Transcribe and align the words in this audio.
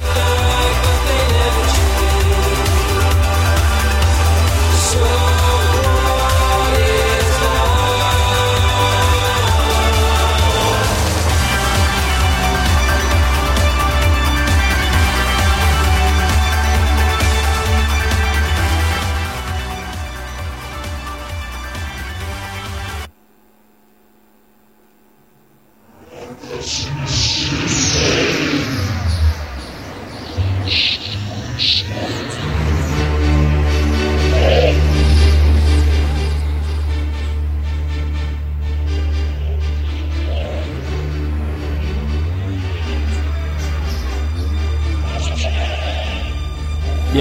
Oh, 0.00 0.43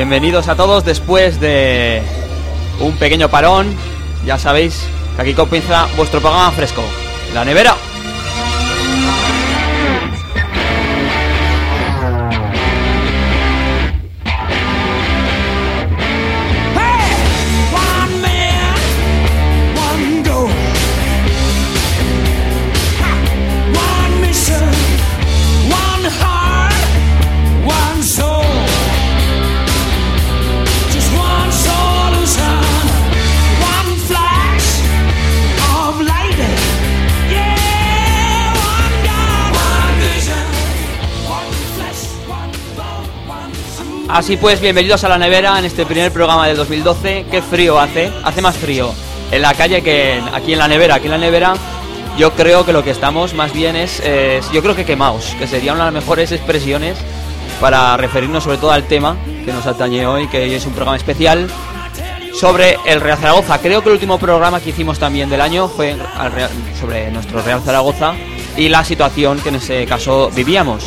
Bienvenidos 0.04 0.50
a 0.50 0.58
todos 0.58 0.84
después 0.84 1.40
de 1.40 2.02
un 2.82 2.92
pequeño 2.98 3.30
parón. 3.30 3.74
Ya 4.26 4.38
sabéis 4.38 4.84
que 5.16 5.22
aquí 5.22 5.34
comienza 5.34 5.88
vuestro 5.96 6.20
programa 6.20 6.52
fresco. 6.52 6.84
La 7.34 7.46
nevera. 7.46 7.78
Así 44.14 44.38
pues, 44.38 44.62
bienvenidos 44.62 45.04
a 45.04 45.10
la 45.10 45.18
nevera 45.18 45.58
en 45.58 45.66
este 45.66 45.88
primer 45.88 46.12
programa 46.12 46.48
del 46.48 46.56
2012. 46.56 47.26
Qué 47.32 47.42
frío 47.42 47.80
hace, 47.80 48.12
hace 48.24 48.44
más 48.44 48.56
frío 48.56 48.94
en 49.32 49.42
la 49.42 49.56
calle 49.56 49.82
que 49.82 50.22
aquí 50.32 50.54
en 50.54 50.60
la 50.60 50.68
nevera. 50.68 50.96
Aquí 50.96 51.06
en 51.06 51.12
la 51.14 51.18
nevera 51.18 51.56
yo 52.16 52.32
creo 52.34 52.64
que 52.64 52.74
lo 52.74 52.84
que 52.84 52.92
estamos 52.92 53.34
más 53.34 53.52
bien 53.54 53.76
es, 53.76 54.04
yo 54.54 54.62
creo 54.62 54.76
que 54.76 54.86
quemaos, 54.86 55.34
que 55.40 55.48
sería 55.48 55.74
una 55.74 55.86
de 55.86 55.92
las 55.94 56.04
mejores 56.04 56.32
expresiones 56.32 56.96
para 57.60 57.98
referirnos 57.98 58.44
sobre 58.44 58.58
todo 58.58 58.70
al 58.70 58.84
tema 58.84 59.18
que 59.46 59.52
nos 59.52 59.66
atañe 59.66 60.06
hoy, 60.06 60.28
que 60.28 60.44
hoy 60.44 60.54
es 60.54 60.66
un 60.68 60.74
programa 60.74 60.96
especial 60.96 61.50
sobre 62.36 62.78
el 62.86 63.02
Real 63.02 63.18
Zaragoza. 63.18 63.58
Creo 63.58 63.82
que 63.82 63.90
el 63.90 63.94
último 63.94 64.20
programa 64.20 64.60
que 64.60 64.70
hicimos 64.70 65.00
también 65.00 65.28
del 65.28 65.42
año 65.42 65.68
fue 65.68 65.98
sobre 66.80 67.10
nuestro 67.10 67.42
Real 67.42 67.64
Zaragoza 67.64 68.14
y 68.58 68.70
la 68.70 68.86
situación 68.86 69.40
que 69.40 69.50
en 69.50 69.56
ese 69.56 69.88
caso 69.88 70.30
vivíamos. 70.36 70.86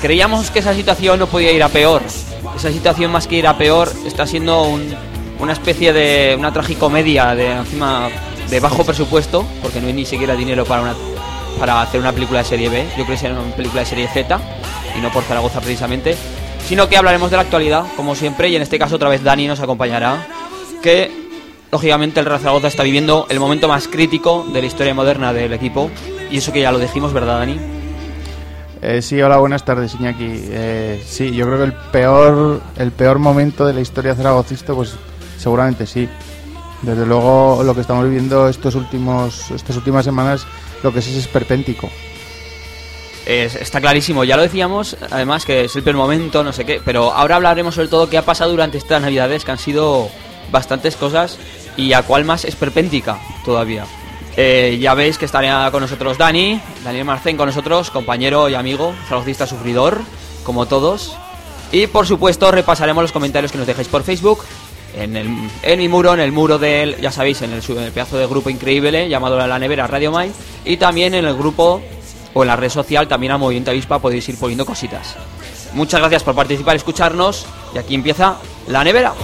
Creíamos 0.00 0.50
que 0.50 0.60
esa 0.60 0.72
situación 0.72 1.18
no 1.18 1.26
podía 1.26 1.52
ir 1.52 1.62
a 1.62 1.68
peor. 1.68 2.00
Esa 2.58 2.72
situación 2.72 3.12
más 3.12 3.26
que 3.26 3.36
ir 3.36 3.46
a 3.46 3.56
peor 3.56 3.90
está 4.04 4.26
siendo 4.26 4.62
un- 4.64 4.94
una 5.38 5.52
especie 5.52 5.92
de 5.92 6.34
una 6.38 6.52
tragicomedia 6.52 7.34
de 7.36 7.52
encima 7.52 8.08
de 8.50 8.60
bajo 8.60 8.84
presupuesto, 8.84 9.44
porque 9.62 9.80
no 9.80 9.86
hay 9.86 9.92
ni 9.92 10.04
siquiera 10.04 10.34
dinero 10.34 10.64
para 10.64 10.94
para 11.60 11.82
hacer 11.82 11.98
una 12.00 12.12
película 12.12 12.38
de 12.40 12.44
serie 12.44 12.68
B. 12.68 12.84
Yo 12.96 13.04
creo 13.04 13.06
que 13.08 13.16
será 13.16 13.34
una 13.34 13.54
película 13.56 13.80
de 13.80 13.86
serie 13.86 14.06
Z 14.08 14.38
y 14.96 15.00
no 15.00 15.10
por 15.10 15.24
Zaragoza 15.24 15.60
precisamente, 15.60 16.16
sino 16.68 16.88
que 16.88 16.96
hablaremos 16.96 17.30
de 17.32 17.36
la 17.36 17.42
actualidad 17.42 17.84
como 17.96 18.14
siempre 18.14 18.48
y 18.48 18.54
en 18.54 18.62
este 18.62 18.78
caso 18.78 18.94
otra 18.94 19.08
vez 19.08 19.24
Dani 19.24 19.48
nos 19.48 19.58
acompañará, 19.58 20.24
que 20.84 21.10
lógicamente 21.72 22.20
el 22.20 22.26
Real 22.26 22.38
Zaragoza 22.38 22.68
está 22.68 22.84
viviendo 22.84 23.26
el 23.28 23.40
momento 23.40 23.66
más 23.66 23.88
crítico 23.88 24.46
de 24.52 24.60
la 24.60 24.66
historia 24.68 24.94
moderna 24.94 25.32
del 25.32 25.52
equipo 25.52 25.90
y 26.30 26.38
eso 26.38 26.52
que 26.52 26.60
ya 26.60 26.70
lo 26.70 26.78
dijimos, 26.78 27.12
¿verdad, 27.12 27.38
Dani? 27.40 27.58
Eh, 28.80 29.02
sí, 29.02 29.20
hola, 29.20 29.38
buenas 29.38 29.64
tardes, 29.64 29.94
Iñaki. 29.94 30.26
Eh, 30.50 31.02
sí, 31.06 31.32
yo 31.34 31.46
creo 31.46 31.58
que 31.58 31.64
el 31.64 31.72
peor, 31.72 32.60
el 32.76 32.92
peor 32.92 33.18
momento 33.18 33.66
de 33.66 33.72
la 33.74 33.80
historia 33.80 34.14
zaragocista, 34.14 34.72
pues 34.74 34.94
seguramente 35.38 35.86
sí. 35.86 36.08
Desde 36.82 37.04
luego, 37.04 37.62
lo 37.64 37.74
que 37.74 37.80
estamos 37.80 38.04
viviendo 38.04 38.48
estos 38.48 38.76
últimos, 38.76 39.50
estas 39.50 39.76
últimas 39.76 40.04
semanas, 40.04 40.46
lo 40.84 40.92
que 40.92 41.00
es 41.00 41.08
es 41.08 41.16
esperpéntico. 41.16 41.88
Es- 43.26 43.56
está 43.56 43.80
clarísimo, 43.80 44.22
ya 44.22 44.36
lo 44.36 44.42
decíamos, 44.42 44.96
además 45.10 45.44
que 45.44 45.64
es 45.64 45.74
el 45.74 45.82
peor 45.82 45.96
momento, 45.96 46.44
no 46.44 46.52
sé 46.52 46.64
qué, 46.64 46.80
pero 46.84 47.12
ahora 47.12 47.34
hablaremos 47.36 47.74
sobre 47.74 47.88
todo 47.88 48.08
qué 48.08 48.16
ha 48.16 48.24
pasado 48.24 48.52
durante 48.52 48.78
estas 48.78 49.02
navidades, 49.02 49.44
que 49.44 49.50
han 49.50 49.58
sido 49.58 50.08
bastantes 50.52 50.94
cosas 50.96 51.36
y 51.76 51.92
a 51.94 52.02
cuál 52.02 52.24
más 52.24 52.44
esperpéntica 52.44 53.18
todavía. 53.44 53.84
Eh, 54.40 54.78
ya 54.80 54.94
veis 54.94 55.18
que 55.18 55.24
estaría 55.24 55.68
con 55.72 55.80
nosotros 55.80 56.16
Dani, 56.16 56.60
Daniel 56.84 57.04
Marcén 57.04 57.36
con 57.36 57.46
nosotros, 57.46 57.90
compañero 57.90 58.48
y 58.48 58.54
amigo, 58.54 58.94
zaragocista 59.08 59.48
sufridor, 59.48 59.98
como 60.44 60.66
todos. 60.66 61.16
Y 61.72 61.88
por 61.88 62.06
supuesto 62.06 62.52
repasaremos 62.52 63.02
los 63.02 63.10
comentarios 63.10 63.50
que 63.50 63.58
nos 63.58 63.66
dejáis 63.66 63.88
por 63.88 64.04
Facebook, 64.04 64.44
en, 64.96 65.16
el, 65.16 65.26
en 65.64 65.78
mi 65.80 65.88
muro, 65.88 66.14
en 66.14 66.20
el 66.20 66.30
muro 66.30 66.56
del, 66.56 67.00
ya 67.00 67.10
sabéis, 67.10 67.42
en 67.42 67.52
el, 67.52 67.62
pedazo 67.90 68.16
de 68.16 68.28
grupo 68.28 68.48
increíble 68.48 69.08
llamado 69.08 69.44
La 69.44 69.58
Nevera 69.58 69.88
Radio 69.88 70.12
Mai, 70.12 70.30
y 70.64 70.76
también 70.76 71.14
en 71.14 71.24
el 71.24 71.34
grupo 71.34 71.82
o 72.32 72.42
en 72.44 72.46
la 72.46 72.54
red 72.54 72.70
social, 72.70 73.08
también 73.08 73.32
a 73.32 73.38
Movimiento 73.38 73.72
Avispa 73.72 73.98
podéis 73.98 74.28
ir 74.28 74.38
poniendo 74.38 74.64
cositas. 74.64 75.16
Muchas 75.72 75.98
gracias 75.98 76.22
por 76.22 76.36
participar 76.36 76.76
escucharnos, 76.76 77.44
y 77.74 77.78
aquí 77.78 77.96
empieza 77.96 78.36
La 78.68 78.84
Nevera. 78.84 79.14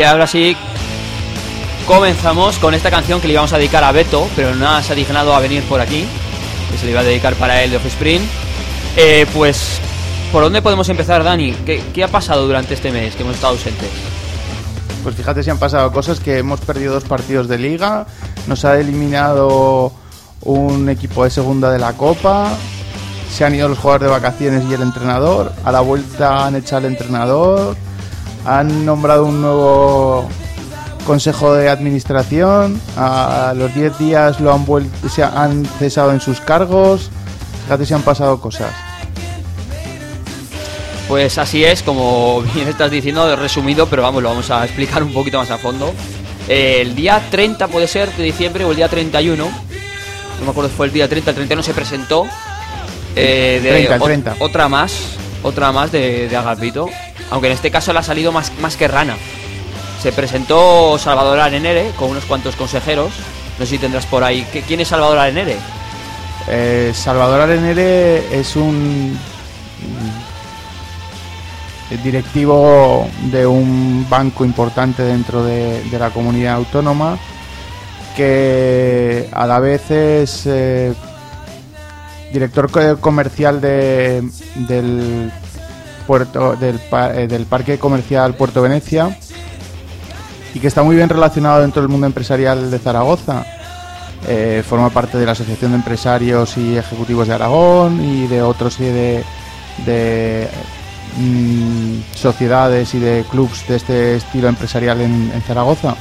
Y 0.00 0.02
ahora 0.02 0.26
sí, 0.26 0.56
comenzamos 1.86 2.58
con 2.58 2.72
esta 2.72 2.90
canción 2.90 3.20
que 3.20 3.26
le 3.26 3.34
íbamos 3.34 3.52
a 3.52 3.58
dedicar 3.58 3.84
a 3.84 3.92
Beto, 3.92 4.26
pero 4.34 4.54
nada 4.54 4.82
se 4.82 4.94
ha 4.94 4.96
dignado 4.96 5.34
a 5.34 5.40
venir 5.40 5.62
por 5.64 5.78
aquí. 5.78 6.06
que 6.70 6.78
se 6.78 6.86
le 6.86 6.92
iba 6.92 7.00
a 7.00 7.04
dedicar 7.04 7.34
para 7.34 7.62
él 7.62 7.70
de 7.70 7.76
Offspring. 7.76 8.22
Eh, 8.96 9.26
pues, 9.34 9.78
¿por 10.32 10.42
dónde 10.42 10.62
podemos 10.62 10.88
empezar, 10.88 11.22
Dani? 11.22 11.52
¿Qué, 11.66 11.82
¿Qué 11.92 12.02
ha 12.02 12.08
pasado 12.08 12.46
durante 12.46 12.72
este 12.72 12.90
mes 12.90 13.14
que 13.14 13.24
hemos 13.24 13.34
estado 13.34 13.52
ausentes? 13.52 13.90
Pues 15.02 15.16
fíjate 15.16 15.42
si 15.42 15.50
han 15.50 15.58
pasado 15.58 15.92
cosas 15.92 16.18
que 16.18 16.38
hemos 16.38 16.60
perdido 16.60 16.94
dos 16.94 17.04
partidos 17.04 17.46
de 17.46 17.58
liga, 17.58 18.06
nos 18.46 18.64
ha 18.64 18.80
eliminado 18.80 19.92
un 20.40 20.88
equipo 20.88 21.24
de 21.24 21.30
segunda 21.30 21.70
de 21.70 21.78
la 21.78 21.92
Copa, 21.92 22.54
se 23.30 23.44
han 23.44 23.54
ido 23.54 23.68
los 23.68 23.76
jugadores 23.76 24.08
de 24.08 24.12
vacaciones 24.12 24.64
y 24.66 24.72
el 24.72 24.80
entrenador, 24.80 25.52
a 25.62 25.70
la 25.70 25.80
vuelta 25.80 26.46
han 26.46 26.56
echado 26.56 26.86
al 26.86 26.92
entrenador, 26.92 27.76
han 28.44 28.84
nombrado 28.86 29.24
un 29.26 29.40
nuevo 29.42 30.28
consejo 31.06 31.54
de 31.54 31.68
administración, 31.68 32.80
a 32.96 33.52
los 33.56 33.74
10 33.74 33.98
días 33.98 34.40
lo 34.40 34.52
han 34.52 34.64
vuelto, 34.64 35.08
se 35.08 35.22
han 35.24 35.64
cesado 35.78 36.12
en 36.12 36.20
sus 36.20 36.40
cargos, 36.40 37.10
fíjate 37.64 37.86
si 37.86 37.94
han 37.94 38.02
pasado 38.02 38.40
cosas. 38.40 38.70
Pues 41.08 41.38
así 41.38 41.64
es, 41.64 41.82
como 41.82 42.42
bien 42.54 42.68
estás 42.68 42.90
diciendo, 42.90 43.34
resumido, 43.36 43.86
pero 43.86 44.02
vamos, 44.02 44.22
lo 44.22 44.28
vamos 44.30 44.50
a 44.50 44.64
explicar 44.64 45.02
un 45.02 45.12
poquito 45.12 45.38
más 45.38 45.50
a 45.50 45.58
fondo. 45.58 45.92
El 46.48 46.94
día 46.94 47.20
30 47.30 47.68
puede 47.68 47.86
ser 47.86 48.10
de 48.16 48.24
diciembre 48.24 48.64
o 48.64 48.70
el 48.70 48.76
día 48.76 48.88
31, 48.88 49.44
no 49.44 50.44
me 50.44 50.50
acuerdo 50.50 50.70
si 50.70 50.76
fue 50.76 50.86
el 50.86 50.92
día 50.92 51.08
30, 51.08 51.30
el 51.30 51.36
31 51.36 51.62
se 51.62 51.74
presentó. 51.74 52.26
eh, 53.16 53.60
de 53.62 53.68
30, 53.70 53.94
el 53.96 54.00
ot- 54.00 54.04
30. 54.04 54.36
Otra 54.40 54.68
más, 54.68 54.92
otra 55.42 55.70
más 55.72 55.90
de, 55.92 56.28
de 56.28 56.36
Agapito, 56.36 56.88
aunque 57.30 57.46
en 57.48 57.52
este 57.54 57.70
caso 57.70 57.92
le 57.92 57.98
ha 58.00 58.02
salido 58.02 58.32
más, 58.32 58.52
más 58.60 58.76
que 58.76 58.88
rana. 58.88 59.16
Se 60.02 60.12
presentó 60.12 60.98
Salvador 60.98 61.40
Arenere 61.40 61.90
con 61.96 62.10
unos 62.10 62.24
cuantos 62.24 62.56
consejeros. 62.56 63.12
No 63.58 63.66
sé 63.66 63.72
si 63.72 63.78
tendrás 63.78 64.06
por 64.06 64.24
ahí. 64.24 64.46
¿Qué- 64.52 64.62
¿Quién 64.62 64.80
es 64.80 64.88
Salvador 64.88 65.18
Arenere? 65.18 65.56
Eh, 66.48 66.92
Salvador 66.94 67.42
Arenere 67.42 68.38
es 68.38 68.56
un 68.56 69.12
mm, 71.90 72.02
directivo 72.02 73.08
de 73.30 73.46
un 73.46 74.06
banco 74.08 74.44
importante 74.44 75.02
dentro 75.02 75.44
de, 75.44 75.82
la 75.98 76.10
comunidad 76.10 76.54
autónoma 76.54 77.18
que 78.16 79.28
a 79.32 79.46
la 79.46 79.58
vez 79.60 79.90
es 79.90 80.42
eh, 80.46 80.92
director 82.32 82.70
co- 82.70 82.98
comercial 83.00 83.60
de, 83.60 84.22
del 84.54 85.30
eh, 86.16 87.26
del 87.28 87.46
parque 87.46 87.78
comercial 87.78 88.34
Puerto 88.34 88.62
Venecia 88.62 89.16
y 90.52 90.58
que 90.58 90.66
está 90.66 90.82
muy 90.82 90.96
bien 90.96 91.08
relacionado 91.08 91.60
dentro 91.60 91.82
del 91.82 91.88
mundo 91.88 92.06
empresarial 92.06 92.70
de 92.70 92.78
Zaragoza. 92.78 93.44
Eh, 94.26 94.62
forma 94.68 94.90
parte 94.90 95.18
de 95.18 95.24
la 95.24 95.32
Asociación 95.32 95.70
de 95.70 95.76
Empresarios 95.76 96.56
y 96.56 96.76
Ejecutivos 96.76 97.28
de 97.28 97.34
Aragón 97.34 98.04
y 98.04 98.26
de 98.26 98.42
otros 98.42 98.74
serie 98.74 99.24
de, 99.86 100.48
mm, 101.16 102.00
sociedades 102.14 102.92
y 102.94 102.98
de 102.98 103.24
clubs 103.30 103.66
de 103.68 103.76
este 103.76 104.16
estilo 104.16 104.48
empresarial 104.48 105.00
en, 105.00 105.42
Zaragoza. 105.46 105.94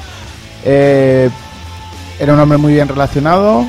Eh, 0.65 1.29
era 2.19 2.33
un 2.33 2.39
hombre 2.39 2.57
muy 2.57 2.73
bien 2.73 2.87
relacionado, 2.87 3.65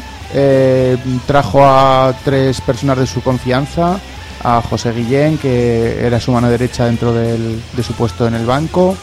trajo 1.26 1.64
a 1.64 2.14
tres 2.24 2.60
personas 2.60 2.98
de 2.98 3.06
su 3.06 3.22
confianza, 3.22 4.00
a 4.42 4.62
José 4.62 4.92
Guillén, 4.92 5.38
que 5.38 6.04
era 6.04 6.18
su 6.20 6.32
mano 6.32 6.48
derecha 6.50 6.86
dentro 6.86 7.12
del- 7.12 7.60
de 7.72 7.82
su 7.82 7.92
puesto 7.94 8.26
en 8.26 8.34
el 8.34 8.46
banco, 8.46 8.96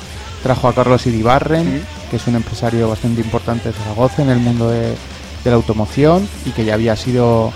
trajo 0.44 0.68
a 0.68 0.74
Carlos 0.74 1.06
Iribarren, 1.08 1.84
que 2.10 2.16
es 2.18 2.28
un 2.28 2.36
empresario 2.36 2.90
bastante 2.90 3.22
importante 3.22 3.70
de 3.70 3.74
Zaragoza 3.76 4.22
en 4.24 4.30
el 4.30 4.40
mundo 4.40 4.70
de, 4.70 4.90
de 4.90 5.50
la 5.50 5.56
automoción 5.56 6.28
y 6.46 6.52
que 6.52 6.66
ya 6.66 6.74
había 6.76 6.96
sido 6.96 7.52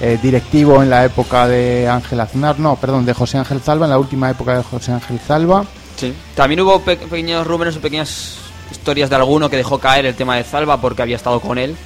eh, 0.00 0.18
directivo 0.22 0.82
en 0.82 0.90
la 0.90 1.04
época 1.04 1.46
de 1.46 1.88
Ángel 1.88 2.20
Aznar, 2.20 2.58
no, 2.58 2.76
perdón, 2.76 3.04
de 3.06 3.12
José 3.14 3.38
Ángel 3.38 3.60
Zalba, 3.60 3.86
en 3.86 3.90
la 3.90 3.98
última 3.98 4.30
época 4.30 4.56
de 4.56 4.62
José 4.62 4.92
Ángel 4.92 5.18
Zalba. 5.20 5.64
Sí. 5.96 6.12
También 6.34 6.60
hubo 6.62 6.80
pe- 6.80 6.96
pequeños 6.96 7.46
rumores 7.46 7.76
o 7.76 7.80
pequeñas 7.80 8.36
historias 8.70 9.10
de 9.10 9.16
alguno 9.16 9.48
que 9.50 9.56
dejó 9.58 9.78
caer 9.78 10.06
el 10.06 10.14
tema 10.14 10.36
de 10.36 10.44
Zalba 10.44 10.80
porque 10.80 11.02
había 11.02 11.16
estado 11.16 11.40
con 11.40 11.58
él. 11.58 11.76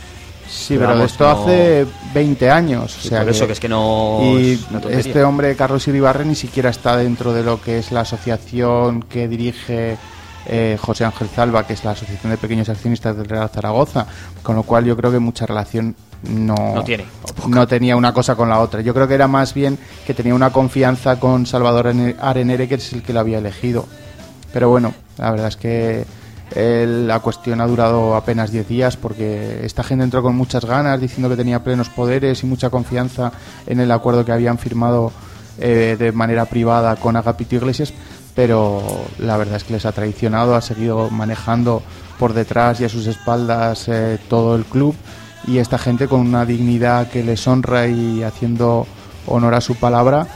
Sí, 0.48 0.76
Pero 0.78 0.92
pero, 0.92 1.04
esto 1.04 1.24
no- 1.24 1.30
hace 1.42 1.86
20 2.14 2.50
años. 2.50 2.92
Sí, 2.92 3.08
o 3.08 3.10
sea 3.10 3.20
por 3.20 3.30
eso 3.30 3.46
que 3.46 3.52
es 3.52 3.60
que 3.60 3.68
no 3.68 4.20
Y 4.22 4.52
es 4.88 5.06
este 5.06 5.24
hombre, 5.24 5.56
Carlos 5.56 5.86
Iribarren, 5.88 6.28
ni 6.28 6.34
siquiera 6.34 6.70
está 6.70 6.96
dentro 6.96 7.32
de 7.32 7.42
lo 7.42 7.60
que 7.60 7.78
es 7.78 7.90
la 7.92 8.00
asociación 8.00 9.02
que 9.02 9.28
dirige 9.28 9.96
eh, 10.48 10.78
José 10.80 11.04
Ángel 11.04 11.28
Zalba, 11.28 11.66
que 11.66 11.72
es 11.72 11.84
la 11.84 11.90
Asociación 11.90 12.30
de 12.30 12.38
Pequeños 12.38 12.68
Accionistas 12.68 13.16
del 13.16 13.26
Real 13.26 13.48
Zaragoza. 13.48 14.06
Con 14.42 14.54
lo 14.54 14.62
cual 14.62 14.84
yo 14.84 14.96
creo 14.96 15.10
que 15.10 15.18
mucha 15.18 15.44
relación 15.46 15.96
no, 16.22 16.54
No 16.74 16.84
tiene, 16.84 17.04
no 17.48 17.66
tenía 17.66 17.96
una 17.96 18.12
cosa 18.14 18.36
con 18.36 18.48
la 18.48 18.60
otra. 18.60 18.80
Yo 18.80 18.94
creo 18.94 19.08
que 19.08 19.14
era 19.14 19.26
más 19.26 19.52
bien 19.54 19.76
que 20.06 20.14
tenía 20.14 20.34
una 20.34 20.50
confianza 20.50 21.18
con 21.18 21.46
Salvador 21.46 21.92
Arenere, 22.20 22.68
que 22.68 22.76
es 22.76 22.92
el 22.92 23.02
que 23.02 23.12
lo 23.12 23.20
había 23.20 23.38
elegido. 23.38 23.86
Pero 24.52 24.70
bueno, 24.70 24.94
la 25.18 25.32
verdad 25.32 25.48
es 25.48 25.56
que 25.56 26.04
la 26.54 27.18
cuestión 27.20 27.60
ha 27.60 27.66
durado 27.66 28.14
apenas 28.14 28.52
10 28.52 28.68
días 28.68 28.96
porque 28.96 29.64
esta 29.64 29.82
gente 29.82 30.04
entró 30.04 30.22
con 30.22 30.36
muchas 30.36 30.64
ganas 30.64 31.00
diciendo 31.00 31.28
que 31.28 31.36
tenía 31.36 31.64
plenos 31.64 31.88
poderes 31.88 32.42
y 32.42 32.46
mucha 32.46 32.70
confianza 32.70 33.32
en 33.66 33.80
el 33.80 33.90
acuerdo 33.90 34.24
que 34.24 34.32
habían 34.32 34.58
firmado 34.58 35.12
eh, 35.58 35.96
de 35.98 36.12
manera 36.12 36.44
privada 36.44 36.96
con 36.96 37.16
Agapito 37.16 37.56
Iglesias, 37.56 37.92
pero 38.34 38.82
la 39.18 39.36
verdad 39.36 39.56
es 39.56 39.64
que 39.64 39.72
les 39.72 39.86
ha 39.86 39.92
traicionado, 39.92 40.54
ha 40.54 40.60
seguido 40.60 41.10
manejando 41.10 41.82
por 42.18 42.32
detrás 42.32 42.80
y 42.80 42.84
a 42.84 42.88
sus 42.88 43.06
espaldas 43.06 43.88
eh, 43.88 44.18
todo 44.28 44.54
el 44.54 44.64
club 44.64 44.94
y 45.46 45.58
esta 45.58 45.78
gente 45.78 46.08
con 46.08 46.20
una 46.20 46.44
dignidad 46.44 47.08
que 47.08 47.24
les 47.24 47.46
honra 47.46 47.86
y 47.88 48.22
haciendo 48.22 48.86
honor 49.26 49.54
a 49.54 49.60
su 49.60 49.74
palabra 49.74 50.26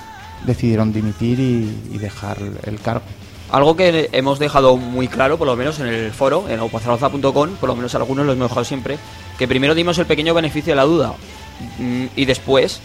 decidieron 0.45 0.93
dimitir 0.93 1.39
y 1.39 1.99
dejar 1.99 2.39
el 2.65 2.81
cargo. 2.81 3.20
Algo 3.53 3.75
que 3.75 4.09
hemos 4.13 4.39
dejado 4.39 4.77
muy 4.77 5.09
claro, 5.09 5.37
por 5.37 5.47
lo 5.49 5.57
menos 5.57 5.81
en 5.81 5.89
el 5.89 6.13
foro, 6.13 6.49
en 6.49 6.61
opazaragoza.com, 6.61 7.57
por 7.57 7.69
lo 7.69 7.75
menos 7.75 7.95
algunos 7.97 8.25
lo 8.25 8.33
hemos 8.33 8.49
dejado 8.49 8.65
siempre, 8.65 8.97
que 9.39 9.49
primero 9.49 9.75
dimos 9.75 9.99
el 9.99 10.07
pequeño 10.07 10.35
beneficio 10.35 10.71
de 10.73 10.77
la 10.77 10.85
duda 10.85 11.15
mm, 11.79 12.07
y 12.15 12.25
después, 12.27 12.81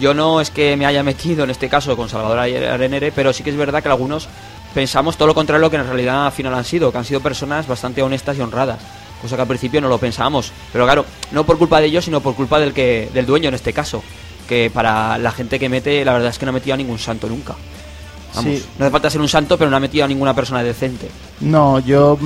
yo 0.00 0.14
no 0.14 0.40
es 0.40 0.50
que 0.50 0.74
me 0.78 0.86
haya 0.86 1.02
metido 1.02 1.44
en 1.44 1.50
este 1.50 1.68
caso 1.68 1.94
con 1.98 2.08
Salvador 2.08 2.38
Arenere, 2.38 3.12
pero 3.12 3.32
sí 3.34 3.42
que 3.42 3.50
es 3.50 3.56
verdad 3.56 3.82
que 3.82 3.90
algunos 3.90 4.26
pensamos 4.72 5.18
todo 5.18 5.28
lo 5.28 5.34
contrario 5.34 5.58
a 5.58 5.66
lo 5.66 5.70
que 5.70 5.76
en 5.76 5.86
realidad 5.86 6.26
al 6.26 6.32
final 6.32 6.54
han 6.54 6.64
sido, 6.64 6.90
que 6.90 6.96
han 6.96 7.04
sido 7.04 7.20
personas 7.20 7.66
bastante 7.66 8.02
honestas 8.02 8.38
y 8.38 8.40
honradas, 8.40 8.80
cosa 9.20 9.36
que 9.36 9.42
al 9.42 9.48
principio 9.48 9.82
no 9.82 9.88
lo 9.88 9.98
pensábamos, 9.98 10.50
pero 10.72 10.86
claro, 10.86 11.04
no 11.30 11.44
por 11.44 11.58
culpa 11.58 11.78
de 11.78 11.88
ellos, 11.88 12.06
sino 12.06 12.22
por 12.22 12.34
culpa 12.34 12.58
del 12.58 12.72
que 12.72 13.10
del 13.12 13.26
dueño 13.26 13.48
en 13.50 13.54
este 13.54 13.74
caso, 13.74 14.02
que 14.48 14.70
para 14.72 15.18
la 15.18 15.30
gente 15.30 15.58
que 15.58 15.68
mete, 15.68 16.02
la 16.06 16.14
verdad 16.14 16.30
es 16.30 16.38
que 16.38 16.46
no 16.46 16.50
ha 16.50 16.54
metido 16.54 16.72
a 16.72 16.78
ningún 16.78 16.98
santo 16.98 17.28
nunca. 17.28 17.54
Vamos, 18.36 18.52
Sí. 18.58 18.64
no 18.78 18.84
hace 18.84 18.92
falta 18.92 19.10
ser 19.10 19.20
un 19.20 19.28
santo, 19.28 19.56
pero 19.58 19.70
no 19.70 19.76
ha 19.76 19.80
metido 19.80 20.04
a 20.04 20.08
ninguna 20.08 20.34
persona 20.34 20.62
decente. 20.62 21.08
No, 21.40 21.78
yo, 21.80 22.18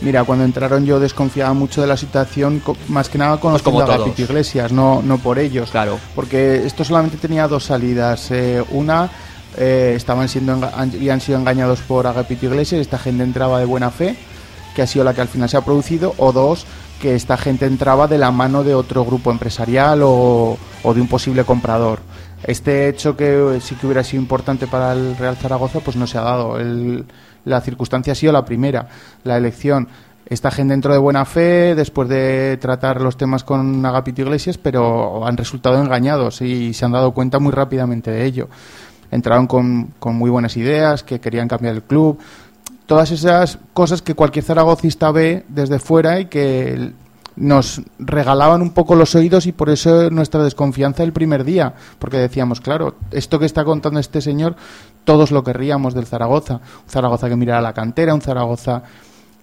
mira, 0.00 0.24
cuando 0.24 0.44
entraron 0.44 0.84
yo 0.84 1.00
desconfiaba 1.00 1.52
mucho 1.54 1.80
de 1.80 1.86
la 1.86 1.96
situación, 1.96 2.62
más 2.88 3.08
que 3.08 3.18
nada 3.18 3.38
con 3.38 3.52
Pues 3.52 3.62
como 3.62 3.80
los. 3.80 3.88
Agapito 3.90 4.22
Iglesias, 4.22 4.72
no, 4.72 5.00
no 5.02 5.18
por 5.18 5.38
ellos. 5.38 5.70
Claro. 5.70 5.98
Porque 6.14 6.66
esto 6.66 6.84
solamente 6.84 7.16
tenía 7.16 7.48
dos 7.48 7.64
salidas. 7.64 8.30
Eh, 8.30 8.62
una, 8.70 9.08
eh, 9.56 9.94
estaban 9.96 10.28
siendo 10.28 10.56
enga- 10.56 10.72
han- 10.74 10.90
habían 10.90 11.20
sido 11.20 11.38
engañados 11.38 11.80
por 11.80 12.06
Agapito 12.06 12.46
Iglesias, 12.46 12.80
esta 12.80 12.98
gente 12.98 13.22
entraba 13.22 13.58
de 13.58 13.64
buena 13.66 13.90
fe, 13.90 14.16
que 14.74 14.82
ha 14.82 14.86
sido 14.86 15.04
la 15.04 15.12
que 15.14 15.20
al 15.20 15.28
final 15.28 15.48
se 15.48 15.56
ha 15.56 15.60
producido, 15.60 16.14
o 16.18 16.32
dos, 16.32 16.64
que 17.00 17.14
esta 17.14 17.36
gente 17.36 17.66
entraba 17.66 18.06
de 18.08 18.16
la 18.16 18.30
mano 18.30 18.62
de 18.64 18.74
otro 18.74 19.04
grupo 19.04 19.30
empresarial 19.30 20.00
o, 20.02 20.56
o 20.82 20.94
de 20.94 21.00
un 21.00 21.08
posible 21.08 21.44
comprador. 21.44 21.98
Este 22.44 22.88
hecho 22.88 23.16
que 23.16 23.56
eh, 23.56 23.60
sí 23.60 23.74
que 23.76 23.86
hubiera 23.86 24.02
sido 24.02 24.22
importante 24.22 24.66
para 24.66 24.92
el 24.92 25.16
Real 25.16 25.36
Zaragoza, 25.36 25.80
pues 25.80 25.96
no 25.96 26.06
se 26.06 26.18
ha 26.18 26.22
dado. 26.22 26.58
El- 26.58 27.04
la 27.44 27.60
circunstancia 27.60 28.12
ha 28.12 28.16
sido 28.16 28.32
la 28.32 28.44
primera, 28.44 28.88
la 29.24 29.36
elección. 29.36 29.88
Esta 30.26 30.50
gente 30.50 30.74
entró 30.74 30.92
de 30.92 30.98
buena 30.98 31.24
fe 31.24 31.74
después 31.74 32.08
de 32.08 32.56
tratar 32.60 33.00
los 33.00 33.16
temas 33.16 33.42
con 33.44 33.84
Agapito 33.84 34.22
Iglesias, 34.22 34.58
pero 34.58 35.26
han 35.26 35.36
resultado 35.36 35.80
engañados 35.82 36.40
y 36.40 36.72
se 36.72 36.84
han 36.84 36.92
dado 36.92 37.12
cuenta 37.12 37.38
muy 37.40 37.50
rápidamente 37.52 38.10
de 38.10 38.24
ello. 38.24 38.48
Entraron 39.10 39.46
con, 39.46 39.88
con 39.98 40.14
muy 40.16 40.30
buenas 40.30 40.56
ideas, 40.56 41.02
que 41.02 41.20
querían 41.20 41.48
cambiar 41.48 41.74
el 41.74 41.82
club, 41.82 42.18
todas 42.86 43.10
esas 43.10 43.58
cosas 43.74 44.00
que 44.02 44.14
cualquier 44.14 44.44
zaragocista 44.44 45.10
ve 45.10 45.44
desde 45.48 45.78
fuera 45.80 46.20
y 46.20 46.26
que 46.26 46.92
nos 47.36 47.82
regalaban 47.98 48.62
un 48.62 48.70
poco 48.70 48.94
los 48.94 49.14
oídos 49.14 49.46
y 49.46 49.52
por 49.52 49.70
eso 49.70 50.10
nuestra 50.10 50.42
desconfianza 50.42 51.02
el 51.02 51.12
primer 51.12 51.44
día, 51.44 51.74
porque 51.98 52.18
decíamos, 52.18 52.60
claro, 52.60 52.96
esto 53.10 53.38
que 53.38 53.46
está 53.46 53.64
contando 53.64 54.00
este 54.00 54.20
señor, 54.20 54.56
todos 55.04 55.30
lo 55.30 55.42
querríamos 55.42 55.94
del 55.94 56.06
Zaragoza, 56.06 56.54
un 56.56 56.88
Zaragoza 56.88 57.28
que 57.28 57.36
mirara 57.36 57.60
la 57.60 57.72
cantera, 57.72 58.14
un 58.14 58.20
Zaragoza 58.20 58.82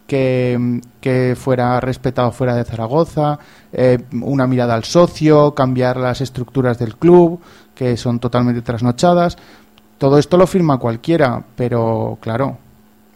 que, 0.08 0.81
que 1.00 1.36
fuera 1.39 1.79
respetado 1.79 2.31
fuera 2.31 2.55
de 2.55 2.65
Zaragoza, 2.65 3.39
eh, 3.72 4.00
una 4.22 4.48
mirada 4.48 4.74
al 4.74 4.84
socio, 4.84 5.53
cambiar 5.53 5.98
las 5.98 6.22
estructuras 6.22 6.79
del 6.79 6.96
club, 6.96 7.39
que 7.75 7.96
son 7.96 8.19
totalmente 8.19 8.62
trasnochadas. 8.62 9.38
Todo 9.98 10.17
esto 10.17 10.38
lo 10.38 10.48
firma 10.48 10.79
cualquiera, 10.79 11.43
pero 11.55 12.17
claro, 12.22 12.58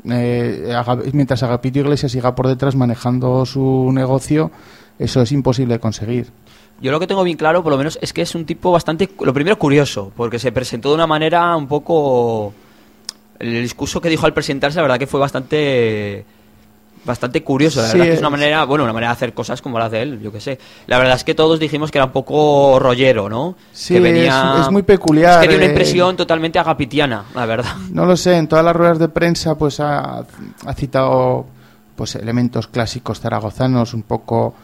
eh, 0.09 0.73
mientras 1.13 1.43
Agapito 1.43 1.79
Iglesias 1.79 2.11
siga 2.11 2.35
por 2.35 2.47
detrás 2.47 2.75
manejando 2.75 3.45
su 3.45 3.91
negocio, 3.93 4.51
eso 4.99 5.21
es 5.21 5.31
imposible 5.31 5.75
de 5.75 5.79
conseguir. 5.79 6.31
yo 6.81 6.91
lo 6.91 6.99
que 6.99 7.07
tengo 7.07 7.23
bien 7.23 7.37
claro, 7.37 7.63
por 7.63 7.71
lo 7.71 7.77
menos, 7.77 7.97
es 8.01 8.13
que 8.13 8.21
es 8.21 8.35
un 8.35 8.45
tipo 8.45 8.71
bastante, 8.71 9.09
lo 9.19 9.33
primero, 9.33 9.57
curioso, 9.57 10.11
porque 10.15 10.39
se 10.39 10.51
presentó 10.51 10.89
de 10.89 10.95
una 10.95 11.07
manera 11.07 11.55
un 11.55 11.67
poco... 11.67 12.53
El 13.39 13.61
discurso 13.61 13.99
que 13.99 14.09
dijo 14.09 14.25
al 14.25 14.33
presentarse, 14.33 14.77
la 14.77 14.83
verdad 14.83 14.99
que 14.99 15.07
fue 15.07 15.19
bastante 15.19 16.23
bastante 17.05 17.43
curioso, 17.43 17.81
la 17.81 17.87
Sí, 17.87 17.93
verdad 17.97 18.05
que 18.05 18.13
es 18.13 18.19
una 18.19 18.27
es- 18.27 18.31
manera, 18.31 18.63
bueno, 18.65 18.83
una 18.85 18.93
manera 18.93 19.09
de 19.11 19.13
hacer 19.13 19.33
cosas 19.33 19.61
como 19.61 19.77
la 19.79 19.89
de 19.89 20.01
él, 20.01 20.21
yo 20.21 20.31
qué 20.31 20.39
sé. 20.39 20.59
La 20.87 20.97
verdad 20.97 21.15
es 21.15 21.23
que 21.23 21.35
todos 21.35 21.59
dijimos 21.59 21.91
que 21.91 21.97
era 21.97 22.05
un 22.05 22.11
poco 22.11 22.79
rollero, 22.79 23.29
¿no? 23.29 23.55
Sí, 23.73 23.95
que 23.95 23.99
venía, 23.99 24.53
es- 24.55 24.61
es 24.67 24.71
muy 24.71 24.83
peculiar, 24.83 25.41
Es 25.43 25.47
que 25.47 25.47
dio 25.49 25.57
una 25.57 25.65
eh. 25.65 25.69
impresión 25.69 26.15
totalmente 26.15 26.59
agapitiana, 26.59 27.25
la 27.35 27.45
verdad. 27.45 27.73
No 27.91 28.05
lo 28.05 28.15
sé, 28.17 28.37
en 28.37 28.47
todas 28.47 28.63
las 28.65 28.75
ruedas 28.75 28.99
de 28.99 29.09
prensa 29.09 29.55
pues 29.57 29.79
ha, 29.79 30.19
ha 30.65 30.73
citado 30.75 31.45
pues 31.95 32.15
elementos 32.15 32.67
clásicos 32.67 33.19
zaragozanos, 33.19 33.93
un 33.93 34.03
poco 34.03 34.55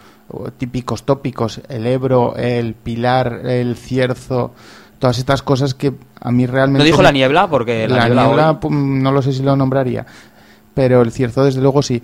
típicos 0.58 1.04
tópicos, 1.04 1.60
el 1.70 1.86
Ebro, 1.88 2.36
el 2.36 2.74
Pilar, 2.76 3.42
el 3.46 3.76
Cierzo, 3.76 4.54
todas 5.00 5.18
estas 5.18 5.42
cosas 5.42 5.74
que 5.74 5.94
a 6.22 6.32
mí 6.32 6.46
realmente... 6.46 6.80
No 6.80 6.84
dijo 6.86 7.02
la 7.02 7.12
niebla, 7.12 7.50
porque 7.50 7.88
la, 7.88 7.96
la 7.98 8.06
niebla, 8.06 8.26
niebla, 8.26 8.52
hoy- 8.52 8.58
pum, 8.58 9.02
no 9.02 9.12
lo 9.12 9.22
sé 9.22 9.32
si 9.34 9.42
lo 9.42 9.56
nombraría, 9.56 10.06
pero 10.80 11.02
el 11.02 11.12
cierzo 11.12 11.44
desde 11.44 11.60
luego 11.60 11.82
sí. 11.82 12.02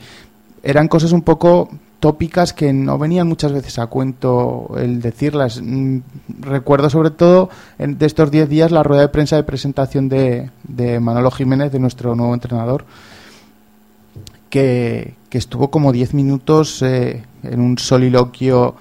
Eran 0.61 0.89
cosas 0.89 1.13
un 1.13 1.21
poco 1.21 1.69
tópicas 2.01 2.51
que 2.51 2.73
no 2.73 2.97
venían 2.97 3.25
muchas 3.25 3.53
veces 3.53 3.79
a 3.79 3.87
cuento 3.87 4.75
el 4.77 5.01
decirlas. 5.01 5.61
Mm, 5.63 5.99
Recuerdo 6.41 6.89
sobre 6.89 7.11
todo 7.11 7.49
de 7.77 8.05
estos 8.05 8.31
10 8.31 8.49
días 8.49 8.71
la 8.71 8.83
rueda 8.83 9.03
de 9.03 9.07
prensa 9.07 9.37
de 9.37 9.43
presentación 9.43 10.09
de, 10.09 10.49
de 10.63 10.99
Manolo 10.99 11.31
Jiménez, 11.31 11.71
de 11.71 11.79
nuestro 11.79 12.17
nuevo 12.17 12.33
entrenador, 12.33 12.83
que, 14.49 15.13
que 15.29 15.37
estuvo 15.37 15.71
como 15.71 15.93
10 15.93 16.13
minutos 16.13 16.81
eh, 16.81 17.23
en 17.43 17.61
un 17.61 17.77
soliloquio 17.77 18.75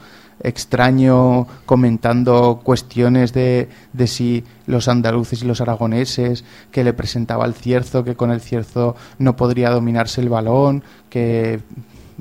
extraño 0.45 1.47
comentando 1.67 2.61
cuestiones 2.63 3.33
de, 3.33 3.69
de 3.93 4.07
si 4.07 4.45
los 4.67 4.87
andaluces 4.89 5.43
y 5.43 5.47
los 5.47 5.61
aragoneses, 5.61 6.45
que 6.71 6.85
le 6.85 6.93
presentaba 6.93 7.45
el 7.47 7.55
cierzo, 7.55 8.05
que 8.05 8.15
con 8.15 8.31
el 8.31 8.41
cierzo 8.41 8.95
no 9.19 9.35
podría 9.37 9.71
dominarse 9.71 10.21
el 10.21 10.29
balón, 10.29 10.85
que 11.11 11.61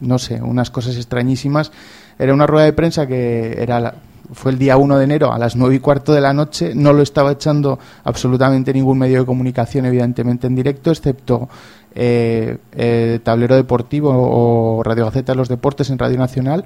no 0.01 0.17
sé, 0.17 0.41
unas 0.41 0.71
cosas 0.71 0.95
extrañísimas. 0.95 1.71
Era 2.17 2.33
una 2.33 2.47
rueda 2.47 2.65
de 2.65 2.73
prensa 2.73 3.05
que 3.07 3.61
era 3.61 3.79
la- 3.79 3.95
fue 4.33 4.51
el 4.51 4.57
día 4.57 4.77
1 4.77 4.97
de 4.97 5.03
enero 5.03 5.31
a 5.33 5.37
las 5.37 5.55
9 5.55 5.75
y 5.75 5.79
cuarto 5.79 6.13
de 6.13 6.21
la 6.21 6.33
noche, 6.33 6.73
no 6.73 6.93
lo 6.93 7.03
estaba 7.03 7.33
echando 7.33 7.77
absolutamente 8.05 8.73
ningún 8.73 8.97
medio 8.97 9.19
de 9.19 9.25
comunicación, 9.25 9.85
evidentemente 9.85 10.47
en 10.47 10.55
directo, 10.55 10.91
excepto 10.91 11.49
eh, 11.93 12.57
eh, 12.71 13.19
Tablero 13.21 13.55
Deportivo 13.55 14.11
o 14.15 14.81
Radio 14.81 15.05
Gaceta 15.05 15.33
de 15.33 15.35
los 15.37 15.49
Deportes 15.49 15.89
en 15.91 15.99
Radio 15.99 16.17
Nacional. 16.17 16.65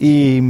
Y, 0.00 0.40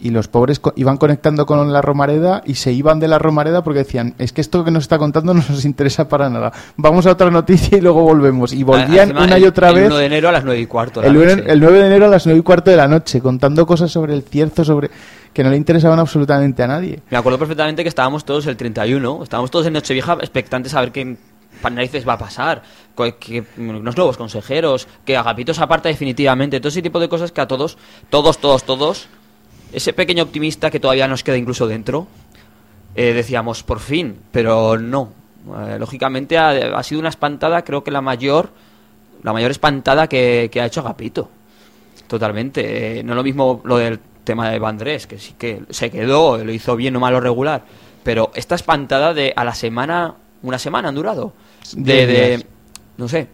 y 0.00 0.10
los 0.10 0.28
pobres 0.28 0.60
co- 0.60 0.72
iban 0.76 0.96
conectando 0.96 1.44
con 1.44 1.72
la 1.72 1.82
Romareda 1.82 2.42
y 2.46 2.54
se 2.54 2.72
iban 2.72 3.00
de 3.00 3.08
la 3.08 3.18
Romareda 3.18 3.64
porque 3.64 3.80
decían, 3.80 4.14
es 4.18 4.32
que 4.32 4.40
esto 4.40 4.64
que 4.64 4.70
nos 4.70 4.84
está 4.84 4.96
contando 4.96 5.34
no 5.34 5.42
nos 5.48 5.64
interesa 5.64 6.08
para 6.08 6.30
nada. 6.30 6.52
Vamos 6.76 7.04
a 7.06 7.10
otra 7.10 7.30
noticia 7.32 7.78
y 7.78 7.80
luego 7.80 8.02
volvemos. 8.02 8.52
Y 8.52 8.62
volvían 8.62 9.08
Encima, 9.10 9.24
una 9.24 9.38
y 9.38 9.42
el- 9.42 9.48
otra 9.48 9.70
el 9.70 9.74
vez. 9.74 9.86
1 9.86 9.96
de 9.96 10.06
enero 10.06 10.28
a 10.28 10.32
las 10.32 10.44
9 10.44 10.60
y 10.60 10.66
cuarto. 10.66 11.00
de 11.00 11.08
El, 11.08 11.14
noche. 11.14 11.44
el 11.48 11.58
9 11.60 11.78
de 11.80 11.86
enero 11.86 12.04
a 12.06 12.08
las 12.08 12.24
9 12.26 12.38
y 12.38 12.42
cuarto 12.42 12.70
de 12.70 12.76
la 12.76 12.86
noche, 12.86 13.20
contando 13.20 13.66
cosas 13.66 13.90
sobre 13.90 14.14
el 14.14 14.22
cierzo, 14.22 14.64
sobre 14.64 14.88
que 15.32 15.42
no 15.42 15.50
le 15.50 15.56
interesaban 15.56 15.98
absolutamente 15.98 16.62
a 16.62 16.68
nadie. 16.68 17.00
Me 17.10 17.18
acuerdo 17.18 17.38
perfectamente 17.38 17.82
que 17.82 17.88
estábamos 17.88 18.24
todos 18.24 18.46
el 18.46 18.56
31, 18.56 19.24
estábamos 19.24 19.50
todos 19.50 19.66
en 19.66 19.72
Nochevieja 19.72 20.14
expectantes 20.20 20.74
a 20.74 20.80
ver 20.80 20.92
qué 20.92 21.16
pa- 21.60 21.70
narices 21.70 22.06
va 22.06 22.14
a 22.14 22.18
pasar, 22.18 22.62
co- 22.94 23.18
que 23.18 23.44
unos 23.56 23.96
nuevos 23.96 24.16
consejeros, 24.16 24.88
que 25.04 25.16
Agapito 25.16 25.52
se 25.54 25.62
aparta 25.62 25.88
definitivamente, 25.88 26.60
todo 26.60 26.68
ese 26.68 26.82
tipo 26.82 26.98
de 27.00 27.08
cosas 27.08 27.32
que 27.32 27.40
a 27.40 27.48
todos, 27.48 27.76
todos, 28.10 28.38
todos, 28.38 28.64
todos, 28.64 29.08
ese 29.72 29.92
pequeño 29.92 30.22
optimista 30.22 30.70
que 30.70 30.80
todavía 30.80 31.06
nos 31.08 31.22
queda 31.22 31.36
incluso 31.36 31.66
dentro, 31.66 32.06
eh, 32.94 33.12
decíamos 33.12 33.62
por 33.62 33.80
fin, 33.80 34.18
pero 34.32 34.78
no. 34.78 35.10
Eh, 35.66 35.76
lógicamente 35.78 36.36
ha, 36.38 36.50
ha 36.78 36.82
sido 36.82 37.00
una 37.00 37.08
espantada, 37.10 37.62
creo 37.62 37.84
que 37.84 37.90
la 37.90 38.00
mayor, 38.00 38.50
la 39.22 39.32
mayor 39.32 39.50
espantada 39.50 40.06
que, 40.08 40.48
que 40.52 40.60
ha 40.60 40.66
hecho 40.66 40.80
Agapito. 40.80 41.30
Totalmente. 42.06 43.00
Eh, 43.00 43.02
no 43.02 43.14
lo 43.14 43.22
mismo 43.22 43.60
lo 43.64 43.76
del 43.78 43.98
tema 44.24 44.50
de 44.50 44.58
Vandrés, 44.58 45.06
que 45.06 45.18
sí 45.18 45.34
que 45.38 45.62
se 45.70 45.90
quedó, 45.90 46.38
lo 46.38 46.52
hizo 46.52 46.74
bien 46.76 46.96
o 46.96 47.00
malo 47.00 47.20
regular. 47.20 47.62
Pero 48.02 48.30
esta 48.34 48.54
espantada 48.54 49.12
de 49.14 49.32
a 49.36 49.44
la 49.44 49.54
semana, 49.54 50.14
una 50.42 50.58
semana 50.58 50.88
han 50.88 50.94
durado. 50.94 51.32
De, 51.74 52.06
de- 52.06 52.46
no 52.96 53.08
sé, 53.08 53.28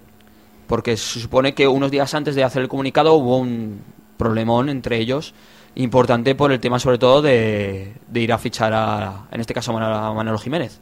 porque 0.66 0.96
se 0.96 1.20
supone 1.20 1.54
que 1.54 1.66
unos 1.68 1.90
días 1.90 2.12
antes 2.14 2.34
de 2.34 2.44
hacer 2.44 2.62
el 2.62 2.68
comunicado 2.68 3.14
hubo 3.14 3.38
un 3.38 3.80
problemón 4.16 4.68
entre 4.68 4.98
ellos 4.98 5.34
importante 5.76 6.34
por 6.36 6.52
el 6.52 6.60
tema 6.60 6.78
sobre 6.78 6.98
todo 6.98 7.20
de, 7.20 7.94
de 8.08 8.20
ir 8.20 8.32
a 8.32 8.38
fichar 8.38 8.72
a, 8.72 9.26
en 9.32 9.40
este 9.40 9.52
caso 9.54 9.76
a 9.76 10.12
Manolo, 10.14 10.38
Jiménez. 10.38 10.80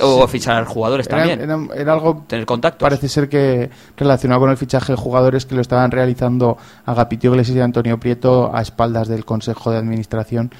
O 0.00 0.22
a 0.24 0.28
fichar 0.28 0.64
jugadores 0.64 1.06
Era, 1.06 1.18
también. 1.18 1.40
era- 1.42 1.58
era 1.80 1.92
algo 1.92 2.24
tener 2.26 2.46
contactos. 2.46 2.80
Parece 2.80 3.08
ser 3.08 3.28
que 3.28 3.68
relacionado 3.96 4.40
con 4.40 4.50
el 4.50 4.56
fichaje 4.56 4.92
de 4.92 4.96
jugadores 4.96 5.44
que 5.44 5.54
lo 5.54 5.60
estaban 5.60 5.90
realizando 5.90 6.56
Agapito 6.86 7.26
Iglesias 7.28 7.56
y 7.58 7.60
Antonio 7.60 7.98
Prieto 8.00 8.54
a 8.54 8.62
espaldas 8.62 9.08
del 9.08 9.24
Consejo 9.26 9.70
de 9.70 9.76
Administración 9.78 10.50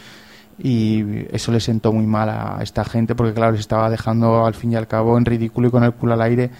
y 0.64 1.26
eso 1.32 1.50
le 1.50 1.58
sentó 1.58 1.92
muy 1.92 2.06
mal 2.06 2.28
a 2.28 2.58
esta 2.62 2.84
gente 2.84 3.16
porque 3.16 3.34
claro, 3.34 3.50
les 3.52 3.60
estaba 3.62 3.90
dejando 3.90 4.46
al 4.46 4.54
fin 4.54 4.70
y 4.72 4.76
al 4.76 4.86
cabo 4.86 5.18
en 5.18 5.24
ridículo 5.24 5.66
y 5.66 5.70
con 5.72 5.82
el 5.82 5.92
culo 5.92 6.12
al 6.12 6.22
aire 6.22 6.50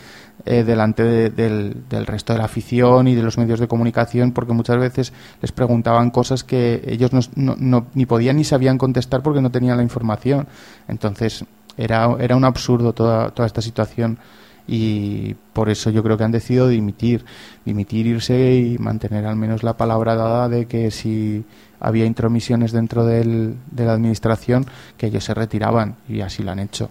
eh, 0.44 0.64
delante 0.64 1.04
de- 1.04 1.30
del, 1.30 1.84
del 1.88 2.04
resto 2.06 2.32
de 2.32 2.40
la 2.40 2.46
afición 2.46 3.06
y 3.06 3.14
de 3.14 3.22
los 3.22 3.38
medios 3.38 3.60
de 3.60 3.68
comunicación 3.68 4.32
porque 4.32 4.52
muchas 4.54 4.78
veces 4.78 5.12
les 5.40 5.52
preguntaban 5.52 6.10
cosas 6.10 6.42
que 6.42 6.82
ellos 6.84 7.12
no, 7.12 7.20
no- 7.36 7.54
no- 7.56 7.86
ni 7.94 8.04
podían 8.06 8.36
ni 8.38 8.42
sabían 8.44 8.76
contestar 8.76 9.22
porque 9.22 9.40
no 9.40 9.50
tenían 9.52 9.76
la 9.76 9.84
información. 9.84 10.48
Entonces 10.88 11.44
era, 11.76 12.16
era 12.18 12.34
un 12.34 12.44
absurdo 12.44 12.92
toda, 12.92 13.30
toda 13.30 13.46
esta 13.46 13.62
situación 13.62 14.18
y 14.66 15.34
por 15.52 15.68
eso 15.68 15.90
yo 15.90 16.02
creo 16.02 16.16
que 16.16 16.24
han 16.24 16.32
decidido 16.32 16.66
dimitir, 16.68 17.24
dimitir, 17.64 18.06
irse 18.06 18.54
y 18.56 18.78
mantener 18.78 19.26
al 19.26 19.36
menos 19.36 19.62
la 19.62 19.76
palabra 19.76 20.14
dada 20.16 20.48
de 20.48 20.66
que 20.66 20.90
si 20.90 21.44
había 21.82 22.06
intromisiones 22.06 22.70
dentro 22.70 23.04
del, 23.04 23.56
de 23.70 23.84
la 23.84 23.92
administración 23.92 24.66
que 24.96 25.06
ellos 25.08 25.24
se 25.24 25.34
retiraban 25.34 25.96
y 26.08 26.20
así 26.20 26.42
lo 26.42 26.52
han 26.52 26.60
hecho. 26.60 26.88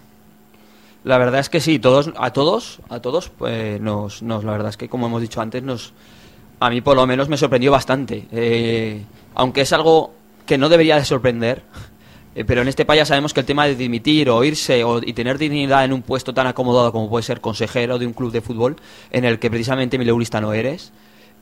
La 1.02 1.18
verdad 1.18 1.40
es 1.40 1.48
que 1.48 1.60
sí, 1.60 1.78
todos, 1.78 2.12
a 2.16 2.32
todos, 2.32 2.78
a 2.90 3.00
todos, 3.00 3.30
pues 3.30 3.80
nos, 3.80 4.22
nos, 4.22 4.44
la 4.44 4.52
verdad 4.52 4.68
es 4.68 4.76
que 4.76 4.88
como 4.88 5.06
hemos 5.06 5.22
dicho 5.22 5.40
antes, 5.40 5.62
nos, 5.62 5.94
a 6.60 6.70
mí 6.70 6.82
por 6.82 6.94
lo 6.94 7.06
menos 7.06 7.28
me 7.28 7.38
sorprendió 7.38 7.72
bastante. 7.72 8.28
Eh, 8.30 9.02
aunque 9.34 9.62
es 9.62 9.72
algo 9.72 10.12
que 10.46 10.58
no 10.58 10.68
debería 10.68 10.96
de 10.96 11.06
sorprender, 11.06 11.62
eh, 12.34 12.44
pero 12.44 12.60
en 12.60 12.68
este 12.68 12.84
país 12.84 12.98
ya 13.00 13.06
sabemos 13.06 13.32
que 13.32 13.40
el 13.40 13.46
tema 13.46 13.66
de 13.66 13.74
dimitir 13.74 14.28
o 14.28 14.44
irse 14.44 14.84
o, 14.84 14.98
y 15.02 15.14
tener 15.14 15.38
dignidad 15.38 15.86
en 15.86 15.94
un 15.94 16.02
puesto 16.02 16.34
tan 16.34 16.46
acomodado 16.46 16.92
como 16.92 17.08
puede 17.08 17.22
ser 17.22 17.40
consejero 17.40 17.98
de 17.98 18.06
un 18.06 18.12
club 18.12 18.30
de 18.30 18.42
fútbol, 18.42 18.76
en 19.10 19.24
el 19.24 19.38
que 19.38 19.50
precisamente 19.50 19.98
mileurista 19.98 20.40
no 20.40 20.52
eres, 20.52 20.92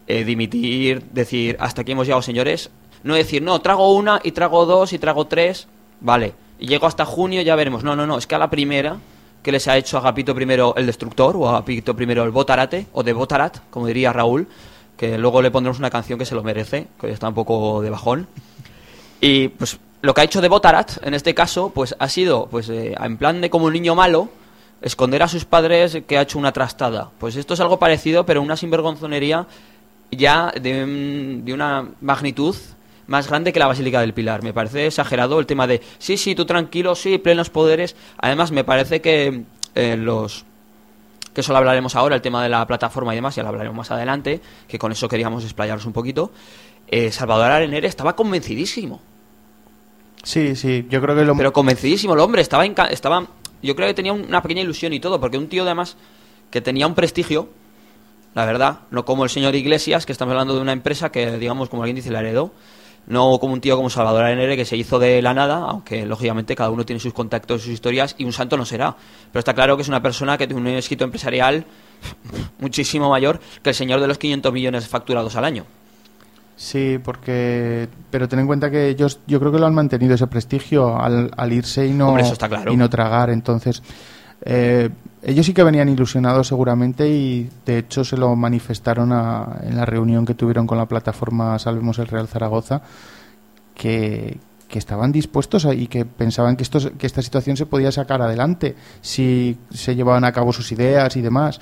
eh, 0.06 0.24
dimitir, 0.24 1.02
decir, 1.12 1.56
hasta 1.58 1.82
aquí 1.82 1.92
hemos 1.92 2.06
llegado 2.06 2.22
señores, 2.22 2.70
no 3.02 3.14
decir, 3.14 3.42
no, 3.42 3.60
trago 3.60 3.94
una 3.94 4.20
y 4.22 4.32
trago 4.32 4.66
dos 4.66 4.92
y 4.92 4.98
trago 4.98 5.26
tres, 5.26 5.66
vale, 6.00 6.34
y 6.58 6.66
llego 6.66 6.86
hasta 6.86 7.04
junio 7.04 7.42
ya 7.42 7.56
veremos. 7.56 7.82
No, 7.82 7.96
no, 7.96 8.06
no, 8.06 8.18
es 8.18 8.26
que 8.26 8.34
a 8.34 8.38
la 8.38 8.50
primera 8.50 8.98
que 9.42 9.52
les 9.52 9.66
ha 9.68 9.76
hecho 9.76 9.96
a 9.96 10.00
Agapito 10.00 10.34
primero 10.34 10.74
el 10.76 10.86
destructor 10.86 11.36
o 11.36 11.48
a 11.48 11.50
Agapito 11.50 11.96
primero 11.96 12.24
el 12.24 12.30
botarate 12.30 12.86
o 12.92 13.02
de 13.02 13.12
botarat, 13.12 13.58
como 13.70 13.86
diría 13.86 14.12
Raúl, 14.12 14.46
que 14.96 15.16
luego 15.16 15.40
le 15.40 15.50
pondremos 15.50 15.78
una 15.78 15.88
canción 15.88 16.18
que 16.18 16.26
se 16.26 16.34
lo 16.34 16.42
merece, 16.42 16.88
que 17.00 17.06
hoy 17.06 17.12
está 17.12 17.28
un 17.28 17.34
poco 17.34 17.80
de 17.80 17.88
bajón. 17.88 18.26
Y 19.20 19.48
pues 19.48 19.78
lo 20.02 20.14
que 20.14 20.20
ha 20.20 20.24
hecho 20.24 20.40
de 20.40 20.48
Botarat, 20.48 21.04
en 21.06 21.14
este 21.14 21.34
caso, 21.34 21.70
pues 21.74 21.94
ha 21.98 22.08
sido, 22.08 22.48
pues 22.50 22.68
eh, 22.68 22.94
en 22.98 23.16
plan 23.16 23.40
de 23.40 23.50
como 23.50 23.66
un 23.66 23.72
niño 23.72 23.94
malo, 23.94 24.28
esconder 24.82 25.22
a 25.22 25.28
sus 25.28 25.44
padres 25.44 26.02
que 26.06 26.18
ha 26.18 26.22
hecho 26.22 26.38
una 26.38 26.52
trastada. 26.52 27.10
Pues 27.18 27.36
esto 27.36 27.54
es 27.54 27.60
algo 27.60 27.78
parecido, 27.78 28.24
pero 28.24 28.42
una 28.42 28.56
sinvergonzonería 28.56 29.46
ya 30.10 30.52
de, 30.58 31.40
de 31.44 31.52
una 31.54 31.88
magnitud 32.00 32.56
más 33.10 33.26
grande 33.26 33.52
que 33.52 33.58
la 33.58 33.66
Basílica 33.66 34.00
del 34.00 34.14
Pilar. 34.14 34.44
Me 34.44 34.52
parece 34.52 34.86
exagerado 34.86 35.40
el 35.40 35.46
tema 35.46 35.66
de, 35.66 35.82
sí, 35.98 36.16
sí, 36.16 36.36
tú 36.36 36.46
tranquilo, 36.46 36.94
sí, 36.94 37.18
plenos 37.18 37.50
poderes. 37.50 37.96
Además, 38.18 38.52
me 38.52 38.62
parece 38.62 39.00
que 39.00 39.42
eh, 39.74 39.96
los 39.96 40.44
que 41.34 41.40
eso 41.40 41.52
lo 41.52 41.58
hablaremos 41.58 41.96
ahora, 41.96 42.14
el 42.14 42.22
tema 42.22 42.40
de 42.40 42.48
la 42.48 42.64
plataforma 42.68 43.12
y 43.12 43.16
demás, 43.16 43.34
ya 43.34 43.42
lo 43.42 43.48
hablaremos 43.48 43.76
más 43.76 43.90
adelante, 43.90 44.40
que 44.68 44.78
con 44.78 44.92
eso 44.92 45.08
queríamos 45.08 45.42
explayarnos 45.42 45.86
un 45.86 45.92
poquito. 45.92 46.30
Eh, 46.86 47.10
Salvador 47.10 47.50
Arenere 47.50 47.88
estaba 47.88 48.14
convencidísimo. 48.14 49.00
Sí, 50.22 50.54
sí, 50.54 50.86
yo 50.88 51.00
creo 51.00 51.16
que 51.16 51.24
lo 51.24 51.36
Pero 51.36 51.52
convencidísimo 51.52 52.14
el 52.14 52.20
hombre, 52.20 52.42
estaba, 52.42 52.64
estaba 52.64 53.26
yo 53.60 53.74
creo 53.74 53.88
que 53.88 53.94
tenía 53.94 54.12
una 54.12 54.40
pequeña 54.40 54.62
ilusión 54.62 54.92
y 54.92 55.00
todo, 55.00 55.18
porque 55.18 55.36
un 55.36 55.48
tío 55.48 55.64
además 55.64 55.96
que 56.50 56.60
tenía 56.60 56.86
un 56.86 56.94
prestigio, 56.94 57.48
la 58.34 58.44
verdad, 58.44 58.80
no 58.92 59.04
como 59.04 59.24
el 59.24 59.30
señor 59.30 59.56
Iglesias, 59.56 60.06
que 60.06 60.12
estamos 60.12 60.30
hablando 60.30 60.54
de 60.54 60.60
una 60.60 60.72
empresa 60.72 61.10
que, 61.10 61.38
digamos, 61.38 61.68
como 61.68 61.82
alguien 61.82 61.96
dice, 61.96 62.10
la 62.10 62.20
heredó, 62.20 62.52
no 63.10 63.38
como 63.38 63.52
un 63.52 63.60
tío 63.60 63.76
como 63.76 63.90
Salvador 63.90 64.24
Arenere 64.24 64.56
que 64.56 64.64
se 64.64 64.76
hizo 64.76 64.98
de 64.98 65.20
la 65.20 65.34
nada, 65.34 65.56
aunque 65.56 66.06
lógicamente 66.06 66.54
cada 66.54 66.70
uno 66.70 66.86
tiene 66.86 67.00
sus 67.00 67.12
contactos, 67.12 67.62
sus 67.62 67.72
historias, 67.72 68.14
y 68.16 68.24
un 68.24 68.32
santo 68.32 68.56
no 68.56 68.64
será. 68.64 68.96
Pero 69.32 69.40
está 69.40 69.52
claro 69.52 69.76
que 69.76 69.82
es 69.82 69.88
una 69.88 70.00
persona 70.00 70.38
que 70.38 70.46
tiene 70.46 70.62
un 70.62 70.68
éxito 70.68 71.04
empresarial 71.04 71.66
muchísimo 72.58 73.10
mayor 73.10 73.40
que 73.62 73.70
el 73.70 73.74
señor 73.74 74.00
de 74.00 74.06
los 74.06 74.16
500 74.16 74.52
millones 74.52 74.88
facturados 74.88 75.34
al 75.36 75.44
año. 75.44 75.66
Sí, 76.56 76.98
porque. 77.02 77.88
Pero 78.10 78.28
ten 78.28 78.38
en 78.38 78.46
cuenta 78.46 78.70
que 78.70 78.88
ellos, 78.88 79.20
yo 79.26 79.40
creo 79.40 79.50
que 79.50 79.58
lo 79.58 79.66
han 79.66 79.74
mantenido 79.74 80.14
ese 80.14 80.26
prestigio 80.26 80.96
al, 81.00 81.30
al 81.36 81.52
irse 81.52 81.86
y 81.86 81.92
no, 81.92 82.08
Hombre, 82.08 82.22
eso 82.22 82.34
está 82.34 82.48
claro. 82.48 82.72
y 82.72 82.76
no 82.76 82.88
tragar. 82.90 83.30
Entonces, 83.30 83.82
eh, 84.42 84.90
ellos 85.22 85.44
sí 85.44 85.52
que 85.52 85.62
venían 85.62 85.88
ilusionados 85.88 86.48
seguramente 86.48 87.08
y 87.08 87.50
de 87.66 87.78
hecho 87.78 88.04
se 88.04 88.16
lo 88.16 88.34
manifestaron 88.36 89.12
en 89.12 89.76
la 89.76 89.84
reunión 89.84 90.24
que 90.24 90.34
tuvieron 90.34 90.66
con 90.66 90.78
la 90.78 90.86
plataforma 90.86 91.58
Salvemos 91.58 91.98
el 91.98 92.06
Real 92.06 92.26
Zaragoza, 92.26 92.82
que, 93.74 94.38
estaban 94.70 95.10
dispuestos 95.10 95.66
y 95.74 95.88
que 95.88 96.04
pensaban 96.04 96.56
que, 96.56 96.62
esto, 96.62 96.78
esta 97.00 97.22
situación 97.22 97.56
se 97.56 97.66
podía 97.66 97.90
sacar 97.90 98.22
adelante 98.22 98.76
si 99.00 99.58
se 99.70 99.96
llevaban 99.96 100.24
a 100.24 100.32
cabo 100.32 100.52
sus 100.52 100.70
ideas 100.70 101.16
y 101.16 101.20
demás, 101.20 101.60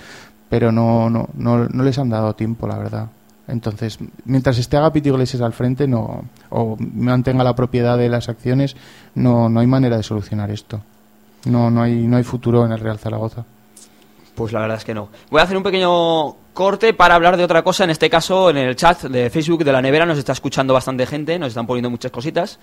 pero 0.50 0.70
no, 0.72 1.08
no, 1.08 1.28
no, 1.34 1.64
no 1.68 1.82
les 1.82 1.98
han 1.98 2.10
dado 2.10 2.34
tiempo, 2.34 2.66
la 2.66 2.76
verdad. 2.76 3.08
Entonces, 3.48 3.98
mientras 4.26 4.58
esté 4.58 4.76
Agapito 4.76 5.08
Iglesias 5.08 5.40
al 5.40 5.54
frente 5.54 5.88
no, 5.88 6.26
o 6.50 6.76
mantenga 6.78 7.42
la 7.42 7.56
propiedad 7.56 7.96
de 7.96 8.10
las 8.10 8.28
acciones, 8.28 8.76
no, 9.14 9.48
no 9.48 9.60
hay 9.60 9.66
manera 9.66 9.96
de 9.96 10.02
solucionar 10.02 10.50
esto. 10.50 10.82
No, 11.44 11.70
no, 11.70 11.82
hay, 11.82 11.94
no 11.94 12.16
hay 12.16 12.24
futuro 12.24 12.64
en 12.64 12.72
el 12.72 12.80
Real 12.80 12.98
Zaragoza. 12.98 13.44
Pues 14.34 14.52
la 14.52 14.60
verdad 14.60 14.76
es 14.76 14.84
que 14.84 14.94
no. 14.94 15.08
Voy 15.30 15.40
a 15.40 15.44
hacer 15.44 15.56
un 15.56 15.62
pequeño 15.62 16.36
corte 16.52 16.92
para 16.94 17.14
hablar 17.14 17.36
de 17.36 17.44
otra 17.44 17.62
cosa. 17.62 17.84
En 17.84 17.90
este 17.90 18.08
caso, 18.08 18.50
en 18.50 18.56
el 18.56 18.76
chat 18.76 19.02
de 19.02 19.30
Facebook 19.30 19.64
de 19.64 19.72
la 19.72 19.82
nevera 19.82 20.06
nos 20.06 20.18
está 20.18 20.32
escuchando 20.32 20.74
bastante 20.74 21.06
gente, 21.06 21.38
nos 21.38 21.48
están 21.48 21.66
poniendo 21.66 21.90
muchas 21.90 22.12
cositas. 22.12 22.58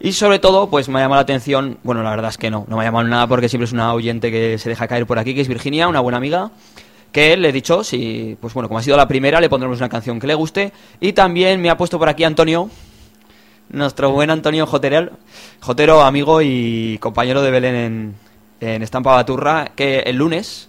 Y 0.00 0.12
sobre 0.12 0.38
todo, 0.38 0.70
pues 0.70 0.88
me 0.88 0.98
ha 0.98 1.02
llamado 1.02 1.18
la 1.18 1.22
atención, 1.22 1.78
bueno, 1.82 2.04
la 2.04 2.10
verdad 2.10 2.30
es 2.30 2.38
que 2.38 2.50
no, 2.50 2.64
no 2.68 2.76
me 2.76 2.82
ha 2.82 2.86
llamado 2.86 3.08
nada 3.08 3.26
porque 3.26 3.48
siempre 3.48 3.64
es 3.64 3.72
una 3.72 3.92
oyente 3.94 4.30
que 4.30 4.58
se 4.58 4.68
deja 4.68 4.86
caer 4.86 5.06
por 5.06 5.18
aquí, 5.18 5.34
que 5.34 5.40
es 5.40 5.48
Virginia, 5.48 5.88
una 5.88 5.98
buena 5.98 6.18
amiga, 6.18 6.52
que 7.10 7.36
le 7.36 7.48
he 7.48 7.52
dicho, 7.52 7.82
si, 7.82 8.36
pues 8.40 8.54
bueno, 8.54 8.68
como 8.68 8.78
ha 8.78 8.82
sido 8.82 8.96
la 8.96 9.08
primera, 9.08 9.40
le 9.40 9.48
pondremos 9.48 9.78
una 9.78 9.88
canción 9.88 10.20
que 10.20 10.28
le 10.28 10.34
guste. 10.34 10.72
Y 11.00 11.14
también 11.14 11.60
me 11.60 11.68
ha 11.68 11.76
puesto 11.76 11.98
por 11.98 12.08
aquí 12.08 12.22
Antonio, 12.22 12.70
nuestro 13.70 14.10
buen 14.10 14.30
Antonio 14.30 14.66
Jotero, 14.66 15.10
Jotero, 15.60 16.02
amigo 16.02 16.40
y 16.42 16.98
compañero 16.98 17.42
de 17.42 17.50
Belén 17.50 17.74
en, 17.74 18.14
en 18.60 18.82
Estampa 18.82 19.12
Baturra, 19.12 19.72
que 19.74 20.00
el 20.00 20.16
lunes 20.16 20.68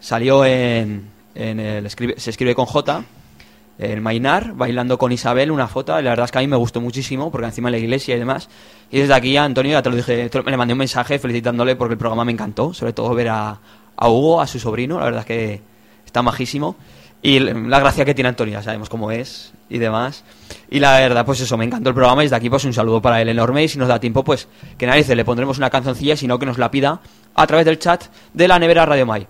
salió 0.00 0.44
en, 0.44 1.10
en 1.34 1.60
el 1.60 1.90
se 1.90 2.30
escribe 2.30 2.54
con 2.54 2.66
J 2.66 3.04
en 3.78 4.02
Mainar 4.02 4.54
bailando 4.54 4.96
con 4.96 5.12
Isabel 5.12 5.50
una 5.50 5.68
foto 5.68 6.00
la 6.00 6.10
verdad 6.10 6.24
es 6.24 6.30
que 6.30 6.38
a 6.38 6.40
mí 6.40 6.46
me 6.46 6.56
gustó 6.56 6.80
muchísimo 6.80 7.30
porque 7.30 7.46
encima 7.46 7.68
de 7.68 7.72
la 7.72 7.78
iglesia 7.78 8.16
y 8.16 8.18
demás. 8.18 8.48
Y 8.90 9.00
desde 9.00 9.12
aquí 9.12 9.36
Antonio 9.36 9.72
ya 9.72 9.82
te 9.82 9.90
lo 9.90 9.96
dije 9.96 10.30
te 10.30 10.42
le 10.42 10.56
mandé 10.56 10.72
un 10.72 10.78
mensaje 10.78 11.18
felicitándole 11.18 11.76
porque 11.76 11.92
el 11.92 11.98
programa 11.98 12.24
me 12.24 12.32
encantó 12.32 12.72
sobre 12.72 12.92
todo 12.92 13.14
ver 13.14 13.28
a, 13.28 13.58
a 13.96 14.08
Hugo 14.08 14.40
a 14.40 14.46
su 14.46 14.58
sobrino 14.58 14.98
la 14.98 15.04
verdad 15.04 15.20
es 15.20 15.26
que 15.26 15.60
está 16.06 16.22
majísimo 16.22 16.76
y 17.22 17.38
la 17.38 17.80
gracia 17.80 18.04
que 18.04 18.14
tiene 18.14 18.28
Antonio 18.28 18.62
sabemos 18.62 18.88
cómo 18.88 19.10
es 19.10 19.52
y 19.68 19.78
demás 19.78 20.22
y 20.70 20.78
la 20.78 20.98
verdad 20.98 21.24
pues 21.24 21.40
eso 21.40 21.56
me 21.56 21.64
encantó 21.64 21.88
el 21.88 21.94
programa 21.94 22.22
y 22.22 22.26
desde 22.26 22.36
aquí 22.36 22.50
pues 22.50 22.64
un 22.64 22.72
saludo 22.72 23.02
para 23.02 23.20
él 23.20 23.28
enorme 23.28 23.64
y 23.64 23.68
si 23.68 23.78
nos 23.78 23.88
da 23.88 23.98
tiempo 23.98 24.22
pues 24.22 24.48
que 24.78 24.86
nadie 24.86 25.14
le 25.14 25.24
pondremos 25.24 25.58
una 25.58 25.70
cancioncilla 25.70 26.16
sino 26.16 26.38
que 26.38 26.46
nos 26.46 26.58
la 26.58 26.70
pida 26.70 27.00
a 27.34 27.46
través 27.46 27.66
del 27.66 27.78
chat 27.78 28.04
de 28.32 28.48
la 28.48 28.58
nevera 28.58 28.86
Radio 28.86 29.06
Mai 29.06 29.26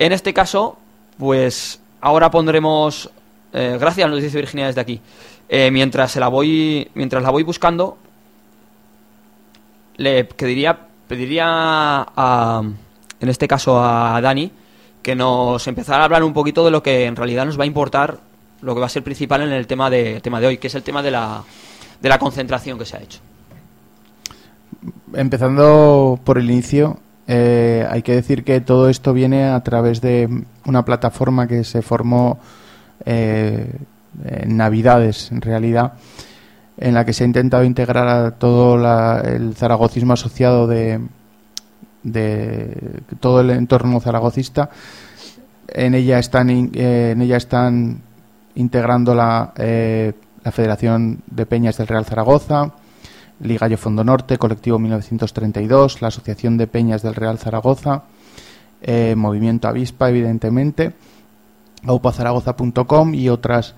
en 0.00 0.12
este 0.12 0.32
caso, 0.32 0.78
pues 1.18 1.78
ahora 2.00 2.30
pondremos. 2.30 3.10
eh, 3.52 3.76
gracias, 3.78 4.08
nos 4.08 4.22
dice 4.22 4.38
Virginia 4.38 4.66
desde 4.66 4.80
aquí. 4.80 4.98
Eh, 5.46 5.70
mientras 5.70 6.12
se 6.12 6.20
la 6.20 6.28
voy, 6.28 6.90
mientras 6.94 7.22
la 7.22 7.28
voy 7.28 7.42
buscando, 7.42 7.98
le 9.98 10.24
pediría, 10.24 10.78
pediría 11.06 11.44
a, 11.46 12.62
en 13.20 13.28
este 13.28 13.46
caso 13.46 13.78
a 13.78 14.18
Dani, 14.22 14.50
que 15.02 15.14
nos 15.14 15.66
empezara 15.66 16.02
a 16.02 16.04
hablar 16.04 16.22
un 16.24 16.32
poquito 16.32 16.64
de 16.64 16.70
lo 16.70 16.82
que 16.82 17.06
en 17.06 17.16
realidad 17.16 17.46
nos 17.46 17.58
va 17.58 17.64
a 17.64 17.66
importar, 17.66 18.18
lo 18.62 18.74
que 18.74 18.80
va 18.80 18.86
a 18.86 18.90
ser 18.90 19.02
principal 19.02 19.40
en 19.42 19.52
el 19.52 19.66
tema 19.66 19.88
de, 19.90 20.20
tema 20.20 20.40
de 20.40 20.46
hoy, 20.48 20.58
que 20.58 20.66
es 20.66 20.74
el 20.74 20.82
tema 20.82 21.02
de 21.02 21.10
la, 21.10 21.42
de 22.00 22.08
la 22.08 22.18
concentración 22.18 22.78
que 22.78 22.84
se 22.84 22.96
ha 22.96 23.00
hecho. 23.00 23.20
Empezando 25.14 26.18
por 26.24 26.38
el 26.38 26.50
inicio, 26.50 26.98
eh, 27.26 27.86
hay 27.90 28.02
que 28.02 28.14
decir 28.14 28.44
que 28.44 28.60
todo 28.60 28.88
esto 28.88 29.12
viene 29.12 29.44
a 29.44 29.60
través 29.62 30.00
de 30.00 30.28
una 30.64 30.84
plataforma 30.84 31.46
que 31.48 31.64
se 31.64 31.82
formó 31.82 32.38
eh, 33.04 33.72
en 34.24 34.56
Navidades, 34.56 35.30
en 35.32 35.40
realidad, 35.40 35.94
en 36.76 36.94
la 36.94 37.04
que 37.04 37.12
se 37.12 37.24
ha 37.24 37.26
intentado 37.26 37.64
integrar 37.64 38.08
a 38.08 38.30
todo 38.32 38.76
la- 38.76 39.20
el 39.24 39.54
zaragocismo 39.54 40.12
asociado 40.12 40.66
de, 40.66 41.00
de 42.02 43.02
todo 43.20 43.40
el 43.40 43.50
entorno 43.50 44.00
zaragocista. 44.00 44.70
En 45.68 45.94
ella 45.94 46.18
están, 46.18 46.50
eh, 46.50 47.12
en 47.12 47.22
ella 47.22 47.36
están 47.36 48.00
integrando 48.54 49.14
la, 49.14 49.52
eh, 49.56 50.12
la 50.44 50.52
Federación 50.52 51.22
de 51.26 51.46
Peñas 51.46 51.78
del 51.78 51.86
Real 51.86 52.04
Zaragoza, 52.04 52.72
Ligallo 53.40 53.78
Fondo 53.78 54.04
Norte, 54.04 54.38
Colectivo 54.38 54.78
1932, 54.78 56.02
la 56.02 56.08
Asociación 56.08 56.56
de 56.58 56.66
Peñas 56.66 57.02
del 57.02 57.14
Real 57.14 57.38
Zaragoza, 57.38 58.02
eh, 58.82 59.14
Movimiento 59.16 59.68
Avispa, 59.68 60.10
evidentemente, 60.10 60.92
aupazaragoza.com 61.84 63.14
y 63.14 63.28
otras 63.28 63.74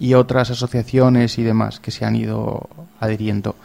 y 0.00 0.14
otras 0.14 0.50
asociaciones 0.50 1.38
y 1.38 1.42
demás 1.42 1.80
que 1.80 1.90
se 1.90 2.04
han 2.04 2.14
ido 2.14 2.68
adhiriendo. 3.00 3.56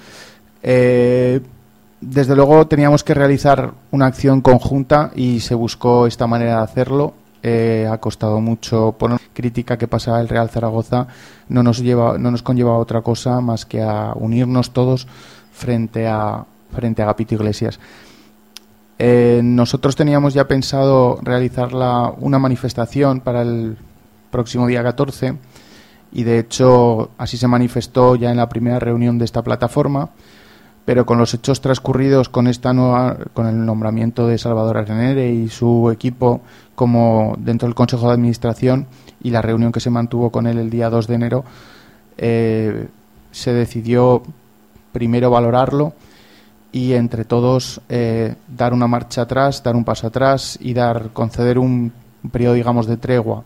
Desde 2.10 2.36
luego 2.36 2.68
teníamos 2.68 3.04
que 3.04 3.14
realizar 3.14 3.74
una 3.92 4.08
acción 4.08 4.42
conjunta 4.42 5.12
y 5.16 5.40
se 5.40 5.56
buscó 5.56 6.08
esta 6.08 6.28
manera 6.28 6.58
de 6.58 6.64
hacerlo. 6.64 7.14
Eh, 7.42 7.88
ha 7.92 7.98
costado 7.98 8.40
mucho 8.40 8.96
poner 8.98 9.20
crítica 9.34 9.78
que 9.78 9.88
pasaba 9.88 10.22
el 10.22 10.30
Real 10.30 10.50
Zaragoza 10.50 11.08
no 11.50 11.62
nos 11.62 11.80
lleva 11.80 12.18
no 12.18 12.32
nos 12.32 12.42
conlleva 12.42 12.72
a 12.72 12.78
otra 12.78 13.02
cosa 13.02 13.42
más 13.42 13.66
que 13.66 13.82
a 13.82 14.14
unirnos 14.16 14.72
todos 14.72 15.08
frente 15.52 16.08
a 16.08 16.46
frente 16.72 17.02
a 17.02 17.06
Agapito 17.06 17.36
Iglesias. 17.36 17.82
Eh, 18.98 19.42
nosotros 19.44 19.96
teníamos 19.98 20.34
ya 20.34 20.48
pensado 20.48 21.20
realizar 21.22 21.72
una 22.20 22.40
manifestación 22.40 23.20
para 23.20 23.42
el 23.42 23.78
próximo 24.32 24.66
día 24.66 24.82
14 24.82 25.36
y 26.14 26.24
de 26.24 26.40
hecho 26.40 27.10
así 27.18 27.38
se 27.38 27.48
manifestó 27.48 28.16
ya 28.16 28.32
en 28.32 28.38
la 28.38 28.48
primera 28.48 28.80
reunión 28.80 29.18
de 29.18 29.26
esta 29.26 29.42
plataforma 29.42 30.12
pero 30.86 31.06
con 31.06 31.18
los 31.18 31.34
hechos 31.34 31.62
transcurridos 31.62 32.30
con 32.30 32.48
esta 32.48 32.74
nueva 32.74 33.18
con 33.34 33.48
el 33.48 33.66
nombramiento 33.66 34.28
de 34.28 34.38
Salvador 34.38 34.78
Arenere 34.78 35.32
y 35.32 35.50
su 35.50 35.90
equipo 35.92 36.42
como 36.76 37.36
dentro 37.38 37.68
del 37.68 37.76
Consejo 37.76 38.08
de 38.08 38.14
Administración 38.14 38.88
y 39.22 39.32
la 39.32 39.42
reunión 39.42 39.72
que 39.72 39.80
se 39.80 39.90
mantuvo 39.90 40.30
con 40.30 40.48
él 40.48 40.58
el 40.58 40.70
día 40.70 40.90
2 40.90 41.08
de 41.08 41.16
enero 41.16 41.46
eh, 42.18 42.88
se 43.32 43.54
decidió 43.54 44.24
primero 44.92 45.32
valorarlo 45.32 45.94
y 46.72 46.94
entre 46.94 47.24
todos 47.24 47.82
eh, 47.88 48.36
dar 48.48 48.74
una 48.74 48.88
marcha 48.88 49.22
atrás, 49.22 49.64
dar 49.64 49.76
un 49.76 49.84
paso 49.84 50.08
atrás 50.08 50.58
y 50.60 50.74
dar 50.74 51.12
conceder 51.14 51.60
un, 51.60 51.94
un 52.24 52.30
periodo 52.30 52.56
digamos 52.56 52.88
de 52.88 52.98
tregua, 52.98 53.44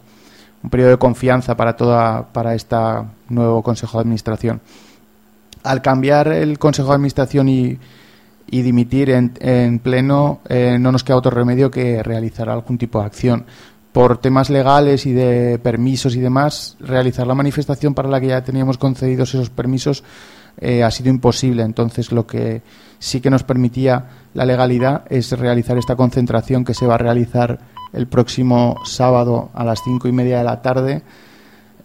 un 0.64 0.70
periodo 0.70 0.92
de 0.92 0.98
confianza 0.98 1.56
para 1.56 1.76
toda 1.76 2.28
para 2.34 2.56
esta 2.56 3.06
nuevo 3.30 3.62
Consejo 3.62 3.98
de 3.98 4.02
Administración 4.02 4.62
al 5.64 5.82
cambiar 5.82 6.28
el 6.30 6.60
Consejo 6.60 6.90
de 6.90 6.96
Administración 6.96 7.50
y, 7.50 7.78
dimitir 8.50 9.10
en, 9.10 9.34
en 9.40 9.80
pleno, 9.80 10.40
eh, 10.48 10.78
no 10.80 10.92
nos 10.92 11.04
queda 11.04 11.18
otro 11.18 11.32
remedio 11.32 11.70
que 11.70 12.02
realizar 12.02 12.50
algún 12.50 12.78
tipo 12.78 13.00
de 13.00 13.06
acción. 13.06 13.46
Por 13.92 14.20
temas 14.20 14.50
legales 14.50 15.06
y 15.06 15.14
de 15.14 15.60
permisos 15.60 16.16
y 16.16 16.20
demás, 16.20 16.78
realizar 16.80 17.26
la 17.26 17.36
manifestación 17.36 17.94
para 17.94 18.10
la 18.10 18.22
que 18.22 18.28
ya 18.28 18.44
teníamos 18.44 18.78
concedidos 18.78 19.34
esos 19.34 19.50
permisos 19.50 20.04
eh, 20.60 20.84
ha 20.84 20.92
sido 20.92 21.10
imposible. 21.10 21.64
Entonces, 21.64 22.12
lo 22.12 22.26
que 22.26 22.62
sí 23.00 23.22
que 23.22 23.30
nos 23.30 23.44
permitía 23.44 24.06
la 24.34 24.46
legalidad 24.46 25.04
es 25.10 25.32
realizar 25.38 25.78
esta 25.78 25.96
concentración 25.96 26.66
que 26.66 26.74
se 26.74 26.88
va 26.88 26.96
a 26.96 27.00
realizar 27.00 27.60
el 27.94 28.08
próximo 28.08 28.78
sábado 28.86 29.50
a 29.54 29.64
las 29.64 29.80
cinco 29.84 30.08
y 30.08 30.12
media 30.12 30.40
de 30.40 30.44
la 30.44 30.62
tarde 30.62 31.04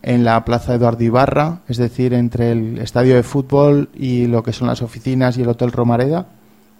en 0.03 0.25
la 0.25 0.45
Plaza 0.45 0.75
Eduardo 0.75 1.05
Ibarra, 1.05 1.61
es 1.69 1.77
decir, 1.77 2.13
entre 2.13 2.53
el 2.53 2.79
estadio 2.79 3.15
de 3.15 3.23
fútbol 3.23 3.89
y 3.95 4.27
lo 4.27 4.43
que 4.43 4.53
son 4.53 4.69
las 4.69 4.83
oficinas 4.83 5.39
y 5.39 5.43
el 5.43 5.49
Hotel 5.49 5.73
Romareda. 5.73 6.27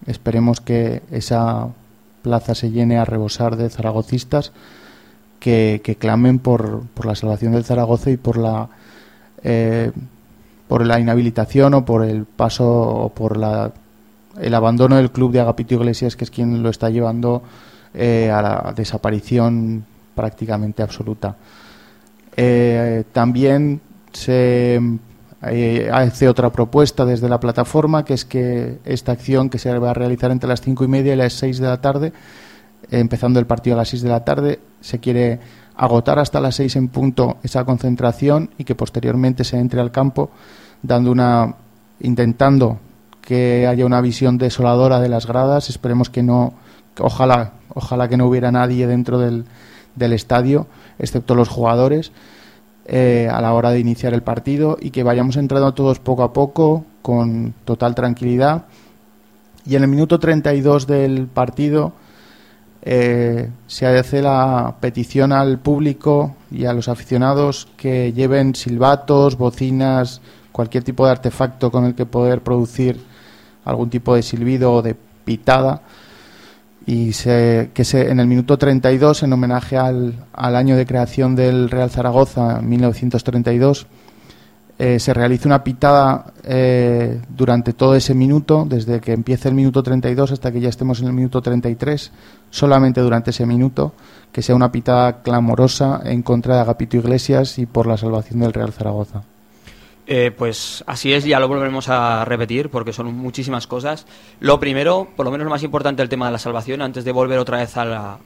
Esperemos 0.07 0.61
que 0.61 1.03
esa 1.11 1.69
plaza 2.23 2.55
se 2.55 2.71
llene 2.71 2.99
a 2.99 3.05
rebosar 3.05 3.57
de 3.57 3.71
zaragocistas 3.71 4.53
que, 5.39 5.97
clamen 5.99 6.39
por, 6.39 6.83
por 6.95 7.07
la 7.07 7.15
salvación 7.15 7.53
del 7.53 7.65
Zaragoza 7.65 8.11
y 8.11 8.17
por 8.17 8.37
la 8.39 8.69
eh, 9.43 9.91
por 10.69 10.87
la 10.87 10.99
inhabilitación 10.99 11.75
o 11.75 11.85
por 11.85 12.03
el 12.03 12.25
paso 12.25 12.67
o 12.67 13.09
por 13.11 13.37
la, 13.37 13.73
el 14.41 14.55
abandono 14.55 14.97
del 14.97 15.11
club 15.11 15.31
de 15.33 15.41
Agapito 15.41 15.75
Iglesias, 15.75 16.17
que 16.17 16.25
es 16.25 16.31
quien 16.31 16.63
lo 16.63 16.71
está 16.71 16.89
llevando 16.89 17.43
eh, 17.93 18.31
a 18.31 18.41
la 18.41 18.73
desaparición 18.75 19.85
prácticamente 20.15 20.83
absoluta. 20.83 21.37
Eh, 22.37 23.05
también 23.13 23.81
se 24.13 24.81
eh, 25.43 25.91
hace 25.93 26.29
otra 26.29 26.51
propuesta 26.51 27.05
desde 27.05 27.29
la 27.29 27.41
plataforma, 27.41 28.05
que 28.05 28.15
es 28.15 28.25
que 28.25 28.79
esta 28.85 29.13
acción 29.13 29.51
que 29.51 29.59
se 29.59 29.77
va 29.79 29.91
a 29.91 29.95
realizar 29.95 30.31
entre 30.31 30.49
las 30.49 30.61
cinco 30.61 30.85
y 30.85 30.89
media 30.89 31.15
y 31.15 31.17
las 31.17 31.35
seis 31.35 31.59
de 31.59 31.67
la 31.67 31.81
tarde, 31.81 32.13
empezando 32.91 33.41
el 33.41 33.47
partido 33.47 33.77
a 33.77 33.79
las 33.79 33.89
seis 33.89 34.03
de 34.03 34.09
la 34.09 34.25
tarde, 34.25 34.61
se 34.81 34.99
quiere 34.99 35.41
agotar 35.77 36.19
hasta 36.19 36.41
las 36.41 36.57
6 36.57 36.77
en 36.77 36.89
punto 36.89 37.39
esa 37.43 37.65
concentración 37.65 38.51
y 38.59 38.65
que 38.65 38.75
posteriormente 38.75 39.45
se 39.45 39.59
entre 39.59 39.81
al 39.81 39.91
campo 39.91 40.31
dando 40.83 41.11
una 41.11 41.55
intentando 42.01 42.79
que 43.21 43.67
haya 43.67 43.87
una 43.87 44.01
visión 44.01 44.37
desoladora 44.37 45.01
de 45.01 45.09
las 45.09 45.27
gradas, 45.27 45.71
esperemos 45.71 46.11
que 46.11 46.23
no 46.23 46.55
ojalá 46.99 47.53
ojalá 47.75 48.09
que 48.09 48.17
no 48.17 48.27
hubiera 48.27 48.51
nadie 48.51 48.87
dentro 48.87 49.19
del, 49.19 49.45
del 49.95 50.13
estadio 50.13 50.67
excepto 50.99 51.35
los 51.35 51.49
jugadores 51.49 52.13
eh, 52.85 53.29
a 53.31 53.41
la 53.41 53.53
hora 53.53 53.71
de 53.71 53.79
iniciar 53.79 54.13
el 54.13 54.23
partido 54.23 54.77
y 54.81 54.91
que 54.91 55.03
vayamos 55.03 55.37
entrando 55.37 55.73
todos 55.73 56.01
poco 56.01 56.23
a 56.25 56.33
poco 56.33 56.85
con 57.01 57.55
total 57.65 57.95
tranquilidad. 57.95 58.65
Y 59.65 59.77
en 59.77 59.83
el 59.83 59.89
minuto 59.89 60.19
32 60.19 60.89
del 60.89 61.29
partido 61.29 61.93
eh, 62.83 63.51
se 63.69 63.87
hace 63.87 64.21
la 64.21 64.75
petición 64.81 65.33
al 65.33 65.61
público 65.61 66.35
y 66.51 66.65
a 66.65 66.73
los 66.73 66.89
aficionados 66.89 67.69
que 67.77 68.13
lleven 68.13 68.57
silbatos, 68.57 69.37
bocinas, 69.37 70.21
cualquier 70.51 70.83
tipo 70.83 71.07
de 71.07 71.13
artefacto 71.13 71.71
con 71.71 71.85
el 71.85 71.95
que 71.95 72.07
poder 72.07 72.43
producir 72.43 73.01
algún 73.65 73.91
tipo 73.91 74.17
de 74.17 74.23
silbido 74.23 74.73
o 74.73 74.83
de 74.83 74.97
pitada 75.25 75.83
y 76.87 77.13
se, 77.13 77.71
que 77.75 77.85
se, 77.85 78.11
en 78.11 78.21
el 78.21 78.27
minuto 78.27 78.59
32 78.59 79.23
en 79.23 79.33
homenaje 79.33 79.77
al, 79.77 80.15
al 80.33 80.57
año 80.57 80.77
de 80.77 80.87
creación 80.87 81.37
del 81.37 81.71
Real 81.71 81.91
Zaragoza 81.91 82.61
1932 82.61 83.87
eh, 84.79 84.99
se 84.99 85.15
realiza 85.15 85.49
una 85.49 85.63
pitada 85.63 86.33
eh, 86.43 87.21
durante 87.29 87.73
todo 87.73 87.95
ese 87.95 88.15
minuto, 88.15 88.67
desde 88.69 89.01
que 89.01 89.13
empiece 89.13 89.49
el 89.49 89.55
minuto 89.55 89.81
32 89.81 90.33
hasta 90.33 90.51
que 90.51 90.61
ya 90.61 90.71
estemos 90.71 91.01
en 91.01 91.07
el 91.07 91.13
minuto 91.13 91.41
33, 91.41 92.11
solamente 92.51 93.01
durante 93.01 93.31
ese 93.31 93.47
minuto, 93.47 93.93
que 94.33 94.43
sea 94.43 94.57
una 94.57 94.73
pitada 94.73 95.23
clamorosa 95.23 96.01
en 96.05 96.23
contra 96.23 96.57
de 96.57 96.63
Agapito 96.63 96.97
Iglesias 96.97 97.61
y 97.61 97.67
por 97.67 97.87
la 97.87 97.97
salvación 97.97 98.41
del 98.41 98.53
Real 98.53 98.73
Zaragoza. 98.73 99.23
Eh, 100.07 100.33
pues 100.37 100.83
así 100.87 101.13
es, 101.13 101.25
ya 101.25 101.39
lo 101.39 101.47
volveremos 101.47 101.89
a 101.89 102.25
repetir 102.25 102.71
porque 102.71 102.93
son 102.93 103.15
muchísimas 103.15 103.67
cosas. 103.67 104.07
Lo 104.41 104.59
primero, 104.59 105.09
por 105.17 105.25
lo 105.25 105.31
menos 105.31 105.45
lo 105.45 105.51
más 105.51 105.63
importante, 105.63 106.03
el 106.03 106.09
tema 106.09 106.27
de 106.27 106.33
la 106.33 106.39
salvación, 106.39 106.83
antes 106.83 107.05
de 107.05 107.13
volver 107.13 107.39
otra 107.39 107.59
vez 107.59 107.77
a, 107.77 107.85
la, 107.85 108.19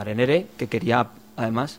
Arenere, 0.00 0.46
que 0.56 0.68
quería 0.68 1.08
además 1.36 1.78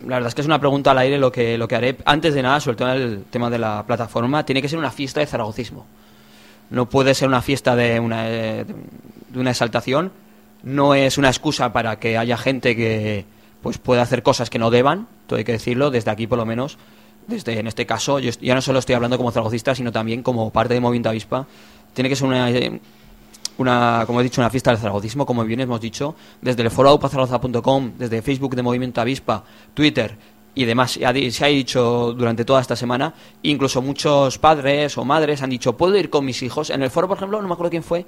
la 0.00 0.16
verdad 0.16 0.28
es 0.28 0.34
que 0.36 0.42
es 0.42 0.46
una 0.46 0.60
pregunta 0.60 0.92
al 0.92 0.98
aire 0.98 1.18
lo 1.18 1.32
que, 1.32 1.58
lo 1.58 1.66
que 1.66 1.74
haré. 1.74 1.96
Antes 2.04 2.32
de 2.32 2.42
nada, 2.42 2.60
sobre 2.60 2.76
todo 2.76 2.92
el 2.92 3.24
tema 3.30 3.50
de 3.50 3.58
la 3.58 3.84
plataforma, 3.84 4.44
tiene 4.46 4.62
que 4.62 4.68
ser 4.68 4.78
una 4.78 4.92
fiesta 4.92 5.18
de 5.18 5.26
zaragocismo. 5.26 5.86
No 6.70 6.88
puede 6.88 7.14
ser 7.14 7.26
una 7.26 7.42
fiesta 7.42 7.74
de 7.74 7.98
una, 7.98 8.24
de 8.24 8.66
una 9.34 9.50
exaltación. 9.50 10.12
No 10.62 10.94
es 10.94 11.18
una 11.18 11.28
excusa 11.28 11.72
para 11.72 11.98
que 11.98 12.16
haya 12.16 12.36
gente 12.36 12.76
que 12.76 13.24
pues 13.60 13.78
pueda 13.78 14.02
hacer 14.02 14.22
cosas 14.22 14.50
que 14.50 14.58
no 14.58 14.70
deban, 14.70 15.08
todo 15.26 15.38
hay 15.38 15.44
que 15.44 15.52
decirlo, 15.52 15.90
desde 15.90 16.10
aquí 16.10 16.26
por 16.26 16.38
lo 16.38 16.46
menos. 16.46 16.78
Desde, 17.28 17.58
en 17.58 17.66
este 17.66 17.84
caso, 17.84 18.18
yo 18.18 18.30
ya 18.40 18.54
no 18.54 18.62
solo 18.62 18.78
estoy 18.78 18.94
hablando 18.94 19.18
como 19.18 19.30
zaragocista, 19.30 19.74
sino 19.74 19.92
también 19.92 20.22
como 20.22 20.50
parte 20.50 20.72
de 20.72 20.80
Movimiento 20.80 21.10
Avispa. 21.10 21.46
Tiene 21.92 22.08
que 22.08 22.16
ser 22.16 22.26
una, 22.26 22.48
una, 23.58 24.04
como 24.06 24.20
he 24.20 24.24
dicho, 24.24 24.40
una 24.40 24.48
fiesta 24.48 24.70
del 24.70 24.80
zaragocismo, 24.80 25.26
como 25.26 25.44
bien 25.44 25.60
hemos 25.60 25.78
dicho, 25.78 26.14
desde 26.40 26.62
el 26.62 26.70
foro 26.70 26.88
aupazaragoza.com, 26.88 27.92
desde 27.98 28.22
Facebook 28.22 28.56
de 28.56 28.62
Movimiento 28.62 29.02
Avispa, 29.02 29.44
Twitter 29.74 30.16
y 30.54 30.64
demás. 30.64 30.92
Se 30.92 31.04
ha 31.44 31.48
dicho 31.48 32.14
durante 32.16 32.46
toda 32.46 32.62
esta 32.62 32.76
semana, 32.76 33.12
incluso 33.42 33.82
muchos 33.82 34.38
padres 34.38 34.96
o 34.96 35.04
madres 35.04 35.42
han 35.42 35.50
dicho, 35.50 35.76
¿puedo 35.76 35.96
ir 35.98 36.08
con 36.08 36.24
mis 36.24 36.42
hijos? 36.42 36.70
En 36.70 36.82
el 36.82 36.90
foro, 36.90 37.08
por 37.08 37.18
ejemplo, 37.18 37.42
no 37.42 37.46
me 37.46 37.52
acuerdo 37.52 37.70
quién 37.70 37.82
fue, 37.82 38.06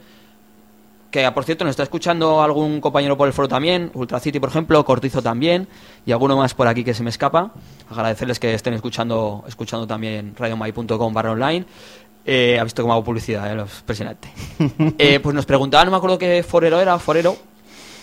que 1.11 1.31
por 1.33 1.45
cierto 1.45 1.65
nos 1.65 1.73
está 1.73 1.83
escuchando 1.83 2.43
algún 2.43 2.81
compañero 2.81 3.17
por 3.17 3.27
el 3.27 3.33
foro 3.33 3.49
también, 3.49 3.91
Ultracity 3.95 4.39
por 4.41 4.49
ejemplo, 4.49 4.85
Cortizo 4.85 5.23
también, 5.23 5.69
y 6.07 6.13
alguno 6.13 6.37
más 6.37 6.55
por 6.55 6.69
aquí 6.69 6.85
que 6.85 6.95
se 6.95 7.03
me 7.03 7.11
escapa. 7.11 7.53
Agradecerles 7.91 8.39
que 8.39 8.55
estén 8.55 8.75
escuchando, 8.75 9.45
escuchando 9.47 9.87
también 9.87 10.35
radiomai.com 10.37 11.13
barra 11.13 11.33
online. 11.33 11.67
Eh, 12.25 12.59
ha 12.61 12.65
visto 12.65 12.83
cómo 12.83 12.93
hago 12.93 13.03
publicidad, 13.03 13.51
eh, 13.51 13.65
impresionante. 13.81 14.29
Eh, 14.99 15.21
pues 15.21 15.35
nos 15.35 15.47
preguntaba, 15.47 15.85
no 15.85 15.91
me 15.91 15.97
acuerdo 15.97 16.19
qué 16.19 16.43
forero 16.43 16.81
era, 16.81 16.99
forero, 16.99 17.37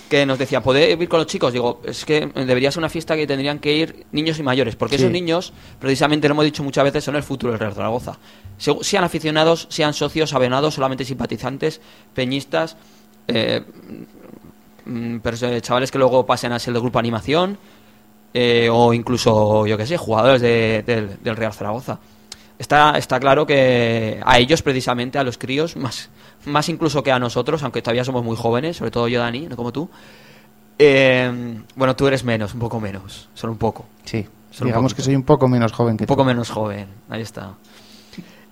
que 0.09 0.25
nos 0.25 0.37
decía, 0.37 0.61
¿puede 0.61 0.91
ir 0.91 1.09
con 1.09 1.19
los 1.19 1.27
chicos? 1.27 1.53
Digo, 1.53 1.81
es 1.83 2.05
que 2.05 2.27
debería 2.27 2.71
ser 2.71 2.79
una 2.79 2.89
fiesta 2.89 3.15
que 3.15 3.27
tendrían 3.27 3.59
que 3.59 3.73
ir 3.73 4.05
niños 4.11 4.39
y 4.39 4.43
mayores, 4.43 4.75
porque 4.75 4.95
esos 4.95 5.11
niños, 5.11 5.53
precisamente 5.79 6.27
lo 6.27 6.33
hemos 6.33 6.45
dicho 6.45 6.63
muchas 6.63 6.83
veces, 6.83 7.03
son 7.03 7.15
el 7.15 7.23
futuro 7.23 7.51
del 7.51 7.59
Real 7.59 7.73
Zaragoza. 7.73 8.17
Sean 8.57 9.03
aficionados, 9.03 9.67
sean 9.69 9.93
socios, 9.93 10.33
avenados, 10.33 10.73
solamente 10.73 11.05
simpatizantes, 11.05 11.81
peñistas, 12.13 12.77
eh, 13.27 13.63
mm, 14.85 15.17
pero 15.19 15.37
eh, 15.47 15.61
chavales 15.61 15.91
que 15.91 15.97
luego 15.97 16.25
pasen 16.25 16.51
a 16.51 16.59
ser 16.59 16.73
del 16.73 16.81
grupo 16.81 16.99
animación, 16.99 17.57
o 18.71 18.93
incluso, 18.93 19.65
yo 19.65 19.77
qué 19.77 19.87
sé, 19.87 19.97
jugadores 19.97 20.41
del 20.41 21.35
Real 21.35 21.53
Zaragoza 21.53 21.99
está, 22.59 22.97
está 22.97 23.19
claro 23.19 23.45
que 23.45 24.19
a 24.23 24.39
ellos 24.39 24.61
precisamente, 24.61 25.17
a 25.17 25.23
los 25.23 25.37
críos, 25.37 25.75
más, 25.77 26.09
más 26.47 26.69
incluso 26.69 27.03
que 27.03 27.11
a 27.11 27.19
nosotros, 27.19 27.61
aunque 27.63 27.81
todavía 27.81 28.03
somos 28.03 28.23
muy 28.23 28.35
jóvenes, 28.35 28.77
sobre 28.77 28.91
todo 28.91 29.07
yo, 29.07 29.19
Dani, 29.19 29.47
no 29.47 29.55
como 29.55 29.71
tú. 29.71 29.89
Eh, 30.79 31.59
bueno, 31.75 31.95
tú 31.95 32.07
eres 32.07 32.23
menos, 32.23 32.53
un 32.53 32.59
poco 32.59 32.79
menos, 32.79 33.29
solo 33.33 33.53
un 33.53 33.59
poco. 33.59 33.85
Sí, 34.05 34.25
digamos 34.61 34.93
que 34.93 35.01
soy 35.01 35.15
un 35.15 35.23
poco 35.23 35.47
menos 35.47 35.71
joven 35.71 35.97
que 35.97 36.03
Un 36.03 36.07
poco 36.07 36.23
menos 36.23 36.49
joven, 36.49 36.87
ahí 37.09 37.21
está. 37.21 37.53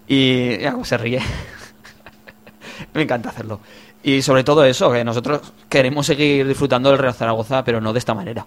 Y 0.08 0.60
ya 0.60 0.76
se 0.84 0.98
ríe. 0.98 1.22
Me 2.94 3.04
encanta 3.04 3.30
hacerlo. 3.30 3.60
Y 4.04 4.22
sobre 4.22 4.44
todo 4.44 4.64
eso, 4.66 4.92
que 4.92 5.04
nosotros 5.04 5.42
queremos 5.68 6.06
seguir 6.06 6.48
disfrutando 6.48 6.90
del 6.90 7.00
Real 7.00 7.14
Zaragoza, 7.14 7.64
pero 7.64 7.82
no 7.82 7.94
de 7.94 8.00
esta 8.00 8.14
manera 8.14 8.46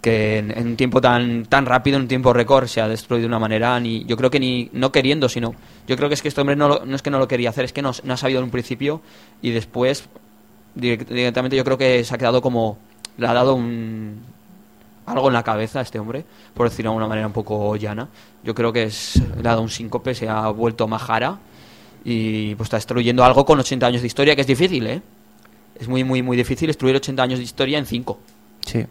que 0.00 0.38
en, 0.38 0.66
un 0.66 0.76
tiempo 0.76 1.00
tan 1.00 1.44
tan 1.46 1.66
rápido, 1.66 1.96
en 1.96 2.02
un 2.02 2.08
tiempo 2.08 2.32
récord, 2.32 2.66
se 2.66 2.80
ha 2.80 2.88
destruido 2.88 3.22
de 3.22 3.26
una 3.26 3.38
manera, 3.38 3.78
ni 3.80 4.04
yo 4.04 4.16
creo 4.16 4.30
que 4.30 4.40
ni 4.40 4.70
no 4.72 4.92
queriendo, 4.92 5.28
sino 5.28 5.54
yo 5.86 5.96
creo 5.96 6.08
que 6.08 6.14
es 6.14 6.22
que 6.22 6.28
este 6.28 6.40
hombre 6.40 6.56
no, 6.56 6.80
no 6.84 6.96
es 6.96 7.02
que 7.02 7.10
no 7.10 7.18
lo 7.18 7.28
quería 7.28 7.50
hacer, 7.50 7.64
es 7.64 7.72
que 7.72 7.82
no, 7.82 7.92
no 8.04 8.14
ha 8.14 8.16
sabido 8.16 8.38
en 8.38 8.44
un 8.44 8.50
principio 8.50 9.00
y 9.42 9.50
después 9.50 10.08
directamente 10.74 11.56
yo 11.56 11.64
creo 11.64 11.78
que 11.78 12.04
se 12.04 12.14
ha 12.14 12.18
quedado 12.18 12.40
como 12.40 12.78
le 13.16 13.26
ha 13.26 13.32
dado 13.32 13.54
un 13.54 14.20
algo 15.06 15.28
en 15.28 15.34
la 15.34 15.42
cabeza 15.42 15.80
a 15.80 15.82
este 15.82 15.98
hombre, 15.98 16.24
por 16.54 16.68
decirlo 16.68 16.90
de 16.90 16.98
una 16.98 17.08
manera 17.08 17.26
un 17.26 17.32
poco 17.32 17.74
llana. 17.76 18.08
Yo 18.44 18.54
creo 18.54 18.72
que 18.72 18.84
es, 18.84 19.16
le 19.16 19.40
ha 19.40 19.52
dado 19.52 19.62
un 19.62 19.70
síncope, 19.70 20.14
se 20.14 20.28
ha 20.28 20.48
vuelto 20.48 20.86
majara 20.86 21.38
y 22.04 22.54
pues 22.56 22.66
está 22.66 22.76
destruyendo 22.76 23.24
algo 23.24 23.44
con 23.46 23.58
80 23.58 23.86
años 23.86 24.02
de 24.02 24.06
historia, 24.06 24.34
que 24.34 24.42
es 24.42 24.46
difícil, 24.46 24.86
¿eh? 24.86 25.02
Es 25.80 25.88
muy, 25.88 26.04
muy, 26.04 26.22
muy 26.22 26.36
difícil 26.36 26.66
destruir 26.66 26.94
80 26.96 27.22
años 27.22 27.38
de 27.38 27.44
historia 27.44 27.78
en 27.78 27.86
5. 27.86 28.18
Sí 28.66 28.84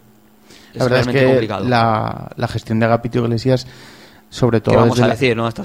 la 0.74 0.84
verdad 0.84 1.00
es 1.02 1.08
que 1.08 1.48
la, 1.48 2.32
la, 2.36 2.48
gestión 2.48 2.80
de 2.80 2.86
Agapito 2.86 3.20
Iglesias, 3.20 3.68
sobre 4.30 4.62
todo 4.62 4.86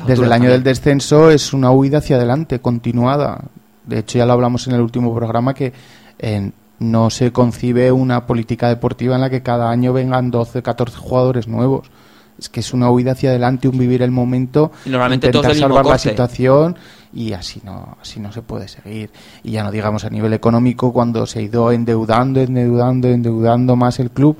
desde, 0.07 0.25
el 0.25 0.33
año 0.33 0.51
del 0.51 0.63
descenso, 0.63 1.31
es 1.31 1.53
una 1.53 1.71
huida 1.71 1.99
hacia 1.99 2.17
adelante, 2.17 2.61
continuada. 2.61 3.43
De 3.85 3.99
hecho, 3.99 4.19
ya 4.19 4.27
lo 4.27 4.33
hablamos 4.33 4.67
en 4.69 4.75
el 4.75 4.81
último 4.81 5.15
programa 5.15 5.55
que 5.55 5.73
no 6.79 7.11
se 7.11 7.33
concibe 7.33 7.93
una 7.93 8.27
política 8.27 8.69
deportiva 8.69 9.15
en 9.15 9.21
la 9.21 9.31
que 9.31 9.43
cada 9.43 9.71
año 9.71 9.93
vengan 9.93 10.31
12, 10.31 10.63
14 10.63 10.97
jugadores 10.97 11.49
nuevos. 11.49 11.91
Es 12.39 12.49
que 12.49 12.61
es 12.61 12.73
una 12.73 12.91
huida 12.91 13.13
hacia 13.13 13.31
adelante, 13.31 13.69
un 13.69 13.79
vivir 13.79 14.03
el 14.03 14.11
momento, 14.11 14.73
y 14.85 14.91
normalmente 14.91 15.29
intentar 15.29 15.55
salvar 15.55 15.87
la 15.87 15.99
situación 15.99 16.77
y 17.13 17.35
así 17.35 17.61
no, 17.63 17.99
así 18.01 18.21
no 18.21 18.33
se 18.33 18.43
puede 18.43 18.69
seguir. 18.69 19.11
Y 19.45 19.53
ya 19.53 19.63
no 19.63 19.71
digamos 19.71 20.05
a 20.05 20.11
nivel 20.11 20.33
económico 20.33 20.93
cuando 20.93 21.27
se 21.27 21.39
ha 21.39 21.43
ido 21.43 21.71
endeudando, 21.71 22.41
endeudando, 22.41 23.09
endeudando 23.09 23.77
más 23.77 24.01
el 24.01 24.11
club 24.11 24.39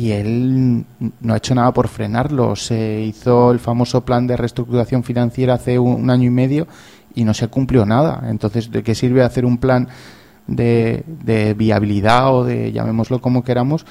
y 0.00 0.12
él 0.12 0.86
no 1.20 1.34
ha 1.34 1.36
hecho 1.36 1.54
nada 1.54 1.74
por 1.74 1.86
frenarlo. 1.88 2.56
Se 2.56 3.02
hizo 3.02 3.52
el 3.52 3.58
famoso 3.58 4.00
plan 4.00 4.26
de 4.26 4.34
reestructuración 4.34 5.04
financiera 5.04 5.54
hace 5.54 5.78
un, 5.78 6.08
año 6.08 6.24
y 6.24 6.30
medio 6.30 6.66
y 7.14 7.22
no 7.24 7.34
se 7.34 7.48
cumplió 7.48 7.84
nada. 7.84 8.24
Entonces, 8.30 8.70
¿de 8.70 8.82
qué 8.82 8.94
sirve 8.94 9.22
hacer 9.22 9.44
un 9.44 9.58
plan 9.58 9.88
de, 10.46 11.04
de 11.06 11.52
viabilidad 11.52 12.34
o 12.34 12.44
de 12.44 12.72
llamémoslo 12.72 13.20
como 13.20 13.44
queramos 13.44 13.84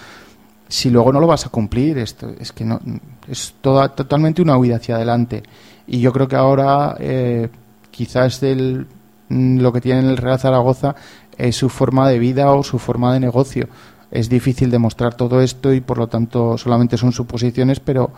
si 0.67 0.89
luego 0.89 1.13
no 1.13 1.19
lo 1.19 1.27
vas 1.27 1.45
a 1.45 1.49
cumplir? 1.49 1.99
Esto, 1.99 2.33
es 2.39 2.53
que 2.53 2.65
no, 2.65 2.79
es 3.27 3.53
toda, 3.61 3.89
totalmente 3.89 4.41
una 4.41 4.57
huida 4.57 4.77
hacia 4.77 4.95
adelante. 4.95 5.43
Y 5.85 5.99
yo 5.99 6.11
creo 6.11 6.27
que 6.27 6.37
ahora 6.37 6.97
eh, 6.99 7.49
quizás 7.91 8.41
del, 8.41 8.87
lo 9.29 9.71
que 9.71 9.81
tiene 9.81 9.99
el 9.99 10.17
Real 10.17 10.39
Zaragoza 10.39 10.95
es 11.37 11.55
su 11.55 11.69
forma 11.69 12.09
de 12.09 12.17
vida 12.17 12.51
o 12.51 12.63
su 12.63 12.79
forma 12.79 13.13
de 13.13 13.19
negocio 13.19 13.67
es 14.11 14.29
difícil 14.29 14.71
demostrar 14.71 15.13
todo 15.13 15.41
esto 15.41 15.73
y 15.73 15.81
por 15.81 15.97
lo 15.97 16.07
tanto 16.07 16.57
solamente 16.57 16.97
son 16.97 17.11
suposiciones, 17.11 17.79
pero 17.79 18.11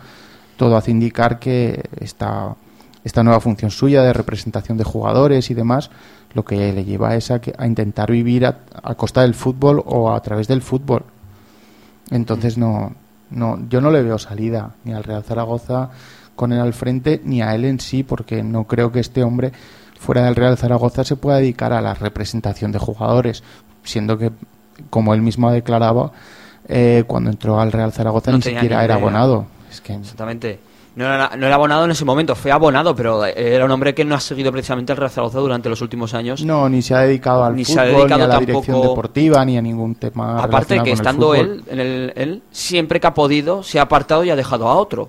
todo 0.56 0.76
hace 0.76 0.90
indicar 0.90 1.38
que 1.38 1.82
esta, 2.00 2.54
esta 3.04 3.22
nueva 3.22 3.40
función 3.40 3.70
suya 3.70 4.02
de 4.02 4.12
representación 4.12 4.78
de 4.78 4.84
jugadores 4.84 5.50
y 5.50 5.54
demás, 5.54 5.90
lo 6.34 6.44
que 6.44 6.72
le 6.72 6.84
lleva 6.84 7.14
es 7.14 7.30
a, 7.30 7.40
a 7.58 7.66
intentar 7.66 8.10
vivir 8.10 8.46
a, 8.46 8.94
costa 8.94 9.22
del 9.22 9.34
fútbol 9.34 9.82
o 9.84 10.12
a 10.12 10.20
través 10.22 10.48
del 10.48 10.62
fútbol. 10.62 11.04
Entonces 12.10 12.56
no, 12.56 12.94
no, 13.30 13.58
yo 13.68 13.80
no 13.80 13.90
le 13.90 14.02
veo 14.02 14.18
salida 14.18 14.74
ni 14.84 14.92
al 14.92 15.04
Real 15.04 15.24
Zaragoza 15.24 15.90
con 16.36 16.52
él 16.52 16.60
al 16.60 16.72
frente 16.72 17.20
ni 17.24 17.42
a 17.42 17.54
él 17.54 17.64
en 17.66 17.80
sí, 17.80 18.02
porque 18.02 18.42
no 18.42 18.64
creo 18.64 18.90
que 18.90 19.00
este 19.00 19.22
hombre 19.22 19.52
fuera 19.98 20.24
del 20.24 20.34
Real 20.34 20.56
Zaragoza 20.56 21.04
se 21.04 21.16
pueda 21.16 21.36
dedicar 21.36 21.72
a 21.72 21.80
la 21.80 21.94
representación 21.94 22.72
de 22.72 22.78
jugadores, 22.78 23.42
siendo 23.84 24.18
que 24.18 24.32
como 24.90 25.14
él 25.14 25.22
mismo 25.22 25.50
declaraba, 25.50 26.12
eh, 26.68 27.04
cuando 27.06 27.30
entró 27.30 27.58
al 27.60 27.72
Real 27.72 27.92
Zaragoza 27.92 28.30
No 28.30 28.38
ni 28.38 28.42
siquiera 28.42 28.78
ni 28.78 28.84
era 28.84 28.94
abonado. 28.94 29.46
Es 29.70 29.80
que 29.80 29.94
Exactamente. 29.94 30.60
No 30.94 31.06
era, 31.06 31.30
no 31.38 31.46
era 31.46 31.54
abonado 31.54 31.86
en 31.86 31.90
ese 31.90 32.04
momento, 32.04 32.34
fue 32.34 32.50
abonado, 32.52 32.94
pero 32.94 33.24
era 33.24 33.64
un 33.64 33.70
hombre 33.70 33.94
que 33.94 34.04
no 34.04 34.14
ha 34.14 34.20
seguido 34.20 34.52
precisamente 34.52 34.92
el 34.92 34.98
Real 34.98 35.10
Zaragoza 35.10 35.38
durante 35.38 35.70
los 35.70 35.80
últimos 35.80 36.12
años. 36.12 36.44
no, 36.44 36.68
ni 36.68 36.82
se 36.82 36.94
ha 36.94 36.98
dedicado 36.98 37.44
al 37.44 37.56
Ni 37.56 37.64
se 37.64 37.80
ha 37.80 37.84
fútbol, 37.84 37.96
dedicado 38.00 38.18
ni 38.18 38.24
a 38.24 38.26
la 38.28 38.34
tampoco- 38.34 38.46
dirección 38.60 38.82
deportiva, 38.82 39.44
ni 39.46 39.56
a 39.56 39.62
ningún 39.62 39.94
tema 39.94 40.42
Aparte 40.42 40.74
que 40.74 40.80
con 40.80 40.88
estando 40.90 41.28
fútbol. 41.28 41.38
él, 41.38 41.64
en 41.70 41.80
el, 41.80 42.12
él, 42.14 42.42
siempre 42.50 43.00
que 43.00 43.06
ha 43.06 43.14
podido, 43.14 43.62
se 43.62 43.78
ha 43.78 43.82
apartado 43.82 44.22
y 44.24 44.28
ha 44.30 44.36
dejado 44.36 44.68
a 44.68 44.74
otro. 44.74 45.08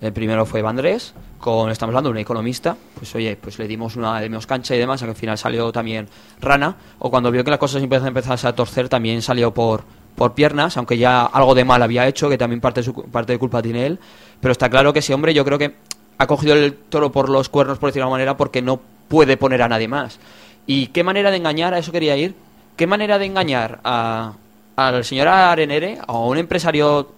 El 0.00 0.12
primero 0.12 0.44
fue 0.44 0.60
Vandrés, 0.60 1.14
con, 1.38 1.70
estamos 1.70 1.90
hablando 1.92 2.10
de 2.10 2.12
un 2.12 2.18
economista, 2.18 2.76
pues 2.98 3.14
oye, 3.14 3.36
pues 3.40 3.58
le 3.58 3.66
dimos 3.66 3.96
una 3.96 4.20
de 4.20 4.28
menos 4.28 4.46
cancha 4.46 4.74
y 4.74 4.78
demás, 4.78 5.02
a 5.02 5.06
que 5.06 5.10
al 5.10 5.16
final 5.16 5.38
salió 5.38 5.72
también 5.72 6.06
Rana, 6.40 6.76
o 6.98 7.10
cuando 7.10 7.30
vio 7.30 7.42
que 7.44 7.50
las 7.50 7.58
cosas 7.58 7.82
empiezan 7.82 8.06
a 8.06 8.08
empezarse 8.08 8.46
a 8.46 8.54
torcer, 8.54 8.90
también 8.90 9.22
salió 9.22 9.54
por, 9.54 9.84
por 10.14 10.34
piernas, 10.34 10.76
aunque 10.76 10.98
ya 10.98 11.24
algo 11.24 11.54
de 11.54 11.64
mal 11.64 11.82
había 11.82 12.06
hecho, 12.06 12.28
que 12.28 12.36
también 12.36 12.60
parte 12.60 12.80
de, 12.80 12.84
su, 12.84 12.94
parte 12.94 13.32
de 13.32 13.38
culpa 13.38 13.62
tiene 13.62 13.86
él, 13.86 13.98
pero 14.40 14.52
está 14.52 14.68
claro 14.68 14.92
que 14.92 14.98
ese 14.98 15.14
hombre 15.14 15.32
yo 15.32 15.46
creo 15.46 15.58
que 15.58 15.74
ha 16.18 16.26
cogido 16.26 16.54
el 16.54 16.74
toro 16.74 17.10
por 17.10 17.30
los 17.30 17.48
cuernos, 17.48 17.78
por 17.78 17.88
decirlo 17.88 18.04
de 18.04 18.06
alguna 18.08 18.18
manera, 18.18 18.36
porque 18.36 18.60
no 18.60 18.80
puede 19.08 19.36
poner 19.36 19.62
a 19.62 19.68
nadie 19.68 19.88
más. 19.88 20.18
¿Y 20.66 20.88
qué 20.88 21.04
manera 21.04 21.30
de 21.30 21.36
engañar? 21.36 21.74
A 21.74 21.78
eso 21.78 21.92
quería 21.92 22.16
ir. 22.16 22.34
¿Qué 22.76 22.86
manera 22.86 23.18
de 23.18 23.26
engañar 23.26 23.80
a, 23.84 24.32
al 24.76 25.04
señor 25.04 25.28
Arenere, 25.28 25.98
a 26.06 26.12
un 26.18 26.38
empresario 26.38 27.12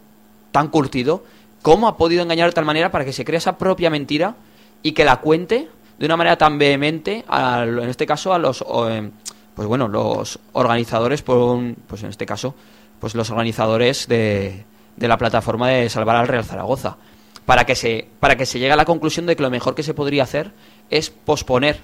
tan 0.53 0.69
curtido? 0.69 1.25
¿Cómo 1.63 1.89
ha 1.89 1.97
podido 1.97 2.23
engañar 2.23 2.49
de 2.49 2.55
tal 2.55 2.65
manera 2.65 2.91
para 2.91 3.05
que 3.05 3.13
se 3.13 3.25
crea 3.25 3.39
esa 3.39 3.59
propia 3.59 3.91
mentira 3.91 4.37
y 4.83 4.93
que 4.93 5.05
la 5.05 5.17
cuente 5.17 5.69
de 5.99 6.07
una 6.07 6.17
manera 6.17 6.37
tan 6.39 6.59
vehemente, 6.59 7.25
en 7.29 7.89
este 7.89 8.07
caso 8.07 8.33
a 8.33 8.39
los, 8.39 8.65
em, 8.91 9.11
pues 9.55 9.67
bueno, 9.67 9.89
los 9.89 10.39
organizadores, 10.53 11.23
por 11.23 11.37
un- 11.39 11.77
pues 11.89 12.03
en 12.05 12.11
este 12.11 12.25
caso, 12.27 12.55
pues 13.01 13.15
los 13.15 13.31
organizadores 13.31 14.07
de, 14.07 14.65
de 14.97 15.09
la 15.09 15.19
plataforma 15.19 15.69
de 15.69 15.89
salvar 15.91 16.17
al 16.17 16.29
Real 16.29 16.45
Zaragoza, 16.45 16.97
para 17.45 17.65
que 17.67 17.75
se, 17.75 18.07
para 18.21 18.37
que 18.37 18.47
se 18.47 18.59
llegue 18.61 18.73
a 18.73 18.77
la 18.77 18.85
conclusión 18.85 19.27
de 19.27 19.35
que 19.35 19.43
lo 19.43 19.51
mejor 19.51 19.75
que 19.75 19.83
se 19.83 19.95
podría 19.95 20.23
hacer 20.23 20.53
es 20.91 21.11
posponer 21.11 21.81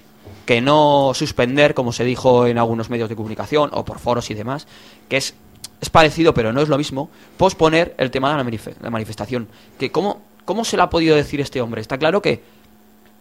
que 0.46 0.60
no 0.60 1.12
suspender, 1.14 1.74
como 1.74 1.92
se 1.92 2.04
dijo 2.04 2.46
en 2.46 2.58
algunos 2.58 2.90
medios 2.90 3.08
de 3.08 3.16
comunicación 3.16 3.70
o 3.72 3.84
por 3.84 3.98
foros 3.98 4.30
y 4.30 4.34
demás, 4.34 4.66
que 5.08 5.16
es, 5.16 5.34
es 5.80 5.90
parecido 5.90 6.32
pero 6.34 6.52
no 6.52 6.60
es 6.60 6.68
lo 6.68 6.78
mismo, 6.78 7.10
posponer 7.36 7.94
el 7.98 8.10
tema 8.10 8.30
de 8.30 8.36
la, 8.36 8.44
manife- 8.50 8.74
la 8.82 8.90
manifestación. 8.90 9.48
Que 9.78 9.90
cómo, 9.90 10.20
¿Cómo 10.44 10.64
se 10.64 10.76
le 10.76 10.82
ha 10.82 10.90
podido 10.90 11.16
decir 11.16 11.40
este 11.40 11.60
hombre? 11.62 11.80
Está 11.80 11.96
claro 11.96 12.20
que 12.20 12.42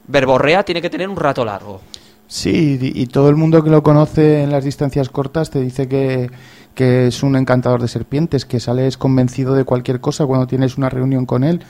Verborrea 0.07 0.63
tiene 0.63 0.81
que 0.81 0.89
tener 0.89 1.07
un 1.07 1.15
rato 1.15 1.45
largo. 1.45 1.79
Sí, 2.27 2.77
y, 2.81 3.01
y 3.01 3.05
todo 3.07 3.29
el 3.29 3.35
mundo 3.35 3.63
que 3.63 3.69
lo 3.69 3.81
conoce 3.83 4.43
en 4.43 4.51
las 4.51 4.65
distancias 4.65 5.07
cortas 5.09 5.49
te 5.49 5.61
dice 5.61 5.87
que, 5.87 6.29
que 6.75 7.07
es 7.07 7.23
un 7.23 7.35
encantador 7.35 7.81
de 7.81 7.87
serpientes, 7.87 8.43
que 8.45 8.59
sales 8.59 8.97
convencido 8.97 9.53
de 9.53 9.63
cualquier 9.63 10.01
cosa 10.01 10.25
cuando 10.25 10.47
tienes 10.47 10.77
una 10.77 10.89
reunión 10.89 11.25
con 11.25 11.43
él. 11.43 11.63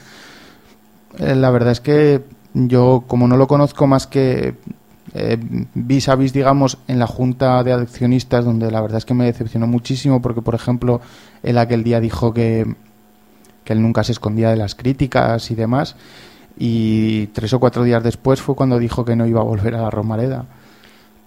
Eh, 1.20 1.36
la 1.36 1.52
verdad 1.52 1.74
es 1.74 1.82
que 1.82 2.24
yo, 2.56 3.04
como 3.08 3.28
no 3.28 3.38
lo 3.38 3.48
conozco 3.48 3.86
más 3.86 4.08
que 4.08 4.56
eh, 5.14 5.38
vis 5.74 6.10
a 6.10 6.16
vis, 6.16 6.34
digamos, 6.34 6.78
en 6.88 7.00
la 7.00 7.08
junta 7.08 7.64
de 7.64 7.74
accionistas, 7.74 8.46
donde 8.46 8.72
la 8.72 8.82
verdad 8.82 9.00
es 9.00 9.06
que 9.06 9.14
me 9.14 9.26
decepcionó 9.26 9.68
muchísimo, 9.68 10.22
porque, 10.22 10.42
por 10.42 10.56
ejemplo, 10.56 11.02
él 11.44 11.58
aquel 11.58 11.84
día 11.84 12.00
dijo 12.00 12.34
que, 12.34 12.76
que 13.64 13.74
él 13.74 13.82
nunca 13.82 14.04
se 14.04 14.14
escondía 14.14 14.50
de 14.50 14.56
las 14.56 14.76
críticas 14.76 15.52
y 15.52 15.56
demás, 15.56 15.96
y 16.58 17.28
tres 17.28 17.54
o 17.54 17.60
cuatro 17.60 17.84
días 17.84 18.04
después 18.04 18.42
fue 18.42 18.56
cuando 18.56 18.80
dijo 18.80 19.04
que 19.04 19.16
no 19.16 19.26
iba 19.26 19.42
a 19.42 19.46
volver 19.46 19.76
a 19.76 19.82
la 19.82 19.90
Romareda. 19.90 20.46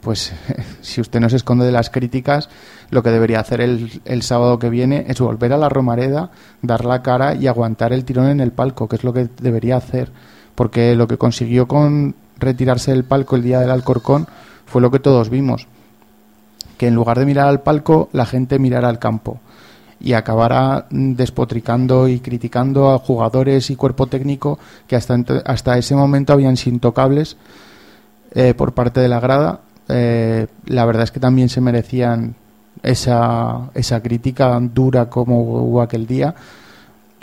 Pues 0.01 0.33
si 0.81 1.01
usted 1.01 1.21
no 1.21 1.29
se 1.29 1.37
esconde 1.37 1.67
de 1.67 1.73
las 1.73 1.91
críticas, 1.91 2.49
lo 2.91 3.03
que 3.03 3.11
debería 3.11 3.41
hacer 3.41 3.61
el, 3.61 4.01
el 4.05 4.23
sábado 4.23 4.59
que 4.59 4.71
viene 4.71 5.05
es 5.09 5.21
volver 5.21 5.53
a 5.53 5.59
la 5.59 5.69
Romareda, 5.69 6.31
dar 6.63 6.85
la 6.85 7.03
cara 7.03 7.35
y 7.35 7.47
aguantar 7.47 7.93
el 7.93 8.05
tirón 8.05 8.29
en 8.29 8.41
el 8.41 8.53
palco, 8.53 8.89
que 8.89 8.97
es 8.97 9.05
lo 9.05 9.13
que 9.13 9.29
debería 9.41 9.77
hacer. 9.77 10.11
Porque 10.55 10.97
lo 10.97 11.07
que 11.07 11.19
consiguió 11.19 11.69
con 11.69 12.15
retirarse 12.37 12.93
del 12.93 13.05
palco 13.05 13.37
el 13.37 13.43
día 13.43 13.61
del 13.61 13.71
Alcorcón 13.71 14.27
fue 14.67 14.83
lo 14.83 14.91
que 14.91 14.99
todos 14.99 15.31
vimos. 15.31 15.67
Que 16.79 16.89
en 16.89 16.95
lugar 16.95 17.19
de 17.19 17.27
mirar 17.27 17.49
al 17.49 17.63
palco, 17.63 18.09
la 18.13 18.27
gente 18.27 18.59
mirara 18.59 18.89
al 18.89 18.99
campo 18.99 19.41
y 20.01 20.13
acabara 20.13 20.87
mm, 20.91 21.15
despotricando 21.15 22.09
y 22.09 22.21
criticando 22.21 22.91
a 22.91 22.99
jugadores 22.99 23.71
y 23.71 23.77
cuerpo 23.77 24.07
técnico 24.07 24.59
que 24.87 24.97
hasta, 24.97 25.19
hasta 25.45 25.79
ese 25.79 25.95
momento 25.95 26.33
habían 26.33 26.57
sido 26.57 26.75
intocables 26.75 27.37
eh, 28.33 28.55
por 28.55 28.73
parte 28.73 29.01
de 29.01 29.09
la 29.09 29.21
grada. 29.21 29.61
Eh, 29.89 30.47
la 30.67 30.85
verdad 30.85 31.05
es 31.05 31.13
que 31.13 31.21
también 31.21 31.49
se 31.49 31.61
merecían 31.61 32.35
esa, 32.83 33.71
esa 33.75 34.03
crítica 34.03 34.59
dura 34.61 35.09
como 35.09 35.41
hubo 35.41 35.81
aquel 35.81 36.07
día, 36.07 36.35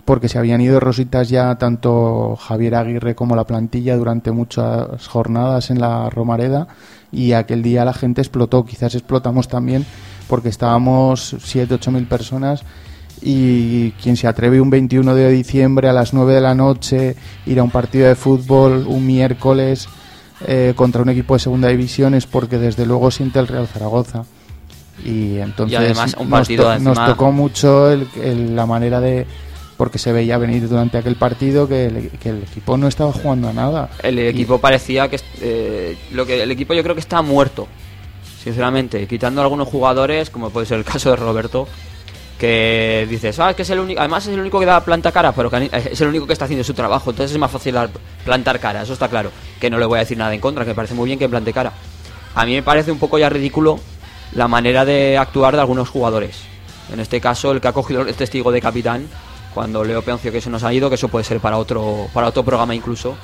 porque 0.06 0.28
se 0.30 0.38
habían 0.38 0.60
ido 0.62 0.80
rositas 0.80 1.30
ya 1.30 1.56
tanto 1.56 2.36
Javier 2.36 2.76
Aguirre 2.76 3.16
como 3.16 3.36
la 3.36 3.46
plantilla 3.46 3.96
durante 3.96 4.32
muchas 4.32 5.08
jornadas 5.08 5.70
en 5.72 5.80
la 5.80 6.10
Romareda 6.10 6.68
y 7.12 7.32
aquel 7.34 7.64
día 7.64 7.86
la 7.86 7.94
gente 7.94 8.22
explotó, 8.22 8.66
quizás 8.66 8.96
explotamos 8.96 9.48
también 9.48 9.86
porque 10.28 10.50
estábamos 10.50 11.36
7, 11.42 11.76
8 11.76 11.92
mil 11.92 12.06
personas 12.08 12.64
y 13.22 13.92
quien 13.92 14.18
se 14.18 14.28
atreve 14.28 14.60
un 14.60 14.70
21 14.70 15.16
de 15.16 15.30
diciembre 15.32 15.88
a 15.88 15.94
las 15.94 16.14
9 16.14 16.34
de 16.34 16.42
la 16.42 16.56
noche 16.56 17.16
ir 17.46 17.60
a 17.60 17.64
un 17.64 17.72
partido 17.72 18.08
de 18.08 18.16
fútbol 18.16 18.86
un 18.88 19.06
miércoles 19.08 19.88
eh, 20.46 20.74
contra 20.76 21.02
un 21.02 21.10
equipo 21.10 21.36
de 21.36 21.40
segunda 21.40 21.70
división 21.70 22.14
es 22.16 22.26
porque 22.26 22.58
desde 22.58 22.86
luego 22.86 23.10
siente 23.12 23.40
el 23.40 23.48
Real 23.48 23.68
Zaragoza. 23.68 24.24
Y 25.06 25.38
entonces 25.38 25.74
Y 25.74 25.76
además 25.84 26.16
un 26.20 26.30
nos 26.30 26.40
partido 26.40 26.64
to- 26.66 26.74
encima- 26.74 26.94
nos 26.96 27.06
tocó 27.10 27.32
mucho 27.32 27.90
el- 27.90 28.08
el- 28.22 28.56
la 28.56 28.66
manera 28.66 29.00
de 29.00 29.26
porque 29.78 29.98
se 29.98 30.12
veía 30.12 30.38
venir 30.38 30.68
durante 30.70 30.98
aquel 30.98 31.16
partido 31.16 31.68
que 31.68 31.86
el, 31.88 32.10
que 32.12 32.30
el 32.30 32.44
equipo 32.44 32.78
no 32.78 32.88
estaba 32.88 33.12
jugando 33.12 33.50
a 33.50 33.54
nada 33.54 33.90
El 34.02 34.20
Y- 34.20 34.28
equipo 34.28 34.60
parecía 34.60 35.10
que 35.10 35.20
eh, 35.42 35.98
lo 36.12 36.26
que 36.26 36.44
el 36.44 36.52
equipo 36.52 36.74
yo 36.74 36.84
creo 36.84 36.96
que 36.96 37.02
está 37.02 37.22
muerto. 37.22 37.68
Sinceramente, 38.44 39.08
quitando 39.08 39.42
algunos 39.42 39.68
jugadores, 39.68 40.30
como 40.30 40.50
puede 40.50 40.66
ser 40.66 40.78
el 40.78 40.84
caso 40.86 41.10
de 41.10 41.16
Roberto, 41.16 41.68
que 42.38 43.08
dices, 43.10 43.40
ah, 43.40 43.52
es 43.52 43.56
que 43.56 43.62
es 43.62 43.70
el 43.70 43.80
único, 43.80 44.00
además 44.02 44.26
es 44.28 44.34
el 44.34 44.40
único 44.40 44.60
que 44.60 44.66
da 44.66 44.82
planta 44.84 45.12
cara, 45.12 45.32
pero 45.32 45.50
que 45.50 45.70
es 45.72 46.02
el 46.02 46.08
único 46.10 46.28
que 46.28 46.34
está 46.34 46.46
haciendo 46.46 46.64
su 46.64 46.74
trabajo, 46.74 47.12
entonces 47.12 47.32
es 47.32 47.38
más 47.38 47.52
fácil 47.52 47.74
dar- 47.76 47.90
plantar 48.26 48.60
cara, 48.60 48.82
eso 48.82 48.94
está 48.94 49.08
claro. 49.08 49.32
Que 49.62 49.70
no 49.70 49.78
le 49.78 49.86
voy 49.86 49.98
a 49.98 50.00
decir 50.02 50.18
nada 50.18 50.34
en 50.34 50.42
contra, 50.42 50.66
que 50.66 50.72
me 50.72 50.76
parece 50.76 50.94
muy 50.94 51.06
bien 51.08 51.20
que 51.20 51.30
plante 51.30 51.54
cara. 51.54 51.72
A 52.36 52.46
mí 52.46 52.54
me 52.54 52.64
parece 52.64 52.92
un 52.92 53.00
poco 53.00 53.18
ya 53.18 53.30
ridículo 53.30 53.80
la 54.34 54.48
manera 54.48 54.84
de 54.84 55.18
actuar 55.18 55.54
de 55.56 55.62
algunos 55.62 55.88
jugadores. 55.90 56.42
En 56.92 57.00
este 57.00 57.22
caso, 57.22 57.52
el 57.52 57.62
que 57.62 57.68
ha 57.70 57.72
cogido 57.72 58.02
el 58.02 58.14
testigo 58.14 58.52
de 58.52 58.60
capitán, 58.62 59.08
cuando 59.54 59.84
Leo 59.84 60.02
Peoncio 60.02 60.32
que 60.32 60.42
se 60.42 60.50
nos 60.50 60.64
ha 60.64 60.74
ido, 60.74 60.90
que 60.90 60.96
eso 60.96 61.08
puede 61.08 61.24
ser 61.26 61.40
para 61.40 61.58
otro, 61.58 62.08
para 62.14 62.28
otro 62.28 62.44
programa 62.44 62.74
incluso, 62.76 63.16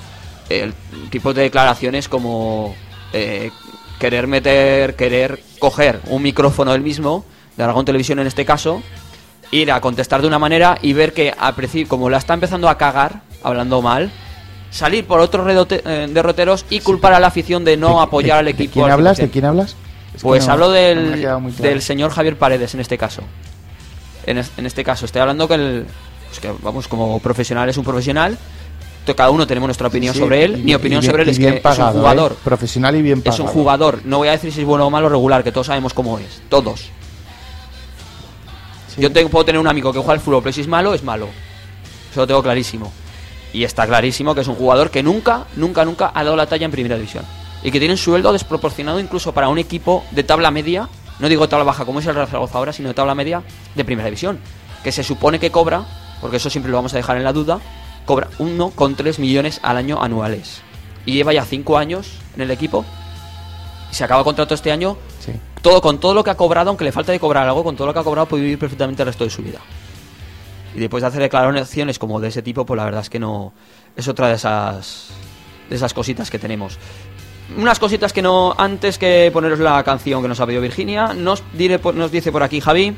el 0.50 0.74
tipo 1.10 1.34
de 1.34 1.44
declaraciones 1.44 2.08
como 2.10 2.76
eh, 3.13 3.52
querer 4.00 4.28
meter, 4.28 4.96
querer 4.96 5.42
coger 5.60 6.00
un 6.08 6.22
micrófono 6.22 6.72
del 6.72 6.82
mismo, 6.82 7.26
de 7.58 7.63
Aragón 7.63 7.86
Televisión 7.86 8.20
en 8.20 8.28
este 8.28 8.46
caso, 8.46 8.82
ir 9.52 9.72
a 9.72 9.82
contestar 9.82 10.22
de 10.22 10.28
una 10.28 10.39
manera 10.39 10.78
y 10.82 10.94
ver 10.94 11.13
que 11.13 11.34
a 11.38 11.54
como 11.88 12.10
la 12.10 12.18
está 12.18 12.34
empezando 12.34 12.70
a 12.70 12.78
cagar, 12.78 13.22
hablando 13.44 13.82
mal, 13.82 14.12
salir 14.72 15.06
por 15.06 15.20
otros 15.20 15.48
eh, 15.72 16.08
derroteros 16.12 16.65
y 16.70 16.80
culpar 16.82 17.13
a 17.13 17.20
la 17.20 17.28
afición 17.28 17.65
de 17.65 17.76
no 17.76 17.98
¿De- 17.98 18.04
apoyar 18.04 18.36
de- 18.36 18.39
al 18.39 18.46
¿De 18.46 18.52
equipo. 18.52 18.74
quién 18.74 18.86
al 18.86 18.92
hablas? 18.92 19.18
¿De 19.18 19.28
100%. 19.28 19.32
quién 19.32 19.46
hablas? 19.46 19.76
Es 20.15 20.22
Pues 20.22 20.46
no- 20.48 20.54
hablo 20.54 20.70
del, 20.72 21.20
claro. 21.22 21.42
del 21.58 21.82
señor 21.82 22.12
Javier 22.12 22.38
Paredes 22.38 22.74
en 22.76 22.80
este 22.80 22.98
caso. 22.98 23.22
En, 24.26 24.38
es- 24.38 24.52
en 24.58 24.65
este 24.65 24.84
caso, 24.84 25.06
estoy 25.06 25.22
hablando 25.22 25.48
que 25.48 25.54
el. 25.56 25.86
Pues 26.30 26.39
que, 26.39 26.52
vamos, 26.62 26.88
como 26.88 27.20
profesional 27.20 27.68
es 27.70 27.78
un 27.78 27.84
profesional. 27.84 28.38
Cada 29.15 29.32
uno 29.32 29.48
tenemos 29.48 29.68
nuestra 29.68 29.88
opinión 29.88 30.13
Sí, 30.13 30.20
sobre 30.20 30.44
él. 30.44 30.58
Mi 30.60 30.76
opinión 30.76 31.02
y 31.04 31.06
sobre 31.08 31.24
él 31.24 31.30
es 31.30 31.39
que 31.39 31.54
pagado, 31.54 31.89
es 31.89 31.96
un 31.96 32.02
jugador. 32.02 32.32
¿eh? 32.34 32.36
profesional 32.44 32.96
y 32.96 33.02
bien 33.02 33.18
Es 33.18 33.24
pagado. 33.24 33.44
un 33.46 33.50
jugador. 33.50 34.02
No 34.06 34.18
voy 34.20 34.28
a 34.28 34.32
decir 34.34 34.54
si 34.54 34.60
es 34.60 34.65
bueno 34.68 34.86
o 34.86 34.92
malo 34.92 35.08
o 35.08 35.10
regular, 35.10 35.44
que 35.44 35.52
todos 35.52 35.65
sabemos 35.65 35.96
cómo 35.96 36.20
es. 36.20 36.44
Todos. 36.48 36.92
Sí. 38.94 39.02
Yo 39.02 39.12
tengo, 39.12 39.30
puedo 39.30 39.46
tener 39.46 39.60
un 39.60 39.68
amigo 39.68 39.92
que 39.92 39.98
juega 39.98 40.13
al 40.13 40.20
fútbol, 40.20 40.44
pero 40.44 40.54
si 40.54 40.62
es 40.62 40.68
malo, 40.68 40.94
es 40.94 41.04
malo. 41.04 41.28
Eso 42.12 42.22
lo 42.22 42.28
tengo 42.28 42.44
clarísimo. 42.44 42.92
Y 43.52 43.63
está 43.63 43.88
clarísimo 43.88 44.36
que 44.36 44.42
es 44.42 44.48
un 44.48 44.54
jugador 44.56 44.92
que 44.92 45.02
nunca, 45.02 45.46
nunca, 45.56 45.84
nunca 45.86 46.12
ha 46.13 46.24
dado 46.24 46.36
la 46.36 46.46
talla 46.46 46.65
en 46.65 46.72
primera 46.72 46.96
división. 46.96 47.24
Y 47.63 47.72
que 47.72 47.80
tiene 47.80 47.96
un 47.96 47.98
sueldo 47.98 48.32
desproporcionado 48.32 49.00
incluso 49.00 49.34
para 49.34 49.50
un 49.50 49.58
equipo 49.58 50.04
de 50.12 50.24
tabla 50.24 50.52
media, 50.52 50.88
no 51.20 51.28
digo 51.28 51.50
tabla 51.50 51.65
baja 51.65 51.84
como 51.84 52.00
es 52.00 52.06
el 52.06 52.13
Real 52.13 52.28
Zaragoza 52.28 52.58
ahora, 52.60 52.74
sino 52.74 52.89
de 52.89 52.94
tabla 52.94 53.15
media 53.15 53.42
de 53.74 53.84
primera 53.86 54.06
división. 54.06 54.39
Que 54.84 54.92
se 54.92 55.04
supone 55.04 55.39
que 55.39 55.50
cobra, 55.52 55.84
porque 56.22 56.38
eso 56.38 56.50
siempre 56.50 56.72
lo 56.72 56.78
vamos 56.78 56.94
a 56.94 56.98
dejar 56.98 57.18
en 57.18 57.24
la 57.24 57.34
duda, 57.34 57.60
cobra 58.06 58.30
1,3 58.40 59.20
millones 59.20 59.60
al 59.64 59.78
año 59.78 60.02
anuales. 60.02 60.62
Y 61.06 61.14
lleva 61.14 61.34
ya 61.34 61.46
5 61.46 61.78
años 61.78 62.12
en 62.36 62.42
el 62.42 62.52
equipo. 62.52 62.86
Y 63.92 63.96
se 63.96 64.04
acaba 64.04 64.22
el 64.22 64.26
contrato 64.26 64.54
este 64.54 64.72
año 64.72 64.98
Sí. 65.20 65.34
todo 65.62 65.82
con 65.82 66.00
todo 66.00 66.14
lo 66.14 66.24
que 66.24 66.30
ha 66.30 66.38
cobrado, 66.38 66.70
aunque 66.70 66.86
le 66.86 66.92
falta 66.92 67.12
de 67.12 67.20
cobrar 67.20 67.48
algo, 67.48 67.64
con 67.64 67.76
todo 67.76 67.88
lo 67.88 67.94
que 67.94 68.00
ha 68.00 68.04
cobrado 68.04 68.28
puede 68.28 68.44
vivir 68.44 68.60
perfectamente 68.60 69.02
el 69.04 69.08
resto 69.08 69.24
de 69.26 69.30
su 69.30 69.42
vida. 69.42 69.60
Y 70.76 70.80
después 70.80 71.02
de 71.02 71.08
hacer 71.08 71.22
declaraciones 71.22 71.98
como 72.00 72.20
de 72.20 72.28
ese 72.30 72.42
tipo, 72.42 72.66
pues 72.66 72.78
la 72.78 72.86
verdad 72.86 73.02
es 73.02 73.10
que 73.10 73.20
no 73.20 73.54
es 73.96 74.08
otra 74.08 74.28
de 74.28 74.36
esas 74.36 75.10
de 75.70 75.76
esas 75.76 75.94
cositas 75.94 76.30
que 76.30 76.40
tenemos. 76.40 76.78
Unas 77.58 77.80
cositas 77.80 78.14
que 78.14 78.22
no 78.22 78.54
antes 78.58 78.98
que 79.00 79.30
poneros 79.34 79.60
la 79.60 79.84
canción 79.84 80.22
que 80.22 80.28
nos 80.28 80.40
ha 80.40 80.46
pedido 80.46 80.62
Virginia, 80.62 81.14
nos 81.16 81.44
diré 81.54 81.80
nos 81.96 82.12
dice 82.12 82.32
por 82.32 82.44
aquí 82.44 82.60
Javi, 82.62 82.96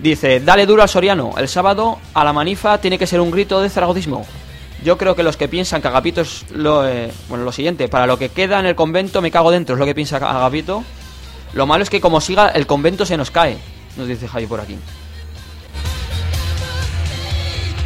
Dice, 0.00 0.40
dale 0.40 0.66
duro 0.66 0.82
al 0.82 0.88
Soriano. 0.88 1.34
El 1.36 1.48
sábado 1.48 1.98
a 2.14 2.24
la 2.24 2.32
manifa 2.32 2.78
tiene 2.78 2.98
que 2.98 3.06
ser 3.06 3.20
un 3.20 3.30
grito 3.30 3.60
de 3.60 3.68
zaragocismo. 3.68 4.24
Yo 4.84 4.96
creo 4.96 5.16
que 5.16 5.24
los 5.24 5.36
que 5.36 5.48
piensan 5.48 5.82
que 5.82 5.88
Agapito 5.88 6.20
es 6.20 6.44
lo, 6.52 6.86
eh, 6.86 7.10
bueno, 7.28 7.44
lo 7.44 7.50
siguiente, 7.50 7.88
para 7.88 8.06
lo 8.06 8.16
que 8.16 8.28
queda 8.28 8.60
en 8.60 8.66
el 8.66 8.76
convento 8.76 9.20
me 9.20 9.32
cago 9.32 9.50
dentro, 9.50 9.74
es 9.74 9.80
lo 9.80 9.86
que 9.86 9.94
piensa 9.94 10.18
Agapito. 10.18 10.84
Lo 11.52 11.66
malo 11.66 11.82
es 11.82 11.90
que 11.90 12.00
como 12.00 12.20
siga 12.20 12.48
el 12.48 12.66
convento 12.66 13.04
se 13.04 13.16
nos 13.16 13.32
cae, 13.32 13.58
nos 13.96 14.06
dice 14.06 14.28
Javi 14.28 14.46
por 14.46 14.60
aquí. 14.60 14.78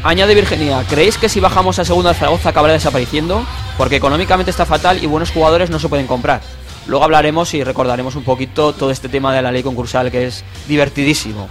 Añade 0.05 0.35
Virginia, 0.35 0.85
¿creéis 0.90 1.16
que 1.16 1.29
si 1.29 1.38
bajamos 1.38 1.79
a 1.79 1.85
segunda 1.85 2.12
Zaragoza 2.12 2.48
acabará 2.48 2.75
desapareciendo? 2.75 3.46
Porque 3.79 3.96
económicamente 3.96 4.51
está 4.51 4.66
fatal 4.66 5.03
y 5.03 5.07
buenos 5.07 5.31
jugadores 5.31 5.70
no 5.70 5.79
se 5.79 5.88
pueden 5.88 6.09
comprar. 6.09 6.42
Luego 6.87 7.05
hablaremos 7.05 7.55
y 7.55 7.62
recordaremos 7.62 8.16
un 8.16 8.25
poquito 8.25 8.72
todo 8.72 8.90
este 8.90 9.09
tema 9.09 9.33
de 9.33 9.42
la 9.42 9.53
ley 9.53 9.62
concursal 9.62 10.11
que 10.11 10.27
es 10.27 10.44
divertidísimo. 10.66 11.48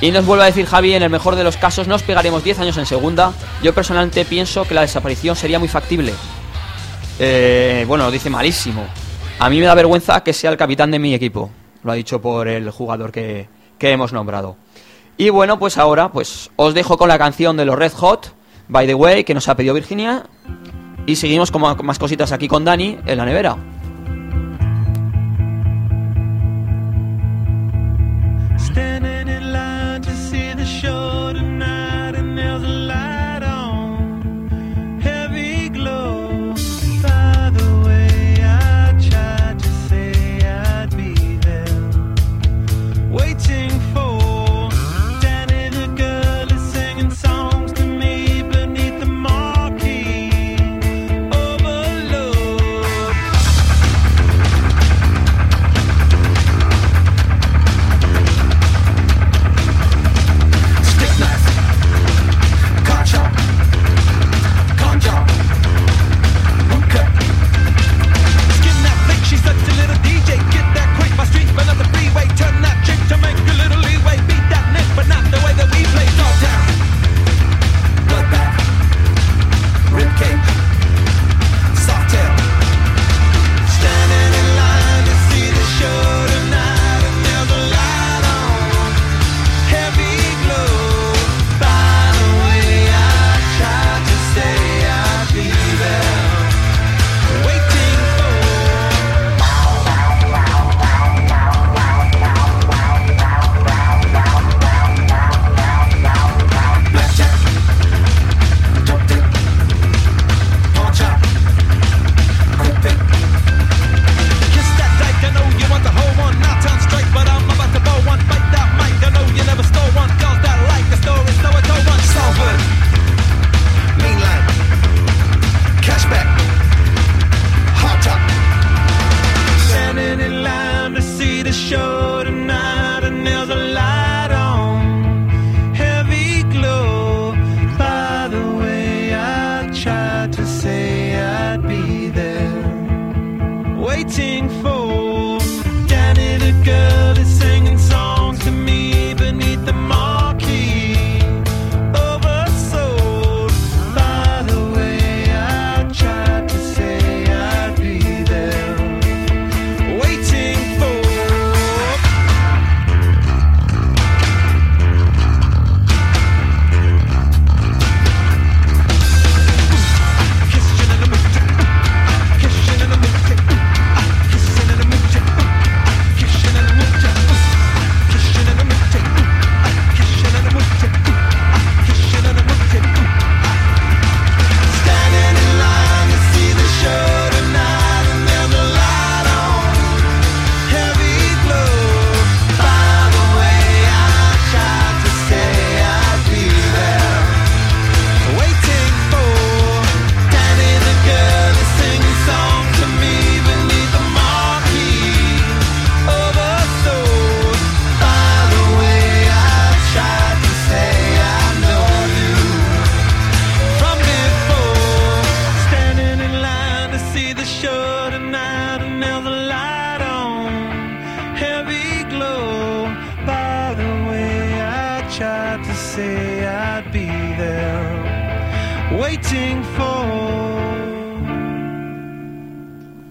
Y 0.00 0.10
nos 0.12 0.24
vuelve 0.24 0.44
a 0.44 0.46
decir 0.46 0.64
Javi, 0.64 0.94
en 0.94 1.02
el 1.02 1.10
mejor 1.10 1.36
de 1.36 1.44
los 1.44 1.58
casos 1.58 1.86
nos 1.86 2.02
pegaremos 2.02 2.42
10 2.42 2.60
años 2.60 2.76
en 2.78 2.86
segunda. 2.86 3.32
Yo 3.62 3.74
personalmente 3.74 4.24
pienso 4.24 4.64
que 4.64 4.72
la 4.74 4.80
desaparición 4.80 5.36
sería 5.36 5.58
muy 5.58 5.68
factible. 5.68 6.14
Eh, 7.18 7.84
bueno, 7.86 8.10
dice 8.10 8.30
malísimo. 8.30 8.86
A 9.38 9.50
mí 9.50 9.60
me 9.60 9.66
da 9.66 9.74
vergüenza 9.74 10.22
que 10.22 10.32
sea 10.32 10.50
el 10.50 10.56
capitán 10.56 10.90
de 10.90 10.98
mi 10.98 11.12
equipo. 11.12 11.50
Lo 11.82 11.92
ha 11.92 11.94
dicho 11.94 12.20
por 12.20 12.48
el 12.48 12.70
jugador 12.70 13.12
que, 13.12 13.48
que 13.78 13.90
hemos 13.90 14.12
nombrado. 14.12 14.56
Y 15.18 15.28
bueno, 15.28 15.58
pues 15.58 15.76
ahora 15.76 16.10
pues 16.10 16.50
os 16.56 16.72
dejo 16.72 16.96
con 16.96 17.08
la 17.08 17.18
canción 17.18 17.58
de 17.58 17.66
los 17.66 17.76
Red 17.76 17.92
Hot, 17.92 18.32
By 18.68 18.86
the 18.86 18.94
Way, 18.94 19.24
que 19.24 19.34
nos 19.34 19.48
ha 19.48 19.54
pedido 19.54 19.74
Virginia. 19.74 20.24
Y 21.04 21.16
seguimos 21.16 21.50
con 21.50 21.60
más 21.84 21.98
cositas 21.98 22.32
aquí 22.32 22.48
con 22.48 22.64
Dani 22.64 22.98
en 23.04 23.18
la 23.18 23.26
nevera. 23.26 23.56
Standing 28.58 29.09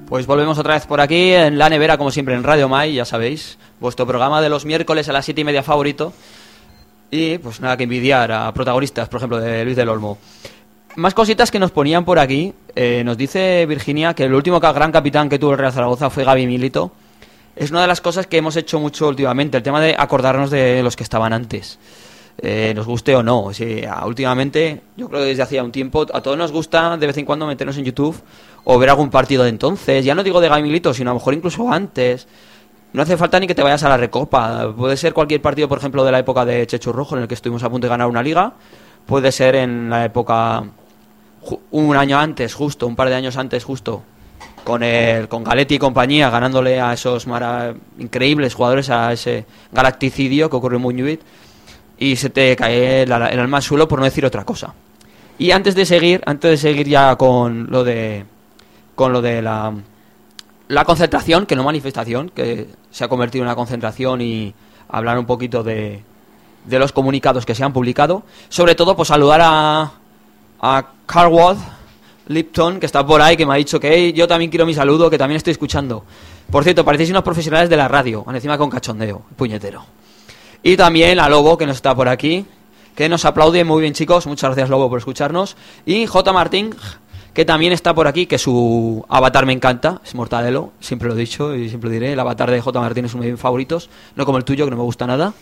Pues 0.09 0.25
volvemos 0.25 0.57
otra 0.57 0.73
vez 0.73 0.87
por 0.87 1.01
aquí 1.01 1.31
en 1.33 1.59
la 1.59 1.69
nevera, 1.69 1.95
como 1.97 2.09
siempre 2.09 2.33
en 2.33 2.43
Radio 2.43 2.67
Mai, 2.67 2.93
ya 2.95 3.05
sabéis, 3.05 3.59
vuestro 3.79 4.07
programa 4.07 4.41
de 4.41 4.49
los 4.49 4.65
miércoles 4.65 5.07
a 5.07 5.13
las 5.13 5.23
siete 5.23 5.41
y 5.41 5.43
media 5.43 5.61
favorito. 5.61 6.13
Y 7.11 7.37
pues 7.37 7.61
nada 7.61 7.77
que 7.77 7.83
envidiar 7.83 8.31
a 8.31 8.51
protagonistas, 8.51 9.07
por 9.07 9.19
ejemplo, 9.19 9.39
de 9.39 9.63
Luis 9.63 9.77
del 9.77 9.87
Olmo. 9.87 10.17
Más 10.95 11.13
cositas 11.13 11.51
que 11.51 11.59
nos 11.59 11.69
ponían 11.69 12.05
por 12.05 12.17
aquí. 12.17 12.53
Eh, 12.75 13.03
nos 13.05 13.17
dice 13.17 13.67
Virginia 13.67 14.15
que 14.15 14.23
el 14.25 14.33
último 14.33 14.59
gran 14.59 14.91
capitán 14.91 15.29
que 15.29 15.37
tuvo 15.37 15.51
el 15.51 15.59
Real 15.59 15.73
Zaragoza 15.73 16.09
fue 16.09 16.23
Gaby 16.23 16.47
Milito. 16.47 16.91
Es 17.55 17.69
una 17.69 17.81
de 17.81 17.87
las 17.87 18.01
cosas 18.01 18.25
que 18.25 18.37
hemos 18.37 18.55
hecho 18.55 18.79
mucho 18.79 19.07
últimamente, 19.07 19.57
el 19.57 19.63
tema 19.63 19.79
de 19.79 19.95
acordarnos 19.95 20.49
de 20.49 20.81
los 20.81 20.95
que 20.95 21.03
estaban 21.03 21.33
antes. 21.33 21.77
Eh, 22.41 22.73
nos 22.75 22.85
guste 22.85 23.15
o 23.15 23.23
no. 23.23 23.51
Últimamente, 24.05 24.81
yo 24.95 25.07
creo 25.09 25.21
que 25.21 25.27
desde 25.27 25.43
hacía 25.43 25.63
un 25.63 25.71
tiempo, 25.71 26.05
a 26.13 26.21
todos 26.21 26.37
nos 26.37 26.51
gusta 26.51 26.95
de 26.97 27.07
vez 27.07 27.17
en 27.17 27.25
cuando 27.25 27.45
meternos 27.45 27.77
en 27.77 27.83
YouTube 27.85 28.15
o 28.63 28.79
ver 28.79 28.89
algún 28.89 29.09
partido 29.09 29.43
de 29.43 29.49
entonces. 29.49 30.05
Ya 30.05 30.15
no 30.15 30.23
digo 30.23 30.39
de 30.39 30.47
Gaby 30.49 30.63
Milito, 30.63 30.93
sino 30.93 31.11
a 31.11 31.13
lo 31.13 31.19
mejor 31.19 31.33
incluso 31.33 31.71
antes. 31.71 32.27
no 32.93 33.01
hace 33.03 33.17
falta 33.17 33.39
ni 33.39 33.47
que 33.47 33.55
te 33.55 33.61
vayas 33.61 33.83
a 33.83 33.89
la 33.89 33.97
recopa. 33.97 34.73
Puede 34.75 34.97
ser 34.97 35.13
cualquier 35.13 35.41
partido, 35.41 35.67
por 35.67 35.77
ejemplo, 35.77 36.03
de 36.03 36.11
la 36.11 36.19
época 36.19 36.45
de 36.45 36.65
Chechu 36.65 36.91
Rojo, 36.91 37.15
en 37.15 37.23
el 37.23 37.27
que 37.27 37.35
estuvimos 37.35 37.63
a 37.63 37.69
punto 37.69 37.85
de 37.85 37.89
ganar 37.89 38.07
una 38.07 38.23
liga. 38.23 38.53
Puede 39.05 39.31
ser 39.31 39.55
en 39.55 39.89
la 39.89 40.05
época 40.05 40.63
un 41.71 41.95
año 41.95 42.17
antes, 42.17 42.53
justo, 42.53 42.87
un 42.87 42.95
par 42.95 43.09
de 43.09 43.15
años 43.15 43.37
antes, 43.37 43.63
justo, 43.63 44.01
con 44.63 44.83
el 44.83 45.27
con 45.27 45.43
Galetti 45.43 45.75
y 45.75 45.79
compañía, 45.79 46.29
ganándole 46.29 46.79
a 46.81 46.93
esos 46.93 47.27
mara- 47.27 47.73
increíbles 47.97 48.53
jugadores, 48.55 48.89
a 48.89 49.11
ese 49.13 49.45
galacticidio 49.71 50.49
que 50.49 50.55
ocurrió 50.55 50.77
en 50.77 50.81
Muñuit, 50.83 51.21
y 51.99 52.15
se 52.15 52.29
te 52.29 52.55
cae 52.55 53.03
el, 53.03 53.11
el 53.11 53.39
alma 53.39 53.57
al 53.57 53.63
suelo 53.63 53.87
por 53.87 53.99
no 53.99 54.05
decir 54.05 54.25
otra 54.25 54.45
cosa. 54.45 54.73
Y 55.37 55.51
antes 55.51 55.75
de 55.75 55.85
seguir, 55.85 56.21
antes 56.25 56.51
de 56.51 56.57
seguir 56.57 56.87
ya 56.87 57.15
con 57.17 57.67
lo 57.69 57.83
de 57.83 58.25
con 58.95 59.13
lo 59.13 59.21
de 59.21 59.41
la 59.41 59.73
la 60.69 60.85
concentración, 60.85 61.45
que 61.45 61.55
no 61.55 61.63
manifestación, 61.63 62.29
que 62.29 62.67
se 62.91 63.03
ha 63.03 63.07
convertido 63.07 63.43
en 63.43 63.47
una 63.47 63.55
concentración 63.55 64.21
y 64.21 64.53
hablar 64.87 65.17
un 65.17 65.25
poquito 65.25 65.63
de, 65.63 66.03
de 66.65 66.79
los 66.79 66.91
comunicados 66.91 67.45
que 67.45 67.55
se 67.55 67.63
han 67.63 67.73
publicado. 67.73 68.23
Sobre 68.49 68.75
todo, 68.75 68.95
pues 68.95 69.07
saludar 69.07 69.41
a, 69.43 69.91
a 70.61 70.85
Carwood 71.07 71.57
Lipton, 72.27 72.79
que 72.79 72.85
está 72.85 73.05
por 73.05 73.21
ahí, 73.21 73.35
que 73.35 73.45
me 73.47 73.53
ha 73.53 73.57
dicho 73.57 73.79
que 73.79 73.91
"Hey, 73.91 74.13
yo 74.13 74.27
también 74.27 74.51
quiero 74.51 74.65
mi 74.65 74.73
saludo, 74.75 75.09
que 75.09 75.17
también 75.17 75.37
estoy 75.37 75.51
escuchando. 75.51 76.05
Por 76.51 76.63
cierto, 76.63 76.85
parecéis 76.85 77.09
unos 77.09 77.23
profesionales 77.23 77.69
de 77.69 77.77
la 77.77 77.87
radio, 77.87 78.23
encima 78.31 78.57
con 78.57 78.69
cachondeo, 78.69 79.23
puñetero. 79.35 79.83
Y 80.63 80.75
también 80.77 81.19
a 81.19 81.29
Lobo, 81.29 81.57
que 81.57 81.65
nos 81.65 81.77
está 81.77 81.95
por 81.95 82.09
aquí, 82.09 82.45
que 82.95 83.07
nos 83.07 83.25
aplaude 83.25 83.63
muy 83.63 83.81
bien, 83.81 83.93
chicos. 83.93 84.27
Muchas 84.27 84.49
gracias, 84.49 84.69
Lobo, 84.69 84.89
por 84.89 84.99
escucharnos. 84.99 85.55
Y 85.85 86.05
J. 86.05 86.33
Martín, 86.33 86.75
que 87.33 87.45
también 87.45 87.71
está 87.71 87.93
por 87.93 88.07
aquí, 88.07 88.25
que 88.25 88.37
su 88.37 89.05
avatar 89.07 89.45
me 89.45 89.53
encanta, 89.53 90.01
es 90.03 90.15
Mortadelo, 90.15 90.73
siempre 90.79 91.07
lo 91.07 91.15
he 91.15 91.17
dicho 91.17 91.55
y 91.55 91.69
siempre 91.69 91.89
lo 91.89 91.93
diré. 91.93 92.13
El 92.13 92.19
avatar 92.19 92.51
de 92.51 92.59
J. 92.59 92.79
Martín 92.79 93.05
es 93.05 93.13
uno 93.13 93.23
de 93.23 93.31
mis 93.31 93.39
favoritos, 93.39 93.89
no 94.15 94.25
como 94.25 94.37
el 94.37 94.43
tuyo, 94.43 94.65
que 94.65 94.71
no 94.71 94.77
me 94.77 94.83
gusta 94.83 95.07
nada. 95.07 95.33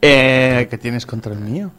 Eh, 0.00 0.66
¿Qué 0.70 0.78
tienes 0.78 1.06
contra 1.06 1.32
el 1.32 1.40
mío? 1.40 1.70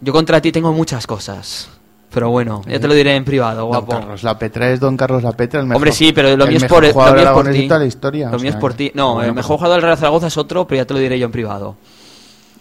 yo 0.00 0.12
contra 0.12 0.40
ti 0.40 0.52
tengo 0.52 0.72
muchas 0.72 1.06
cosas. 1.06 1.68
Pero 2.12 2.28
bueno, 2.30 2.62
ya 2.66 2.80
te 2.80 2.88
lo 2.88 2.94
diré 2.94 3.14
en 3.14 3.24
privado, 3.24 3.60
Don 3.60 3.68
guapo. 3.68 3.92
Carlos 3.92 4.22
La 4.24 4.36
Petra 4.36 4.68
es 4.70 4.80
Don 4.80 4.96
Carlos 4.96 5.22
La 5.22 5.30
Petra, 5.32 5.60
el 5.60 5.66
mejor. 5.66 5.76
Hombre, 5.76 5.92
sí, 5.92 6.12
pero 6.12 6.36
lo 6.36 6.44
mío 6.46 6.56
es 6.56 6.62
mejor 6.62 6.78
por, 6.78 6.86
lo 6.88 6.92
jugador 6.92 7.14
mío 7.14 7.22
es 7.22 7.28
por 7.28 7.36
aragonés 7.38 7.54
ti. 7.54 7.62
de 7.62 7.68
toda 7.68 7.78
la 7.80 7.86
historia. 7.86 8.30
Lo 8.30 8.38
mío 8.40 8.50
es 8.50 8.56
por 8.56 8.74
ti. 8.74 8.90
No, 8.94 9.14
bueno, 9.14 9.28
el 9.28 9.34
mejor 9.34 9.48
pues, 9.48 9.58
jugador 9.58 9.76
del 9.76 9.82
Real 9.82 9.96
Zaragoza 9.96 10.26
es 10.26 10.36
otro, 10.36 10.66
pero 10.66 10.80
ya 10.82 10.86
te 10.86 10.94
lo 10.94 11.00
diré 11.00 11.18
yo 11.20 11.26
en 11.26 11.32
privado. 11.32 11.76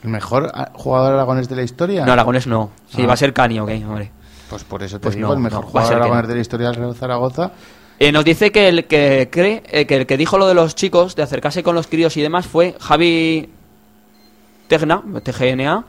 ¿El 0.04 0.10
mejor 0.12 0.52
ah, 0.54 0.70
jugador 0.76 1.14
aragonés 1.14 1.50
de 1.50 1.56
la 1.56 1.64
historia? 1.64 2.06
No, 2.06 2.14
Aragones 2.14 2.46
no. 2.48 2.70
Sí, 2.90 3.02
Ah. 3.02 3.08
va 3.08 3.14
a 3.14 3.18
ser 3.18 3.34
Cani, 3.34 3.60
ok, 3.60 3.70
hombre. 3.88 4.12
Pues 4.52 4.64
por 4.64 4.84
eso 4.84 4.98
te 5.00 5.04
Pues 5.04 5.16
digo, 5.16 5.28
no, 5.30 5.34
el 5.34 5.40
mejor 5.40 5.62
no, 5.66 5.68
jugador 5.72 5.94
aragonés 5.96 6.24
no. 6.24 6.28
de 6.30 6.36
la 6.36 6.42
historia 6.42 6.68
del 6.68 6.76
Real 6.76 6.96
Zaragoza. 6.96 7.52
Eh, 8.00 8.12
nos 8.12 8.24
dice 8.24 8.52
que 8.52 8.70
el 8.70 8.86
que 8.86 9.30
cree, 9.32 9.64
eh, 9.72 9.86
que 9.88 9.96
el 9.98 10.06
que 10.06 10.16
dijo 10.16 10.38
lo 10.38 10.48
de 10.48 10.54
los 10.54 10.76
chicos, 10.76 11.16
de 11.16 11.24
acercarse 11.24 11.64
con 11.64 11.74
los 11.76 11.88
críos 11.88 12.16
y 12.18 12.22
demás, 12.22 12.46
fue 12.48 12.76
Javi 12.80 13.50
Tegna, 14.68 15.02
TGNA, 15.24 15.84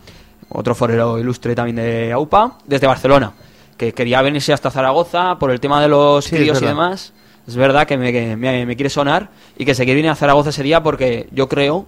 otro 0.48 0.74
forero 0.74 1.18
ilustre 1.18 1.54
también 1.54 1.76
de 1.76 2.10
AUPA, 2.12 2.54
desde 2.66 2.86
Barcelona, 2.86 3.32
que 3.80 3.94
quería 3.94 4.20
venirse 4.20 4.52
hasta 4.52 4.70
Zaragoza 4.70 5.38
por 5.38 5.50
el 5.50 5.58
tema 5.58 5.80
de 5.80 5.88
los 5.88 6.26
Sí, 6.26 6.36
críos 6.36 6.58
y 6.58 6.66
demás. 6.68 7.12
Es 7.48 7.56
verdad 7.56 7.86
que 7.86 7.96
me, 7.96 8.12
que 8.12 8.36
me- 8.36 8.66
me 8.66 8.76
quiere 8.76 8.90
sonar 8.90 9.30
y 9.56 9.64
que 9.64 9.74
se 9.74 9.84
quiere 9.84 9.96
venir 10.00 10.10
a 10.10 10.14
Zaragoza 10.14 10.50
ese 10.50 10.62
día 10.62 10.82
porque 10.82 11.28
yo 11.32 11.48
creo, 11.48 11.86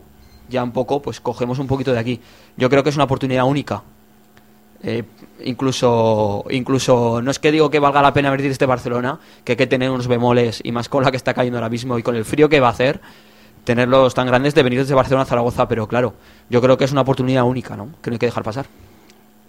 ya 0.48 0.62
un 0.64 0.72
poco, 0.72 1.02
pues 1.02 1.20
cogemos 1.20 1.58
un 1.58 1.66
poquito 1.66 1.92
de 1.92 1.98
aquí. 1.98 2.18
Yo 2.56 2.70
creo 2.70 2.82
que 2.82 2.88
es 2.88 2.94
una 2.96 3.04
oportunidad 3.04 3.44
única. 3.44 3.82
Eh, 4.82 5.04
incluso, 5.44 6.44
incluso, 6.50 7.20
no 7.22 7.30
es 7.30 7.38
que 7.38 7.52
digo 7.52 7.68
que 7.70 7.78
valga 7.78 8.00
la 8.00 8.14
pena 8.14 8.30
venir 8.30 8.50
este 8.50 8.64
Barcelona, 8.66 9.18
que 9.44 9.52
hay 9.52 9.56
que 9.56 9.66
tener 9.66 9.90
unos 9.90 10.08
bemoles 10.08 10.60
y 10.64 10.72
más 10.72 10.88
con 10.88 11.04
la 11.04 11.10
que 11.10 11.18
está 11.18 11.34
cayendo 11.34 11.58
ahora 11.58 11.68
mismo 11.68 11.98
y 11.98 12.02
con 12.02 12.16
el 12.16 12.24
frío 12.24 12.48
que 12.48 12.58
va 12.58 12.68
a 12.68 12.70
hacer, 12.70 13.00
tenerlos 13.64 14.14
tan 14.14 14.26
grandes 14.26 14.54
de 14.54 14.62
venir 14.62 14.78
desde 14.80 14.94
Barcelona 14.94 15.22
a 15.22 15.26
Zaragoza, 15.26 15.68
pero 15.68 15.86
claro, 15.86 16.14
yo 16.48 16.60
creo 16.62 16.76
que 16.78 16.84
es 16.84 16.92
una 16.92 17.02
oportunidad 17.02 17.44
única, 17.44 17.76
¿no? 17.76 17.90
Que 18.02 18.10
no 18.10 18.14
hay 18.14 18.18
que 18.18 18.26
dejar 18.26 18.42
pasar. 18.42 18.66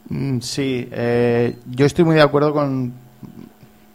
Mm, 0.09 0.39
Sí, 0.39 0.87
eh, 0.91 1.57
yo 1.69 1.85
estoy 1.85 2.05
muy 2.05 2.15
de 2.15 2.21
acuerdo 2.21 2.53
con, 2.53 2.93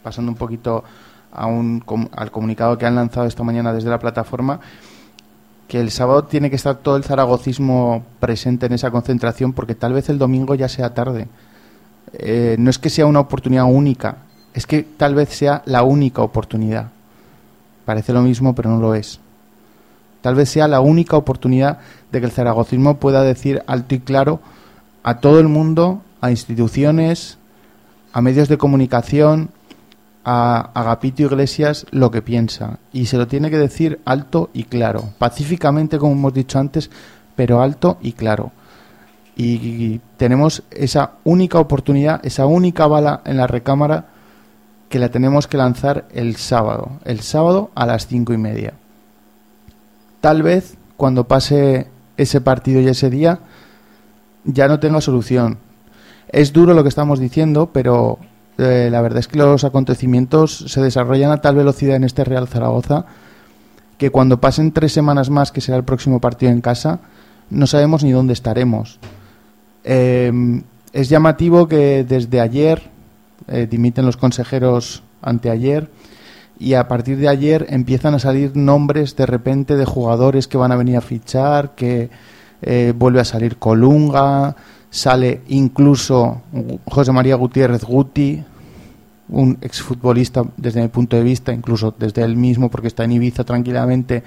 pasando 0.03 0.31
un 0.31 0.37
poquito 0.37 0.83
a 1.31 1.45
un, 1.45 1.83
al 2.11 2.31
comunicado 2.31 2.77
que 2.77 2.85
han 2.85 2.95
lanzado 2.95 3.27
esta 3.27 3.43
mañana 3.43 3.73
desde 3.73 3.89
la 3.89 3.99
plataforma, 3.99 4.59
que 5.67 5.79
el 5.79 5.91
sábado 5.91 6.23
tiene 6.23 6.49
que 6.49 6.55
estar 6.55 6.77
todo 6.77 6.97
el 6.97 7.03
zaragocismo 7.03 8.03
presente 8.19 8.65
en 8.65 8.73
esa 8.73 8.89
concentración 8.89 9.53
porque 9.53 9.75
tal 9.75 9.93
vez 9.93 10.09
el 10.09 10.17
domingo 10.17 10.55
ya 10.55 10.67
sea 10.67 10.93
tarde. 10.93 11.27
Eh, 12.13 12.55
no 12.57 12.71
es 12.71 12.79
que 12.79 12.89
sea 12.89 13.05
una 13.05 13.19
oportunidad 13.19 13.65
única, 13.65 14.17
es 14.53 14.65
que 14.65 14.81
tal 14.81 15.13
vez 15.13 15.29
sea 15.29 15.61
la 15.65 15.83
única 15.83 16.23
oportunidad. 16.23 16.89
Parece 17.85 18.13
lo 18.13 18.21
mismo, 18.23 18.55
pero 18.55 18.71
no 18.71 18.79
lo 18.79 18.95
es. 18.95 19.19
Tal 20.21 20.35
vez 20.35 20.49
sea 20.49 20.67
la 20.67 20.79
única 20.79 21.17
oportunidad 21.17 21.79
de 22.11 22.19
que 22.19 22.25
el 22.25 22.31
zaragocismo 22.31 22.97
pueda 22.97 23.21
decir 23.21 23.63
alto 23.67 23.93
y 23.93 23.99
claro 23.99 24.41
a 25.03 25.19
todo 25.19 25.39
el 25.39 25.47
mundo, 25.47 26.01
a 26.21 26.31
instituciones, 26.31 27.37
a 28.13 28.21
medios 28.21 28.49
de 28.49 28.57
comunicación, 28.57 29.49
a 30.25 30.71
Agapito 30.73 31.23
Iglesias 31.23 31.85
lo 31.91 32.11
que 32.11 32.21
piensa. 32.21 32.79
Y 32.93 33.05
se 33.05 33.17
lo 33.17 33.27
tiene 33.27 33.49
que 33.49 33.57
decir 33.57 33.99
alto 34.05 34.49
y 34.53 34.63
claro, 34.63 35.09
pacíficamente 35.17 35.97
como 35.97 36.13
hemos 36.13 36.33
dicho 36.33 36.59
antes, 36.59 36.89
pero 37.35 37.61
alto 37.61 37.97
y 38.01 38.13
claro. 38.13 38.51
Y 39.35 40.01
tenemos 40.17 40.63
esa 40.69 41.11
única 41.23 41.59
oportunidad, 41.59 42.19
esa 42.25 42.45
única 42.45 42.87
bala 42.87 43.21
en 43.23 43.37
la 43.37 43.47
recámara 43.47 44.07
que 44.89 44.99
la 44.99 45.09
tenemos 45.09 45.47
que 45.47 45.55
lanzar 45.55 46.07
el 46.11 46.35
sábado. 46.35 46.91
El 47.05 47.21
sábado 47.21 47.71
a 47.73 47.85
las 47.85 48.07
cinco 48.07 48.33
y 48.33 48.37
media. 48.37 48.73
Tal 50.19 50.43
vez 50.43 50.75
cuando 50.97 51.23
pase 51.23 51.87
ese 52.17 52.41
partido 52.41 52.81
y 52.81 52.87
ese 52.89 53.09
día 53.09 53.39
ya 54.43 54.67
no 54.67 54.79
tenga 54.79 55.01
solución. 55.01 55.57
Es 56.29 56.53
duro 56.53 56.73
lo 56.73 56.83
que 56.83 56.89
estamos 56.89 57.19
diciendo, 57.19 57.69
pero 57.73 58.19
eh, 58.57 58.89
la 58.91 59.01
verdad 59.01 59.19
es 59.19 59.27
que 59.27 59.39
los 59.39 59.63
acontecimientos 59.63 60.65
se 60.67 60.81
desarrollan 60.81 61.31
a 61.31 61.41
tal 61.41 61.55
velocidad 61.55 61.95
en 61.95 62.03
este 62.03 62.23
Real 62.23 62.47
Zaragoza 62.47 63.05
que 63.97 64.11
cuando 64.11 64.39
pasen 64.39 64.71
tres 64.71 64.93
semanas 64.93 65.29
más, 65.29 65.51
que 65.51 65.59
será 65.59 65.77
el 65.77 65.83
próximo 65.83 66.21
partido 66.21 66.51
en 66.51 66.61
casa, 66.61 66.99
no 67.49 67.67
sabemos 67.67 68.03
ni 68.03 68.11
dónde 68.11 68.31
estaremos. 68.33 68.97
Eh, 69.83 70.31
es 70.93 71.09
llamativo 71.09 71.67
que 71.67 72.05
desde 72.05 72.39
ayer 72.39 72.81
eh, 73.47 73.67
dimiten 73.69 74.05
los 74.05 74.17
consejeros 74.17 75.03
anteayer 75.21 75.89
y 76.57 76.73
a 76.73 76.87
partir 76.87 77.17
de 77.17 77.27
ayer 77.27 77.65
empiezan 77.69 78.15
a 78.15 78.19
salir 78.19 78.55
nombres 78.55 79.15
de 79.15 79.25
repente 79.25 79.75
de 79.75 79.85
jugadores 79.85 80.47
que 80.47 80.57
van 80.57 80.71
a 80.71 80.77
venir 80.77 80.97
a 80.97 81.01
fichar, 81.01 81.75
que 81.75 82.09
eh, 82.61 82.93
vuelve 82.95 83.21
a 83.21 83.25
salir 83.25 83.57
Colunga, 83.57 84.55
sale 84.89 85.41
incluso 85.49 86.41
José 86.85 87.11
María 87.11 87.35
Gutiérrez 87.35 87.83
Guti, 87.83 88.43
un 89.29 89.57
exfutbolista 89.61 90.43
desde 90.57 90.81
mi 90.81 90.87
punto 90.87 91.15
de 91.15 91.23
vista, 91.23 91.53
incluso 91.53 91.93
desde 91.97 92.23
él 92.23 92.35
mismo, 92.35 92.69
porque 92.69 92.87
está 92.87 93.03
en 93.03 93.11
Ibiza 93.13 93.43
tranquilamente, 93.43 94.23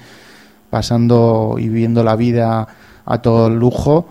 pasando 0.71 1.57
y 1.59 1.69
viviendo 1.69 2.05
la 2.05 2.17
vida 2.17 2.69
a 3.05 3.19
todo 3.19 3.51
lujo. 3.51 4.07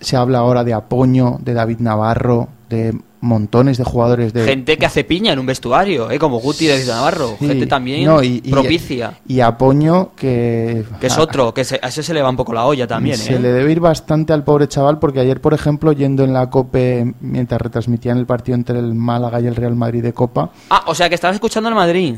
Se 0.00 0.16
habla 0.16 0.38
ahora 0.38 0.64
de 0.64 0.72
Apoño, 0.72 1.38
de 1.42 1.54
David 1.54 1.80
Navarro, 1.80 2.48
de 2.68 2.98
montones 3.22 3.78
de 3.78 3.84
jugadores 3.84 4.32
de 4.32 4.44
Gente 4.44 4.76
que 4.76 4.84
hace 4.84 5.04
piña 5.04 5.32
en 5.32 5.38
un 5.38 5.46
vestuario, 5.46 6.10
¿eh? 6.10 6.18
como 6.18 6.40
Guti 6.40 6.66
de 6.66 6.84
Navarro. 6.84 7.36
Sí, 7.38 7.46
Gente 7.46 7.66
también 7.68 8.04
no, 8.04 8.20
y- 8.22 8.42
y- 8.44 8.50
propicia. 8.50 9.20
y 9.28 9.38
Apoño 9.40 10.10
que 10.16 10.84
Que 11.00 11.06
es 11.06 11.16
otro, 11.16 11.54
que 11.54 11.64
se- 11.64 11.78
a 11.80 11.86
ese 11.88 12.02
se 12.02 12.12
le 12.14 12.20
va 12.20 12.28
un 12.30 12.36
poco 12.36 12.52
la 12.52 12.66
olla 12.66 12.86
también, 12.86 13.16
se 13.16 13.36
¿eh? 13.36 13.38
le 13.38 13.52
debe 13.52 13.70
ir 13.70 13.78
bastante 13.80 14.32
al 14.32 14.42
pobre 14.42 14.66
chaval 14.66 14.98
porque 14.98 15.20
ayer, 15.20 15.40
por 15.40 15.54
ejemplo, 15.54 15.92
yendo 15.92 16.24
en 16.24 16.32
la 16.32 16.50
COPE 16.50 17.14
mientras 17.20 17.60
retransmitían 17.60 18.18
el 18.18 18.26
partido 18.26 18.56
entre 18.56 18.80
el 18.80 18.92
Málaga 18.94 19.40
y 19.40 19.46
el 19.46 19.54
Real 19.54 19.76
Madrid 19.76 20.02
de 20.02 20.12
Copa, 20.12 20.50
Ah, 20.68 20.82
o 20.88 20.94
sea 20.94 21.08
que 21.08 21.14
estabas 21.14 21.36
escuchando 21.36 21.68
el 21.68 21.76
Madrid. 21.76 22.16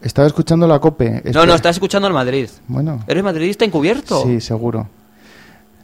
estaba 0.00 0.28
escuchando 0.28 0.68
la 0.68 0.78
COPE. 0.78 1.22
No, 1.34 1.44
no, 1.44 1.54
estás 1.54 1.74
escuchando 1.74 2.06
el 2.06 2.14
Madrid. 2.14 2.48
Bueno, 2.68 3.00
¿Eres 3.08 3.24
madridista 3.24 3.64
encubierto? 3.64 4.22
sí, 4.22 4.40
seguro. 4.40 4.88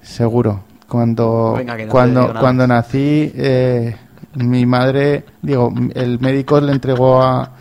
Seguro. 0.03 0.61
Cuando, 0.87 1.55
Venga, 1.57 1.77
no 1.77 1.89
cuando, 1.89 2.35
cuando 2.39 2.67
nací, 2.67 3.33
eh, 3.35 3.97
mi 4.37 4.67
madre, 4.67 5.25
digo, 5.43 5.73
el 5.95 6.19
médico 6.21 6.61
le 6.61 6.73
entregó 6.73 7.23
a. 7.23 7.53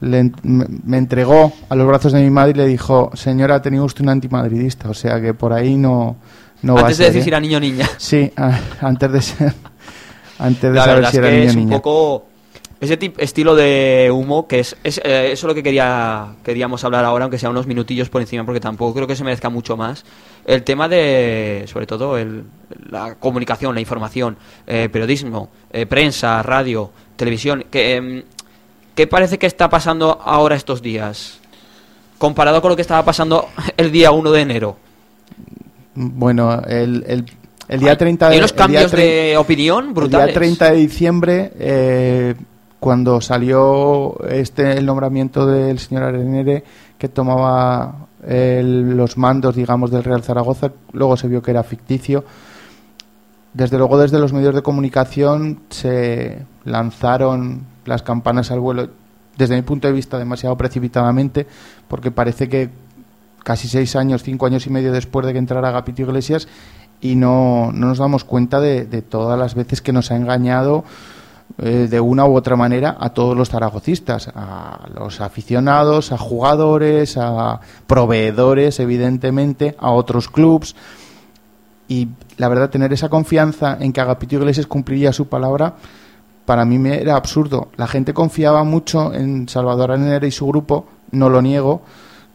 le 0.00 0.30
me 0.42 0.96
entregó 0.98 1.52
a 1.68 1.74
los 1.74 1.86
brazos 1.86 2.12
de 2.12 2.22
mi 2.22 2.30
madre 2.30 2.52
y 2.52 2.54
le 2.54 2.66
dijo, 2.66 3.10
señora, 3.14 3.56
ha 3.56 3.62
tenido 3.62 3.84
usted 3.84 4.02
un 4.02 4.10
antimadridista. 4.10 4.88
O 4.90 4.94
sea 4.94 5.20
que 5.20 5.34
por 5.34 5.52
ahí 5.52 5.76
no, 5.76 6.16
no 6.62 6.74
va 6.74 6.80
a 6.80 6.82
Antes 6.84 6.98
de 6.98 7.04
ser, 7.04 7.12
decir 7.12 7.22
si 7.24 7.28
¿eh? 7.28 7.30
era 7.30 7.40
niño 7.40 7.56
o 7.58 7.60
niña. 7.60 7.88
Sí, 7.98 8.32
a- 8.36 8.58
antes 8.80 9.12
de 9.12 9.22
ser. 9.22 9.54
Antes 10.38 10.72
de 10.72 10.80
La 10.80 10.84
saber 10.84 11.06
si 11.06 11.16
es 11.16 11.18
era 11.18 11.30
que 11.30 11.32
niño 11.32 11.50
o 11.50 11.54
un 11.54 11.56
niña. 11.56 11.76
poco 11.76 12.26
ese 12.80 12.96
tipo, 12.96 13.20
estilo 13.20 13.56
de 13.56 14.08
humo 14.12 14.46
que 14.46 14.60
es, 14.60 14.76
es, 14.84 14.98
eh, 15.04 15.32
eso 15.32 15.46
es 15.46 15.48
lo 15.48 15.54
que 15.54 15.64
quería 15.64 16.28
queríamos 16.44 16.84
hablar 16.84 17.04
ahora 17.04 17.24
aunque 17.24 17.36
sea 17.36 17.50
unos 17.50 17.66
minutillos 17.66 18.08
por 18.08 18.20
encima 18.22 18.44
porque 18.44 18.60
tampoco 18.60 18.94
creo 18.94 19.06
que 19.08 19.16
se 19.16 19.24
merezca 19.24 19.48
mucho 19.50 19.76
más 19.76 20.04
el 20.46 20.62
tema 20.62 20.88
de 20.88 21.64
sobre 21.66 21.86
todo 21.86 22.16
el, 22.16 22.44
la 22.88 23.16
comunicación 23.16 23.74
la 23.74 23.80
información 23.80 24.36
eh, 24.68 24.88
periodismo 24.92 25.48
eh, 25.72 25.86
prensa 25.86 26.42
radio 26.42 26.90
televisión 27.16 27.64
que 27.70 27.96
em, 27.96 28.22
qué 28.94 29.06
parece 29.06 29.38
que 29.38 29.46
está 29.46 29.68
pasando 29.68 30.20
ahora 30.24 30.56
estos 30.56 30.82
días 30.82 31.40
comparado 32.18 32.60
con 32.62 32.70
lo 32.70 32.76
que 32.76 32.82
estaba 32.82 33.04
pasando 33.04 33.48
el 33.76 33.92
día 33.92 34.10
1 34.10 34.30
de 34.32 34.40
enero. 34.40 34.76
Bueno, 35.94 36.62
el, 36.66 37.04
el, 37.06 37.24
el 37.68 37.80
día 37.80 37.96
30 37.96 38.26
de 38.28 38.32
Hay 38.34 38.38
unos 38.38 38.50
el 38.52 38.56
día 38.56 38.64
cambios 38.64 38.92
de 38.92 39.36
opinión 39.36 39.88
El 39.88 39.94
brutales. 39.94 40.26
día 40.26 40.34
30 40.34 40.70
de 40.70 40.76
diciembre, 40.76 41.52
eh, 41.58 42.34
cuando 42.80 43.20
salió 43.20 44.16
este 44.28 44.72
el 44.78 44.86
nombramiento 44.86 45.46
del 45.46 45.78
señor 45.78 46.04
Arenere, 46.04 46.62
que 46.96 47.08
tomaba 47.08 48.06
el- 48.26 48.96
los 48.96 49.16
mandos, 49.16 49.56
digamos, 49.56 49.90
del 49.90 50.04
Real 50.04 50.22
Zaragoza, 50.22 50.70
luego 50.92 51.16
se 51.16 51.28
vio 51.28 51.42
que 51.42 51.50
era 51.50 51.62
ficticio. 51.62 52.24
Desde 53.54 53.78
luego, 53.78 53.98
desde 53.98 54.18
los 54.18 54.32
medios 54.32 54.54
de 54.54 54.62
comunicación 54.62 55.60
se 55.70 56.44
lanzaron 56.64 57.62
las 57.86 58.02
campanas 58.02 58.50
al 58.50 58.60
vuelo, 58.60 58.88
desde 59.36 59.56
mi 59.56 59.62
punto 59.62 59.88
de 59.88 59.94
vista, 59.94 60.18
demasiado 60.18 60.56
precipitadamente, 60.56 61.46
porque 61.88 62.10
parece 62.10 62.48
que 62.48 62.70
casi 63.42 63.68
seis 63.68 63.96
años, 63.96 64.22
cinco 64.22 64.46
años 64.46 64.66
y 64.66 64.70
medio 64.70 64.92
después 64.92 65.24
de 65.26 65.32
que 65.32 65.38
entrara 65.38 65.68
Agapito 65.68 66.02
Iglesias, 66.02 66.48
y 67.00 67.14
no, 67.14 67.70
no 67.72 67.86
nos 67.86 67.98
damos 67.98 68.24
cuenta 68.24 68.60
de, 68.60 68.84
todas 69.02 69.38
las 69.38 69.54
veces 69.54 69.80
que 69.80 69.92
nos 69.92 70.10
ha 70.10 70.16
engañado 70.16 70.84
eh, 71.58 71.86
de 71.88 72.00
una 72.00 72.26
u 72.26 72.36
otra 72.36 72.56
manera 72.56 72.96
a 72.98 73.10
todos 73.10 73.36
los 73.36 73.50
zaragocistas, 73.50 74.30
a 74.34 74.86
los 74.94 75.20
aficionados, 75.20 76.12
a 76.12 76.18
jugadores, 76.18 77.16
a 77.16 77.60
proveedores, 77.86 78.80
evidentemente, 78.80 79.76
a 79.78 79.90
otros 79.90 80.28
clubs. 80.28 80.74
Y 81.88 82.08
la 82.36 82.48
verdad, 82.48 82.70
tener 82.70 82.92
esa 82.92 83.08
confianza 83.08 83.78
en 83.80 83.92
que 83.92 84.00
Agapito 84.00 84.36
Iglesias 84.36 84.66
cumpliría 84.66 85.12
su 85.12 85.26
palabra, 85.26 85.74
para 86.44 86.64
mí 86.64 86.78
me 86.78 87.00
era 87.00 87.16
absurdo. 87.16 87.68
La 87.76 87.86
gente 87.86 88.14
confiaba 88.14 88.62
mucho 88.64 89.12
en 89.12 89.48
Salvador 89.48 89.92
Arenera 89.92 90.26
y 90.26 90.30
su 90.30 90.46
grupo, 90.46 90.86
no 91.10 91.28
lo 91.28 91.42
niego, 91.42 91.82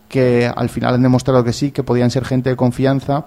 que 0.07 0.51
al 0.53 0.69
final 0.69 0.95
han 0.95 1.03
demostrado 1.03 1.43
que 1.43 1.53
sí, 1.53 1.71
que 1.71 1.83
podían 1.83 2.11
ser 2.11 2.25
gente 2.25 2.49
de 2.49 2.55
confianza, 2.55 3.25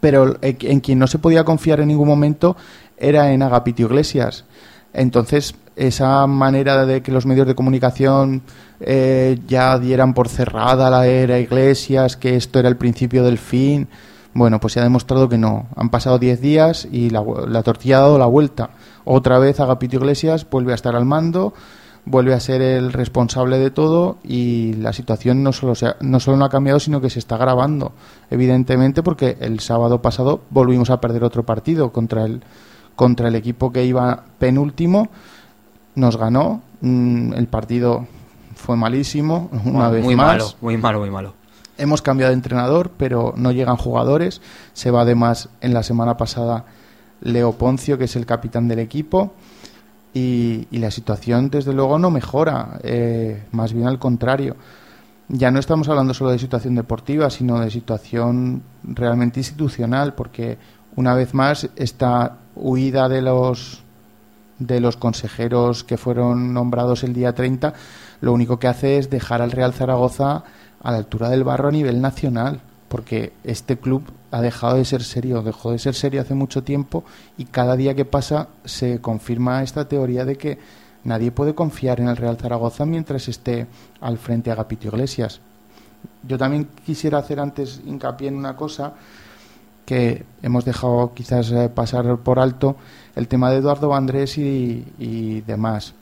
pero 0.00 0.36
en 0.40 0.80
quien 0.80 0.98
no 0.98 1.06
se 1.06 1.18
podía 1.18 1.44
confiar 1.44 1.80
en 1.80 1.88
ningún 1.88 2.06
momento 2.06 2.56
era 2.96 3.32
en 3.32 3.42
Agapito 3.42 3.82
Iglesias. 3.82 4.44
Entonces, 4.92 5.54
esa 5.76 6.26
manera 6.26 6.86
de 6.86 7.02
que 7.02 7.10
los 7.10 7.26
medios 7.26 7.46
de 7.46 7.54
comunicación 7.54 8.42
eh, 8.80 9.38
ya 9.48 9.78
dieran 9.78 10.14
por 10.14 10.28
cerrada 10.28 10.90
la 10.90 11.06
era 11.06 11.38
Iglesias, 11.38 12.16
que 12.16 12.36
esto 12.36 12.58
era 12.58 12.68
el 12.68 12.76
principio 12.76 13.24
del 13.24 13.38
fin, 13.38 13.88
bueno, 14.34 14.60
pues 14.60 14.72
se 14.74 14.80
ha 14.80 14.82
demostrado 14.82 15.28
que 15.28 15.38
no. 15.38 15.66
Han 15.76 15.88
pasado 15.90 16.18
10 16.18 16.40
días 16.40 16.88
y 16.90 17.10
la, 17.10 17.22
la 17.48 17.62
tortilla 17.62 17.98
ha 17.98 18.00
dado 18.00 18.18
la 18.18 18.26
vuelta. 18.26 18.70
Otra 19.04 19.38
vez 19.38 19.60
Agapito 19.60 19.96
Iglesias 19.96 20.46
vuelve 20.50 20.72
a 20.72 20.74
estar 20.74 20.94
al 20.96 21.04
mando, 21.04 21.54
vuelve 22.06 22.34
a 22.34 22.40
ser 22.40 22.60
el 22.60 22.92
responsable 22.92 23.58
de 23.58 23.70
todo 23.70 24.18
y 24.24 24.74
la 24.74 24.92
situación 24.92 25.42
no 25.42 25.52
solo, 25.52 25.74
se 25.74 25.86
ha- 25.86 25.96
no 26.00 26.20
solo 26.20 26.36
no 26.36 26.44
ha 26.44 26.50
cambiado, 26.50 26.78
sino 26.80 27.00
que 27.00 27.10
se 27.10 27.18
está 27.18 27.36
agravando, 27.36 27.92
evidentemente, 28.30 29.02
porque 29.02 29.36
el 29.40 29.60
sábado 29.60 30.02
pasado 30.02 30.40
volvimos 30.50 30.90
a 30.90 31.00
perder 31.00 31.24
otro 31.24 31.44
partido 31.44 31.92
contra 31.92 32.24
el, 32.24 32.42
contra 32.96 33.28
el 33.28 33.36
equipo 33.36 33.72
que 33.72 33.84
iba 33.84 34.24
penúltimo, 34.38 35.08
nos 35.94 36.16
ganó, 36.16 36.60
mm, 36.80 37.34
el 37.34 37.46
partido 37.46 38.06
fue 38.56 38.76
malísimo, 38.76 39.48
una 39.64 39.88
vez 39.90 40.04
muy 40.04 40.16
más. 40.16 40.26
malo, 40.26 40.46
muy 40.60 40.76
malo, 40.76 41.00
muy 41.00 41.10
malo. 41.10 41.34
Hemos 41.76 42.02
cambiado 42.02 42.30
de 42.30 42.34
entrenador, 42.34 42.92
pero 42.96 43.34
no 43.36 43.52
llegan 43.52 43.76
jugadores. 43.76 44.40
Se 44.72 44.90
va 44.90 45.02
además 45.02 45.48
en 45.60 45.74
la 45.74 45.82
semana 45.82 46.16
pasada 46.16 46.64
Leo 47.20 47.52
Poncio, 47.52 47.98
que 47.98 48.04
es 48.04 48.16
el 48.16 48.26
capitán 48.26 48.68
del 48.68 48.78
equipo. 48.78 49.32
Y, 50.12 50.68
la 50.70 50.90
situación, 50.90 51.50
desde 51.50 51.72
luego, 51.72 51.98
no 51.98 52.10
mejora. 52.10 52.78
eh, 52.82 53.42
más 53.50 53.72
bien 53.72 53.88
al 53.88 53.98
contrario. 53.98 54.56
Ya 55.28 55.50
no 55.50 55.58
estamos 55.58 55.88
hablando 55.88 56.14
solo 56.14 56.30
de 56.30 56.38
situación 56.38 56.74
deportiva, 56.74 57.30
sino 57.30 57.58
de 57.58 57.70
situación 57.70 58.62
realmente 58.84 59.40
institucional, 59.40 60.14
porque 60.14 60.58
una 60.96 61.14
vez 61.14 61.34
más 61.34 61.68
esta 61.76 62.36
huida 62.54 63.08
de 63.08 63.22
los 63.22 63.82
de 64.58 64.80
los 64.80 64.96
consejeros 64.96 65.82
que 65.82 65.96
fueron 65.96 66.54
nombrados 66.54 67.02
el 67.02 67.12
día 67.12 67.34
30, 67.34 67.74
lo 68.20 68.32
único 68.32 68.58
que 68.58 68.68
hace 68.68 68.98
es 68.98 69.10
dejar 69.10 69.42
al 69.42 69.50
Real 69.50 69.72
Zaragoza 69.72 70.44
a 70.84 70.92
la 70.92 70.98
altura 70.98 71.30
del 71.30 71.42
barro 71.42 71.68
a 71.68 71.72
nivel 71.72 72.00
nacional, 72.00 72.60
porque 72.88 73.32
este 73.42 73.76
club 73.76 74.04
ha 74.30 74.40
dejado 74.40 74.76
de 74.76 74.84
ser 74.84 75.02
serio, 75.02 75.42
dejó 75.42 75.72
de 75.72 75.78
ser 75.78 75.94
serio 75.94 76.20
hace 76.20 76.34
mucho 76.34 76.62
tiempo 76.62 77.04
y 77.36 77.46
cada 77.46 77.74
día 77.74 77.94
que 77.94 78.04
pasa 78.04 78.48
se 78.64 79.00
confirma 79.00 79.62
esta 79.62 79.88
teoría 79.88 80.24
de 80.24 80.36
que 80.36 80.58
nadie 81.02 81.32
puede 81.32 81.54
confiar 81.54 82.00
en 82.00 82.08
el 82.08 82.16
Real 82.16 82.36
Zaragoza 82.36 82.86
mientras 82.86 83.26
esté 83.28 83.66
al 84.00 84.18
frente 84.18 84.50
Agapito 84.50 84.88
Iglesias. 84.88 85.40
Yo 86.22 86.38
también 86.38 86.68
quisiera 86.84 87.18
hacer 87.18 87.40
antes 87.40 87.80
hincapié 87.84 88.28
en 88.28 88.36
una 88.36 88.54
cosa 88.54 88.92
que 89.86 90.24
hemos 90.42 90.64
dejado 90.64 91.12
quizás 91.14 91.50
eh, 91.50 91.68
pasar 91.68 92.18
por 92.18 92.38
alto, 92.38 92.76
el 93.16 93.28
tema 93.28 93.50
de 93.50 93.58
Eduardo 93.58 93.88
Vandrés 93.88 94.38
y, 94.38 94.84
y 94.98 95.40
demás. 95.42 95.94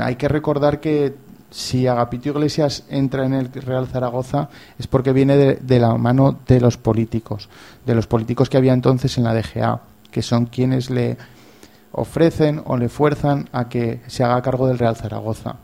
Hay 0.00 0.16
que 0.16 0.28
recordar 0.28 0.80
que 0.80 1.14
si 1.52 1.86
Agapito 1.86 2.30
Iglesias 2.30 2.84
entra 2.88 3.26
en 3.26 3.34
el 3.34 3.52
Real 3.52 3.86
Zaragoza 3.86 4.48
es 4.78 4.86
porque 4.86 5.12
viene 5.12 5.36
de, 5.36 5.78
la 5.78 5.94
mano 5.96 6.38
de 6.48 6.60
los 6.60 6.78
políticos, 6.78 7.50
de 7.84 7.94
los 7.94 8.06
políticos 8.06 8.48
que 8.48 8.56
había 8.56 8.72
entonces 8.72 9.18
en 9.18 9.24
la 9.24 9.34
DGA, 9.34 9.80
que 10.10 10.22
son 10.22 10.46
quienes 10.46 10.88
le 10.88 11.18
ofrecen 11.92 12.62
o 12.64 12.78
le 12.78 12.88
fuerzan 12.88 13.50
a 13.52 13.68
que 13.68 14.00
se 14.06 14.24
haga 14.24 14.40
cargo 14.40 14.66
del 14.66 14.78
Real 14.78 14.96
Zaragoza. 14.96 15.56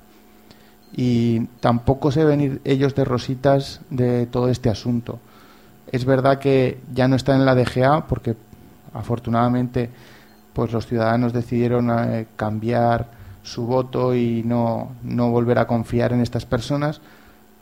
Y 0.92 1.46
tampoco 1.60 2.12
se 2.12 2.24
ven 2.24 2.40
ir 2.42 2.60
ellos 2.64 2.94
de 2.94 3.06
rositas 3.06 3.80
de 3.88 4.26
todo 4.26 4.50
este 4.50 4.68
asunto. 4.68 5.18
Es 5.90 6.04
verdad 6.04 6.38
que 6.38 6.80
ya 6.92 7.08
no 7.08 7.16
está 7.16 7.34
en 7.34 7.46
la 7.46 7.54
DGA 7.54 8.06
porque 8.06 8.36
afortunadamente 8.92 9.88
pues 10.52 10.70
los 10.70 10.86
ciudadanos 10.86 11.32
decidieron 11.32 11.90
eh, 11.90 12.26
cambiar 12.36 13.17
su 13.48 13.66
voto 13.66 14.14
y 14.14 14.42
no, 14.44 14.92
no 15.02 15.30
volver 15.30 15.58
a 15.58 15.66
confiar 15.66 16.12
en 16.12 16.20
estas 16.20 16.46
personas, 16.46 17.00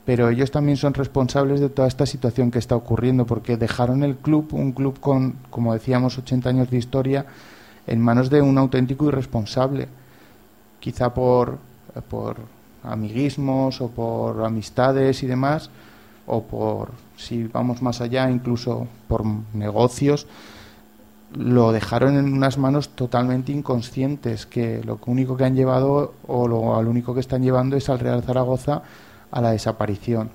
pero 0.04 0.28
ellos 0.28 0.50
también 0.50 0.76
son 0.76 0.94
responsables 0.94 1.60
de 1.60 1.68
toda 1.68 1.88
esta 1.88 2.06
situación 2.06 2.50
que 2.50 2.58
está 2.58 2.76
ocurriendo 2.76 3.26
porque 3.26 3.56
dejaron 3.56 4.02
el 4.02 4.16
club, 4.16 4.48
un 4.52 4.72
club 4.72 5.00
con, 5.00 5.36
como 5.50 5.72
decíamos, 5.72 6.18
80 6.18 6.48
años 6.48 6.70
de 6.70 6.78
historia, 6.78 7.26
en 7.86 8.00
manos 8.00 8.30
de 8.30 8.42
un 8.42 8.58
auténtico 8.58 9.06
irresponsable, 9.06 9.88
quizá 10.80 11.14
por, 11.14 11.58
por 12.08 12.36
amiguismos 12.82 13.80
o 13.80 13.88
por 13.88 14.44
amistades 14.44 15.22
y 15.22 15.26
demás, 15.26 15.70
o 16.26 16.42
por, 16.42 16.90
si 17.16 17.44
vamos 17.44 17.82
más 17.82 18.00
allá, 18.00 18.30
incluso 18.30 18.86
por 19.08 19.24
negocios, 19.54 20.26
lo 21.38 21.72
dejaron 21.72 22.16
en 22.16 22.32
unas 22.32 22.58
manos 22.58 22.88
totalmente 22.90 23.52
inconscientes, 23.52 24.46
que 24.46 24.82
lo 24.84 24.98
único 25.06 25.36
que 25.36 25.44
han 25.44 25.54
llevado, 25.54 26.14
o 26.26 26.48
lo, 26.48 26.82
lo 26.82 26.90
único 26.90 27.14
que 27.14 27.20
están 27.20 27.42
llevando 27.42 27.76
es 27.76 27.88
al 27.88 27.98
Real 27.98 28.22
Zaragoza 28.22 28.82
a 29.30 29.40
la 29.40 29.50
desaparición. 29.50 30.30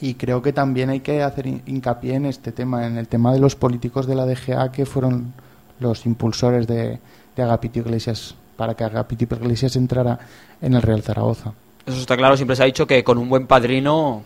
Y 0.00 0.14
creo 0.14 0.42
que 0.42 0.52
también 0.52 0.90
hay 0.90 1.00
que 1.00 1.22
hacer 1.22 1.46
hin- 1.46 1.62
hincapié 1.66 2.14
en 2.14 2.26
este 2.26 2.52
tema, 2.52 2.86
en 2.86 2.98
el 2.98 3.08
tema 3.08 3.32
de 3.32 3.38
los 3.40 3.56
políticos 3.56 4.06
de 4.06 4.14
la 4.14 4.26
DGA 4.26 4.70
que 4.72 4.86
fueron 4.86 5.32
los 5.80 6.04
impulsores 6.06 6.66
de, 6.66 6.98
de 7.36 7.42
Agapito 7.42 7.78
Iglesias, 7.80 8.34
para 8.56 8.74
que 8.74 8.84
Agapito 8.84 9.34
Iglesias 9.36 9.76
entrara 9.76 10.18
en 10.60 10.74
el 10.74 10.82
Real 10.82 11.02
Zaragoza. 11.02 11.52
Eso 11.86 11.98
está 12.00 12.16
claro, 12.16 12.36
siempre 12.36 12.56
se 12.56 12.62
ha 12.62 12.66
dicho 12.66 12.86
que 12.86 13.02
con 13.04 13.18
un 13.18 13.28
buen 13.28 13.46
padrino 13.46 14.22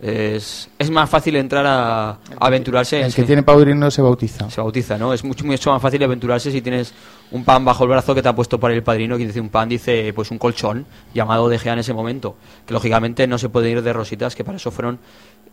es, 0.00 0.68
es 0.78 0.90
más 0.90 1.08
fácil 1.08 1.36
entrar 1.36 1.64
a, 1.66 2.10
a 2.10 2.18
aventurarse. 2.38 3.00
El 3.00 3.10
sí. 3.10 3.16
que 3.22 3.26
tiene 3.26 3.42
padrino 3.42 3.90
se 3.90 4.02
bautiza. 4.02 4.50
se 4.50 4.60
bautiza, 4.60 4.98
¿no? 4.98 5.12
Es 5.12 5.24
mucho, 5.24 5.44
mucho 5.44 5.70
más 5.70 5.80
fácil 5.80 6.02
aventurarse 6.02 6.50
si 6.50 6.60
tienes 6.60 6.92
un 7.30 7.44
pan 7.44 7.64
bajo 7.64 7.84
el 7.84 7.90
brazo 7.90 8.14
que 8.14 8.22
te 8.22 8.28
ha 8.28 8.34
puesto 8.34 8.58
para 8.60 8.74
el 8.74 8.82
padrino, 8.82 9.16
que 9.16 9.26
dice 9.26 9.40
un 9.40 9.48
pan, 9.48 9.68
dice 9.68 10.12
pues 10.14 10.30
un 10.30 10.38
colchón 10.38 10.86
llamado 11.14 11.48
De 11.48 11.58
Gea 11.58 11.72
en 11.72 11.78
ese 11.78 11.94
momento, 11.94 12.36
que 12.66 12.74
lógicamente 12.74 13.26
no 13.26 13.38
se 13.38 13.48
puede 13.48 13.70
ir 13.70 13.82
de 13.82 13.92
rositas, 13.92 14.34
que 14.34 14.44
para 14.44 14.56
eso 14.56 14.70
fueron 14.70 14.98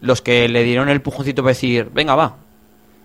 los 0.02 0.22
que 0.22 0.48
le 0.50 0.64
dieron 0.64 0.90
el 0.90 1.02
pujoncito 1.02 1.44
para 1.44 1.52
decir, 1.52 1.90
venga, 1.94 2.16
va, 2.16 2.36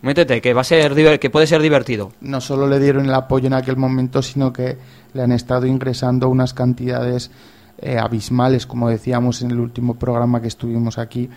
métete, 0.02 0.40
que 0.40 0.54
va 0.54 0.62
a 0.62 0.64
ser 0.64 1.18
que 1.18 1.30
puede 1.30 1.46
ser 1.46 1.62
divertido. 1.62 2.12
no 2.20 2.40
solo 2.40 2.66
le 2.66 2.80
dieron 2.80 3.06
el 3.06 3.14
apoyo 3.14 3.46
en 3.46 3.54
aquel 3.54 3.76
momento, 3.76 4.22
sino 4.22 4.52
que 4.52 4.78
le 5.12 5.22
han 5.22 5.32
estado 5.32 5.66
ingresando 5.66 6.28
unas 6.28 6.54
cantidades 6.54 7.30
eh, 7.78 7.98
abismales, 7.98 8.66
como 8.66 8.88
decíamos 8.88 9.42
en 9.42 9.50
el 9.50 9.60
último 9.60 9.94
programa 9.94 10.40
que 10.40 10.48
estuvimos 10.48 10.98
aquí, 10.98 11.28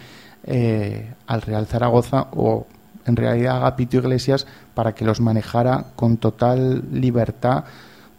eh, 0.44 1.14
al 1.28 1.42
Real 1.42 1.68
Zaragoza 1.68 2.28
o 2.32 2.66
en 3.06 3.16
realidad 3.16 3.56
a 3.56 3.58
Agapito 3.58 3.98
Iglesias 3.98 4.48
para 4.74 4.94
que 4.94 5.04
los 5.04 5.20
manejara 5.20 5.86
con 5.96 6.18
total 6.18 6.84
libertad, 6.92 7.66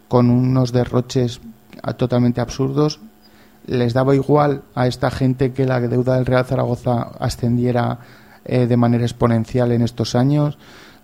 con 0.09 0.31
unos 0.31 0.73
derroches 0.73 1.41
ah, 1.83 1.95
totalmente 1.95 2.41
absurdos. 2.41 3.01
Les 3.67 3.95
daba 3.95 4.15
igual 4.15 4.63
a 4.75 4.87
esta 4.87 5.11
gente 5.11 5.53
que 5.53 5.65
la 5.65 5.81
deuda 5.81 6.17
del 6.17 6.27
Real 6.27 6.45
Zaragoza 6.45 7.13
ascendiera 7.21 7.99
eh, 8.45 8.67
de 8.67 8.77
manera 8.77 9.05
exponencial 9.05 9.73
en 9.73 9.83
estos 9.83 10.15
años. 10.15 10.59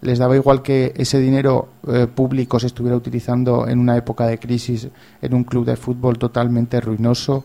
Les 0.07 0.21
daba 0.21 0.37
igual 0.37 0.63
que 0.63 0.95
ese 0.97 1.19
dinero 1.19 1.67
eh, 1.89 2.07
público 2.07 2.61
se 2.61 2.69
estuviera 2.69 2.97
utilizando 2.97 3.67
en 3.67 3.81
una 3.81 3.97
época 3.97 4.25
de 4.29 4.39
crisis 4.39 4.87
en 5.21 5.35
un 5.35 5.43
club 5.43 5.65
de 5.65 5.75
fútbol 5.75 6.17
totalmente 6.17 6.81
ruinoso. 6.81 7.45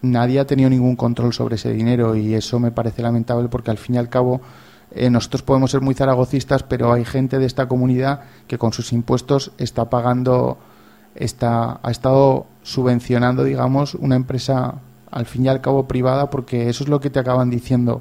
nadie 0.00 0.40
ha 0.40 0.46
tenido 0.46 0.70
ningún 0.70 0.96
control 0.96 1.34
sobre 1.34 1.56
ese 1.56 1.74
dinero 1.74 2.16
y 2.16 2.32
eso 2.32 2.58
me 2.58 2.70
parece 2.70 3.02
lamentable 3.02 3.50
porque 3.50 3.70
al 3.70 3.76
fin 3.76 3.96
y 3.96 3.98
al 3.98 4.08
cabo 4.08 4.40
eh, 4.92 5.10
nosotros 5.10 5.42
podemos 5.42 5.70
ser 5.70 5.82
muy 5.82 5.94
zaragocistas, 5.94 6.62
pero 6.62 6.90
hay 6.94 7.04
gente 7.04 7.38
de 7.38 7.44
esta 7.44 7.68
comunidad 7.68 8.20
que 8.46 8.56
con 8.56 8.72
sus 8.72 8.94
impuestos 8.94 9.52
está 9.58 9.90
pagando, 9.90 10.56
está, 11.14 11.80
ha 11.82 11.90
estado 11.90 12.46
subvencionando, 12.62 13.44
digamos, 13.44 13.94
una 13.94 14.16
empresa 14.16 14.76
al 15.10 15.26
fin 15.26 15.44
y 15.44 15.48
al 15.48 15.60
cabo 15.60 15.86
privada 15.86 16.30
porque 16.30 16.70
eso 16.70 16.82
es 16.82 16.88
lo 16.88 16.98
que 16.98 17.10
te 17.10 17.18
acaban 17.18 17.50
diciendo 17.50 18.00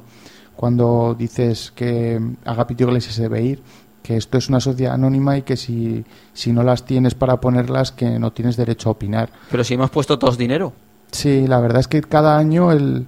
cuando 0.56 1.16
dices 1.18 1.72
que 1.76 2.22
Agapito 2.46 2.84
Iglesias 2.86 3.16
se 3.16 3.24
debe 3.24 3.44
ir, 3.44 3.62
que 4.02 4.18
esto 4.18 4.38
es 4.38 4.50
una 4.50 4.60
sociedad 4.60 4.94
anónima 4.94 5.38
y 5.38 5.42
que 5.42 5.58
si, 5.58 6.06
si 6.34 6.54
no 6.54 6.64
las 6.64 6.86
tienes 6.86 7.16
para 7.16 7.42
ponerlas, 7.42 7.92
que 7.92 8.20
no 8.20 8.32
tienes 8.32 8.56
derecho 8.56 8.90
a 8.90 8.92
opinar. 8.94 9.30
Pero 9.50 9.64
si 9.64 9.74
hemos 9.74 9.90
puesto 9.90 10.20
todos 10.20 10.38
dinero. 10.38 10.74
Sí, 11.12 11.48
la 11.48 11.60
verdad 11.60 11.80
es 11.80 11.88
que 11.88 12.02
cada 12.02 12.38
año 12.38 12.72
el, 12.72 13.08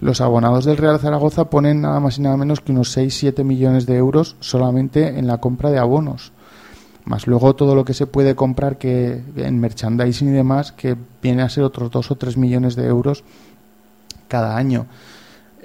los 0.00 0.20
abonados 0.20 0.64
del 0.64 0.78
Real 0.78 0.98
Zaragoza 0.98 1.50
ponen 1.50 1.82
nada 1.82 2.00
más 2.00 2.18
y 2.18 2.22
nada 2.22 2.36
menos 2.36 2.60
que 2.60 2.72
unos 2.72 2.96
6-7 2.96 3.44
millones 3.44 3.86
de 3.86 3.96
euros 3.96 4.36
solamente 4.40 5.18
en 5.18 5.26
la 5.26 5.38
compra 5.38 5.70
de 5.70 5.78
abonos. 5.78 6.32
Más 7.04 7.26
luego 7.26 7.54
todo 7.54 7.74
lo 7.74 7.84
que 7.84 7.94
se 7.94 8.06
puede 8.06 8.34
comprar 8.34 8.78
que 8.78 9.22
en 9.36 9.60
merchandising 9.60 10.28
y 10.28 10.32
demás, 10.32 10.72
que 10.72 10.96
viene 11.22 11.42
a 11.42 11.48
ser 11.48 11.64
otros 11.64 11.90
2 11.90 12.10
o 12.10 12.16
3 12.16 12.36
millones 12.36 12.76
de 12.76 12.86
euros 12.86 13.24
cada 14.28 14.56
año. 14.56 14.86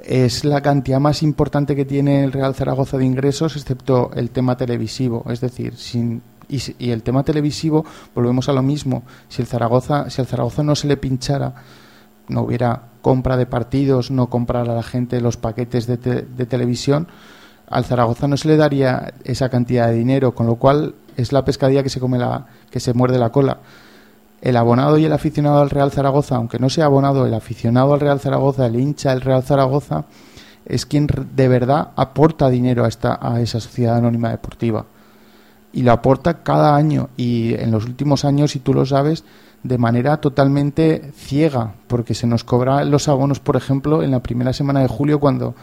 Es 0.06 0.45
la 0.45 0.62
cantidad 0.62 0.99
más 0.99 1.24
importante 1.24 1.76
que 1.76 1.84
tiene 1.84 2.24
el 2.24 2.32
Real 2.32 2.53
Zaragoza 2.53 2.97
de 2.97 3.06
ingresos, 3.06 3.56
excepto 3.56 4.12
el 4.16 4.30
tema 4.30 4.56
televisivo. 4.56 5.26
Es 5.30 5.41
decir, 5.41 5.76
sin, 5.78 6.22
y, 6.47 6.91
el 6.91 7.01
tema 7.01 7.24
televisivo, 7.24 7.84
volvemos 8.14 8.47
a 8.47 8.53
lo 8.53 8.62
mismo. 8.62 9.01
Si 9.30 9.41
el 9.41 9.47
Zaragoza, 9.47 10.10
si 10.12 10.22
al 10.22 10.28
Zaragoza 10.28 10.62
no 10.62 10.76
se 10.76 10.88
le 10.88 10.97
pinchara, 10.97 11.56
no 12.28 12.41
hubiera 12.41 12.84
compra 13.01 13.36
de 13.36 13.47
partidos, 13.47 14.12
no 14.12 14.30
comprara 14.30 14.72
a 14.72 14.76
la 14.76 14.84
gente 14.84 15.22
los 15.22 15.38
paquetes 15.38 15.88
de, 15.88 15.97
te- 15.97 16.22
de 16.22 16.45
televisión, 16.45 17.08
al 17.68 17.86
Zaragoza 17.86 18.28
no 18.28 18.38
se 18.38 18.47
le 18.47 18.58
daría 18.58 19.12
esa 19.24 19.49
cantidad 19.49 19.88
de 19.88 19.95
dinero, 19.95 20.36
con 20.36 20.45
lo 20.45 20.56
cual 20.58 20.93
es 21.18 21.32
la 21.32 21.43
pescadilla 21.45 21.82
que 21.82 21.89
se 21.89 21.99
come 21.99 22.20
la, 22.20 22.45
que 22.70 22.80
se 22.80 22.93
muerde 22.93 23.18
la 23.18 23.32
cola. 23.32 23.58
El 24.45 24.55
abonado 24.57 24.97
y 24.97 25.05
el 25.05 25.11
aficionado 25.11 25.59
al 25.59 25.69
Real 25.69 25.91
Zaragoza, 25.91 26.35
aunque 26.35 26.59
no 26.59 26.69
sea 26.69 26.85
abonado, 26.85 27.25
el 27.25 27.33
aficionado 27.33 27.93
al 27.93 27.99
Real 27.99 28.19
Zaragoza, 28.19 28.67
el 28.67 28.79
hincha 28.79 29.09
del 29.09 29.21
Real 29.21 29.43
Zaragoza, 29.43 30.05
es 30.65 30.85
quien 30.85 31.07
de 31.07 31.47
verdad 31.47 31.89
aporta 31.95 32.49
dinero 32.49 32.85
a 32.85 32.87
esta 32.87 33.19
a 33.21 33.41
esa 33.41 33.59
sociedad 33.59 33.97
anónima 33.97 34.29
deportiva 34.29 34.85
y 35.75 35.83
lo 35.83 35.91
aporta 35.91 36.41
cada 36.41 36.73
año 36.73 37.09
y 37.17 37.53
en 37.55 37.69
los 37.69 37.85
últimos 37.85 38.23
años, 38.23 38.51
si 38.51 38.59
tú 38.59 38.73
lo 38.73 38.85
sabes, 38.85 39.25
de 39.61 39.77
manera 39.77 40.17
totalmente 40.17 41.11
ciega, 41.13 41.73
porque 41.87 42.13
se 42.13 42.27
nos 42.27 42.45
cobran 42.45 42.89
los 42.89 43.09
abonos, 43.09 43.41
por 43.41 43.57
ejemplo, 43.57 44.01
en 44.01 44.11
la 44.11 44.21
primera 44.21 44.53
semana 44.53 44.79
de 44.79 44.87
julio, 44.87 45.19
cuando 45.19 45.53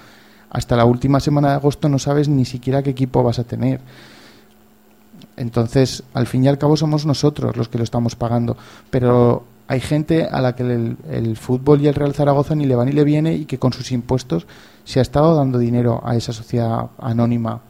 hasta 0.51 0.77
la 0.77 0.85
última 0.85 1.19
semana 1.19 1.49
de 1.49 1.55
agosto 1.55 1.89
no 1.89 1.99
sabes 1.99 2.29
ni 2.29 2.45
siquiera 2.45 2.83
qué 2.83 2.91
equipo 2.91 3.23
vas 3.23 3.39
a 3.39 3.45
tener. 3.45 3.81
Entonces, 5.37 6.03
al 6.15 6.27
fin 6.27 6.45
y 6.45 6.49
al 6.49 6.59
cabo 6.59 6.77
somos 6.77 7.07
nosotros 7.07 7.57
los 7.57 7.69
que 7.69 7.79
lo 7.79 7.85
estamos 7.85 8.17
pagando, 8.17 8.57
pero 8.91 9.45
hay 9.69 9.81
gente 9.81 10.25
a 10.25 10.41
la 10.41 10.55
que 10.55 10.63
el, 10.63 11.37
fútbol 11.37 11.81
y 11.81 11.89
el 11.89 11.95
Real 11.95 12.15
Zaragoza 12.15 12.55
ni 12.55 12.67
le 12.67 12.75
va 12.75 12.85
ni 12.85 12.93
le 12.93 13.05
viene 13.05 13.35
y 13.35 13.45
que 13.47 13.59
con 13.59 13.73
sus 13.73 13.91
impuestos 13.93 14.47
se 14.85 14.99
ha 14.99 15.03
estado 15.03 15.35
dando 15.35 15.59
dinero 15.59 16.03
a 16.05 16.17
esa 16.17 16.33
sociedad 16.33 16.91
anónima 16.99 17.63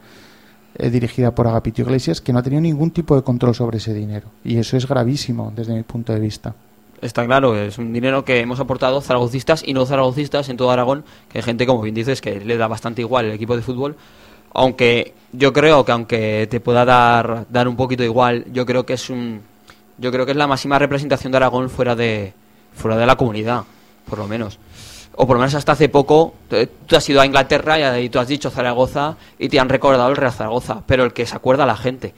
eh, 0.74 0.90
dirigida 0.90 1.34
por 1.34 1.46
Agapito 1.46 1.82
Iglesias 1.82 2.20
que 2.20 2.32
no 2.32 2.40
ha 2.40 2.42
tenido 2.42 2.62
ningún 2.62 2.90
tipo 2.90 3.14
de 3.14 3.22
control 3.22 3.54
sobre 3.54 3.78
ese 3.78 3.94
dinero. 3.94 4.28
Y 4.42 4.56
eso 4.56 4.76
es 4.76 4.88
gravísimo 4.88 5.52
desde 5.54 5.74
mi 5.74 5.82
punto 5.82 6.12
de 6.12 6.20
vista. 6.20 6.54
Está 7.02 7.26
claro, 7.26 7.56
es 7.56 7.78
un 7.78 7.92
dinero 7.92 8.24
que 8.24 8.40
hemos 8.40 8.60
aportado 8.60 9.00
zaragocistas 9.00 9.62
y 9.66 9.74
no 9.74 9.84
zaragocistas 9.86 10.48
en 10.48 10.56
todo 10.56 10.70
Aragón, 10.70 11.04
que 11.28 11.38
hay 11.38 11.42
gente, 11.42 11.66
como 11.66 11.82
bien 11.82 11.96
dices, 11.96 12.20
que 12.20 12.40
le 12.40 12.56
da 12.56 12.68
bastante 12.68 13.02
igual 13.02 13.26
el 13.26 13.32
equipo 13.32 13.56
de 13.56 13.62
fútbol. 13.62 13.96
Aunque 14.54 15.14
yo 15.32 15.52
creo 15.52 15.84
que 15.84 15.92
aunque 15.92 16.46
te 16.50 16.60
pueda 16.60 16.84
dar, 16.84 17.46
dar 17.48 17.68
un 17.68 17.76
poquito 17.76 18.02
igual, 18.04 18.44
yo 18.52 18.66
creo 18.66 18.84
que 18.84 18.94
es 18.94 19.10
un 19.10 19.42
yo 19.98 20.10
creo 20.10 20.24
que 20.24 20.32
es 20.32 20.36
la 20.36 20.46
máxima 20.46 20.78
representación 20.78 21.32
de 21.32 21.36
Aragón 21.36 21.70
fuera 21.70 21.94
de 21.94 22.32
fuera 22.74 22.96
de 22.96 23.06
la 23.06 23.16
comunidad, 23.16 23.64
por 24.08 24.18
lo 24.18 24.26
menos. 24.26 24.58
O 25.14 25.26
por 25.26 25.36
lo 25.36 25.40
menos 25.40 25.54
hasta 25.54 25.72
hace 25.72 25.88
poco, 25.88 26.34
tú 26.48 26.96
has 26.96 27.08
ido 27.08 27.20
a 27.20 27.26
Inglaterra 27.26 28.00
y 28.00 28.08
tú 28.08 28.18
has 28.18 28.28
dicho 28.28 28.50
Zaragoza 28.50 29.16
y 29.38 29.48
te 29.50 29.60
han 29.60 29.68
recordado 29.68 30.08
el 30.08 30.16
Real 30.16 30.32
Zaragoza, 30.32 30.82
pero 30.86 31.04
el 31.04 31.12
que 31.12 31.26
se 31.26 31.36
acuerda 31.36 31.66
la 31.66 31.76
gente. 31.76 32.14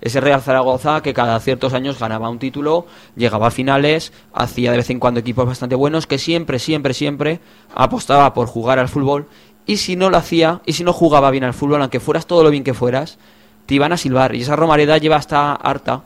Ese 0.00 0.20
Real 0.20 0.42
Zaragoza 0.42 1.00
que 1.00 1.14
cada 1.14 1.38
ciertos 1.38 1.72
años 1.72 2.00
ganaba 2.00 2.28
un 2.28 2.40
título, 2.40 2.86
llegaba 3.14 3.46
a 3.46 3.50
finales, 3.52 4.12
hacía 4.34 4.72
de 4.72 4.78
vez 4.78 4.90
en 4.90 4.98
cuando 4.98 5.20
equipos 5.20 5.46
bastante 5.46 5.76
buenos, 5.76 6.08
que 6.08 6.18
siempre, 6.18 6.58
siempre, 6.58 6.92
siempre 6.94 7.38
apostaba 7.72 8.34
por 8.34 8.48
jugar 8.48 8.80
al 8.80 8.88
fútbol 8.88 9.28
y 9.66 9.76
si 9.76 9.96
no 9.96 10.10
lo 10.10 10.16
hacía 10.16 10.60
y 10.66 10.72
si 10.72 10.84
no 10.84 10.92
jugaba 10.92 11.30
bien 11.30 11.44
al 11.44 11.54
fútbol, 11.54 11.80
aunque 11.80 12.00
fueras 12.00 12.26
todo 12.26 12.42
lo 12.42 12.50
bien 12.50 12.64
que 12.64 12.74
fueras, 12.74 13.18
te 13.66 13.74
iban 13.74 13.92
a 13.92 13.96
silbar. 13.96 14.34
Y 14.34 14.42
esa 14.42 14.56
Romareda 14.56 14.98
lleva 14.98 15.16
hasta 15.16 15.52
harta, 15.52 16.02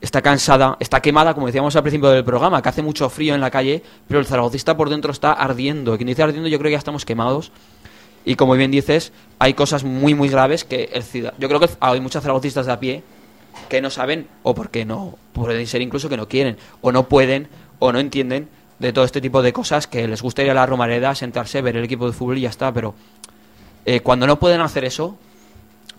está 0.00 0.22
cansada, 0.22 0.76
está 0.80 1.00
quemada, 1.00 1.34
como 1.34 1.46
decíamos 1.46 1.74
al 1.76 1.82
principio 1.82 2.10
del 2.10 2.24
programa, 2.24 2.62
que 2.62 2.68
hace 2.68 2.82
mucho 2.82 3.08
frío 3.10 3.34
en 3.34 3.40
la 3.40 3.50
calle, 3.50 3.82
pero 4.06 4.20
el 4.20 4.26
zaragocista 4.26 4.76
por 4.76 4.88
dentro 4.88 5.12
está 5.12 5.32
ardiendo. 5.32 5.96
Quien 5.96 6.06
dice 6.06 6.22
ardiendo, 6.22 6.48
yo 6.48 6.58
creo 6.58 6.68
que 6.68 6.72
ya 6.72 6.78
estamos 6.78 7.04
quemados. 7.04 7.52
Y 8.24 8.34
como 8.34 8.54
bien 8.54 8.70
dices, 8.70 9.12
hay 9.38 9.54
cosas 9.54 9.82
muy, 9.82 10.14
muy 10.14 10.28
graves 10.28 10.64
que 10.64 10.90
el 10.92 11.02
ciudad. 11.02 11.34
Yo 11.38 11.48
creo 11.48 11.60
que 11.60 11.70
hay 11.80 12.00
muchos 12.00 12.22
zaragocistas 12.22 12.66
de 12.66 12.72
a 12.72 12.80
pie 12.80 13.02
que 13.68 13.80
no 13.80 13.90
saben, 13.90 14.28
o 14.42 14.54
porque 14.54 14.84
no, 14.84 15.16
pueden 15.32 15.66
ser 15.66 15.80
incluso 15.80 16.08
que 16.08 16.16
no 16.16 16.28
quieren, 16.28 16.56
o 16.82 16.92
no 16.92 17.08
pueden, 17.08 17.48
o 17.78 17.92
no 17.92 17.98
entienden 17.98 18.48
de 18.80 18.92
todo 18.92 19.04
este 19.04 19.20
tipo 19.20 19.42
de 19.42 19.52
cosas 19.52 19.86
que 19.86 20.08
les 20.08 20.22
gusta 20.22 20.42
ir 20.42 20.50
a 20.50 20.54
la 20.54 20.66
Romareda, 20.66 21.14
sentarse, 21.14 21.62
ver 21.62 21.76
el 21.76 21.84
equipo 21.84 22.06
de 22.06 22.12
fútbol 22.12 22.38
y 22.38 22.42
ya 22.42 22.48
está, 22.48 22.72
pero 22.72 22.94
eh, 23.84 24.00
cuando 24.00 24.26
no 24.26 24.40
pueden 24.40 24.62
hacer 24.62 24.84
eso, 24.84 25.16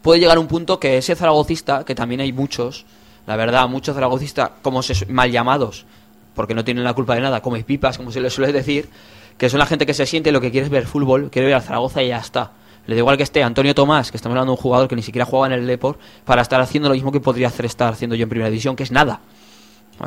puede 0.01 0.19
llegar 0.19 0.39
un 0.39 0.47
punto 0.47 0.79
que 0.79 0.97
ese 0.97 1.15
zaragocista, 1.15 1.86
que 1.86 1.93
también 1.93 2.21
hay 2.21 2.34
muchos, 2.34 2.86
la 3.27 3.36
verdad, 3.36 3.69
muchos 3.69 3.93
zaragocistas, 3.93 4.51
como 4.63 4.82
se, 4.82 5.05
mal 5.05 5.32
llamados, 5.32 5.86
porque 6.34 6.55
no 6.55 6.65
tienen 6.65 6.84
la 6.84 6.93
culpa 6.93 7.13
de 7.13 7.21
nada, 7.21 7.41
como 7.41 7.55
pipas, 7.63 7.97
como 7.97 8.11
se 8.11 8.19
les 8.19 8.34
suele 8.34 8.51
decir, 8.51 8.89
que 9.38 9.47
son 9.47 9.59
la 9.59 9.67
gente 9.67 9.86
que 9.86 9.93
se 9.93 10.07
siente 10.07 10.32
lo 10.32 10.41
que 10.41 10.49
quiere 10.49 10.65
es 10.65 10.71
ver 10.71 10.88
fútbol, 10.88 11.29
quiere 11.29 11.47
ver 11.47 11.55
al 11.55 11.61
Zaragoza 11.61 12.01
y 12.01 12.09
ya 12.09 12.17
está. 12.17 12.51
Le 12.88 12.95
da 12.95 12.99
igual 12.99 13.15
que 13.15 13.23
esté 13.23 13.43
Antonio 13.43 13.75
Tomás, 13.75 14.09
que 14.09 14.17
estamos 14.17 14.34
hablando 14.34 14.53
de 14.53 14.57
un 14.57 14.61
jugador 14.61 14.88
que 14.88 14.95
ni 14.95 15.03
siquiera 15.03 15.25
juega 15.25 15.45
en 15.47 15.53
el 15.53 15.67
Deport, 15.67 15.99
para 16.25 16.41
estar 16.41 16.59
haciendo 16.61 16.89
lo 16.89 16.95
mismo 16.95 17.11
que 17.11 17.19
podría 17.19 17.47
hacer 17.47 17.67
estar 17.67 17.93
haciendo 17.93 18.15
yo 18.15 18.23
en 18.23 18.29
primera 18.29 18.49
división, 18.49 18.75
que 18.75 18.84
es 18.84 18.91
nada. 18.91 19.19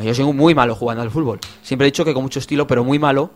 Yo 0.03 0.15
soy 0.15 0.25
muy 0.33 0.55
malo 0.55 0.75
jugando 0.75 1.03
al 1.03 1.11
fútbol. 1.11 1.39
Siempre 1.63 1.87
he 1.87 1.91
dicho 1.91 2.05
que 2.05 2.15
con 2.15 2.23
mucho 2.23 2.39
estilo, 2.39 2.67
pero 2.67 2.85
muy 2.85 2.99
malo. 2.99 3.31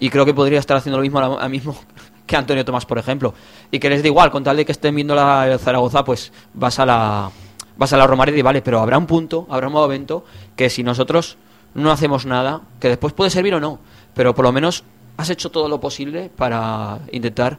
Y 0.00 0.10
creo 0.10 0.24
que 0.24 0.34
podría 0.34 0.58
estar 0.58 0.76
haciendo 0.76 0.96
lo 0.98 1.02
mismo 1.02 1.20
ahora 1.20 1.48
mismo 1.48 1.76
que 2.26 2.36
Antonio 2.36 2.64
Tomás, 2.64 2.86
por 2.86 2.98
ejemplo. 2.98 3.34
Y 3.70 3.78
que 3.78 3.88
les 3.88 4.02
da 4.02 4.08
igual, 4.08 4.30
con 4.30 4.42
tal 4.44 4.56
de 4.56 4.64
que 4.64 4.72
estén 4.72 4.94
viendo 4.94 5.14
la 5.14 5.56
Zaragoza, 5.58 6.04
pues 6.04 6.32
vas 6.54 6.78
a 6.78 6.86
la 6.86 7.30
vas 7.76 7.92
a 7.92 7.96
la 7.96 8.06
Romareda 8.06 8.36
y 8.36 8.42
vale, 8.42 8.60
pero 8.62 8.80
habrá 8.80 8.98
un 8.98 9.06
punto, 9.06 9.46
habrá 9.48 9.66
un 9.68 9.72
momento 9.72 10.24
que 10.54 10.68
si 10.68 10.82
nosotros 10.82 11.38
no 11.74 11.90
hacemos 11.90 12.26
nada, 12.26 12.60
que 12.78 12.88
después 12.88 13.12
puede 13.14 13.30
servir 13.30 13.54
o 13.54 13.60
no, 13.60 13.78
pero 14.14 14.34
por 14.34 14.44
lo 14.44 14.52
menos 14.52 14.84
has 15.16 15.30
hecho 15.30 15.50
todo 15.50 15.68
lo 15.70 15.80
posible 15.80 16.30
para 16.36 16.98
intentar 17.12 17.58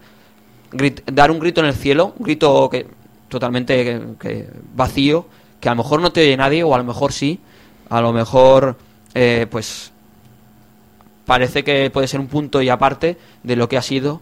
dar 1.11 1.31
un 1.31 1.39
grito 1.39 1.61
en 1.61 1.67
el 1.67 1.73
cielo, 1.73 2.13
un 2.17 2.25
grito 2.25 2.69
que 2.69 2.87
totalmente 3.27 3.83
que- 3.83 4.01
que 4.19 4.49
vacío, 4.75 5.25
que 5.59 5.69
a 5.69 5.71
lo 5.73 5.77
mejor 5.83 6.01
no 6.01 6.11
te 6.11 6.21
oye 6.21 6.37
nadie 6.37 6.63
o 6.63 6.73
a 6.73 6.77
lo 6.77 6.83
mejor 6.83 7.11
sí, 7.11 7.39
a 7.89 8.01
lo 8.01 8.13
mejor 8.13 8.77
eh, 9.13 9.47
pues 9.49 9.91
parece 11.25 11.63
que 11.63 11.89
puede 11.89 12.07
ser 12.07 12.19
un 12.19 12.27
punto 12.27 12.61
y 12.61 12.69
aparte 12.69 13.17
de 13.43 13.55
lo 13.55 13.69
que 13.69 13.77
ha 13.77 13.81
sido 13.81 14.21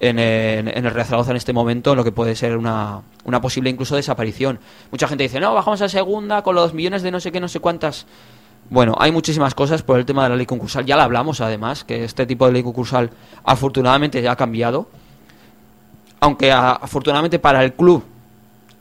en 0.00 0.18
el, 0.18 0.68
en 0.68 0.84
el 0.84 0.92
Real 0.92 1.06
Zaragoza 1.06 1.30
en 1.30 1.36
este 1.36 1.52
momento, 1.52 1.94
lo 1.94 2.02
que 2.02 2.10
puede 2.10 2.34
ser 2.34 2.56
una, 2.56 3.02
una 3.24 3.40
posible 3.40 3.70
incluso 3.70 3.94
desaparición. 3.94 4.58
Mucha 4.90 5.06
gente 5.06 5.22
dice, 5.22 5.38
no, 5.38 5.54
bajamos 5.54 5.80
a 5.80 5.88
segunda 5.88 6.42
con 6.42 6.56
los 6.56 6.74
millones 6.74 7.02
de 7.02 7.12
no 7.12 7.20
sé 7.20 7.30
qué, 7.30 7.38
no 7.38 7.48
sé 7.48 7.60
cuántas. 7.60 8.06
Bueno, 8.68 8.96
hay 8.98 9.12
muchísimas 9.12 9.54
cosas 9.54 9.82
por 9.82 9.98
el 9.98 10.04
tema 10.04 10.24
de 10.24 10.30
la 10.30 10.36
ley 10.36 10.46
concursal. 10.46 10.84
Ya 10.84 10.96
la 10.96 11.04
hablamos 11.04 11.40
además, 11.40 11.84
que 11.84 12.04
este 12.04 12.26
tipo 12.26 12.46
de 12.46 12.52
ley 12.52 12.62
concursal 12.64 13.10
afortunadamente 13.44 14.20
ya 14.20 14.32
ha 14.32 14.36
cambiado. 14.36 14.88
Aunque 16.18 16.50
afortunadamente 16.50 17.38
para 17.38 17.62
el 17.62 17.72
club 17.72 18.04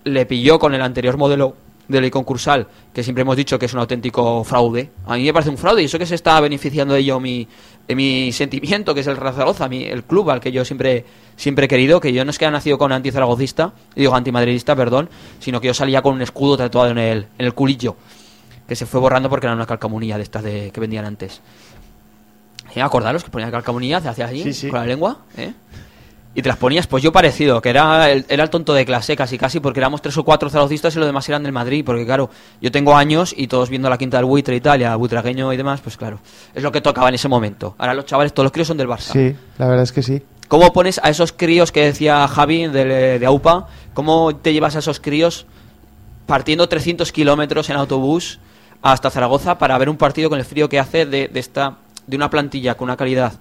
le 0.03 0.25
pilló 0.25 0.57
con 0.57 0.73
el 0.73 0.82
anterior 0.82 1.17
modelo 1.17 1.55
de 1.91 2.01
ley 2.01 2.09
concursal, 2.09 2.67
que 2.93 3.03
siempre 3.03 3.21
hemos 3.23 3.35
dicho 3.37 3.59
que 3.59 3.65
es 3.65 3.73
un 3.73 3.79
auténtico 3.79 4.43
fraude. 4.43 4.89
A 5.05 5.15
mí 5.15 5.23
me 5.23 5.33
parece 5.33 5.49
un 5.49 5.57
fraude 5.57 5.81
y 5.81 5.85
eso 5.85 5.99
que 5.99 6.05
se 6.05 6.15
está 6.15 6.39
beneficiando 6.39 6.93
de 6.93 7.01
ello 7.01 7.19
mi, 7.19 7.47
de 7.87 7.95
mi 7.95 8.31
sentimiento, 8.31 8.93
que 8.93 9.01
es 9.01 9.07
el 9.07 9.17
Zaragoza, 9.17 9.67
mi, 9.67 9.83
el 9.83 10.03
club 10.03 10.29
al 10.29 10.39
que 10.39 10.51
yo 10.51 10.63
siempre, 10.65 11.05
siempre 11.35 11.65
he 11.65 11.67
querido, 11.67 11.99
que 11.99 12.13
yo 12.13 12.23
no 12.25 12.31
es 12.31 12.37
que 12.39 12.45
haya 12.45 12.51
nacido 12.51 12.77
con 12.77 12.91
antizaragocista, 12.91 13.73
y 13.95 14.01
digo 14.01 14.15
antimadridista, 14.15 14.75
perdón, 14.75 15.09
sino 15.39 15.59
que 15.61 15.67
yo 15.67 15.73
salía 15.73 16.01
con 16.01 16.15
un 16.15 16.21
escudo 16.21 16.57
tatuado 16.57 16.89
en 16.91 16.97
el, 16.97 17.27
en 17.37 17.45
el 17.45 17.53
culillo, 17.53 17.95
que 18.67 18.75
se 18.75 18.85
fue 18.85 18.99
borrando 18.99 19.29
porque 19.29 19.47
era 19.47 19.55
una 19.55 19.65
calcamonía 19.65 20.17
de 20.17 20.23
estas 20.23 20.43
de, 20.43 20.71
que 20.73 20.79
vendían 20.79 21.05
antes. 21.05 21.41
¿Eh? 22.75 22.81
Acordaros 22.81 23.23
que 23.23 23.29
ponía 23.29 23.51
calcamonía, 23.51 23.99
se 23.99 24.07
hacía 24.07 24.27
allí, 24.27 24.43
Sí, 24.43 24.53
sí. 24.53 24.69
con 24.69 24.79
la 24.79 24.85
lengua, 24.85 25.17
¿eh? 25.37 25.51
Y 26.34 26.41
te 26.41 26.47
las 26.47 26.57
ponías, 26.57 26.88
pues 26.88 27.03
yo 27.03 27.11
parecido, 27.11 27.61
que 27.61 27.69
era 27.69 28.09
el, 28.09 28.25
era 28.29 28.43
el 28.43 28.49
tonto 28.49 28.73
de 28.73 28.86
clase 28.86 29.15
casi 29.15 29.38
casi, 29.38 29.59
porque 29.59 29.79
éramos 29.79 30.01
tres 30.01 30.17
o 30.17 30.23
cuatro 30.23 30.49
zaragocistas 30.49 30.95
y 30.95 30.99
los 30.99 31.07
demás 31.07 31.27
eran 31.27 31.43
del 31.43 31.51
Madrid, 31.51 31.84
porque 31.86 32.05
claro, 32.05 32.29
yo 32.61 32.71
tengo 32.71 32.95
años 32.95 33.34
y 33.36 33.47
todos 33.47 33.69
viendo 33.69 33.89
la 33.89 33.97
quinta 33.97 34.17
del 34.17 34.25
buitre 34.25 34.55
y 34.55 34.61
tal, 34.61 34.79
y 34.82 34.86
a 34.86 34.95
buitragueño 34.95 35.51
y 35.51 35.57
demás, 35.57 35.82
pues 35.82 35.97
claro, 35.97 36.19
es 36.53 36.63
lo 36.63 36.71
que 36.71 36.79
tocaba 36.79 37.09
en 37.09 37.15
ese 37.15 37.27
momento. 37.27 37.75
Ahora 37.77 37.93
los 37.93 38.05
chavales, 38.05 38.34
todos 38.34 38.45
los 38.45 38.51
críos 38.51 38.67
son 38.67 38.77
del 38.77 38.88
Barça. 38.88 39.11
Sí, 39.11 39.36
la 39.57 39.67
verdad 39.67 39.84
es 39.84 39.91
que 39.91 40.03
sí. 40.03 40.21
¿Cómo 40.47 40.71
pones 40.73 40.99
a 41.03 41.09
esos 41.09 41.32
críos 41.32 41.71
que 41.71 41.84
decía 41.84 42.27
Javi 42.27 42.67
de, 42.67 43.19
de 43.19 43.25
AUPA? 43.25 43.67
¿Cómo 43.93 44.36
te 44.36 44.53
llevas 44.53 44.75
a 44.75 44.79
esos 44.79 44.99
críos 44.99 45.45
partiendo 46.25 46.67
300 46.67 47.11
kilómetros 47.11 47.69
en 47.69 47.75
autobús 47.75 48.39
hasta 48.82 49.09
Zaragoza 49.09 49.57
para 49.57 49.77
ver 49.77 49.89
un 49.89 49.97
partido 49.97 50.29
con 50.29 50.39
el 50.39 50.45
frío 50.45 50.69
que 50.69 50.79
hace 50.79 51.05
de, 51.05 51.27
de 51.27 51.39
esta 51.39 51.77
de 52.07 52.15
una 52.15 52.29
plantilla 52.29 52.75
con 52.75 52.86
una 52.86 52.97
calidad 52.97 53.34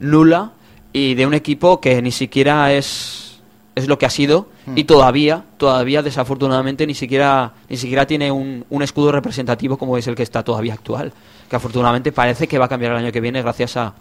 nula 0.00 0.52
y 0.92 1.14
de 1.14 1.26
un 1.26 1.34
equipo 1.34 1.80
que 1.80 2.00
ni 2.02 2.12
siquiera 2.12 2.72
es 2.72 3.24
es 3.74 3.86
lo 3.86 3.96
que 3.96 4.06
ha 4.06 4.10
sido 4.10 4.48
y 4.74 4.84
todavía 4.84 5.44
todavía 5.56 6.02
desafortunadamente 6.02 6.86
ni 6.86 6.94
siquiera 6.94 7.52
ni 7.68 7.76
siquiera 7.76 8.06
tiene 8.06 8.32
un, 8.32 8.64
un 8.70 8.82
escudo 8.82 9.12
representativo 9.12 9.76
como 9.78 9.96
es 9.96 10.06
el 10.08 10.16
que 10.16 10.24
está 10.24 10.42
todavía 10.42 10.74
actual 10.74 11.12
que 11.48 11.56
afortunadamente 11.56 12.10
parece 12.10 12.48
que 12.48 12.58
va 12.58 12.64
a 12.64 12.68
cambiar 12.68 12.92
el 12.92 12.98
año 12.98 13.12
que 13.12 13.20
viene 13.20 13.40
gracias 13.40 13.76
a 13.76 13.94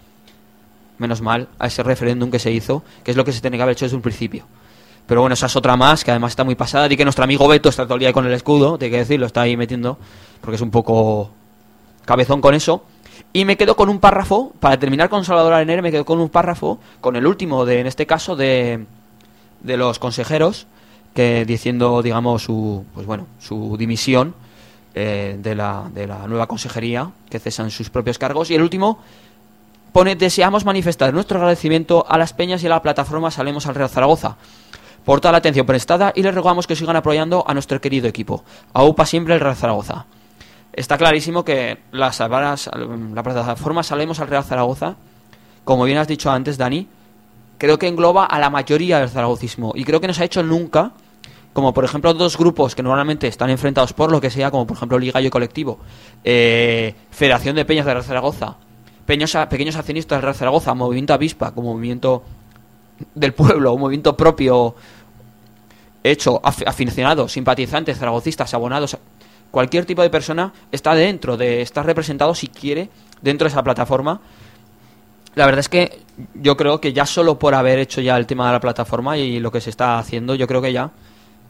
menos 0.98 1.22
mal 1.22 1.48
a 1.60 1.68
ese 1.68 1.84
referéndum 1.84 2.32
que 2.32 2.40
se 2.40 2.52
hizo 2.52 2.84
que 3.04 3.12
es 3.12 3.18
lo 3.18 3.24
que 3.24 3.32
se 3.32 3.40
tenía 3.40 3.60
que 3.60 3.64
haber 3.64 3.74
hecho 3.74 3.86
desde 3.86 3.96
un 3.96 4.02
principio 4.02 4.46
pero 5.08 5.22
bueno, 5.22 5.34
esa 5.34 5.46
es 5.46 5.56
otra 5.56 5.78
más, 5.78 6.04
que 6.04 6.12
además 6.12 6.34
está 6.34 6.44
muy 6.44 6.56
pasada. 6.56 6.92
Y 6.92 6.98
que 6.98 7.06
nuestro 7.06 7.24
amigo 7.24 7.48
Beto 7.48 7.70
está 7.70 7.86
todo 7.86 7.96
el 7.96 8.02
día 8.02 8.12
con 8.12 8.26
el 8.26 8.34
escudo, 8.34 8.78
hay 8.80 8.92
que 8.92 8.98
decirlo, 8.98 9.26
está 9.26 9.42
ahí 9.42 9.56
metiendo, 9.56 9.98
porque 10.42 10.58
es 10.58 10.62
un 10.62 10.70
poco 10.70 11.32
cabezón 12.06 12.42
con 12.42 12.54
eso. 12.54 12.84
Y 13.38 13.46
me 13.46 13.56
quedo 13.56 13.76
con 13.76 13.88
un 13.90 14.00
párrafo, 14.00 14.52
para 14.60 14.80
terminar 14.80 15.10
con 15.10 15.24
Salvador 15.24 15.54
Arenere, 15.54 15.84
me 15.84 15.92
quedo 15.92 16.06
con 16.06 16.20
un 16.20 16.28
párrafo, 16.28 16.80
con 17.02 17.16
el 17.16 17.28
último, 17.28 17.66
de 17.66 17.80
en 17.82 17.86
este 17.86 18.08
caso, 18.08 18.36
de, 18.36 18.88
de 19.62 19.78
los 19.78 20.00
consejeros, 20.00 20.66
que 21.14 21.46
diciendo, 21.46 22.02
digamos, 22.02 22.42
su, 22.42 22.84
pues 22.96 23.06
bueno, 23.06 23.28
su 23.40 23.78
dimisión 23.78 24.34
eh, 24.96 25.38
de, 25.38 25.54
la, 25.54 25.88
de 25.94 26.08
la 26.08 26.26
nueva 26.26 26.48
consejería, 26.48 27.12
que 27.30 27.38
cesan 27.38 27.70
sus 27.70 27.92
propios 27.92 28.18
cargos. 28.18 28.50
Y 28.50 28.56
el 28.56 28.64
último 28.64 28.98
pone, 29.94 30.16
deseamos 30.16 30.66
manifestar 30.66 31.14
nuestro 31.14 31.38
agradecimiento 31.38 32.08
a 32.10 32.18
las 32.18 32.34
peñas 32.34 32.64
y 32.64 32.66
a 32.66 32.70
la 32.70 32.82
plataforma 32.82 33.30
Salemos 33.30 33.68
al 33.68 33.76
Real 33.76 33.90
Zaragoza 33.90 34.36
por 35.06 35.22
toda 35.22 35.34
la 35.34 35.38
atención 35.38 35.68
prestada 35.68 36.12
y 36.16 36.24
les 36.24 36.34
rogamos 36.34 36.66
que 36.66 36.76
sigan 36.76 36.96
apoyando 36.96 37.44
a 37.48 37.54
nuestro 37.54 37.80
querido 37.80 38.08
equipo. 38.08 38.44
AUPA 38.74 39.06
siempre 39.06 39.36
el 39.36 39.42
Real 39.42 39.56
Zaragoza. 39.56 40.08
Está 40.78 40.98
clarísimo 40.98 41.44
que 41.44 41.80
las, 41.92 42.20
varas- 42.20 42.70
la 43.14 43.24
plataforma 43.24 43.84
Salemos 43.84 44.20
al 44.22 44.28
Real 44.30 44.44
Zaragoza, 44.46 44.96
como 45.66 45.84
bien 45.84 45.98
has 45.98 46.08
dicho 46.08 46.32
antes, 46.32 46.58
Dani, 46.58 46.88
creo 47.58 47.78
que 47.78 47.88
engloba 47.88 48.26
a 48.26 48.40
la 48.40 48.50
mayoría 48.50 49.00
del 49.00 49.10
zaragocismo. 49.10 49.74
Y 49.76 49.84
creo 49.84 50.00
que 50.00 50.08
no 50.08 50.14
se 50.14 50.22
ha 50.22 50.26
hecho 50.26 50.44
nunca 50.44 50.92
como 51.54 51.74
por 51.74 51.84
ejemplo 51.84 52.14
dos 52.14 52.38
grupos 52.38 52.76
que 52.76 52.84
normalmente 52.84 53.28
están 53.28 53.50
enfrentados 53.50 53.92
por 53.92 54.12
lo 54.12 54.22
que 54.22 54.30
sea, 54.30 54.52
como 54.52 54.68
por 54.68 54.78
ejemplo 54.78 55.00
Liga 55.00 55.20
y 55.20 55.28
Colectivo, 55.32 55.80
eh, 56.24 56.94
Federación 57.10 57.56
de 57.56 57.66
Peñas 57.66 57.84
de 57.88 57.94
Real 57.94 58.06
Zaragoza, 58.06 58.58
peños, 59.08 59.36
pequeños 59.50 59.76
accionistas 59.76 60.20
de 60.20 60.22
Real 60.22 60.36
Zaragoza, 60.36 60.76
Movimiento 60.76 61.16
Avispa, 61.16 61.50
como 61.56 61.74
movimiento 61.74 62.22
del 63.16 63.34
pueblo, 63.34 63.74
un 63.74 63.82
movimiento 63.82 64.16
propio 64.16 64.76
hecho, 66.04 66.40
af- 66.44 66.64
aficionados, 66.68 67.32
simpatizantes, 67.32 67.98
zaragocistas, 67.98 68.54
abonados, 68.54 68.96
cualquier 69.58 69.86
tipo 69.86 70.04
de 70.04 70.12
persona 70.12 70.54
está 70.72 70.94
dentro 70.94 71.36
de, 71.36 71.64
está 71.64 71.82
representado 71.82 72.36
si 72.36 72.46
quiere 72.46 72.92
dentro 73.24 73.46
de 73.46 73.50
esa 73.50 73.64
plataforma. 73.64 74.22
La 75.34 75.48
verdad 75.48 75.62
es 75.62 75.68
que 75.68 76.02
yo 76.36 76.56
creo 76.56 76.80
que 76.80 76.94
ya 76.94 77.08
solo 77.08 77.40
por 77.40 77.56
haber 77.56 77.80
hecho 77.80 78.00
ya 78.00 78.18
el 78.18 78.28
tema 78.28 78.46
de 78.46 78.54
la 78.54 78.60
plataforma 78.60 79.18
y 79.18 79.40
lo 79.40 79.52
que 79.52 79.60
se 79.60 79.72
está 79.72 79.98
haciendo, 79.98 80.36
yo 80.36 80.46
creo 80.46 80.62
que 80.62 80.72
ya, 80.72 80.92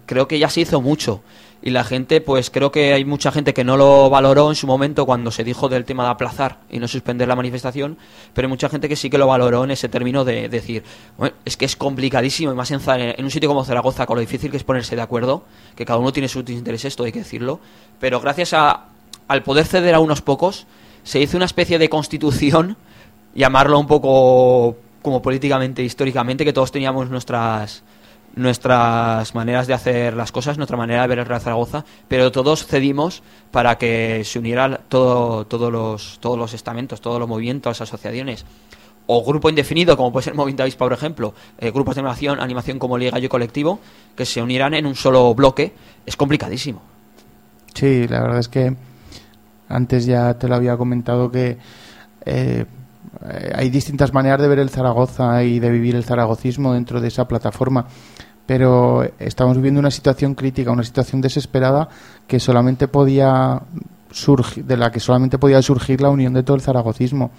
creo 0.08 0.28
que 0.28 0.40
ya 0.40 0.50
se 0.50 0.62
hizo 0.62 0.82
mucho. 0.82 1.22
Y 1.62 1.72
la 1.72 1.84
gente, 1.84 2.22
pues 2.22 2.50
creo 2.52 2.72
que 2.72 2.94
hay 2.94 3.04
mucha 3.04 3.32
gente 3.32 3.54
que 3.54 3.64
no 3.64 3.78
lo 3.78 4.10
valoró 4.10 4.50
en 4.50 4.56
su 4.56 4.68
momento 4.68 5.06
cuando 5.06 5.32
se 5.32 5.44
dijo 5.44 5.70
del 5.70 5.86
tema 5.86 6.04
de 6.04 6.12
aplazar 6.12 6.60
y 6.70 6.80
no 6.80 6.88
suspender 6.88 7.28
la 7.28 7.36
manifestación, 7.36 7.98
pero 8.34 8.46
hay 8.46 8.50
mucha 8.50 8.70
gente 8.70 8.88
que 8.88 8.96
sí 8.96 9.10
que 9.10 9.18
lo 9.18 9.26
valoró 9.28 9.64
en 9.64 9.72
ese 9.72 9.90
término 9.90 10.24
de 10.24 10.50
decir, 10.50 10.84
"Bueno, 11.18 11.36
es 11.46 11.58
que 11.58 11.66
es 11.66 11.76
complicadísimo 11.76 12.52
y 12.52 12.56
más 12.56 12.70
en, 12.72 12.80
en 12.88 13.24
un 13.26 13.32
sitio 13.32 13.50
como 13.50 13.66
Zaragoza, 13.66 14.06
con 14.06 14.18
lo 14.18 14.22
difícil 14.22 14.52
que 14.52 14.58
es 14.58 14.64
ponerse 14.64 14.96
de 14.96 15.02
acuerdo, 15.02 15.46
que 15.76 15.84
cada 15.84 16.00
uno 16.00 16.14
tiene 16.14 16.28
sus 16.28 16.48
intereses, 16.48 16.94
esto 16.94 17.04
hay 17.04 17.12
que 17.12 17.20
decirlo, 17.20 17.60
pero 18.00 18.22
gracias 18.22 18.54
a, 18.54 18.86
al 19.28 19.42
poder 19.42 19.66
ceder 19.66 19.96
a 19.96 20.00
unos 20.00 20.22
pocos, 20.22 20.68
se 21.04 21.20
hizo 21.20 21.38
una 21.38 21.48
especie 21.48 21.80
de 21.80 21.90
constitución, 21.90 22.78
llamarlo 23.34 23.80
un 23.80 23.88
poco 23.88 24.78
como 25.02 25.22
políticamente, 25.22 25.84
históricamente, 25.84 26.46
que 26.46 26.54
todos 26.54 26.72
teníamos 26.72 27.10
nuestras 27.10 27.84
nuestras 28.38 29.36
maneras 29.36 29.68
de 29.68 29.74
hacer 29.74 30.14
las 30.14 30.32
cosas, 30.32 30.58
nuestra 30.58 30.78
manera 30.78 31.02
de 31.02 31.08
ver 31.08 31.20
el 31.20 31.26
Real 31.26 31.42
Zaragoza, 31.42 31.84
pero 32.08 32.32
todos 32.32 32.66
cedimos 32.66 33.24
para 33.52 33.78
que 33.78 34.24
se 34.24 34.40
uniera 34.40 34.82
todo, 34.88 35.46
todos 35.46 35.72
los 35.72 36.20
todos 36.20 36.38
los 36.38 36.54
estamentos, 36.54 37.02
todos 37.02 37.20
los 37.20 37.28
movimientos, 37.28 37.82
asociaciones 37.82 38.46
o 39.08 39.24
grupo 39.24 39.50
indefinido, 39.50 39.96
como 39.98 40.12
puede 40.12 40.26
ser 40.26 40.36
Movimiento 40.36 40.64
Avispa, 40.64 40.86
por 40.86 40.94
ejemplo, 40.94 41.34
eh, 41.58 41.72
grupos 41.72 41.96
de 41.96 42.02
animación, 42.02 42.40
animación 42.40 42.78
como 42.78 42.98
Liga 42.98 43.18
y 43.20 43.28
Colectivo, 43.28 43.80
que 44.16 44.26
se 44.26 44.42
unieran 44.42 44.74
en 44.74 44.86
un 44.86 44.96
solo 44.96 45.34
bloque, 45.34 45.74
es 46.06 46.18
complicadísimo. 46.18 46.82
Sí, 47.74 48.08
la 48.08 48.22
verdad 48.22 48.40
es 48.40 48.50
que 48.50 48.76
antes 49.70 50.06
ya 50.06 50.34
te 50.38 50.48
lo 50.48 50.56
había 50.56 50.76
comentado 50.78 51.32
que 51.32 51.58
eh, 52.26 52.66
hay 53.56 53.70
distintas 53.70 54.14
maneras 54.14 54.42
de 54.42 54.48
ver 54.48 54.60
el 54.60 54.70
Zaragoza 54.70 55.44
y 55.44 55.60
de 55.60 55.70
vivir 55.70 55.96
el 55.96 56.04
zaragocismo 56.04 56.74
dentro 56.74 57.00
de 57.00 57.08
esa 57.08 57.28
plataforma, 57.28 57.88
pero 58.48 59.04
estamos 59.20 59.58
viviendo 59.58 59.80
una 59.80 59.92
situación 59.92 60.34
crítica, 60.34 60.72
una 60.72 60.84
situación 60.84 61.22
desesperada 61.22 61.90
que 62.26 62.40
solamente 62.40 62.88
podía 62.88 63.62
surgir, 64.10 64.66
de 64.66 64.78
la 64.78 64.92
que 64.92 65.02
solamente 65.02 65.38
podía 65.38 65.62
surgir 65.62 66.02
la 66.02 66.10
unión 66.10 66.34
de 66.34 66.44
todo 66.44 66.56
el 66.56 66.62
zaragocismo. 66.62 67.30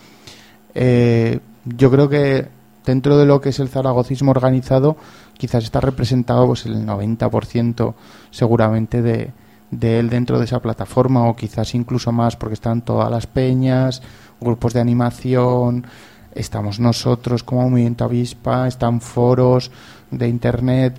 Eh, 0.74 1.40
yo 1.64 1.90
creo 1.90 2.10
que 2.10 2.48
dentro 2.84 3.16
de 3.16 3.24
lo 3.24 3.40
que 3.40 3.48
es 3.48 3.58
el 3.58 3.70
zaragocismo 3.70 4.30
organizado, 4.30 4.96
quizás 5.36 5.64
está 5.64 5.80
representado 5.80 6.46
pues 6.46 6.66
el 6.66 6.86
90% 6.86 7.94
seguramente 8.30 9.00
de, 9.00 9.32
de 9.70 9.98
él 9.98 10.10
dentro 10.10 10.38
de 10.38 10.44
esa 10.44 10.60
plataforma, 10.60 11.26
o 11.26 11.34
quizás 11.36 11.74
incluso 11.74 12.12
más, 12.12 12.36
porque 12.36 12.54
están 12.54 12.82
todas 12.82 13.10
las 13.10 13.26
peñas, 13.26 14.02
grupos 14.40 14.74
de 14.74 14.80
animación, 14.80 15.86
estamos 16.34 16.80
nosotros 16.80 17.42
como 17.42 17.68
Movimiento 17.68 18.04
Avispa, 18.04 18.68
están 18.68 19.00
foros 19.00 19.70
de 20.10 20.28
internet, 20.28 20.96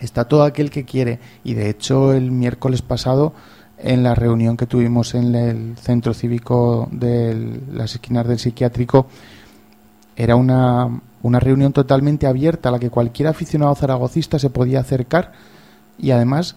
está 0.00 0.24
todo 0.24 0.42
aquel 0.44 0.70
que 0.70 0.84
quiere. 0.84 1.18
Y 1.42 1.54
de 1.54 1.70
hecho, 1.70 2.12
el 2.12 2.30
miércoles 2.30 2.82
pasado, 2.82 3.32
en 3.78 4.02
la 4.02 4.14
reunión 4.14 4.56
que 4.56 4.66
tuvimos 4.66 5.14
en 5.14 5.34
el 5.34 5.76
centro 5.76 6.14
cívico 6.14 6.88
de 6.90 7.60
las 7.72 7.94
esquinas 7.94 8.26
del 8.26 8.38
psiquiátrico, 8.38 9.06
era 10.16 10.36
una, 10.36 11.00
una 11.22 11.40
reunión 11.40 11.72
totalmente 11.72 12.26
abierta 12.26 12.68
a 12.68 12.72
la 12.72 12.78
que 12.78 12.90
cualquier 12.90 13.28
aficionado 13.28 13.74
zaragocista 13.74 14.38
se 14.38 14.50
podía 14.50 14.80
acercar 14.80 15.32
y 15.98 16.12
además 16.12 16.56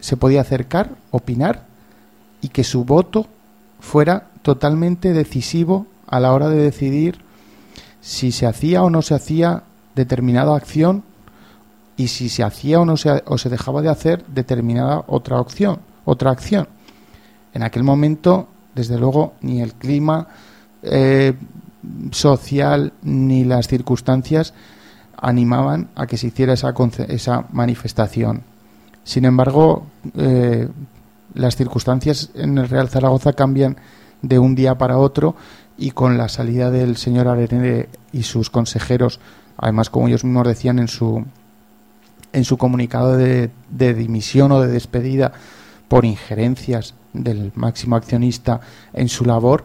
se 0.00 0.16
podía 0.16 0.42
acercar, 0.42 0.90
opinar 1.10 1.64
y 2.40 2.48
que 2.48 2.64
su 2.64 2.84
voto 2.84 3.26
fuera 3.80 4.28
totalmente 4.42 5.12
decisivo 5.12 5.86
a 6.06 6.20
la 6.20 6.32
hora 6.32 6.48
de 6.48 6.62
decidir 6.62 7.18
si 8.00 8.32
se 8.32 8.46
hacía 8.46 8.82
o 8.82 8.90
no 8.90 9.02
se 9.02 9.14
hacía 9.14 9.64
determinada 9.98 10.56
acción 10.56 11.02
y 11.96 12.08
si 12.08 12.28
se 12.28 12.44
hacía 12.44 12.80
o 12.80 12.84
no 12.84 12.96
se, 12.96 13.22
o 13.26 13.36
se 13.36 13.50
dejaba 13.50 13.82
de 13.82 13.90
hacer 13.90 14.24
determinada 14.26 15.04
otra 15.08 15.40
opción, 15.40 15.80
otra 16.04 16.30
acción. 16.30 16.68
En 17.52 17.64
aquel 17.64 17.82
momento, 17.82 18.46
desde 18.74 18.96
luego, 18.96 19.34
ni 19.40 19.60
el 19.60 19.74
clima 19.74 20.28
eh, 20.82 21.34
social 22.12 22.92
ni 23.02 23.44
las 23.44 23.66
circunstancias 23.66 24.54
animaban 25.16 25.88
a 25.96 26.06
que 26.06 26.16
se 26.16 26.28
hiciera 26.28 26.52
esa, 26.52 26.72
esa 27.08 27.46
manifestación. 27.50 28.42
Sin 29.02 29.24
embargo, 29.24 29.86
eh, 30.16 30.68
las 31.34 31.56
circunstancias 31.56 32.30
en 32.34 32.58
el 32.58 32.68
Real 32.68 32.88
Zaragoza 32.88 33.32
cambian 33.32 33.76
de 34.22 34.38
un 34.38 34.54
día 34.54 34.78
para 34.78 34.98
otro 34.98 35.34
y 35.76 35.92
con 35.92 36.18
la 36.18 36.28
salida 36.28 36.70
del 36.70 36.96
señor 36.96 37.28
Arenere 37.28 37.88
y 38.12 38.24
sus 38.24 38.50
consejeros, 38.50 39.20
además 39.58 39.90
como 39.90 40.08
ellos 40.08 40.24
mismos 40.24 40.46
decían 40.46 40.78
en 40.78 40.88
su 40.88 41.24
en 42.32 42.44
su 42.44 42.56
comunicado 42.56 43.16
de, 43.16 43.50
de 43.70 43.94
dimisión 43.94 44.52
o 44.52 44.60
de 44.60 44.68
despedida 44.68 45.32
por 45.88 46.04
injerencias 46.04 46.94
del 47.12 47.52
máximo 47.54 47.96
accionista 47.96 48.60
en 48.92 49.08
su 49.08 49.24
labor, 49.24 49.64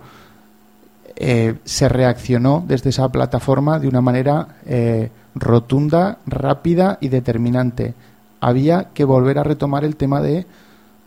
eh, 1.15 1.55
se 1.63 1.89
reaccionó 1.89 2.63
desde 2.67 2.89
esa 2.89 3.09
plataforma 3.09 3.79
de 3.79 3.87
una 3.87 4.01
manera 4.01 4.47
eh, 4.65 5.11
rotunda, 5.35 6.17
rápida 6.25 6.97
y 7.01 7.09
determinante. 7.09 7.93
Había 8.39 8.89
que 8.93 9.05
volver 9.05 9.37
a 9.37 9.43
retomar 9.43 9.83
el 9.83 9.95
tema 9.95 10.21
de 10.21 10.47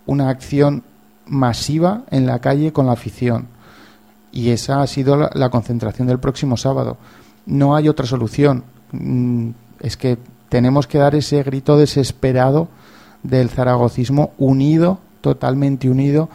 una 0.07 0.29
acción 0.29 0.85
masiva 1.27 2.03
en 2.11 2.27
la 2.27 2.39
calle 2.39 2.73
con 2.73 2.87
la 2.87 2.93
afición. 2.93 3.49
Y 4.31 4.51
esa 4.51 4.83
ha 4.83 4.87
sido 4.87 5.17
la, 5.17 5.31
la 5.35 5.51
concentración 5.51 6.07
del 6.07 6.21
próximo 6.21 6.57
sábado. 6.57 6.99
No 7.47 7.75
hay 7.75 7.89
otra 7.89 8.07
solución. 8.07 8.65
Mm, 8.93 9.51
es 9.81 9.97
que 9.97 10.19
tenemos 10.49 10.87
que 10.87 10.99
dar 10.99 11.15
ese 11.15 11.43
grito 11.43 11.77
desesperado 11.77 12.69
del 13.23 13.51
zaragocismo 13.51 14.33
unido, 14.39 14.99
totalmente 15.21 15.91
unido, 15.91 16.29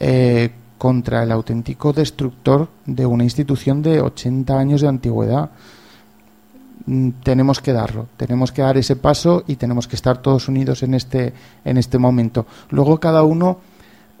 eh, 0.00 0.50
contra 0.78 1.22
el 1.22 1.32
auténtico 1.32 1.92
destructor 1.92 2.68
de 2.84 3.06
una 3.06 3.24
institución 3.24 3.82
de 3.82 4.00
80 4.00 4.58
años 4.58 4.80
de 4.80 4.88
antigüedad. 4.88 5.50
Mm, 6.86 7.10
Tenemos 7.22 7.60
que 7.60 7.72
darlo, 7.72 8.08
tenemos 8.16 8.52
que 8.52 8.62
dar 8.62 8.76
ese 8.76 8.96
paso 8.96 9.44
y 9.46 9.56
tenemos 9.56 9.88
que 9.88 9.96
estar 9.96 10.18
todos 10.18 10.48
unidos 10.48 10.82
en 10.82 10.94
este, 10.94 11.32
en 11.64 11.76
este 11.76 11.98
momento. 11.98 12.46
Luego 12.70 13.00
cada 13.00 13.22
uno 13.22 13.58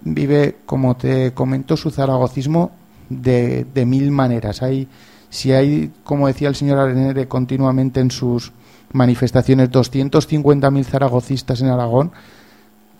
vive, 0.02 0.58
como 0.66 0.96
te 0.96 1.32
comento, 1.32 1.76
su 1.76 1.90
zaragocismo 1.90 2.70
de, 3.08 3.66
de 3.74 3.86
mil 3.86 4.10
maneras. 4.10 4.62
Hay, 4.62 4.88
si 5.34 5.50
hay, 5.50 5.90
como 6.04 6.28
decía 6.28 6.46
el 6.46 6.54
señor 6.54 6.78
Arenere 6.78 7.26
continuamente 7.26 7.98
en 7.98 8.12
sus 8.12 8.52
manifestaciones, 8.92 9.68
250.000 9.68 10.84
zaragocistas 10.84 11.60
en 11.60 11.70
Aragón, 11.70 12.12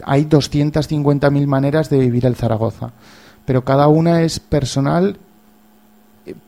hay 0.05 0.25
250.000 0.25 1.47
maneras 1.47 1.91
de 1.91 1.99
vivir 1.99 2.27
el 2.27 2.35
Zaragoza. 2.35 2.91
Pero 3.45 3.65
cada 3.65 3.87
una 3.87 4.23
es 4.23 4.41
personal, 4.41 5.17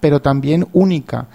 pero 0.00 0.20
también 0.20 0.66
única. 0.72 1.28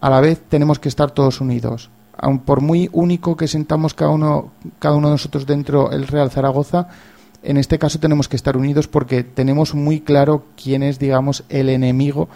A 0.00 0.10
la 0.10 0.20
vez 0.20 0.42
tenemos 0.48 0.80
que 0.80 0.88
estar 0.88 1.12
todos 1.12 1.40
unidos. 1.40 1.90
Aun 2.16 2.40
por 2.40 2.60
muy 2.60 2.90
único 2.92 3.36
que 3.36 3.46
sentamos 3.46 3.94
cada 3.94 4.10
uno, 4.10 4.50
cada 4.80 4.96
uno 4.96 5.08
de 5.08 5.14
nosotros 5.14 5.46
dentro 5.46 5.92
el 5.92 6.08
Real 6.08 6.32
Zaragoza, 6.32 6.88
en 7.44 7.56
este 7.56 7.78
caso 7.78 8.00
tenemos 8.00 8.26
que 8.26 8.34
estar 8.34 8.56
unidos 8.56 8.88
porque 8.88 9.22
tenemos 9.22 9.76
muy 9.76 10.00
claro 10.00 10.42
quién 10.60 10.82
es, 10.82 10.98
digamos, 10.98 11.44
el 11.48 11.68
enemigo 11.68 12.28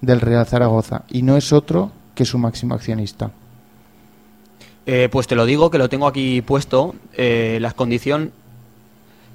del 0.00 0.20
Real 0.20 0.46
Zaragoza 0.46 1.02
y 1.10 1.22
no 1.22 1.36
es 1.36 1.52
otro 1.52 1.90
que 2.14 2.24
su 2.24 2.38
máximo 2.38 2.74
accionista. 2.74 3.30
Eh, 4.86 5.08
pues 5.10 5.26
te 5.26 5.36
lo 5.36 5.44
digo, 5.46 5.70
que 5.70 5.78
lo 5.78 5.88
tengo 5.88 6.06
aquí 6.06 6.40
puesto. 6.42 6.94
Eh, 7.16 7.58
la 7.60 7.72
condición, 7.72 8.32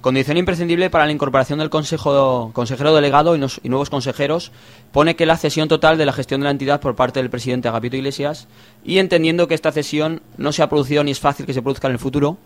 condición 0.02 0.38
imprescindible 0.38 0.90
para 0.90 1.06
la 1.06 1.12
incorporación 1.12 1.60
del 1.60 1.70
consejo, 1.70 2.52
consejero 2.54 2.94
delegado 2.94 3.36
y, 3.36 3.40
nos- 3.40 3.62
y 3.64 3.70
nuevos 3.70 3.90
consejeros 3.90 4.52
pone 4.92 5.16
que 5.16 5.26
la 5.26 5.38
cesión 5.38 5.68
total 5.68 5.98
de 5.98 6.06
la 6.06 6.14
gestión 6.14 6.42
de 6.42 6.46
la 6.46 6.52
entidad 6.52 6.82
por 6.82 6.96
parte 6.96 7.20
del 7.22 7.30
presidente 7.30 7.68
Agapito 7.68 7.96
Iglesias 7.96 8.48
y 8.84 8.98
entendiendo 8.98 9.48
que 9.48 9.54
esta 9.56 9.72
cesión 9.72 10.22
no 10.38 10.52
se 10.52 10.62
ha 10.64 10.70
producido 10.70 11.04
ni 11.04 11.12
es 11.12 11.20
fácil 11.20 11.46
que 11.46 11.54
se 11.54 11.62
produzca 11.62 11.88
en 11.88 11.94
el 11.94 12.00
futuro, 12.00 12.38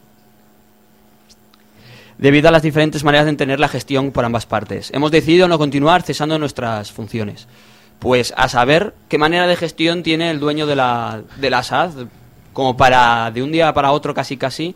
debido 2.17 2.49
a 2.49 2.51
las 2.51 2.61
diferentes 2.63 3.03
maneras 3.03 3.25
de 3.25 3.31
entender 3.31 3.59
la 3.61 3.69
gestión 3.69 4.11
por 4.11 4.25
ambas 4.25 4.45
partes. 4.45 4.91
Hemos 4.93 5.09
decidido 5.11 5.47
no 5.47 5.57
continuar 5.57 6.03
cesando 6.03 6.37
nuestras 6.37 6.91
funciones. 6.91 7.47
Pues 7.99 8.33
a 8.37 8.47
saber 8.47 8.93
qué 9.09 9.17
manera 9.17 9.45
de 9.45 9.55
gestión 9.55 10.03
tiene 10.03 10.31
el 10.31 10.39
dueño 10.39 10.65
de 10.65 10.75
la, 10.75 11.21
de 11.37 11.49
la 11.49 11.63
SAD, 11.63 12.07
como 12.53 12.77
para 12.77 13.29
de 13.31 13.43
un 13.43 13.51
día 13.51 13.73
para 13.73 13.91
otro 13.91 14.13
casi 14.13 14.37
casi 14.37 14.75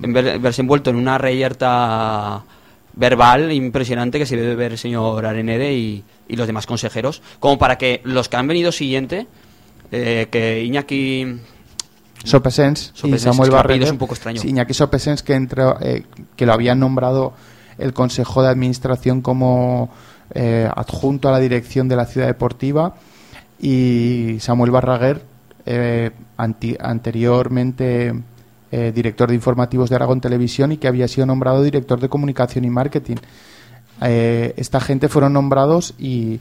verse 0.00 0.60
envuelto 0.60 0.90
en 0.90 0.96
una 0.96 1.16
reyerta 1.18 2.42
verbal 2.92 3.52
impresionante 3.52 4.18
que 4.18 4.26
se 4.26 4.36
debe 4.36 4.54
ver 4.54 4.72
el 4.72 4.78
señor 4.78 5.24
Arenere 5.24 5.72
y, 5.72 6.04
y 6.28 6.36
los 6.36 6.46
demás 6.46 6.66
consejeros, 6.66 7.22
como 7.40 7.58
para 7.58 7.78
que 7.78 8.00
los 8.04 8.28
que 8.28 8.36
han 8.36 8.46
venido 8.46 8.72
siguiente, 8.72 9.26
eh, 9.90 10.28
que 10.30 10.64
Iñaki 10.64 11.40
Sopesens 12.24 12.92
y 13.04 13.18
Samuel 13.18 13.82
es 13.82 13.90
un 13.90 13.98
poco 13.98 14.14
extraño. 14.14 14.40
Sí, 14.40 14.48
Iñaki 14.48 14.74
Sopesens, 14.74 15.22
que, 15.22 15.34
entró, 15.34 15.78
eh, 15.80 16.04
que 16.36 16.46
lo 16.46 16.52
habían 16.52 16.80
nombrado 16.80 17.32
el 17.78 17.92
Consejo 17.92 18.42
de 18.42 18.48
Administración 18.48 19.22
como 19.22 19.90
eh, 20.34 20.68
adjunto 20.74 21.28
a 21.28 21.32
la 21.32 21.38
dirección 21.38 21.88
de 21.88 21.96
la 21.96 22.06
ciudad 22.06 22.26
deportiva 22.26 22.94
y 23.60 24.36
Samuel 24.40 24.70
Barraguer, 24.70 25.22
eh, 25.66 26.10
anteriormente 26.36 28.14
eh, 28.70 28.92
director 28.94 29.28
de 29.28 29.34
informativos 29.34 29.90
de 29.90 29.96
Aragón 29.96 30.20
Televisión 30.20 30.72
y 30.72 30.76
que 30.76 30.88
había 30.88 31.08
sido 31.08 31.26
nombrado 31.26 31.62
director 31.62 32.00
de 32.00 32.08
comunicación 32.08 32.64
y 32.64 32.70
marketing. 32.70 33.16
Esta 34.00 34.78
gente 34.78 35.08
fueron 35.08 35.32
nombrados 35.32 35.92
y 35.98 36.38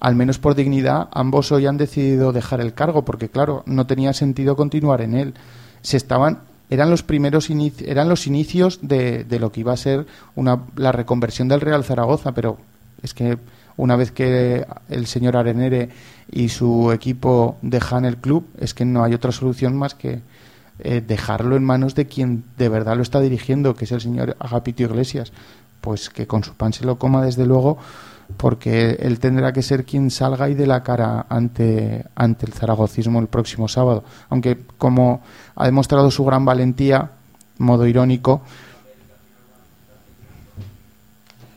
al 0.00 0.14
menos 0.14 0.38
por 0.38 0.54
dignidad 0.54 1.08
ambos 1.12 1.52
hoy 1.52 1.66
han 1.66 1.76
decidido 1.76 2.32
dejar 2.32 2.60
el 2.60 2.74
cargo 2.74 3.04
porque 3.04 3.28
claro 3.28 3.62
no 3.66 3.86
tenía 3.86 4.12
sentido 4.12 4.56
continuar 4.56 5.00
en 5.00 5.14
él 5.14 5.34
se 5.82 5.96
estaban 5.96 6.40
eran 6.68 6.90
los 6.90 7.02
primeros 7.02 7.48
eran 7.84 8.08
los 8.08 8.26
inicios 8.26 8.80
de, 8.82 9.24
de 9.24 9.38
lo 9.38 9.52
que 9.52 9.60
iba 9.60 9.72
a 9.72 9.76
ser 9.76 10.06
una, 10.34 10.62
la 10.76 10.92
reconversión 10.92 11.48
del 11.48 11.60
Real 11.60 11.84
Zaragoza 11.84 12.32
pero 12.32 12.58
es 13.02 13.14
que 13.14 13.38
una 13.76 13.96
vez 13.96 14.10
que 14.10 14.66
el 14.88 15.06
señor 15.06 15.36
Arenere 15.36 15.90
y 16.30 16.48
su 16.48 16.92
equipo 16.92 17.56
dejan 17.62 18.04
el 18.04 18.16
club 18.16 18.46
es 18.58 18.74
que 18.74 18.84
no 18.84 19.04
hay 19.04 19.14
otra 19.14 19.32
solución 19.32 19.76
más 19.76 19.94
que 19.94 20.22
eh, 20.78 21.02
dejarlo 21.06 21.56
en 21.56 21.64
manos 21.64 21.94
de 21.94 22.06
quien 22.06 22.44
de 22.58 22.68
verdad 22.68 22.96
lo 22.96 23.02
está 23.02 23.20
dirigiendo, 23.20 23.74
que 23.74 23.84
es 23.84 23.92
el 23.92 24.00
señor 24.00 24.36
Agapito 24.38 24.82
Iglesias, 24.82 25.32
pues 25.80 26.10
que 26.10 26.26
con 26.26 26.44
su 26.44 26.54
pan 26.54 26.72
se 26.72 26.84
lo 26.84 26.98
coma 26.98 27.24
desde 27.24 27.46
luego, 27.46 27.78
porque 28.36 28.98
él 29.00 29.18
tendrá 29.18 29.52
que 29.52 29.62
ser 29.62 29.84
quien 29.84 30.10
salga 30.10 30.48
y 30.48 30.54
de 30.54 30.66
la 30.66 30.82
cara 30.82 31.26
ante, 31.28 32.04
ante 32.14 32.46
el 32.46 32.52
zaragocismo 32.52 33.20
el 33.20 33.28
próximo 33.28 33.68
sábado. 33.68 34.04
Aunque 34.28 34.58
como 34.78 35.22
ha 35.54 35.64
demostrado 35.64 36.10
su 36.10 36.24
gran 36.24 36.44
valentía, 36.44 37.10
modo 37.58 37.86
irónico, 37.86 38.42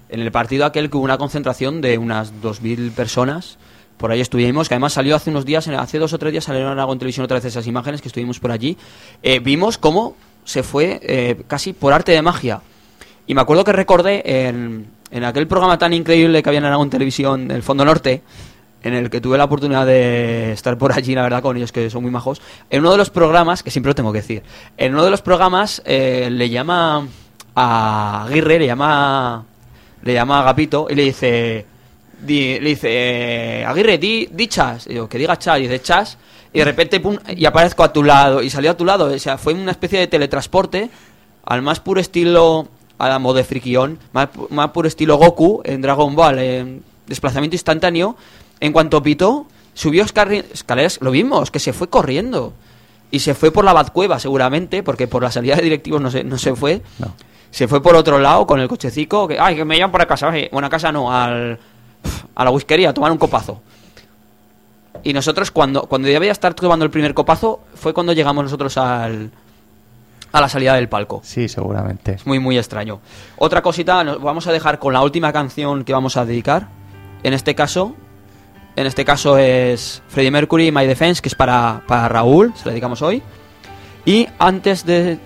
en 0.09 0.19
el 0.19 0.31
partido 0.31 0.65
aquel 0.65 0.89
que 0.89 0.97
hubo 0.97 1.05
una 1.05 1.17
concentración 1.17 1.81
de 1.81 1.97
unas 1.97 2.33
2.000 2.41 2.91
personas. 2.91 3.57
Por 3.97 4.11
ahí 4.11 4.21
estuvimos, 4.21 4.69
que 4.69 4.75
además 4.75 4.93
salió 4.93 5.15
hace 5.15 5.29
unos 5.29 5.45
días, 5.45 5.67
hace 5.67 5.99
dos 5.99 6.13
o 6.13 6.19
tres 6.19 6.31
días 6.31 6.45
salieron 6.45 6.71
en 6.71 6.79
Aragón 6.79 6.99
Televisión 6.99 7.25
otra 7.25 7.35
vez 7.35 7.45
esas 7.45 7.67
imágenes 7.67 8.01
que 8.01 8.07
estuvimos 8.07 8.39
por 8.39 8.51
allí. 8.51 8.77
Eh, 9.21 9.39
vimos 9.39 9.77
cómo 9.77 10.15
se 10.45 10.63
fue 10.63 10.99
eh, 11.03 11.41
casi 11.47 11.73
por 11.73 11.93
arte 11.93 12.13
de 12.13 12.21
magia. 12.21 12.61
Y 13.27 13.35
me 13.35 13.41
acuerdo 13.41 13.63
que 13.63 13.73
recordé 13.73 14.47
en, 14.47 14.87
en 15.11 15.23
aquel 15.23 15.47
programa 15.47 15.77
tan 15.77 15.93
increíble 15.93 16.41
que 16.41 16.49
había 16.49 16.59
en 16.59 16.65
Aragón 16.65 16.89
Televisión, 16.89 17.51
El 17.51 17.61
Fondo 17.61 17.83
Norte, 17.83 18.23
en 18.83 18.93
el 18.93 19.09
que 19.09 19.21
tuve 19.21 19.37
la 19.37 19.45
oportunidad 19.45 19.85
de 19.85 20.53
estar 20.53 20.77
por 20.77 20.93
allí, 20.93 21.13
la 21.15 21.23
verdad, 21.23 21.41
con 21.41 21.57
ellos 21.57 21.71
que 21.71 21.89
son 21.89 22.03
muy 22.03 22.11
majos. 22.11 22.41
En 22.69 22.81
uno 22.81 22.91
de 22.91 22.97
los 22.97 23.09
programas, 23.09 23.63
que 23.63 23.71
siempre 23.71 23.89
lo 23.89 23.95
tengo 23.95 24.11
que 24.11 24.19
decir, 24.19 24.43
en 24.77 24.93
uno 24.93 25.03
de 25.03 25.11
los 25.11 25.21
programas 25.21 25.81
eh, 25.85 26.29
le 26.31 26.49
llama 26.49 27.07
a 27.55 28.25
Aguirre, 28.25 28.59
le 28.59 28.67
llama, 28.67 29.45
le 30.03 30.13
llama 30.13 30.37
a 30.39 30.41
Agapito 30.41 30.87
y 30.89 30.95
le 30.95 31.03
dice, 31.03 31.65
di- 32.21 32.59
le 32.59 32.69
dice, 32.69 32.87
eh, 33.61 33.65
Aguirre, 33.65 33.97
di, 33.97 34.27
di 34.31 34.47
chas. 34.47 34.87
Y 34.87 34.91
digo, 34.93 35.07
que 35.09 35.17
diga 35.17 35.37
chas, 35.37 35.59
y 35.59 35.63
dice 35.63 35.81
chas, 35.81 36.17
y 36.53 36.59
de 36.59 36.65
repente, 36.65 36.99
pum, 36.99 37.17
y 37.35 37.45
aparezco 37.45 37.83
a 37.83 37.93
tu 37.93 38.03
lado, 38.03 38.41
y 38.41 38.49
salió 38.49 38.71
a 38.71 38.77
tu 38.77 38.85
lado. 38.85 39.05
O 39.13 39.19
sea, 39.19 39.37
fue 39.37 39.53
una 39.53 39.71
especie 39.71 39.99
de 39.99 40.07
teletransporte 40.07 40.89
al 41.45 41.61
más 41.61 41.79
puro 41.79 41.99
estilo, 41.99 42.67
a 42.97 43.07
la 43.09 43.19
modo 43.19 43.43
friquión, 43.43 43.97
más, 44.13 44.29
más 44.49 44.69
puro 44.71 44.87
estilo 44.87 45.17
Goku 45.17 45.61
en 45.63 45.81
Dragon 45.81 46.15
Ball, 46.15 46.39
en 46.39 46.83
desplazamiento 47.07 47.55
instantáneo. 47.55 48.15
En 48.59 48.73
cuanto 48.73 49.01
pitó, 49.01 49.45
subió 49.73 50.03
escaleras, 50.03 50.99
lo 51.01 51.11
vimos, 51.11 51.49
que 51.51 51.59
se 51.59 51.71
fue 51.73 51.87
corriendo. 51.89 52.53
Y 53.11 53.19
se 53.19 53.33
fue 53.33 53.51
por 53.51 53.63
la 53.65 53.73
Batcueva, 53.73 54.19
seguramente, 54.19 54.83
porque 54.83 55.07
por 55.07 55.23
la 55.23 55.31
salida 55.31 55.55
de 55.55 55.63
directivos 55.63 56.01
no 56.01 56.11
se, 56.11 56.23
no 56.23 56.37
se 56.37 56.53
fue. 56.55 56.81
No. 56.99 57.13
Se 57.51 57.67
fue 57.67 57.81
por 57.81 57.95
otro 57.95 58.19
lado 58.19 58.45
con 58.45 58.59
el 58.59 58.67
cochecico, 58.67 59.27
que, 59.27 59.39
ay, 59.39 59.55
que 59.55 59.65
me 59.65 59.77
llaman 59.77 59.91
para 59.91 60.05
casa. 60.05 60.31
Bueno, 60.51 60.67
a 60.67 60.69
casa 60.69 60.91
no, 60.91 61.11
al, 61.11 61.59
a 62.35 62.43
la 62.43 62.51
whiskería 62.51 62.89
a 62.89 62.93
tomar 62.93 63.11
un 63.11 63.17
copazo. 63.17 63.61
Y 65.03 65.13
nosotros, 65.13 65.51
cuando, 65.51 65.83
cuando 65.83 66.09
ya 66.09 66.19
veía 66.19 66.31
estar 66.31 66.53
tomando 66.53 66.85
el 66.85 66.91
primer 66.91 67.13
copazo, 67.13 67.61
fue 67.75 67.93
cuando 67.93 68.13
llegamos 68.13 68.43
nosotros 68.43 68.77
al, 68.77 69.31
a 70.31 70.41
la 70.41 70.49
salida 70.49 70.75
del 70.75 70.89
palco. 70.89 71.21
sí, 71.23 71.47
seguramente. 71.47 72.13
Es 72.13 72.27
muy, 72.27 72.39
muy 72.39 72.57
extraño. 72.57 72.99
Otra 73.37 73.61
cosita, 73.61 74.03
nos 74.03 74.21
vamos 74.21 74.47
a 74.47 74.51
dejar 74.51 74.79
con 74.79 74.93
la 74.93 75.01
última 75.01 75.31
canción 75.31 75.83
que 75.83 75.93
vamos 75.93 76.17
a 76.17 76.25
dedicar. 76.25 76.67
En 77.23 77.33
este 77.33 77.55
caso, 77.55 77.95
en 78.75 78.85
este 78.87 79.03
caso 79.05 79.37
es 79.37 80.01
Freddie 80.07 80.31
Mercury, 80.31 80.71
My 80.71 80.85
Defense, 80.85 81.21
que 81.21 81.29
es 81.29 81.35
para, 81.35 81.81
para 81.87 82.07
Raúl, 82.07 82.53
se 82.55 82.65
la 82.65 82.71
dedicamos 82.71 83.01
hoy. 83.01 83.21
Y 84.05 84.27
antes 84.37 84.85
de 84.85 85.19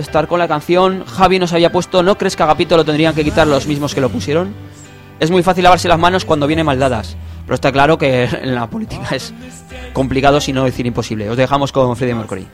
estar 0.00 0.26
con 0.26 0.38
la 0.38 0.48
canción, 0.48 1.04
Javi 1.04 1.38
nos 1.38 1.52
había 1.52 1.70
puesto, 1.72 2.02
¿no 2.02 2.18
crees 2.18 2.36
que 2.36 2.42
Agapito 2.42 2.76
lo 2.76 2.84
tendrían 2.84 3.14
que 3.14 3.24
quitar 3.24 3.46
los 3.46 3.66
mismos 3.66 3.94
que 3.94 4.00
lo 4.00 4.08
pusieron? 4.08 4.54
Es 5.18 5.30
muy 5.30 5.42
fácil 5.42 5.64
lavarse 5.64 5.88
las 5.88 5.98
manos 5.98 6.24
cuando 6.24 6.46
vienen 6.46 6.66
maldadas, 6.66 7.16
pero 7.44 7.54
está 7.54 7.70
claro 7.70 7.98
que 7.98 8.24
en 8.42 8.54
la 8.54 8.68
política 8.68 9.14
es 9.14 9.32
complicado, 9.92 10.40
si 10.40 10.52
no 10.52 10.64
decir 10.64 10.86
imposible. 10.86 11.28
Os 11.30 11.36
dejamos 11.36 11.72
con 11.72 11.96
Freddie 11.96 12.14
Mercury. 12.14 12.46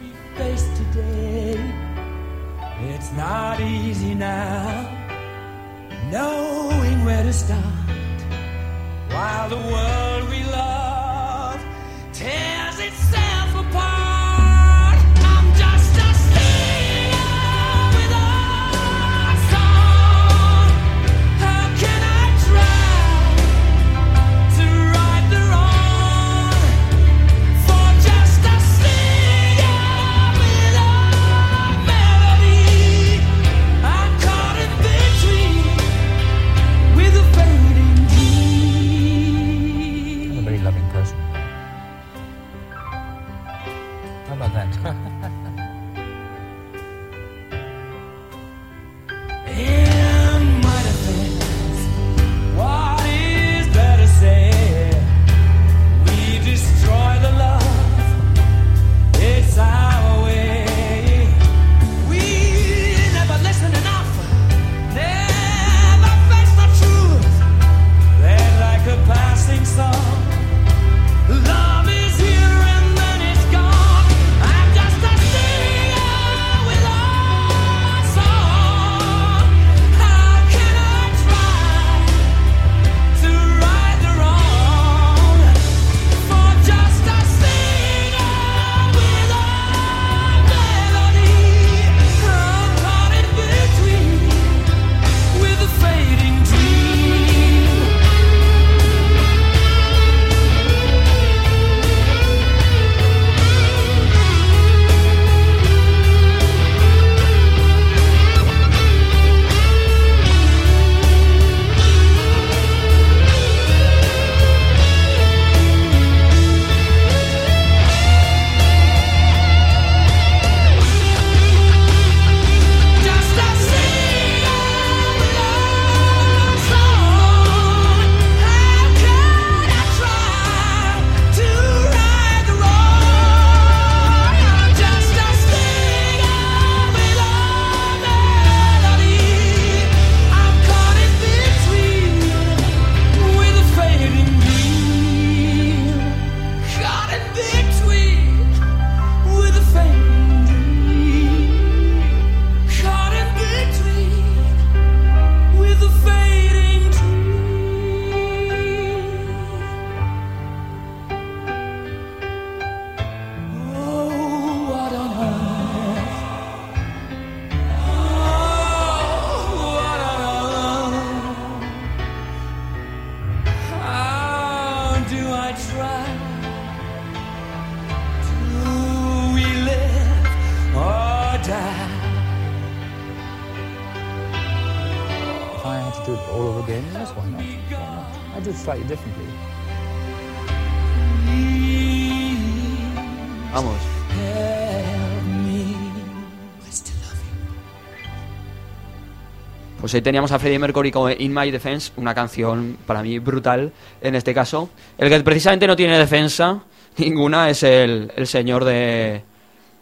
Pues 199.86 199.94
ahí 199.94 200.02
teníamos 200.02 200.32
a 200.32 200.40
Freddie 200.40 200.58
Mercury 200.58 200.90
con 200.90 201.12
In 201.16 201.32
My 201.32 201.48
Defense, 201.52 201.92
una 201.96 202.12
canción 202.12 202.76
para 202.88 203.04
mí 203.04 203.20
brutal 203.20 203.70
en 204.00 204.16
este 204.16 204.34
caso. 204.34 204.68
El 204.98 205.08
que 205.08 205.20
precisamente 205.20 205.64
no 205.68 205.76
tiene 205.76 205.96
defensa 205.96 206.60
ninguna 206.96 207.48
es 207.50 207.62
el, 207.62 208.10
el 208.16 208.26
señor 208.26 208.64
de. 208.64 209.22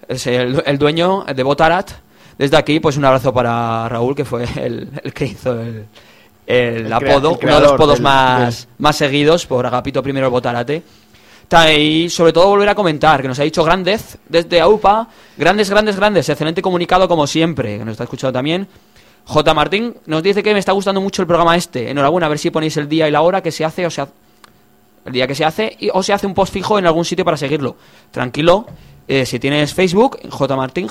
Es 0.06 0.26
el, 0.26 0.62
el 0.66 0.76
dueño 0.76 1.24
de 1.34 1.42
Botarat. 1.42 1.90
Desde 2.36 2.54
aquí, 2.58 2.80
pues 2.80 2.98
un 2.98 3.06
abrazo 3.06 3.32
para 3.32 3.88
Raúl, 3.88 4.14
que 4.14 4.26
fue 4.26 4.44
el, 4.56 4.90
el 5.02 5.14
que 5.14 5.24
hizo 5.24 5.58
el, 5.58 5.86
el 6.46 6.84
El 6.84 6.92
apodo, 6.92 7.10
uno 7.14 7.20
de 7.22 7.22
los 7.30 7.38
creador 7.38 7.76
podos 7.78 7.94
del- 7.94 8.02
más, 8.02 8.68
más 8.76 8.96
seguidos 8.96 9.46
por 9.46 9.64
Agapito 9.64 10.02
I 10.06 10.10
el 10.10 10.28
Botarate. 10.28 10.82
Ta- 11.48 11.72
Y 11.72 12.10
sobre 12.10 12.34
todo 12.34 12.48
volver 12.48 12.68
a 12.68 12.74
comentar 12.74 13.22
que 13.22 13.28
nos 13.28 13.38
ha 13.38 13.42
dicho 13.44 13.64
Grandez 13.64 14.18
desde 14.28 14.60
AUPA. 14.60 15.08
Grandes, 15.38 15.70
grandes, 15.70 15.96
grandes. 15.96 16.28
Excelente 16.28 16.60
comunicado 16.60 17.08
como 17.08 17.26
siempre, 17.26 17.78
que 17.78 17.84
nos 17.86 17.92
está 17.92 18.04
escuchando 18.04 18.34
también. 18.34 18.68
J. 19.26 19.54
Martín 19.54 19.96
nos 20.06 20.22
dice 20.22 20.42
que 20.42 20.52
me 20.52 20.58
está 20.58 20.72
gustando 20.72 21.00
mucho 21.00 21.22
el 21.22 21.28
programa 21.28 21.56
este. 21.56 21.90
Enhorabuena, 21.90 22.26
a 22.26 22.28
ver 22.28 22.38
si 22.38 22.50
ponéis 22.50 22.76
el 22.76 22.88
día 22.88 23.08
y 23.08 23.10
la 23.10 23.22
hora 23.22 23.42
que 23.42 23.50
se 23.50 23.64
hace 23.64 23.86
o 23.86 23.90
se 23.90 24.02
hace. 24.02 24.12
El 25.06 25.12
día 25.12 25.26
que 25.26 25.34
se 25.34 25.44
hace 25.44 25.76
y, 25.78 25.90
o 25.92 26.02
se 26.02 26.12
hace 26.12 26.26
un 26.26 26.34
post 26.34 26.52
fijo 26.52 26.78
en 26.78 26.86
algún 26.86 27.04
sitio 27.04 27.24
para 27.24 27.36
seguirlo. 27.36 27.76
Tranquilo, 28.10 28.66
eh, 29.06 29.26
si 29.26 29.38
tienes 29.38 29.74
Facebook, 29.74 30.18
J. 30.30 30.56
Martín, 30.56 30.88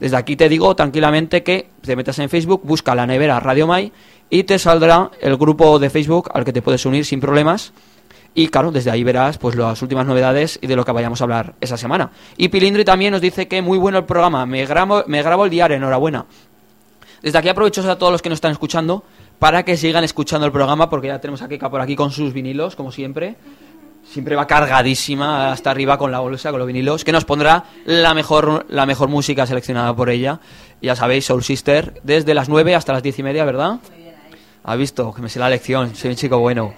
desde 0.00 0.16
aquí 0.16 0.36
te 0.36 0.48
digo 0.48 0.74
tranquilamente 0.74 1.42
que 1.42 1.68
te 1.80 1.96
metas 1.96 2.18
en 2.18 2.28
Facebook, 2.28 2.62
busca 2.64 2.94
la 2.94 3.06
nevera 3.06 3.40
Radio 3.40 3.66
Mai 3.66 3.92
y 4.28 4.44
te 4.44 4.58
saldrá 4.58 5.10
el 5.20 5.36
grupo 5.36 5.78
de 5.78 5.90
Facebook 5.90 6.30
al 6.34 6.44
que 6.44 6.52
te 6.52 6.62
puedes 6.62 6.84
unir 6.86 7.04
sin 7.04 7.20
problemas. 7.20 7.72
Y 8.34 8.48
claro, 8.48 8.70
desde 8.70 8.90
ahí 8.90 9.02
verás 9.02 9.38
pues 9.38 9.56
las 9.56 9.80
últimas 9.80 10.06
novedades 10.06 10.58
y 10.60 10.66
de 10.66 10.76
lo 10.76 10.84
que 10.84 10.92
vayamos 10.92 11.22
a 11.22 11.24
hablar 11.24 11.54
esa 11.58 11.78
semana. 11.78 12.10
Y 12.36 12.48
Pilindri 12.48 12.84
también 12.84 13.12
nos 13.12 13.22
dice 13.22 13.48
que 13.48 13.62
muy 13.62 13.78
bueno 13.78 13.96
el 13.96 14.04
programa, 14.04 14.44
me 14.44 14.66
grabo, 14.66 15.04
me 15.06 15.22
grabo 15.22 15.46
el 15.46 15.50
diario, 15.50 15.78
enhorabuena. 15.78 16.26
Desde 17.22 17.38
aquí 17.38 17.48
aprovecho 17.48 17.88
a 17.90 17.96
todos 17.96 18.12
los 18.12 18.22
que 18.22 18.28
nos 18.28 18.36
están 18.36 18.52
escuchando 18.52 19.04
para 19.38 19.64
que 19.64 19.76
sigan 19.76 20.04
escuchando 20.04 20.46
el 20.46 20.52
programa 20.52 20.88
porque 20.88 21.08
ya 21.08 21.20
tenemos 21.20 21.42
a 21.42 21.48
Kika 21.48 21.70
por 21.70 21.80
aquí 21.80 21.96
con 21.96 22.10
sus 22.10 22.32
vinilos, 22.32 22.76
como 22.76 22.92
siempre. 22.92 23.36
Siempre 24.08 24.36
va 24.36 24.46
cargadísima 24.46 25.50
hasta 25.50 25.70
arriba 25.70 25.98
con 25.98 26.12
la 26.12 26.20
bolsa, 26.20 26.50
con 26.50 26.60
los 26.60 26.66
vinilos, 26.66 27.04
que 27.04 27.10
nos 27.10 27.24
pondrá 27.24 27.64
la 27.86 28.14
mejor, 28.14 28.64
la 28.68 28.86
mejor 28.86 29.08
música 29.08 29.46
seleccionada 29.46 29.94
por 29.96 30.10
ella. 30.10 30.38
Ya 30.80 30.94
sabéis, 30.94 31.26
Soul 31.26 31.42
Sister, 31.42 32.00
desde 32.04 32.32
las 32.32 32.48
9 32.48 32.76
hasta 32.76 32.92
las 32.92 33.02
10 33.02 33.18
y 33.18 33.22
media, 33.24 33.44
¿verdad? 33.44 33.80
Ha 34.62 34.76
visto, 34.76 35.12
que 35.12 35.22
me 35.22 35.28
sé 35.28 35.40
la 35.40 35.50
lección, 35.50 35.96
soy 35.96 36.10
un 36.10 36.16
chico 36.16 36.38
bueno. 36.38 36.72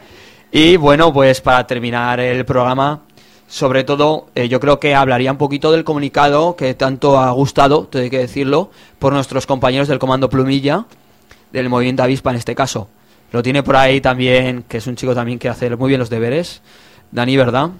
Y 0.51 0.77
bueno, 0.77 1.13
pues 1.13 1.43
para 1.43 1.67
terminar 1.67 2.19
el 2.21 2.47
programa, 2.47 3.03
sobre 3.49 3.83
todo, 3.83 4.27
eh, 4.35 4.49
yo 4.49 4.61
creo 4.61 4.79
que 4.79 4.95
hablaría 4.95 5.33
un 5.33 5.39
poquito 5.39 5.73
del 5.73 5.83
comunicado 5.83 6.55
que 6.55 6.75
tanto 6.75 7.19
ha 7.19 7.31
gustado, 7.31 7.87
tengo 7.87 8.11
que 8.11 8.19
decirlo, 8.19 8.71
por 8.99 9.15
nuestros 9.15 9.47
compañeros 9.47 9.89
del 9.89 9.99
Comando 9.99 10.29
Plumilla, 10.29 10.85
del 11.51 11.71
Movimiento 11.71 12.03
Avispa 12.03 12.31
en 12.31 12.37
este 12.37 12.55
caso. 12.55 12.89
Lo 13.33 13.43
tiene 13.43 13.63
por 13.63 13.77
ahí 13.77 14.03
también, 14.03 14.65
que 14.69 14.77
es 14.77 14.87
un 14.87 14.97
chico 14.97 15.15
también 15.15 15.39
que 15.39 15.49
hace 15.49 15.75
muy 15.77 15.89
bien 15.89 15.99
los 15.99 16.11
deberes, 16.11 16.61
Dani, 17.11 17.39
¿verdad? 17.39 17.71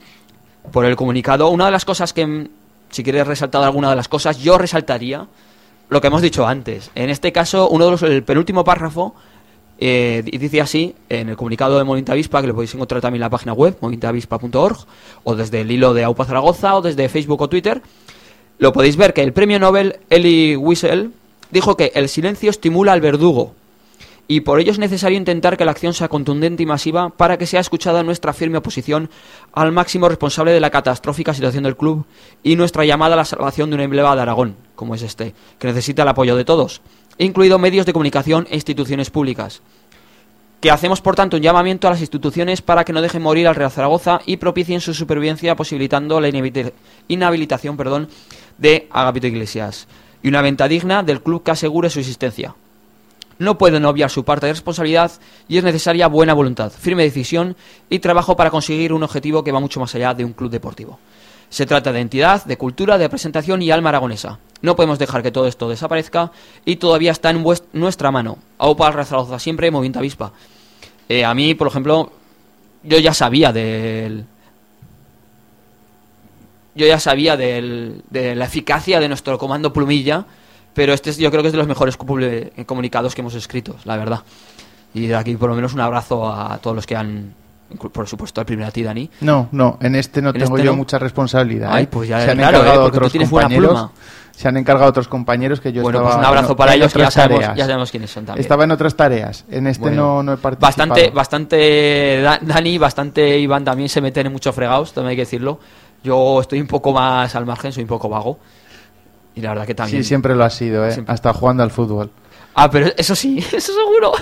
Por 0.73 0.87
el 0.87 0.97
comunicado. 0.97 1.51
Una 1.51 1.67
de 1.67 1.71
las 1.71 1.85
cosas 1.85 2.15
que, 2.15 2.27
mm, 2.27 2.49
si 2.89 3.03
quieres 3.03 3.27
resaltar 3.27 3.63
alguna 3.63 3.91
de 3.91 3.97
las 3.97 4.09
cosas, 4.09 4.39
yo 4.39 4.57
resaltaría 4.57 5.27
lo 5.91 6.01
que 6.01 6.07
hemos 6.07 6.23
dicho 6.23 6.47
antes. 6.47 6.91
En 6.95 7.11
este 7.11 7.31
caso, 7.31 7.69
uno 7.69 7.85
de 7.85 7.91
los, 7.91 8.03
el 8.03 8.23
penúltimo 8.23 8.65
párrafo 8.65 9.15
eh, 9.79 10.23
di- 10.25 10.37
dice 10.39 10.61
así, 10.61 10.95
en 11.09 11.29
el 11.29 11.37
comunicado 11.37 11.79
de 11.79 11.85
Movimiento 11.85 12.13
Avispa, 12.13 12.41
que 12.41 12.49
lo 12.49 12.55
podéis 12.55 12.75
encontrar 12.75 13.01
también 13.01 13.21
en 13.21 13.27
la 13.27 13.31
página 13.31 13.53
web, 13.53 13.77
movimientoavispa.org, 13.81 14.77
o 15.25 15.35
desde 15.37 15.61
el 15.61 15.71
hilo 15.71 15.95
de 15.95 16.05
AUPA 16.05 16.25
Zaragoza, 16.25 16.77
o 16.77 16.83
desde 16.83 17.09
Facebook 17.09 17.41
o 17.43 17.49
Twitter, 17.49 17.81
lo 18.59 18.73
podéis 18.73 18.97
ver 18.97 19.15
que 19.15 19.23
el 19.23 19.33
premio 19.33 19.59
Nobel 19.61 20.01
Elie 20.11 20.57
Wiesel 20.57 21.13
dijo 21.51 21.77
que 21.77 21.93
el 21.95 22.09
silencio 22.09 22.51
estimula 22.51 22.93
al 22.93 23.01
verdugo 23.01 23.55
y 24.31 24.41
por 24.41 24.61
ello 24.61 24.73
es 24.73 24.79
necesario 24.79 25.17
intentar 25.17 25.57
que 25.57 25.65
la 25.65 25.71
acción 25.71 25.95
sea 25.95 26.09
contundente 26.09 26.63
y 26.63 26.67
masiva 26.67 27.09
para 27.09 27.39
que 27.39 27.47
sea 27.47 27.61
escuchada 27.61 28.03
nuestra 28.03 28.35
firme 28.35 28.59
oposición 28.59 29.09
al 29.55 29.73
máximo 29.73 30.09
responsable 30.09 30.53
de 30.53 30.61
la 30.61 30.69
catastrófica 30.69 31.33
situación 31.33 31.65
del 31.65 31.77
club 31.77 32.05
y 32.43 32.55
nuestra 32.57 32.85
llamada 32.85 33.15
a 33.15 33.17
la 33.17 33.25
salvación 33.25 33.71
de 33.71 33.77
un 33.77 33.81
emblema 33.81 34.15
de 34.15 34.21
Aragón, 34.21 34.57
como 34.75 34.95
es 34.95 35.01
este, 35.03 35.35
que 35.59 35.69
necesita 35.69 36.03
el 36.03 36.09
apoyo 36.09 36.37
de 36.37 36.45
todos, 36.45 36.83
incluido 37.25 37.59
medios 37.59 37.87
de 37.87 37.93
comunicación 37.93 38.47
e 38.51 38.55
instituciones 38.55 39.11
públicas. 39.11 39.61
que 40.61 40.73
hacemos 40.73 41.01
por 41.01 41.15
tanto 41.15 41.37
un 41.37 41.43
llamamiento 41.45 41.87
a 41.87 41.93
las 41.93 42.01
instituciones 42.01 42.63
para 42.63 42.85
que 42.85 42.93
no 42.93 43.01
dejen 43.01 43.23
morir 43.23 43.47
al 43.47 43.55
Real 43.55 43.71
Zaragoza 43.71 44.21
y 44.27 44.39
propicien 44.39 44.81
su 44.81 44.93
supervivencia 44.93 45.55
posibilitando 45.55 46.21
la 46.21 46.29
inhabili- 46.29 46.73
inhabilitación 47.07 47.77
perdón, 47.77 48.09
de 48.59 48.89
Agapito 48.91 49.29
Iglesias 49.29 49.87
y 50.21 50.27
una 50.27 50.43
venta 50.43 50.67
digna 50.67 51.05
del 51.05 51.23
club 51.23 51.45
que 51.45 51.53
asegure 51.53 51.91
su 51.91 52.01
existencia. 52.01 52.57
No 53.39 53.57
pueden 53.57 53.85
obviar 53.85 54.11
su 54.11 54.25
parte 54.25 54.47
de 54.47 54.53
responsabilidad 54.55 55.13
y 55.47 55.59
es 55.59 55.63
necesaria 55.63 56.09
buena 56.09 56.35
voluntad, 56.35 56.73
firme 56.73 57.05
decisión 57.05 57.55
y 57.89 58.01
trabajo 58.01 58.35
para 58.37 58.51
conseguir 58.51 58.93
un 58.93 59.05
objetivo 59.05 59.45
que 59.45 59.53
va 59.53 59.61
mucho 59.61 59.79
más 59.79 59.95
allá 59.95 60.13
de 60.13 60.25
un 60.25 60.33
club 60.33 60.51
deportivo. 60.51 60.99
Se 61.51 61.67
trata 61.67 61.93
de 61.93 62.01
entidad, 62.01 62.45
de 62.45 62.59
cultura, 62.59 62.99
de 62.99 63.09
presentación 63.09 63.63
y 63.63 63.71
alma 63.71 63.91
aragonesa. 63.91 64.41
No 64.63 64.75
podemos 64.77 64.99
dejar 64.99 65.23
que 65.23 65.31
todo 65.31 65.47
esto 65.47 65.69
desaparezca 65.69 66.33
y 66.65 66.77
todavía 66.77 67.13
está 67.13 67.31
en 67.31 67.45
nuestra 67.73 68.11
mano. 68.11 68.39
Aupa 68.59 68.89
al 68.89 69.05
Zaragoza 69.07 69.39
siempre, 69.39 69.71
moviendo 69.71 69.99
avispa. 70.01 70.33
Eh, 71.09 71.25
a 71.25 71.33
mí, 71.35 71.55
por 71.55 71.69
ejemplo, 71.69 72.11
yo 72.83 72.99
ya 72.99 73.15
sabía 73.15 73.53
del... 73.53 74.25
Yo 76.75 76.87
ya 76.87 77.01
sabía 77.01 77.37
del- 77.37 78.03
de 78.11 78.35
la 78.37 78.45
eficacia 78.45 79.01
de 79.01 79.09
nuestro 79.09 79.37
comando 79.39 79.73
plumilla, 79.73 80.25
pero 80.75 80.93
este 80.93 81.11
es, 81.11 81.19
yo 81.19 81.31
creo 81.31 81.43
que 81.43 81.49
es 81.49 81.53
de 81.53 81.59
los 81.59 81.67
mejores 81.67 81.99
publi- 81.99 82.51
comunicados 82.67 83.15
que 83.15 83.21
hemos 83.21 83.35
escrito, 83.35 83.77
la 83.85 83.97
verdad. 83.97 84.23
Y 84.95 85.07
de 85.07 85.17
aquí 85.17 85.37
por 85.37 85.49
lo 85.51 85.57
menos 85.57 85.73
un 85.75 85.81
abrazo 85.81 86.31
a 86.31 86.59
todos 86.59 86.77
los 86.77 86.87
que 86.87 86.95
han, 86.95 87.35
por 87.93 88.09
supuesto, 88.09 88.41
al 88.41 88.47
primer 88.47 88.67
a 88.67 88.71
ti, 88.71 88.83
Dani, 88.83 89.11
No, 89.21 89.49
no, 89.53 89.79
en 89.83 89.95
este 89.95 90.23
no 90.23 90.31
¿En 90.31 90.39
tengo 90.39 90.57
este 90.57 90.67
yo 90.67 90.73
no? 90.73 90.79
mucha 90.79 90.99
responsabilidad. 90.99 91.71
Ay, 91.73 91.85
¿eh? 91.85 91.89
pues 91.91 92.09
ya 92.09 92.21
se 92.25 92.31
han 92.31 92.39
raro, 92.39 92.59
encargado 92.59 92.87
¿eh? 92.87 92.91
Tú 92.91 92.97
otros 92.97 93.13
buena 93.13 93.29
compañeros. 93.49 93.71
pluma. 93.73 93.93
Se 94.33 94.47
han 94.47 94.57
encargado 94.57 94.89
otros 94.91 95.09
compañeros 95.09 95.61
que 95.61 95.73
yo 95.73 95.83
bueno, 95.83 95.99
estaba 95.99 96.15
pues 96.15 96.19
un 96.21 96.25
abrazo 96.27 96.53
en- 96.53 96.57
para 96.57 96.73
en 96.75 96.79
ellos, 96.81 96.93
que 96.93 96.99
ya 97.01 97.11
sabemos, 97.11 97.45
ya 97.57 97.65
sabemos 97.67 97.91
quiénes 97.91 98.11
son 98.11 98.25
también. 98.25 98.41
Estaba 98.41 98.63
en 98.65 98.71
otras 98.71 98.95
tareas. 98.95 99.45
En 99.51 99.67
este 99.67 99.83
Bueno, 99.83 100.03
no, 100.17 100.23
no 100.23 100.33
he 100.35 100.37
participado. 100.37 100.91
Bastante, 100.91 101.11
bastante 101.11 102.21
Da- 102.23 102.39
Dani, 102.41 102.79
bastante 102.79 103.39
Iván 103.39 103.65
también 103.65 103.89
se 103.89 104.01
meten 104.01 104.27
en 104.27 104.33
muchos 104.33 104.55
fregados, 104.55 104.93
también 104.93 105.11
hay 105.11 105.17
que 105.17 105.23
decirlo. 105.23 105.59
Yo 106.05 106.41
estoy 106.41 106.61
un 106.61 106.69
poco 106.69 106.93
más 106.93 107.35
al 107.35 107.47
margen, 107.47 107.73
soy 107.73 107.83
un 107.83 107.89
poco 107.89 108.09
vago. 108.09 108.39
Y 109.35 109.41
la 109.41 109.51
verdad 109.51 109.67
que 109.67 109.75
también. 109.75 110.03
Sí, 110.05 110.09
siempre 110.09 110.35
lo 110.37 110.45
ha 110.45 110.51
sido, 110.51 110.87
¿eh? 110.87 110.93
Siempre. 110.93 111.13
hasta 111.13 111.33
jugando 111.33 111.65
al 111.65 111.71
fútbol. 111.73 112.11
Ah, 112.55 112.71
pero 112.71 112.89
eso 112.97 113.17
sí, 113.17 113.39
eso 113.53 113.73
seguro. 113.73 114.13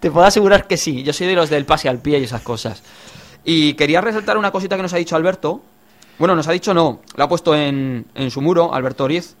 Te 0.00 0.10
puedo 0.10 0.26
asegurar 0.26 0.66
que 0.66 0.76
sí. 0.76 1.02
Yo 1.02 1.12
soy 1.12 1.26
de 1.26 1.34
los 1.34 1.50
del 1.50 1.64
pase 1.64 1.88
al 1.88 1.98
pie 1.98 2.18
y 2.18 2.24
esas 2.24 2.42
cosas. 2.42 2.82
Y 3.44 3.74
quería 3.74 4.00
resaltar 4.00 4.36
una 4.38 4.50
cosita 4.50 4.76
que 4.76 4.82
nos 4.82 4.92
ha 4.92 4.96
dicho 4.98 5.16
Alberto. 5.16 5.62
Bueno, 6.18 6.36
nos 6.36 6.46
ha 6.48 6.52
dicho 6.52 6.74
no, 6.74 7.00
lo 7.16 7.24
ha 7.24 7.28
puesto 7.28 7.54
en, 7.54 8.04
en 8.14 8.30
su 8.30 8.42
muro, 8.42 8.74
Alberto 8.74 9.04
Oriz, 9.04 9.36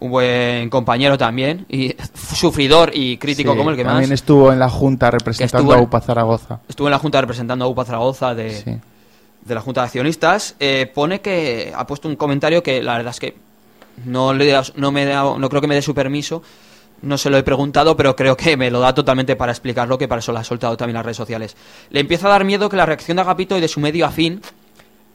un 0.00 0.10
buen 0.10 0.68
compañero 0.68 1.16
también, 1.16 1.64
y 1.70 1.94
sufridor 2.34 2.90
y 2.92 3.16
crítico 3.16 3.52
Sí, 3.52 3.56
como 3.58 3.70
el 3.70 3.76
que 3.76 3.84
más. 3.84 3.94
También 3.94 4.12
estuvo 4.12 4.52
en 4.52 4.58
la 4.58 4.68
Junta 4.68 5.10
representando 5.10 5.72
a 5.72 5.80
UPA 5.80 6.00
Zaragoza. 6.02 6.60
Estuvo 6.68 6.86
en 6.88 6.92
la 6.92 6.98
Junta 6.98 7.20
representando 7.22 7.64
a 7.64 7.68
UPA 7.68 7.84
Zaragoza 7.86 8.34
de, 8.34 8.50
Sí. 8.50 8.76
de 9.46 9.54
la 9.54 9.60
Junta 9.62 9.80
de 9.80 9.86
Accionistas. 9.86 10.54
eh, 10.60 10.90
pone 10.94 11.22
que 11.22 11.72
ha 11.74 11.86
puesto 11.86 12.08
un 12.08 12.16
comentario 12.16 12.62
que 12.62 12.82
la 12.82 12.98
verdad 12.98 13.10
es 13.12 13.20
que 13.20 13.36
no, 14.04 14.34
le, 14.34 14.54
no, 14.76 14.92
me 14.92 15.06
da- 15.06 15.34
no 15.38 15.48
creo 15.48 15.62
que 15.62 15.66
me 15.66 15.74
dé 15.74 15.82
su 15.82 15.94
permiso. 15.94 16.42
No 17.02 17.16
se 17.16 17.30
lo 17.30 17.36
he 17.36 17.42
preguntado, 17.42 17.96
pero 17.96 18.16
creo 18.16 18.36
que 18.36 18.56
me 18.56 18.70
lo 18.70 18.80
da 18.80 18.92
totalmente 18.92 19.36
para 19.36 19.52
explicarlo, 19.52 19.98
que 19.98 20.08
para 20.08 20.18
eso 20.18 20.32
lo 20.32 20.38
ha 20.38 20.44
soltado 20.44 20.76
también 20.76 20.94
las 20.94 21.04
redes 21.04 21.16
sociales. 21.16 21.56
Le 21.90 22.00
empieza 22.00 22.26
a 22.26 22.30
dar 22.30 22.44
miedo 22.44 22.68
que 22.68 22.76
la 22.76 22.86
reacción 22.86 23.16
de 23.16 23.22
Agapito 23.22 23.56
y 23.56 23.60
de 23.60 23.68
su 23.68 23.78
medio 23.78 24.04
afín, 24.04 24.40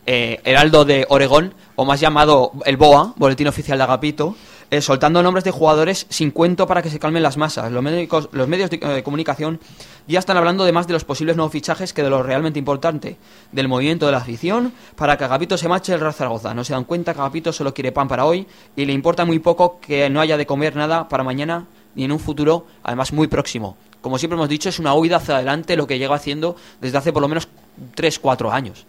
eh, 0.06 0.40
Heraldo 0.46 0.86
de 0.86 1.06
Oregón, 1.10 1.54
o 1.76 1.86
más 1.86 2.00
llamado 2.00 2.52
el 2.66 2.78
BOA, 2.78 3.14
Boletín 3.18 3.48
Oficial 3.48 3.78
de 3.78 3.84
Agapito, 3.84 4.36
eh, 4.72 4.82
soltando 4.82 5.22
nombres 5.24 5.44
de 5.44 5.52
jugadores 5.52 6.06
sin 6.10 6.32
cuento 6.32 6.66
para 6.68 6.82
que 6.82 6.90
se 6.90 7.00
calmen 7.00 7.24
las 7.24 7.38
masas. 7.38 7.72
Los, 7.72 7.84
médicos- 7.84 8.30
los 8.32 8.48
medios 8.48 8.70
de 8.70 8.80
eh, 8.82 9.04
comunicación 9.04 9.60
ya 10.08 10.20
están 10.20 10.38
hablando 10.38 10.64
de 10.66 10.72
más 10.72 10.88
de 10.88 10.94
los 10.94 11.04
posibles 11.06 11.36
nuevos 11.36 11.52
fichajes 11.52 11.94
que 11.94 12.04
de 12.04 12.10
lo 12.10 12.24
realmente 12.24 12.60
importante, 12.60 13.18
del 13.52 13.68
movimiento 13.68 14.06
de 14.06 14.12
la 14.14 14.18
afición, 14.20 14.74
para 14.96 15.18
que 15.18 15.24
Agapito 15.26 15.58
se 15.58 15.68
marche 15.68 15.94
el 15.94 16.00
Real. 16.00 16.14
No 16.56 16.64
se 16.64 16.74
dan 16.74 16.84
cuenta 16.86 17.14
que 17.14 17.20
Agapito 17.20 17.54
solo 17.54 17.74
quiere 17.74 17.92
pan 17.92 18.08
para 18.08 18.26
hoy 18.26 18.48
y 18.76 18.86
le 18.86 18.94
importa 18.94 19.26
muy 19.26 19.40
poco 19.40 19.80
que 19.80 20.10
no 20.10 20.20
haya 20.22 20.38
de 20.38 20.46
comer 20.46 20.76
nada 20.76 21.08
para 21.08 21.24
mañana 21.24 21.66
ni 21.96 22.06
en 22.06 22.12
un 22.12 22.20
futuro, 22.20 22.66
además 22.84 23.14
muy 23.14 23.28
próximo. 23.28 23.78
Como 24.02 24.18
siempre 24.18 24.36
hemos 24.36 24.50
dicho, 24.50 24.68
es 24.70 24.80
una 24.80 24.94
huida 24.96 25.18
hacia 25.18 25.36
adelante 25.36 25.78
lo 25.78 25.88
que 25.88 25.98
lleva 26.00 26.16
haciendo 26.16 26.56
desde 26.82 26.98
hace 26.98 27.14
por 27.14 27.22
lo 27.22 27.28
menos 27.28 27.48
3-4 27.96 28.52
años. 28.52 28.86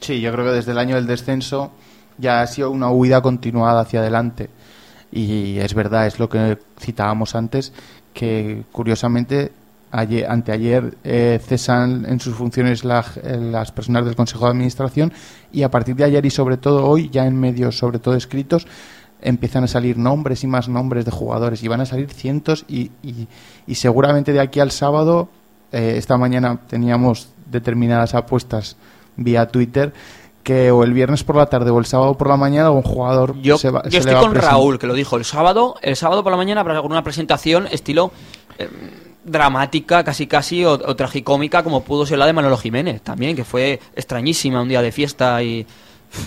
Sí, 0.00 0.20
yo 0.20 0.32
creo 0.32 0.44
que 0.46 0.50
desde 0.52 0.72
el 0.72 0.78
año 0.78 0.96
del 0.96 1.06
descenso 1.06 1.70
ya 2.18 2.40
ha 2.42 2.46
sido 2.46 2.70
una 2.70 2.90
huida 2.90 3.20
continuada 3.22 3.80
hacia 3.82 4.00
adelante. 4.00 4.50
Y 5.12 5.58
es 5.58 5.74
verdad, 5.74 6.06
es 6.06 6.18
lo 6.18 6.28
que 6.28 6.58
citábamos 6.80 7.34
antes, 7.34 7.72
que 8.12 8.64
curiosamente 8.72 9.52
ayer, 9.92 10.26
anteayer 10.28 10.96
eh, 11.04 11.40
cesan 11.46 12.04
en 12.06 12.18
sus 12.20 12.34
funciones 12.34 12.84
la- 12.84 13.04
eh, 13.22 13.38
las 13.40 13.72
personas 13.72 14.04
del 14.04 14.16
Consejo 14.16 14.44
de 14.46 14.50
Administración 14.50 15.12
y 15.52 15.62
a 15.62 15.70
partir 15.70 15.94
de 15.96 16.04
ayer 16.04 16.24
y 16.26 16.30
sobre 16.30 16.56
todo 16.56 16.84
hoy, 16.86 17.08
ya 17.10 17.26
en 17.26 17.38
medios 17.38 17.78
sobre 17.78 17.98
todo 17.98 18.14
escritos, 18.14 18.66
empiezan 19.22 19.64
a 19.64 19.68
salir 19.68 19.96
nombres 19.96 20.44
y 20.44 20.46
más 20.46 20.68
nombres 20.68 21.04
de 21.04 21.10
jugadores 21.10 21.62
y 21.62 21.68
van 21.68 21.80
a 21.80 21.86
salir 21.86 22.10
cientos 22.10 22.64
y, 22.68 22.90
y- 23.02 23.74
seguramente 23.74 24.32
de 24.32 24.40
aquí 24.40 24.60
al 24.60 24.70
sábado, 24.70 25.28
eh, 25.72 25.94
esta 25.96 26.18
mañana 26.18 26.60
teníamos 26.68 27.28
determinadas 27.50 28.14
apuestas 28.14 28.76
vía 29.16 29.46
Twitter 29.48 29.92
que 30.46 30.70
o 30.70 30.84
el 30.84 30.92
viernes 30.92 31.24
por 31.24 31.34
la 31.34 31.46
tarde 31.46 31.72
o 31.72 31.78
el 31.80 31.86
sábado 31.86 32.16
por 32.16 32.28
la 32.28 32.36
mañana 32.36 32.70
un 32.70 32.82
jugador 32.82 33.34
Yo, 33.42 33.58
se 33.58 33.68
va- 33.70 33.82
yo 33.82 33.90
se 33.90 33.94
le 33.94 33.98
estoy 33.98 34.14
va 34.14 34.20
a 34.20 34.22
con. 34.22 34.34
Raúl, 34.36 34.78
que 34.78 34.86
lo 34.86 34.94
dijo 34.94 35.16
el 35.16 35.24
sábado, 35.24 35.74
el 35.82 35.96
sábado 35.96 36.22
por 36.22 36.30
la 36.30 36.36
mañana 36.36 36.62
para 36.62 36.80
una 36.82 37.02
presentación 37.02 37.66
estilo 37.66 38.12
eh, 38.56 38.68
dramática, 39.24 40.04
casi 40.04 40.28
casi, 40.28 40.64
o, 40.64 40.72
o 40.74 40.94
tragicómica, 40.96 41.64
como 41.64 41.82
pudo 41.82 42.06
ser 42.06 42.18
la 42.18 42.26
de 42.26 42.32
Manolo 42.32 42.56
Jiménez 42.56 43.02
también, 43.02 43.34
que 43.34 43.44
fue 43.44 43.80
extrañísima, 43.96 44.62
un 44.62 44.68
día 44.68 44.82
de 44.82 44.92
fiesta 44.92 45.42
y 45.42 45.66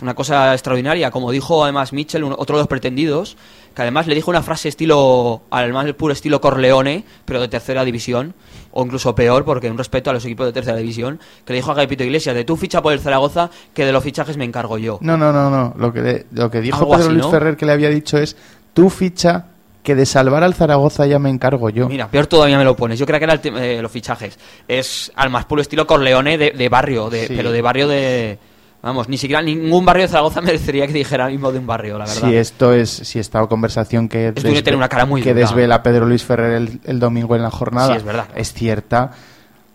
una 0.01 0.13
cosa 0.13 0.53
extraordinaria. 0.53 1.09
Como 1.11 1.31
dijo 1.31 1.63
además 1.63 1.93
Mitchell, 1.93 2.25
un- 2.25 2.35
otro 2.37 2.57
de 2.57 2.61
los 2.63 2.67
pretendidos, 2.67 3.37
que 3.73 3.81
además 3.83 4.05
le 4.07 4.15
dijo 4.15 4.29
una 4.31 4.43
frase 4.43 4.67
estilo, 4.67 5.43
al 5.49 5.71
más 5.71 5.91
puro 5.93 6.11
estilo 6.11 6.41
Corleone, 6.41 7.05
pero 7.23 7.39
de 7.39 7.47
tercera 7.47 7.85
división, 7.85 8.33
o 8.71 8.83
incluso 8.85 9.15
peor, 9.15 9.43
porque 9.45 9.69
un 9.69 9.77
respeto 9.77 10.09
a 10.09 10.13
los 10.13 10.23
equipos 10.25 10.45
de 10.45 10.53
tercera 10.53 10.77
división, 10.77 11.19
que 11.45 11.53
le 11.53 11.57
dijo 11.59 11.71
a 11.71 11.73
Gapito 11.75 12.03
Iglesias, 12.03 12.35
de 12.35 12.43
tú 12.45 12.55
ficha 12.57 12.81
por 12.81 12.93
el 12.93 12.99
Zaragoza, 12.99 13.49
que 13.73 13.85
de 13.85 13.91
los 13.91 14.03
fichajes 14.03 14.37
me 14.37 14.45
encargo 14.45 14.77
yo. 14.77 14.99
No, 15.01 15.17
no, 15.17 15.31
no, 15.31 15.49
no. 15.49 15.73
Lo 15.77 15.91
que, 15.91 16.01
le- 16.01 16.25
lo 16.31 16.49
que 16.51 16.61
dijo 16.61 16.77
Algo 16.77 16.91
Pedro 16.91 17.03
así, 17.05 17.13
Luis 17.13 17.25
¿no? 17.25 17.31
Ferrer 17.31 17.57
que 17.57 17.65
le 17.65 17.71
había 17.71 17.89
dicho 17.89 18.17
es 18.17 18.35
tú 18.73 18.89
ficha 18.89 19.45
que 19.81 19.95
de 19.95 20.05
salvar 20.05 20.43
al 20.43 20.53
Zaragoza 20.53 21.05
ya 21.07 21.19
me 21.19 21.29
encargo 21.29 21.69
yo. 21.69 21.87
Mira, 21.87 22.09
peor 22.11 22.27
todavía 22.27 22.57
me 22.57 22.63
lo 22.65 22.75
pones. 22.75 22.99
Yo 22.99 23.05
creo 23.05 23.17
que 23.17 23.23
era 23.25 23.33
el 23.35 23.41
de 23.41 23.81
los 23.81 23.91
fichajes. 23.91 24.37
Es 24.67 25.11
al 25.15 25.29
más 25.29 25.45
puro 25.45 25.61
estilo 25.61 25.87
Corleone 25.87 26.37
de, 26.37 26.51
de 26.51 26.69
barrio, 26.69 27.09
de, 27.09 27.27
Sí. 27.27 27.33
pero 27.35 27.51
de 27.51 27.61
barrio 27.61 27.87
de... 27.87 28.37
Vamos, 28.81 29.09
ni 29.09 29.17
siquiera 29.17 29.41
ningún 29.41 29.83
barrio 29.85 30.03
de 30.03 30.07
Zaragoza 30.09 30.41
merecería 30.43 30.87
que 30.87 30.93
dijera 30.93 31.27
mismo 31.27 31.51
de 31.51 31.59
un 31.59 31.67
barrio, 31.67 31.97
la 31.97 32.05
verdad. 32.05 32.29
Si 32.29 32.35
esto 32.35 32.73
es, 32.73 32.89
si 32.89 33.19
esta 33.19 33.45
conversación 33.47 34.07
que, 34.07 34.27
Esto 34.29 34.41
tiene 34.41 34.75
una 34.77 34.87
cara 34.87 35.05
muy 35.05 35.21
que 35.21 35.33
dura. 35.33 35.45
desvela 35.45 35.83
Pedro 35.83 36.05
Luis 36.05 36.23
Ferrer 36.23 36.53
el, 36.53 36.79
el 36.85 36.99
domingo 36.99 37.35
en 37.35 37.41
la 37.43 37.51
jornada 37.51 37.89
Sí, 37.91 37.97
es 37.97 38.03
verdad. 38.03 38.27
es 38.35 38.53
cierta, 38.53 39.11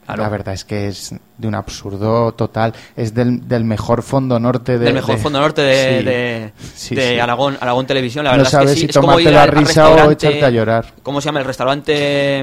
Claro. 0.06 0.22
la 0.22 0.28
verdad 0.28 0.52
es 0.52 0.64
que 0.66 0.88
es 0.88 1.14
de 1.38 1.48
un 1.48 1.54
absurdo 1.54 2.32
total. 2.32 2.74
Es 2.94 3.14
del, 3.14 3.48
del 3.48 3.64
mejor 3.64 4.02
fondo 4.02 4.38
norte 4.38 4.72
de, 4.78 4.84
del 4.84 4.94
mejor 4.94 5.16
de- 5.16 5.22
fondo 5.22 5.40
norte 5.40 5.62
de, 5.62 5.98
Sí. 5.98 6.04
de, 6.04 6.52
Sí, 6.74 6.94
de 6.94 7.14
sí. 7.14 7.18
Aragón, 7.20 7.56
Aragón 7.60 7.86
Televisión. 7.86 8.24
La 8.24 8.32
No 8.32 8.36
verdad 8.38 8.50
sabes 8.50 8.70
es 8.70 8.74
que 8.74 8.80
sí, 8.80 8.86
si 8.86 8.90
es 8.90 8.98
como 8.98 9.18
ir 9.18 9.30
la 9.30 9.46
risa 9.46 9.88
o 9.88 10.10
echarte 10.10 10.44
a 10.44 10.50
llorar. 10.50 10.92
¿Cómo 11.02 11.20
se 11.22 11.26
llama? 11.26 11.40
El 11.40 11.46
restaurante... 11.46 12.40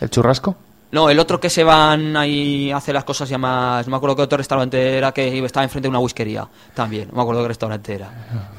¿El 0.00 0.10
churrasco? 0.10 0.56
No, 0.90 1.10
el 1.10 1.18
otro 1.18 1.38
que 1.38 1.50
se 1.50 1.62
van 1.64 2.16
ahí 2.16 2.70
a 2.70 2.78
hacer 2.78 2.94
las 2.94 3.04
cosas 3.04 3.28
se 3.28 3.32
llama... 3.32 3.82
No 3.84 3.90
me 3.90 3.96
acuerdo 3.98 4.16
qué 4.16 4.22
otro 4.22 4.38
restaurante 4.38 4.96
era 4.96 5.12
que 5.12 5.44
estaba 5.44 5.62
enfrente 5.64 5.84
de 5.86 5.90
una 5.90 5.98
whiskería 5.98 6.48
también. 6.72 7.08
No 7.10 7.16
me 7.16 7.22
acuerdo 7.22 7.42
qué 7.42 7.48
restaurante 7.48 7.94
era. 7.94 8.08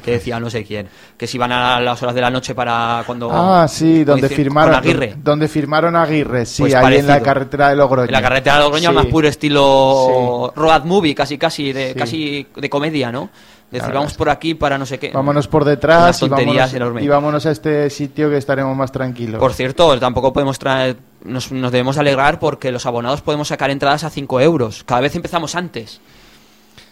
Que 0.05 0.11
decía 0.11 0.39
no 0.39 0.47
sé 0.47 0.63
quién. 0.63 0.87
Que 1.17 1.25
se 1.25 1.37
iban 1.37 1.51
a 1.51 1.79
las 1.81 2.01
horas 2.03 2.13
de 2.13 2.21
la 2.21 2.29
noche 2.29 2.53
para 2.53 3.01
cuando... 3.07 3.31
Ah, 3.33 3.67
sí, 3.67 4.03
donde 4.03 4.29
firmaron, 4.29 4.75
Aguirre. 4.75 5.15
donde 5.17 5.47
firmaron 5.47 5.95
Aguirre, 5.95 6.45
sí, 6.45 6.61
Pues 6.61 6.75
ahí 6.75 6.97
en 6.97 7.07
la 7.07 7.19
carretera 7.19 7.69
de 7.69 7.75
Logroño. 7.75 8.05
En 8.05 8.11
la 8.11 8.21
carretera 8.21 8.57
de 8.57 8.61
Logroño, 8.63 8.89
Sí. 8.91 8.95
más 8.95 9.05
puro 9.07 9.27
estilo 9.27 10.53
road 10.55 10.83
movie, 10.85 11.15
casi 11.15 11.37
casi 11.39 11.73
de, 11.73 11.93
Sí. 11.93 11.99
casi 11.99 12.47
de 12.55 12.69
comedia, 12.69 13.11
¿no? 13.11 13.29
Decir, 13.71 13.93
vamos 13.93 14.13
por 14.15 14.29
aquí 14.29 14.55
para 14.55 14.77
no 14.77 14.85
sé 14.85 14.97
qué. 14.97 15.11
Vámonos 15.13 15.47
por 15.47 15.63
detrás 15.63 16.21
y 16.23 16.29
vámonos, 16.29 16.73
y 17.01 17.07
vámonos 17.07 17.45
a 17.45 17.51
este 17.51 17.89
sitio 17.91 18.29
que 18.29 18.37
estaremos 18.37 18.75
más 18.75 18.91
tranquilos. 18.91 19.39
Por 19.39 19.53
cierto, 19.53 19.99
tampoco 19.99 20.33
podemos 20.33 20.57
traer. 20.57 20.97
Nos, 21.23 21.51
nos 21.51 21.71
debemos 21.71 21.97
alegrar 21.97 22.39
porque 22.39 22.71
los 22.71 22.85
abonados 22.85 23.21
podemos 23.21 23.47
sacar 23.49 23.69
entradas 23.71 24.03
a 24.03 24.09
5 24.09 24.39
euros. 24.41 24.83
Cada 24.85 25.01
vez 25.01 25.15
empezamos 25.15 25.55
antes. 25.55 25.99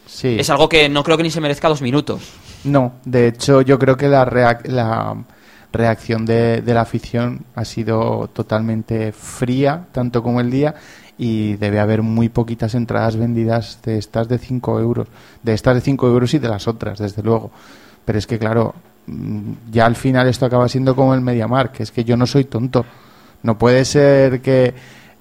sí. 0.06 0.36
Es 0.40 0.50
algo 0.50 0.68
que 0.70 0.90
no 0.90 1.04
creo 1.04 1.18
que 1.18 1.24
ni 1.24 1.32
se 1.32 1.42
merezca 1.42 1.70
dos 1.70 1.82
minutos. 1.82 2.22
No, 2.64 2.94
de 3.06 3.28
hecho 3.28 3.62
yo 3.62 3.78
creo 3.80 3.96
que 3.98 4.08
la, 4.08 4.26
reac- 4.26 4.66
la 4.68 5.16
reacción 5.72 6.26
de, 6.26 6.62
de 6.62 6.74
la 6.74 6.82
afición 6.82 7.46
ha 7.56 7.64
sido 7.66 8.30
totalmente 8.34 9.12
fría, 9.12 9.86
tanto 9.92 10.24
como 10.24 10.42
el 10.42 10.50
día, 10.52 10.76
y 11.18 11.54
debe 11.56 11.80
haber 11.80 12.02
muy 12.02 12.30
poquitas 12.30 12.76
entradas 12.76 13.16
vendidas 13.16 13.80
de 13.84 13.98
estas 13.98 14.28
de 14.28 14.38
5 14.38 14.80
euros, 14.80 15.08
de 15.44 15.54
estas 15.54 15.76
de 15.76 15.82
5 15.82 16.08
euros 16.08 16.34
y 16.34 16.40
de 16.40 16.50
las 16.50 16.68
otras, 16.68 17.00
desde 17.00 17.24
luego. 17.24 17.52
Pero 18.06 18.20
es 18.20 18.28
que 18.28 18.38
claro, 18.40 18.76
mm, 19.08 19.52
ya 19.72 19.86
al 19.86 19.96
final 19.96 20.28
esto 20.28 20.46
acaba 20.46 20.68
siendo 20.68 20.96
como 20.96 21.14
el 21.14 21.22
Mediamar, 21.22 21.72
que 21.72 21.84
es 21.84 21.92
que 21.92 22.04
yo 22.04 22.18
no 22.18 22.26
soy 22.28 22.44
tonto. 22.46 22.86
No 23.44 23.58
puede 23.58 23.86
ser 23.86 24.42
que 24.42 24.74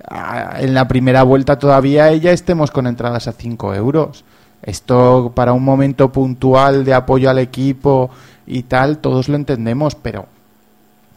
ah, 0.08 0.56
en 0.60 0.74
la 0.74 0.88
primera 0.88 1.22
vuelta 1.22 1.58
todavía 1.58 2.12
ya 2.16 2.32
estemos 2.32 2.70
con 2.70 2.86
entradas 2.86 3.28
a 3.28 3.32
5 3.32 3.74
euros. 3.74 4.24
Esto 4.62 5.32
para 5.34 5.52
un 5.52 5.62
momento 5.64 6.10
puntual 6.10 6.84
de 6.84 6.94
apoyo 6.94 7.30
al 7.30 7.38
equipo 7.38 8.10
y 8.46 8.62
tal, 8.64 8.98
todos 8.98 9.28
lo 9.28 9.36
entendemos, 9.36 9.94
pero 9.94 10.26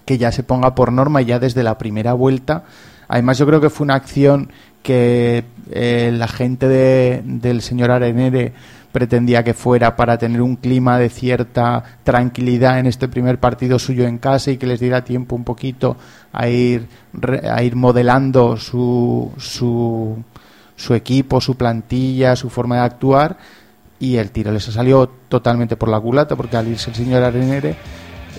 que 0.05 0.17
ya 0.17 0.31
se 0.31 0.43
ponga 0.43 0.75
por 0.75 0.91
norma 0.91 1.21
ya 1.21 1.39
desde 1.39 1.63
la 1.63 1.77
primera 1.77 2.13
vuelta. 2.13 2.63
Además, 3.07 3.37
yo 3.37 3.45
creo 3.47 3.61
que 3.61 3.69
fue 3.69 3.85
una 3.85 3.95
acción 3.95 4.51
que 4.83 5.43
eh, 5.71 6.11
la 6.13 6.27
gente 6.27 6.67
de- 6.67 7.21
del 7.25 7.61
señor 7.61 7.91
Arenere 7.91 8.53
pretendía 8.91 9.43
que 9.43 9.53
fuera 9.53 9.95
para 9.95 10.17
tener 10.17 10.41
un 10.41 10.55
clima 10.55 10.97
de 10.97 11.09
cierta 11.09 11.83
tranquilidad 12.03 12.79
en 12.79 12.87
este 12.87 13.07
primer 13.07 13.39
partido 13.39 13.79
suyo 13.79 14.05
en 14.05 14.17
casa 14.17 14.51
y 14.51 14.57
que 14.57 14.67
les 14.67 14.79
diera 14.79 15.03
tiempo 15.03 15.35
un 15.35 15.43
poquito 15.43 15.97
a 16.33 16.47
ir, 16.47 16.87
a 17.49 17.61
ir 17.63 17.75
modelando 17.75 18.57
su, 18.57 19.31
su, 19.37 20.23
su 20.75 20.93
equipo, 20.93 21.39
su 21.41 21.55
plantilla, 21.55 22.35
su 22.35 22.49
forma 22.49 22.77
de 22.77 22.81
actuar 22.81 23.37
y 23.99 24.15
el 24.15 24.31
tiro 24.31 24.51
les 24.51 24.67
ha 24.69 24.71
salido 24.71 25.07
totalmente 25.27 25.75
por 25.75 25.89
la 25.89 25.99
culata 25.99 26.35
porque 26.35 26.57
al 26.57 26.67
irse 26.67 26.89
el 26.89 26.95
señor 26.95 27.23
Arenere 27.23 27.75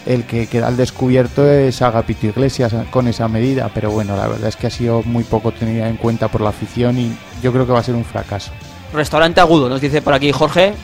el 0.06 0.24
que 0.24 0.46
queda 0.46 0.68
al 0.68 0.76
descubierto 0.76 1.48
es 1.48 1.82
Agapito 1.82 2.26
Iglesias 2.26 2.72
con 2.90 3.06
esa 3.08 3.28
medida, 3.28 3.70
pero 3.74 3.90
bueno, 3.90 4.16
la 4.16 4.28
verdad 4.28 4.48
es 4.48 4.56
que 4.56 4.66
ha 4.66 4.70
sido 4.70 5.02
muy 5.02 5.24
poco 5.24 5.52
tenida 5.52 5.88
en 5.88 5.96
cuenta 5.96 6.28
por 6.28 6.40
la 6.40 6.50
afición 6.50 6.98
y 6.98 7.16
yo 7.42 7.52
creo 7.52 7.66
que 7.66 7.72
va 7.72 7.80
a 7.80 7.84
ser 7.84 7.94
un 7.94 8.04
fracaso. 8.04 8.50
Restaurante 8.92 9.40
Agudo, 9.40 9.68
nos 9.68 9.80
dice 9.80 10.02
por 10.02 10.14
aquí 10.14 10.32
Jorge, 10.32 10.74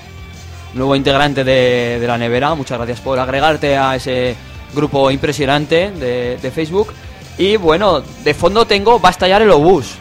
nuevo 0.74 0.94
integrante 0.94 1.42
de, 1.44 1.98
de 2.00 2.06
la 2.06 2.18
nevera. 2.18 2.54
Muchas 2.54 2.78
gracias 2.78 3.00
por 3.00 3.18
agregarte 3.18 3.76
a 3.76 3.96
ese 3.96 4.36
grupo 4.74 5.10
impresionante 5.10 5.90
de, 5.90 6.38
de 6.40 6.50
Facebook. 6.50 6.92
Y 7.38 7.56
bueno, 7.56 8.02
de 8.24 8.34
fondo 8.34 8.66
tengo, 8.66 9.00
va 9.00 9.08
a 9.08 9.12
estallar 9.12 9.42
el 9.42 9.50
obús. 9.50 9.94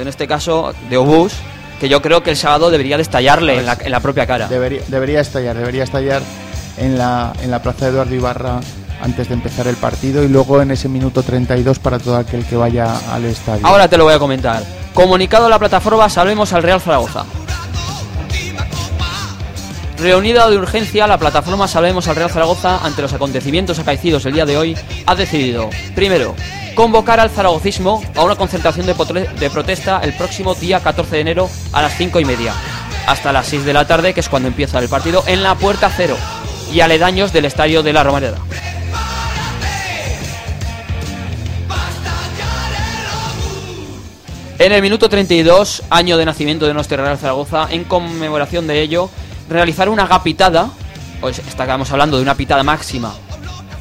En 0.00 0.08
este 0.08 0.26
caso, 0.26 0.72
de 0.90 0.96
obús, 0.96 1.32
que 1.80 1.88
yo 1.88 2.02
creo 2.02 2.22
que 2.22 2.30
el 2.30 2.36
sábado 2.36 2.70
debería 2.70 2.96
de 2.96 3.02
estallarle 3.02 3.58
en 3.58 3.66
la, 3.66 3.78
en 3.80 3.90
la 3.90 4.00
propia 4.00 4.26
cara. 4.26 4.48
Debería, 4.48 4.82
debería 4.88 5.20
estallar, 5.20 5.56
debería 5.56 5.84
estallar 5.84 6.22
en 6.78 6.98
la, 6.98 7.32
en 7.42 7.50
la 7.50 7.62
plaza 7.62 7.86
de 7.86 7.92
Eduardo 7.92 8.14
Ibarra 8.14 8.60
antes 9.00 9.28
de 9.28 9.34
empezar 9.34 9.66
el 9.68 9.76
partido 9.76 10.24
y 10.24 10.28
luego 10.28 10.60
en 10.62 10.70
ese 10.70 10.88
minuto 10.88 11.22
32 11.22 11.78
para 11.78 11.98
todo 11.98 12.16
aquel 12.16 12.44
que 12.44 12.56
vaya 12.56 12.96
al 13.12 13.24
estadio. 13.26 13.66
Ahora 13.66 13.88
te 13.88 13.96
lo 13.96 14.04
voy 14.04 14.14
a 14.14 14.18
comentar. 14.18 14.62
Comunicado 14.96 15.44
a 15.44 15.50
la 15.50 15.58
plataforma 15.58 16.08
Salvemos 16.08 16.54
al 16.54 16.62
Real 16.62 16.80
Zaragoza. 16.80 17.26
Reunida 19.98 20.48
de 20.48 20.56
urgencia, 20.56 21.06
la 21.06 21.18
plataforma 21.18 21.68
Salvemos 21.68 22.08
al 22.08 22.16
Real 22.16 22.30
Zaragoza 22.30 22.78
ante 22.82 23.02
los 23.02 23.12
acontecimientos 23.12 23.78
acaecidos 23.78 24.24
el 24.24 24.32
día 24.32 24.46
de 24.46 24.56
hoy 24.56 24.74
ha 25.04 25.14
decidido, 25.14 25.68
primero, 25.94 26.34
convocar 26.74 27.20
al 27.20 27.28
zaragocismo 27.28 28.02
a 28.14 28.24
una 28.24 28.36
concentración 28.36 28.86
de, 28.86 28.94
de 29.38 29.50
protesta 29.50 30.00
el 30.02 30.14
próximo 30.14 30.54
día 30.54 30.80
14 30.80 31.16
de 31.16 31.20
enero 31.20 31.50
a 31.74 31.82
las 31.82 31.94
5 31.94 32.18
y 32.20 32.24
media, 32.24 32.54
hasta 33.06 33.34
las 33.34 33.48
6 33.48 33.66
de 33.66 33.74
la 33.74 33.86
tarde, 33.86 34.14
que 34.14 34.20
es 34.20 34.30
cuando 34.30 34.48
empieza 34.48 34.78
el 34.78 34.88
partido, 34.88 35.22
en 35.26 35.42
la 35.42 35.56
Puerta 35.56 35.92
Cero 35.94 36.16
y 36.72 36.80
aledaños 36.80 37.34
del 37.34 37.44
estadio 37.44 37.82
de 37.82 37.92
la 37.92 38.02
Romareda. 38.02 38.38
En 44.58 44.72
el 44.72 44.80
minuto 44.80 45.10
32, 45.10 45.82
año 45.90 46.16
de 46.16 46.24
nacimiento 46.24 46.66
de 46.66 46.72
nuestro 46.72 46.96
Real 46.96 47.18
Zaragoza, 47.18 47.68
en 47.70 47.84
conmemoración 47.84 48.66
de 48.66 48.80
ello, 48.80 49.10
realizar 49.50 49.90
una 49.90 50.04
agapitada, 50.04 50.70
pues 51.20 51.40
estamos 51.40 51.90
hablando 51.90 52.16
de 52.16 52.22
una 52.22 52.34
pitada 52.34 52.62
máxima 52.62 53.12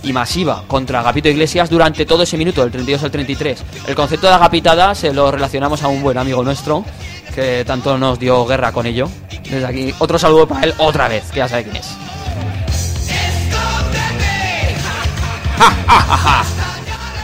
y 0.03 0.11
masiva 0.11 0.65
contra 0.67 0.99
Agapito 0.99 1.29
Iglesias 1.29 1.69
durante 1.69 2.05
todo 2.05 2.23
ese 2.23 2.37
minuto, 2.37 2.61
del 2.61 2.71
32 2.71 3.03
al 3.03 3.11
33. 3.11 3.63
El 3.87 3.95
concepto 3.95 4.27
de 4.27 4.33
agapitada 4.33 4.93
se 4.95 5.13
lo 5.13 5.31
relacionamos 5.31 5.81
a 5.81 5.87
un 5.87 6.03
buen 6.03 6.17
amigo 6.17 6.43
nuestro, 6.43 6.83
que 7.33 7.63
tanto 7.65 7.97
nos 7.97 8.19
dio 8.19 8.45
guerra 8.45 8.73
con 8.73 8.85
ello. 8.85 9.09
Desde 9.49 9.65
aquí, 9.65 9.95
otro 9.99 10.19
saludo 10.19 10.45
para 10.45 10.65
él 10.65 10.73
otra 10.77 11.07
vez, 11.07 11.23
que 11.31 11.37
ya 11.37 11.47
sabe 11.47 11.63
quién 11.63 11.77
es. 11.77 11.87
¡Ja, 15.57 15.73
ja, 15.87 16.01
ja, 16.01 16.17
ja! 16.17 16.45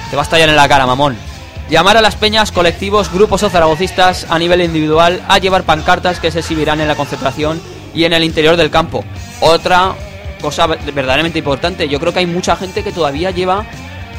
Te 0.10 0.16
va 0.16 0.22
a 0.22 0.24
estallar 0.24 0.48
en 0.48 0.56
la 0.56 0.70
cara, 0.70 0.86
mamón. 0.86 1.31
Llamar 1.72 1.96
a 1.96 2.02
las 2.02 2.18
peñas, 2.18 2.52
colectivos, 2.52 3.10
grupos 3.14 3.44
o 3.44 3.50
zaragocistas 3.50 4.28
a 4.30 4.38
nivel 4.38 4.60
individual 4.60 5.24
a 5.30 5.38
llevar 5.38 5.64
pancartas 5.64 6.20
que 6.20 6.30
se 6.30 6.40
exhibirán 6.40 6.82
en 6.82 6.90
la 6.90 6.96
concentración 6.96 7.62
y 7.96 8.04
en 8.04 8.12
el 8.12 8.26
interior 8.26 8.58
del 8.58 8.70
campo. 8.70 9.06
Otra 9.40 9.96
cosa 10.42 10.68
verdaderamente 10.68 11.40
importante, 11.40 11.88
yo 11.88 11.98
creo 12.02 12.12
que 12.12 12.20
hay 12.20 12.26
mucha 12.26 12.58
gente 12.58 12.84
que 12.84 12.92
todavía 12.92 13.32
lleva 13.32 13.66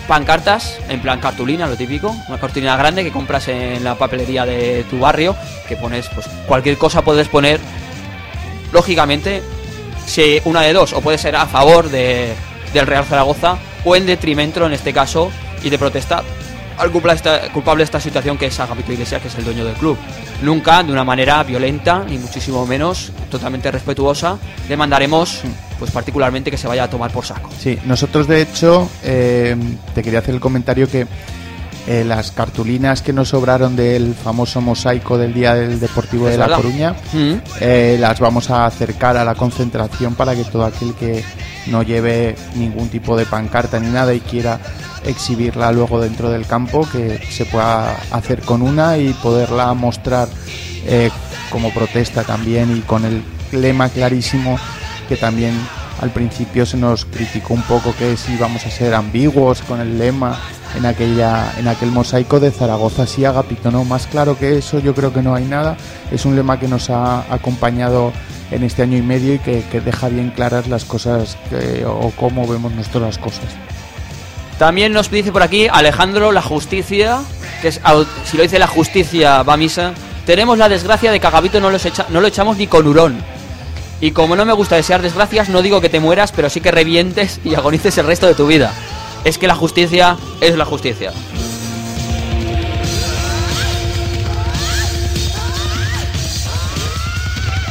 pancartas 0.09 0.79
en 0.89 1.03
plan 1.03 1.21
cartulina, 1.21 1.67
lo 1.67 1.77
típico, 1.77 2.17
una 2.27 2.39
cartulina 2.39 2.75
grande 2.75 3.05
que 3.05 3.13
compras 3.13 3.47
en 3.49 3.85
la 3.85 3.97
papelería 3.97 4.47
de 4.47 4.87
tu 4.89 5.01
barrio, 5.01 5.37
que 5.69 5.77
pones 5.77 6.09
pues 6.09 6.27
cualquier 6.47 6.79
cosa 6.79 7.03
puedes 7.03 7.29
poner 7.29 7.61
lógicamente 8.73 9.43
si 10.07 10.41
una 10.47 10.63
de 10.63 10.73
dos 10.73 10.95
o 10.95 11.03
puede 11.03 11.19
ser 11.19 11.37
a 11.37 11.45
favor 11.45 11.91
de, 11.91 12.33
del 12.73 12.87
Real 12.87 13.05
Zaragoza 13.05 13.59
o 13.85 13.95
en 13.95 14.07
detrimento 14.07 14.65
en 14.65 14.73
este 14.73 14.95
caso 14.95 15.31
y 15.63 15.69
de 15.69 15.79
protesta 15.79 16.23
al 16.83 16.91
culpable 16.91 17.17
esta, 17.17 17.53
culpable 17.53 17.81
de 17.81 17.85
esta 17.85 18.01
situación 18.01 18.37
que 18.37 18.47
es 18.47 18.59
Agapito 18.61 18.93
Iglesias 18.93 19.23
que 19.23 19.29
es 19.29 19.35
el 19.37 19.45
dueño 19.45 19.65
del 19.65 19.75
club 19.75 19.97
nunca 20.43 20.83
de 20.83 20.93
una 20.93 21.05
manera 21.05 21.43
violenta 21.45 22.05
ni 22.09 22.19
muchísimo 22.19 22.67
menos 22.67 23.13
totalmente 23.31 23.71
respetuosa 23.71 24.37
le 24.69 24.77
mandaremos 24.77 25.43
pues 25.79 25.91
particularmente 25.91 26.51
que 26.51 26.59
se 26.59 26.67
vaya 26.69 26.85
a 26.85 26.91
tomar 26.91 27.11
por 27.11 27.25
saco 27.25 27.51
Sí, 27.59 27.79
nosotros 27.85 28.27
de 28.27 28.43
hecho, 28.43 28.89
eh, 29.03 29.57
te 29.95 30.03
quería 30.03 30.19
hacer 30.21 30.35
el 30.35 30.41
comentario 30.41 30.89
que 30.89 31.07
eh, 31.89 32.05
las 32.05 32.31
cartulinas 32.31 33.03
que 33.03 33.13
nos 33.13 33.31
sobraron 33.31 33.75
del 33.75 34.15
famoso 34.15 34.61
mosaico 34.61 35.19
del 35.19 35.35
Día 35.35 35.55
del 35.55 35.81
Deportivo 35.81 36.27
Es 36.29 36.35
de 36.35 36.39
La. 36.39 36.55
Coruña, 36.57 36.95
Mm. 37.13 37.33
eh, 37.61 37.97
las 37.99 38.21
vamos 38.21 38.51
a 38.51 38.67
acercar 38.67 39.17
a 39.17 39.25
la 39.25 39.35
concentración 39.35 40.15
para 40.15 40.37
que 40.37 40.45
todo 40.45 40.65
aquel 40.65 40.95
que 40.95 41.25
no 41.67 41.83
lleve 41.83 42.37
ningún 42.55 42.89
tipo 42.89 43.17
de 43.17 43.27
pancarta 43.27 43.81
ni 43.81 43.89
nada 43.89 44.15
y 44.15 44.21
quiera 44.21 44.61
exhibirla 45.05 45.73
luego 45.73 46.01
dentro 46.01 46.31
del 46.31 46.47
campo, 46.47 46.89
que 46.91 47.19
se 47.31 47.45
pueda 47.45 47.97
hacer 48.11 48.41
con 48.43 48.63
una 48.63 48.99
y 48.99 49.13
poderla 49.15 49.75
mostrar 49.75 50.29
eh, 50.87 51.11
como 51.51 51.73
protesta 51.73 52.25
también 52.25 52.77
y 52.77 52.81
con 52.81 53.05
el 53.05 53.23
lema 53.53 53.89
clarísimo 53.89 54.59
que 55.09 55.17
también 55.17 55.55
al 56.01 56.11
principio 56.11 56.67
se 56.67 56.77
nos 56.77 57.05
criticó 57.05 57.55
un 57.55 57.63
poco 57.63 57.95
que 57.97 58.17
si 58.17 58.33
íbamos 58.33 58.67
a 58.67 58.71
ser 58.71 58.95
ambiguos 58.95 59.63
con 59.63 59.81
el 59.81 59.99
lema 59.99 60.39
en 60.77 60.87
aquella 60.87 61.53
en 61.59 61.69
aquel 61.69 61.91
mosaico 61.91 62.41
de 62.41 62.51
Zaragoza 62.51 63.07
sí 63.07 63.25
Agapito 63.25 63.71
no 63.71 63.85
más 63.85 64.07
claro 64.07 64.39
que 64.39 64.57
eso 64.57 64.79
yo 64.79 64.95
creo 64.95 65.13
que 65.13 65.23
no 65.23 65.35
hay 65.35 65.45
nada. 65.45 65.77
Es 66.11 66.25
un 66.25 66.35
lema 66.35 66.59
que 66.59 66.69
nos 66.69 66.91
ha 66.91 67.33
acompañado 67.33 68.13
en 68.51 68.65
este 68.65 68.83
año 68.83 68.97
y 68.97 69.03
medio 69.03 69.35
y 69.35 69.39
que, 69.39 69.81
deja 69.81 70.09
bien 70.09 70.31
claras 70.31 70.69
las 70.69 70.85
cosas 70.85 71.37
o 71.87 72.11
cómo 72.19 72.47
vemos 72.49 72.73
nosotros 72.73 73.03
las 73.03 73.19
cosas 73.19 73.72
También 74.59 74.93
nos 74.93 75.11
dice 75.11 75.33
por 75.33 75.43
aquí 75.43 75.69
Alejandro 75.69 76.33
la 76.33 76.43
justicia, 76.43 77.21
que 77.61 77.69
es 77.69 77.81
si 78.25 78.37
lo 78.37 78.43
dice 78.43 78.59
la 78.59 78.67
justicia 78.67 79.43
va 79.43 79.55
a 79.55 79.57
misa. 79.57 79.93
Tenemos 80.27 80.57
la 80.57 80.69
desgracia 80.69 81.11
de 81.11 81.19
que 81.19 81.27
a 81.27 81.31
Gabito 81.31 81.61
no 81.61 81.71
lo 81.71 82.27
echamos 82.27 82.57
ni 82.57 82.67
con 82.67 82.87
hurón. 82.87 83.23
Y 84.01 84.11
como 84.11 84.35
no 84.35 84.45
me 84.45 84.53
gusta 84.53 84.77
desear 84.77 85.01
desgracias, 85.01 85.49
no 85.49 85.63
digo 85.63 85.81
que 85.81 85.89
te 85.89 86.01
mueras, 86.01 86.33
pero 86.33 86.51
sí 86.51 86.61
que 86.61 86.73
revientes 86.73 87.41
y 87.45 87.55
agonices 87.55 87.97
el 87.99 88.07
resto 88.07 88.27
de 88.27 88.35
tu 88.35 88.47
vida. 88.47 88.73
Es 89.25 89.39
que 89.39 89.47
la 89.47 89.55
justicia 89.55 90.17
es 90.41 90.57
la 90.57 90.65
justicia. 90.65 91.13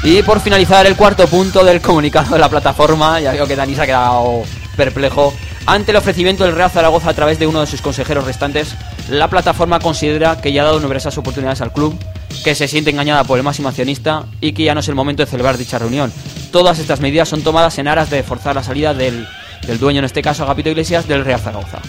Y 0.03 0.24
por 0.24 0.40
finalizar 0.40 0.86
el 0.88 0.95
cuarto 0.95 1.28
punto 1.28 1.64
del 1.64 1.80
comunicado 1.80 2.34
de 2.34 2.40
la 2.40 2.49
plataforma, 2.49 3.20
ya 3.20 3.34
veo 3.34 3.45
que 3.45 3.56
Dani 3.56 3.76
se 3.76 3.82
ha 3.82 3.86
quedado 3.86 4.44
perplejo. 4.76 5.34
Ante 5.65 5.91
el 5.91 5.97
ofrecimiento 5.97 6.43
del 6.43 6.55
Real 6.55 6.71
Zaragoza 6.71 7.09
a 7.09 7.13
través 7.13 7.38
de 7.39 7.47
uno 7.47 7.61
de 7.61 7.67
sus 7.67 7.81
consejeros 7.81 8.25
restantes, 8.25 8.75
la 9.09 9.29
plataforma 9.29 9.79
considera 9.79 10.41
que 10.41 10.51
ya 10.51 10.63
ha 10.63 10.65
dado 10.65 10.79
numerosas 10.79 11.17
oportunidades 11.17 11.61
al 11.61 11.71
club, 11.71 11.97
que 12.43 12.55
se 12.55 12.67
siente 12.67 12.89
engañada 12.89 13.23
por 13.23 13.38
el 13.38 13.43
máximo 13.43 13.69
accionista 13.69 14.25
y 14.41 14.53
que 14.53 14.63
ya 14.63 14.73
no 14.73 14.79
es 14.79 14.88
el 14.88 14.95
momento 14.95 15.23
de 15.23 15.29
celebrar 15.29 15.57
dicha 15.57 15.77
reunión. 15.77 16.11
Todas 16.51 16.79
estas 16.79 16.99
medidas 16.99 17.29
son 17.29 17.43
tomadas 17.43 17.77
en 17.77 17.88
aras 17.88 18.09
de 18.09 18.23
forzar 18.23 18.55
la 18.55 18.63
salida 18.63 18.93
del, 18.93 19.27
del 19.67 19.79
dueño, 19.79 19.99
en 19.99 20.05
este 20.05 20.21
caso 20.21 20.43
Agapito 20.43 20.69
Iglesias, 20.69 21.07
del 21.07 21.23
Real 21.23 21.39
Zaragoza. 21.39 21.79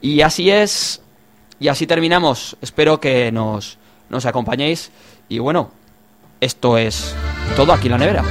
Y 0.00 0.22
así 0.22 0.50
es, 0.50 1.02
y 1.60 1.68
así 1.68 1.86
terminamos. 1.86 2.56
Espero 2.60 3.00
que 3.00 3.30
nos, 3.32 3.78
nos 4.08 4.26
acompañéis. 4.26 4.90
Y 5.28 5.38
bueno, 5.38 5.70
esto 6.40 6.78
es 6.78 7.14
todo 7.56 7.72
aquí 7.72 7.86
en 7.86 7.92
la 7.92 7.98
nevera. 7.98 8.24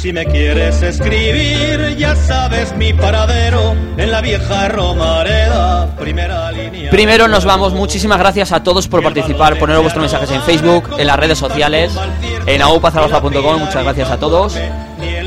Si 0.00 0.14
me 0.14 0.24
quieres 0.24 0.80
escribir, 0.80 1.94
ya 1.98 2.16
sabes 2.16 2.74
mi 2.74 2.94
paradero 2.94 3.74
en 3.98 4.10
la 4.10 4.22
vieja 4.22 4.68
Romareda, 4.68 5.94
primera 5.96 6.50
línea. 6.52 6.90
Primero 6.90 7.28
nos 7.28 7.44
vamos, 7.44 7.74
muchísimas 7.74 8.18
gracias 8.18 8.50
a 8.52 8.62
todos 8.62 8.88
por 8.88 9.02
participar, 9.02 9.58
poner 9.58 9.78
vuestros 9.78 10.00
mensajes 10.02 10.30
en 10.30 10.40
Facebook, 10.42 10.94
en 10.98 11.06
las 11.06 11.18
redes 11.18 11.38
sociales, 11.38 11.92
en 12.46 12.62
aupazaragoza.com, 12.62 13.58
muchas 13.60 13.82
gracias 13.84 14.10
a 14.10 14.16
todos. 14.18 14.56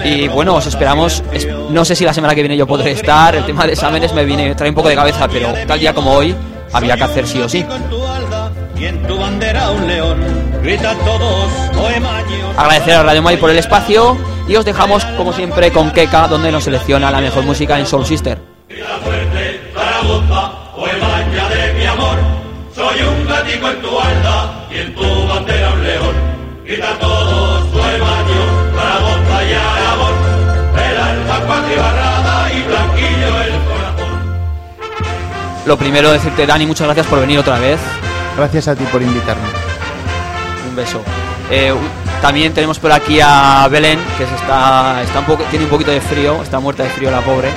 Y 0.06 0.28
bueno, 0.30 0.56
os 0.56 0.66
esperamos, 0.66 1.24
es- 1.32 1.48
no 1.70 1.86
sé 1.86 1.95
si 1.95 2.04
la 2.04 2.14
semana 2.14 2.34
que 2.34 2.41
viene 2.41 2.58
yo 2.58 2.66
podré 2.66 2.91
estar, 2.91 3.36
el 3.36 3.45
tema 3.45 3.68
de 3.68 3.74
exámenes 3.74 4.12
me 4.14 4.26
viene, 4.26 4.56
trae 4.56 4.70
un 4.70 4.76
poco 4.76 4.90
de 4.90 4.95
cabeza, 4.95 5.28
pero 5.28 5.54
tal 5.68 5.80
día 5.80 5.94
como 5.94 6.14
hoy, 6.14 6.36
había 6.72 6.98
que 6.98 7.04
hacer 7.04 7.28
sí 7.28 7.40
o 7.40 7.48
sí. 7.48 7.64
Todos. 10.64 11.52
Agradecer 12.56 12.95
a 12.95 13.03
Radio 13.03 13.22
Mai 13.22 13.35
por 13.35 13.49
el 13.49 13.57
espacio 13.57 14.18
y 14.48 14.56
os 14.56 14.64
dejamos 14.64 15.03
como 15.18 15.34
siempre 15.34 15.73
con 15.73 15.91
Keka 15.91 16.30
donde 16.30 16.53
nos 16.53 16.64
selecciona 16.64 17.11
la 17.11 17.19
mejor 17.19 17.44
música 17.44 17.77
en 17.77 17.85
Soul 17.85 18.06
Sister. 18.06 18.40
Zaragoza, 19.73 20.52
Oemaña 20.77 21.49
de 21.49 21.73
mi 21.73 21.85
amor. 21.85 22.15
Soy 22.73 23.02
un 23.02 23.27
gatico 23.27 23.69
en 23.72 23.81
tu 23.81 23.99
alda 23.99 24.68
y 24.72 24.77
en 24.77 24.95
tu 24.95 25.27
bandera 25.27 25.73
un 25.73 25.84
león. 25.84 26.15
Grita 26.64 26.98
todos, 26.98 27.64
Oemaño, 27.73 28.73
Zaragoza 28.73 29.44
y 29.44 29.53
Aragón. 29.53 30.15
El 30.77 30.98
alma 30.98 31.40
cuatribarrada 31.45 32.53
y 32.53 32.61
blanquillo 32.61 33.41
el 33.41 33.52
corazón. 33.65 34.14
Lo 35.65 35.77
primero 35.77 36.14
decirte 36.14 36.45
Dani, 36.45 36.65
muchas 36.65 36.88
gracias 36.88 37.07
por 37.07 37.19
venir 37.19 37.40
otra 37.40 37.60
vez. 37.60 37.81
Gracias 38.38 38.69
a 38.69 38.76
ti 38.76 38.85
por 38.85 39.02
invitarme. 39.02 39.73
Un 40.74 40.78
beso. 40.78 41.04
Eh, 41.52 41.72
también 42.20 42.52
tenemos 42.52 42.80
por 42.80 42.91
aquí 42.91 43.20
a 43.22 43.68
Belén, 43.70 44.00
que 44.18 44.26
se 44.26 44.34
está, 44.34 45.04
está 45.04 45.20
un 45.20 45.26
poco, 45.26 45.44
tiene 45.52 45.66
un 45.66 45.70
poquito 45.70 45.91
de 45.91 46.02
frío, 46.02 46.41
está 46.41 46.60
muerta 46.60 46.82
de 46.82 46.90
frío 46.90 47.12
la 47.12 47.22
pobre. 47.22 47.50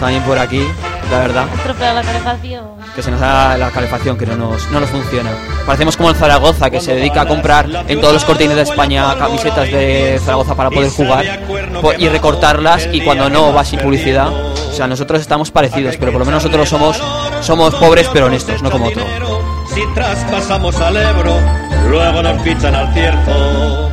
También 0.00 0.22
por 0.22 0.38
aquí, 0.38 0.66
la 1.10 1.18
verdad. 1.18 1.44
La 1.78 2.02
calefacción. 2.02 2.64
que 2.94 3.02
se 3.02 3.10
nos 3.10 3.20
da 3.20 3.58
la 3.58 3.70
calefacción 3.70 4.16
que 4.16 4.24
no 4.24 4.36
nos, 4.36 4.70
no 4.70 4.80
nos 4.80 4.88
funciona. 4.88 5.30
Parecemos 5.66 5.98
como 5.98 6.08
el 6.08 6.16
Zaragoza 6.16 6.70
que 6.70 6.80
se 6.80 6.94
dedica 6.94 7.20
a 7.20 7.26
comprar 7.28 7.68
en 7.86 8.00
todos 8.00 8.14
los 8.14 8.24
cortines 8.24 8.56
de 8.56 8.62
España 8.62 9.14
camisetas 9.18 9.70
de 9.70 10.18
Zaragoza 10.24 10.54
para 10.54 10.70
poder 10.70 10.90
jugar 10.90 11.42
y 11.98 12.08
recortarlas 12.08 12.88
y 12.90 13.02
cuando 13.02 13.28
no 13.28 13.52
va 13.52 13.66
sin 13.66 13.80
publicidad. 13.80 14.32
O 14.32 14.72
sea, 14.72 14.86
nosotros 14.86 15.20
estamos 15.20 15.50
parecidos, 15.50 15.98
pero 15.98 16.10
por 16.10 16.20
lo 16.20 16.24
menos 16.24 16.42
nosotros 16.42 16.70
somos 16.70 17.02
somos 17.42 17.74
pobres 17.74 18.08
pero 18.14 18.26
honestos, 18.26 18.62
no 18.62 18.70
como 18.70 18.86
otro. 18.86 19.04
Si 19.74 19.86
traspasamos 19.94 20.78
al 20.80 20.98
Ebro, 20.98 21.34
luego 21.88 22.22
nos 22.22 22.42
fichan 22.42 22.74
al 22.74 22.92
cierzo. 22.92 23.90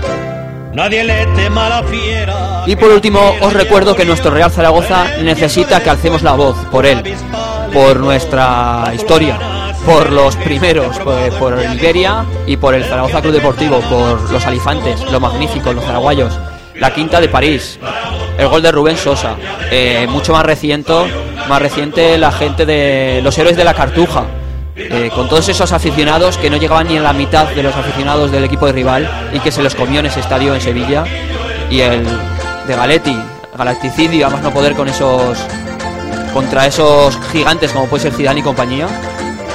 Nadie 0.73 1.05
le 1.05 1.25
tema 1.27 1.67
a 1.67 1.69
la 1.69 1.83
fiera. 1.83 2.63
Y 2.65 2.75
por 2.75 2.91
último, 2.91 3.19
os 3.41 3.53
recuerdo 3.53 3.95
que 3.95 4.03
nuestro 4.03 4.31
Real 4.31 4.51
Zaragoza 4.51 5.05
necesita 5.23 5.81
que 5.81 5.89
alcemos 5.89 6.21
la 6.21 6.33
voz 6.33 6.57
por 6.65 6.85
él, 6.85 7.01
por 7.73 7.97
nuestra 7.97 8.91
historia, 8.93 9.37
por 9.85 10.11
los 10.11 10.35
primeros, 10.35 10.99
por, 10.99 11.29
por 11.39 11.57
Iberia 11.73 12.25
y 12.45 12.57
por 12.57 12.73
el 12.73 12.83
Zaragoza 12.83 13.21
Club 13.21 13.33
Deportivo, 13.33 13.79
por 13.89 14.29
los 14.31 14.45
alifantes, 14.45 15.01
los 15.09 15.21
magníficos, 15.21 15.73
los 15.73 15.85
zaraguayos, 15.85 16.37
la 16.75 16.93
quinta 16.93 17.21
de 17.21 17.29
París, 17.29 17.79
el 18.37 18.47
gol 18.49 18.61
de 18.61 18.71
Rubén 18.73 18.97
Sosa, 18.97 19.37
eh, 19.71 20.07
mucho 20.09 20.33
más 20.33 20.45
reciente, 20.45 20.93
más 21.47 21.61
reciente 21.61 22.17
la 22.17 22.33
gente 22.33 22.65
de 22.65 23.21
los 23.23 23.37
héroes 23.37 23.55
de 23.55 23.63
la 23.63 23.73
Cartuja, 23.73 24.25
eh, 24.81 25.11
con 25.13 25.27
todos 25.27 25.49
esos 25.49 25.71
aficionados 25.73 26.37
que 26.37 26.49
no 26.49 26.55
llegaban 26.57 26.87
ni 26.87 26.97
a 26.97 27.01
la 27.01 27.11
mitad 27.11 27.47
de 27.49 27.61
los 27.61 27.75
aficionados 27.75 28.31
del 28.31 28.45
equipo 28.45 28.65
de 28.65 28.71
rival 28.71 29.29
y 29.33 29.39
que 29.39 29.51
se 29.51 29.61
los 29.61 29.75
comió 29.75 29.99
en 29.99 30.05
ese 30.05 30.21
estadio 30.21 30.55
en 30.55 30.61
Sevilla 30.61 31.03
y 31.69 31.81
el 31.81 32.05
de 32.65 32.75
Galetti, 32.75 33.17
Galacticidio, 33.57 34.27
a 34.27 34.29
no 34.29 34.51
poder 34.51 34.75
con 34.75 34.87
esos 34.87 35.37
contra 36.33 36.65
esos 36.65 37.19
gigantes 37.31 37.71
como 37.71 37.87
puede 37.87 38.03
ser 38.03 38.13
Zidane 38.13 38.39
y 38.39 38.43
compañía. 38.43 38.87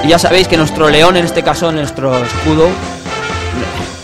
Y 0.03 0.09
ya 0.09 0.19
sabéis 0.19 0.47
que 0.47 0.57
nuestro 0.57 0.89
león, 0.89 1.17
en 1.17 1.25
este 1.25 1.41
caso, 1.41 1.71
nuestro 1.71 2.15
escudo, 2.23 2.67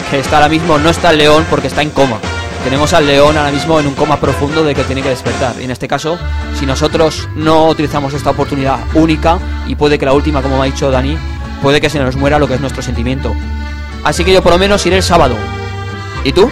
que 0.09 0.19
está 0.19 0.37
ahora 0.37 0.49
mismo, 0.49 0.79
no 0.79 0.89
está 0.89 1.11
el 1.11 1.19
león 1.19 1.45
porque 1.49 1.67
está 1.67 1.81
en 1.83 1.91
coma. 1.91 2.17
Tenemos 2.63 2.93
al 2.93 3.07
león 3.07 3.37
ahora 3.37 3.51
mismo 3.51 3.79
en 3.79 3.87
un 3.87 3.95
coma 3.95 4.19
profundo 4.19 4.63
de 4.63 4.75
que 4.75 4.83
tiene 4.83 5.01
que 5.01 5.09
despertar. 5.09 5.55
Y 5.59 5.65
en 5.65 5.71
este 5.71 5.87
caso, 5.87 6.17
si 6.57 6.65
nosotros 6.65 7.27
no 7.35 7.67
utilizamos 7.67 8.13
esta 8.13 8.29
oportunidad 8.29 8.79
única, 8.93 9.39
y 9.67 9.75
puede 9.75 9.97
que 9.97 10.05
la 10.05 10.13
última, 10.13 10.41
como 10.41 10.57
me 10.57 10.63
ha 10.63 10.65
dicho 10.65 10.91
Dani, 10.91 11.17
puede 11.61 11.81
que 11.81 11.89
se 11.89 11.99
nos 11.99 12.15
muera 12.15 12.39
lo 12.39 12.47
que 12.47 12.53
es 12.53 12.61
nuestro 12.61 12.81
sentimiento. 12.81 13.35
Así 14.03 14.23
que 14.23 14.33
yo 14.33 14.41
por 14.41 14.53
lo 14.53 14.57
menos 14.57 14.85
iré 14.85 14.97
el 14.97 15.03
sábado. 15.03 15.35
¿Y 16.23 16.33
tú? 16.33 16.49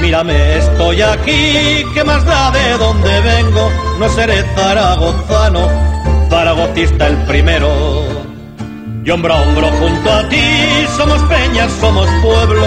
Mírame, 0.00 0.55
estoy 0.90 1.02
aquí, 1.02 1.84
¿qué 1.94 2.04
más 2.04 2.24
da 2.24 2.52
de 2.52 2.78
dónde 2.78 3.20
vengo? 3.20 3.70
No 3.98 4.08
seré 4.08 4.44
zaragozano, 4.54 5.68
zaragocista 6.30 7.08
el 7.08 7.16
primero. 7.24 7.68
Y 9.04 9.10
hombro 9.10 9.34
a 9.34 9.40
hombro 9.40 9.68
junto 9.80 10.12
a 10.12 10.28
ti, 10.28 10.86
somos 10.96 11.20
peñas, 11.24 11.72
somos 11.80 12.08
pueblo, 12.22 12.62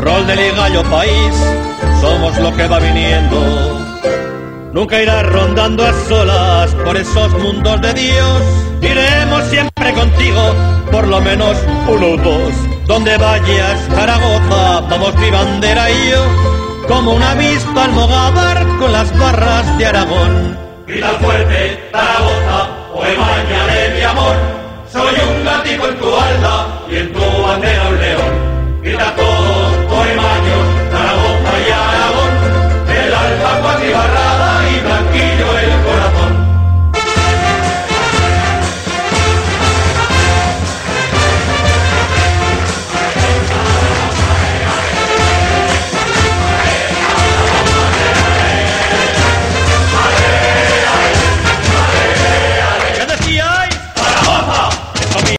rol 0.00 0.26
de 0.26 0.36
ligallo 0.36 0.82
país, 0.90 1.34
somos 2.00 2.36
lo 2.38 2.52
que 2.56 2.66
va 2.66 2.80
viniendo. 2.80 3.38
Nunca 4.72 5.00
irás 5.00 5.24
rondando 5.26 5.86
a 5.86 5.92
solas 6.08 6.74
por 6.84 6.96
esos 6.96 7.32
mundos 7.38 7.80
de 7.80 7.94
Dios. 7.94 8.42
Iremos 8.80 9.44
siempre 9.50 9.92
contigo, 9.92 10.54
por 10.90 11.06
lo 11.06 11.20
menos 11.20 11.56
uno 11.86 12.06
o 12.06 12.16
dos. 12.16 12.54
Donde 12.88 13.16
vayas, 13.18 13.78
Zaragoza, 13.94 14.80
vamos 14.90 15.14
mi 15.16 15.30
bandera 15.30 15.90
y 15.90 16.10
yo. 16.10 16.61
Como 16.92 17.14
una 17.14 17.30
avispa 17.30 17.84
almogávar 17.84 18.66
con 18.78 18.92
las 18.92 19.18
barras 19.18 19.78
de 19.78 19.86
Aragón. 19.86 20.58
Grita 20.86 21.08
fuerte, 21.22 21.88
Zaragoza, 21.90 22.68
Oemaña 22.92 23.66
de 23.66 23.94
mi 23.94 24.02
amor. 24.02 24.36
Soy 24.92 25.14
un 25.26 25.42
gatico 25.42 25.88
en 25.88 25.98
tu 25.98 26.14
alda 26.14 26.82
y 26.90 26.96
en 26.96 27.12
tu 27.14 27.42
bandera 27.42 27.88
un 27.88 27.98
león. 27.98 28.80
Grita 28.82 29.14
todos, 29.16 29.81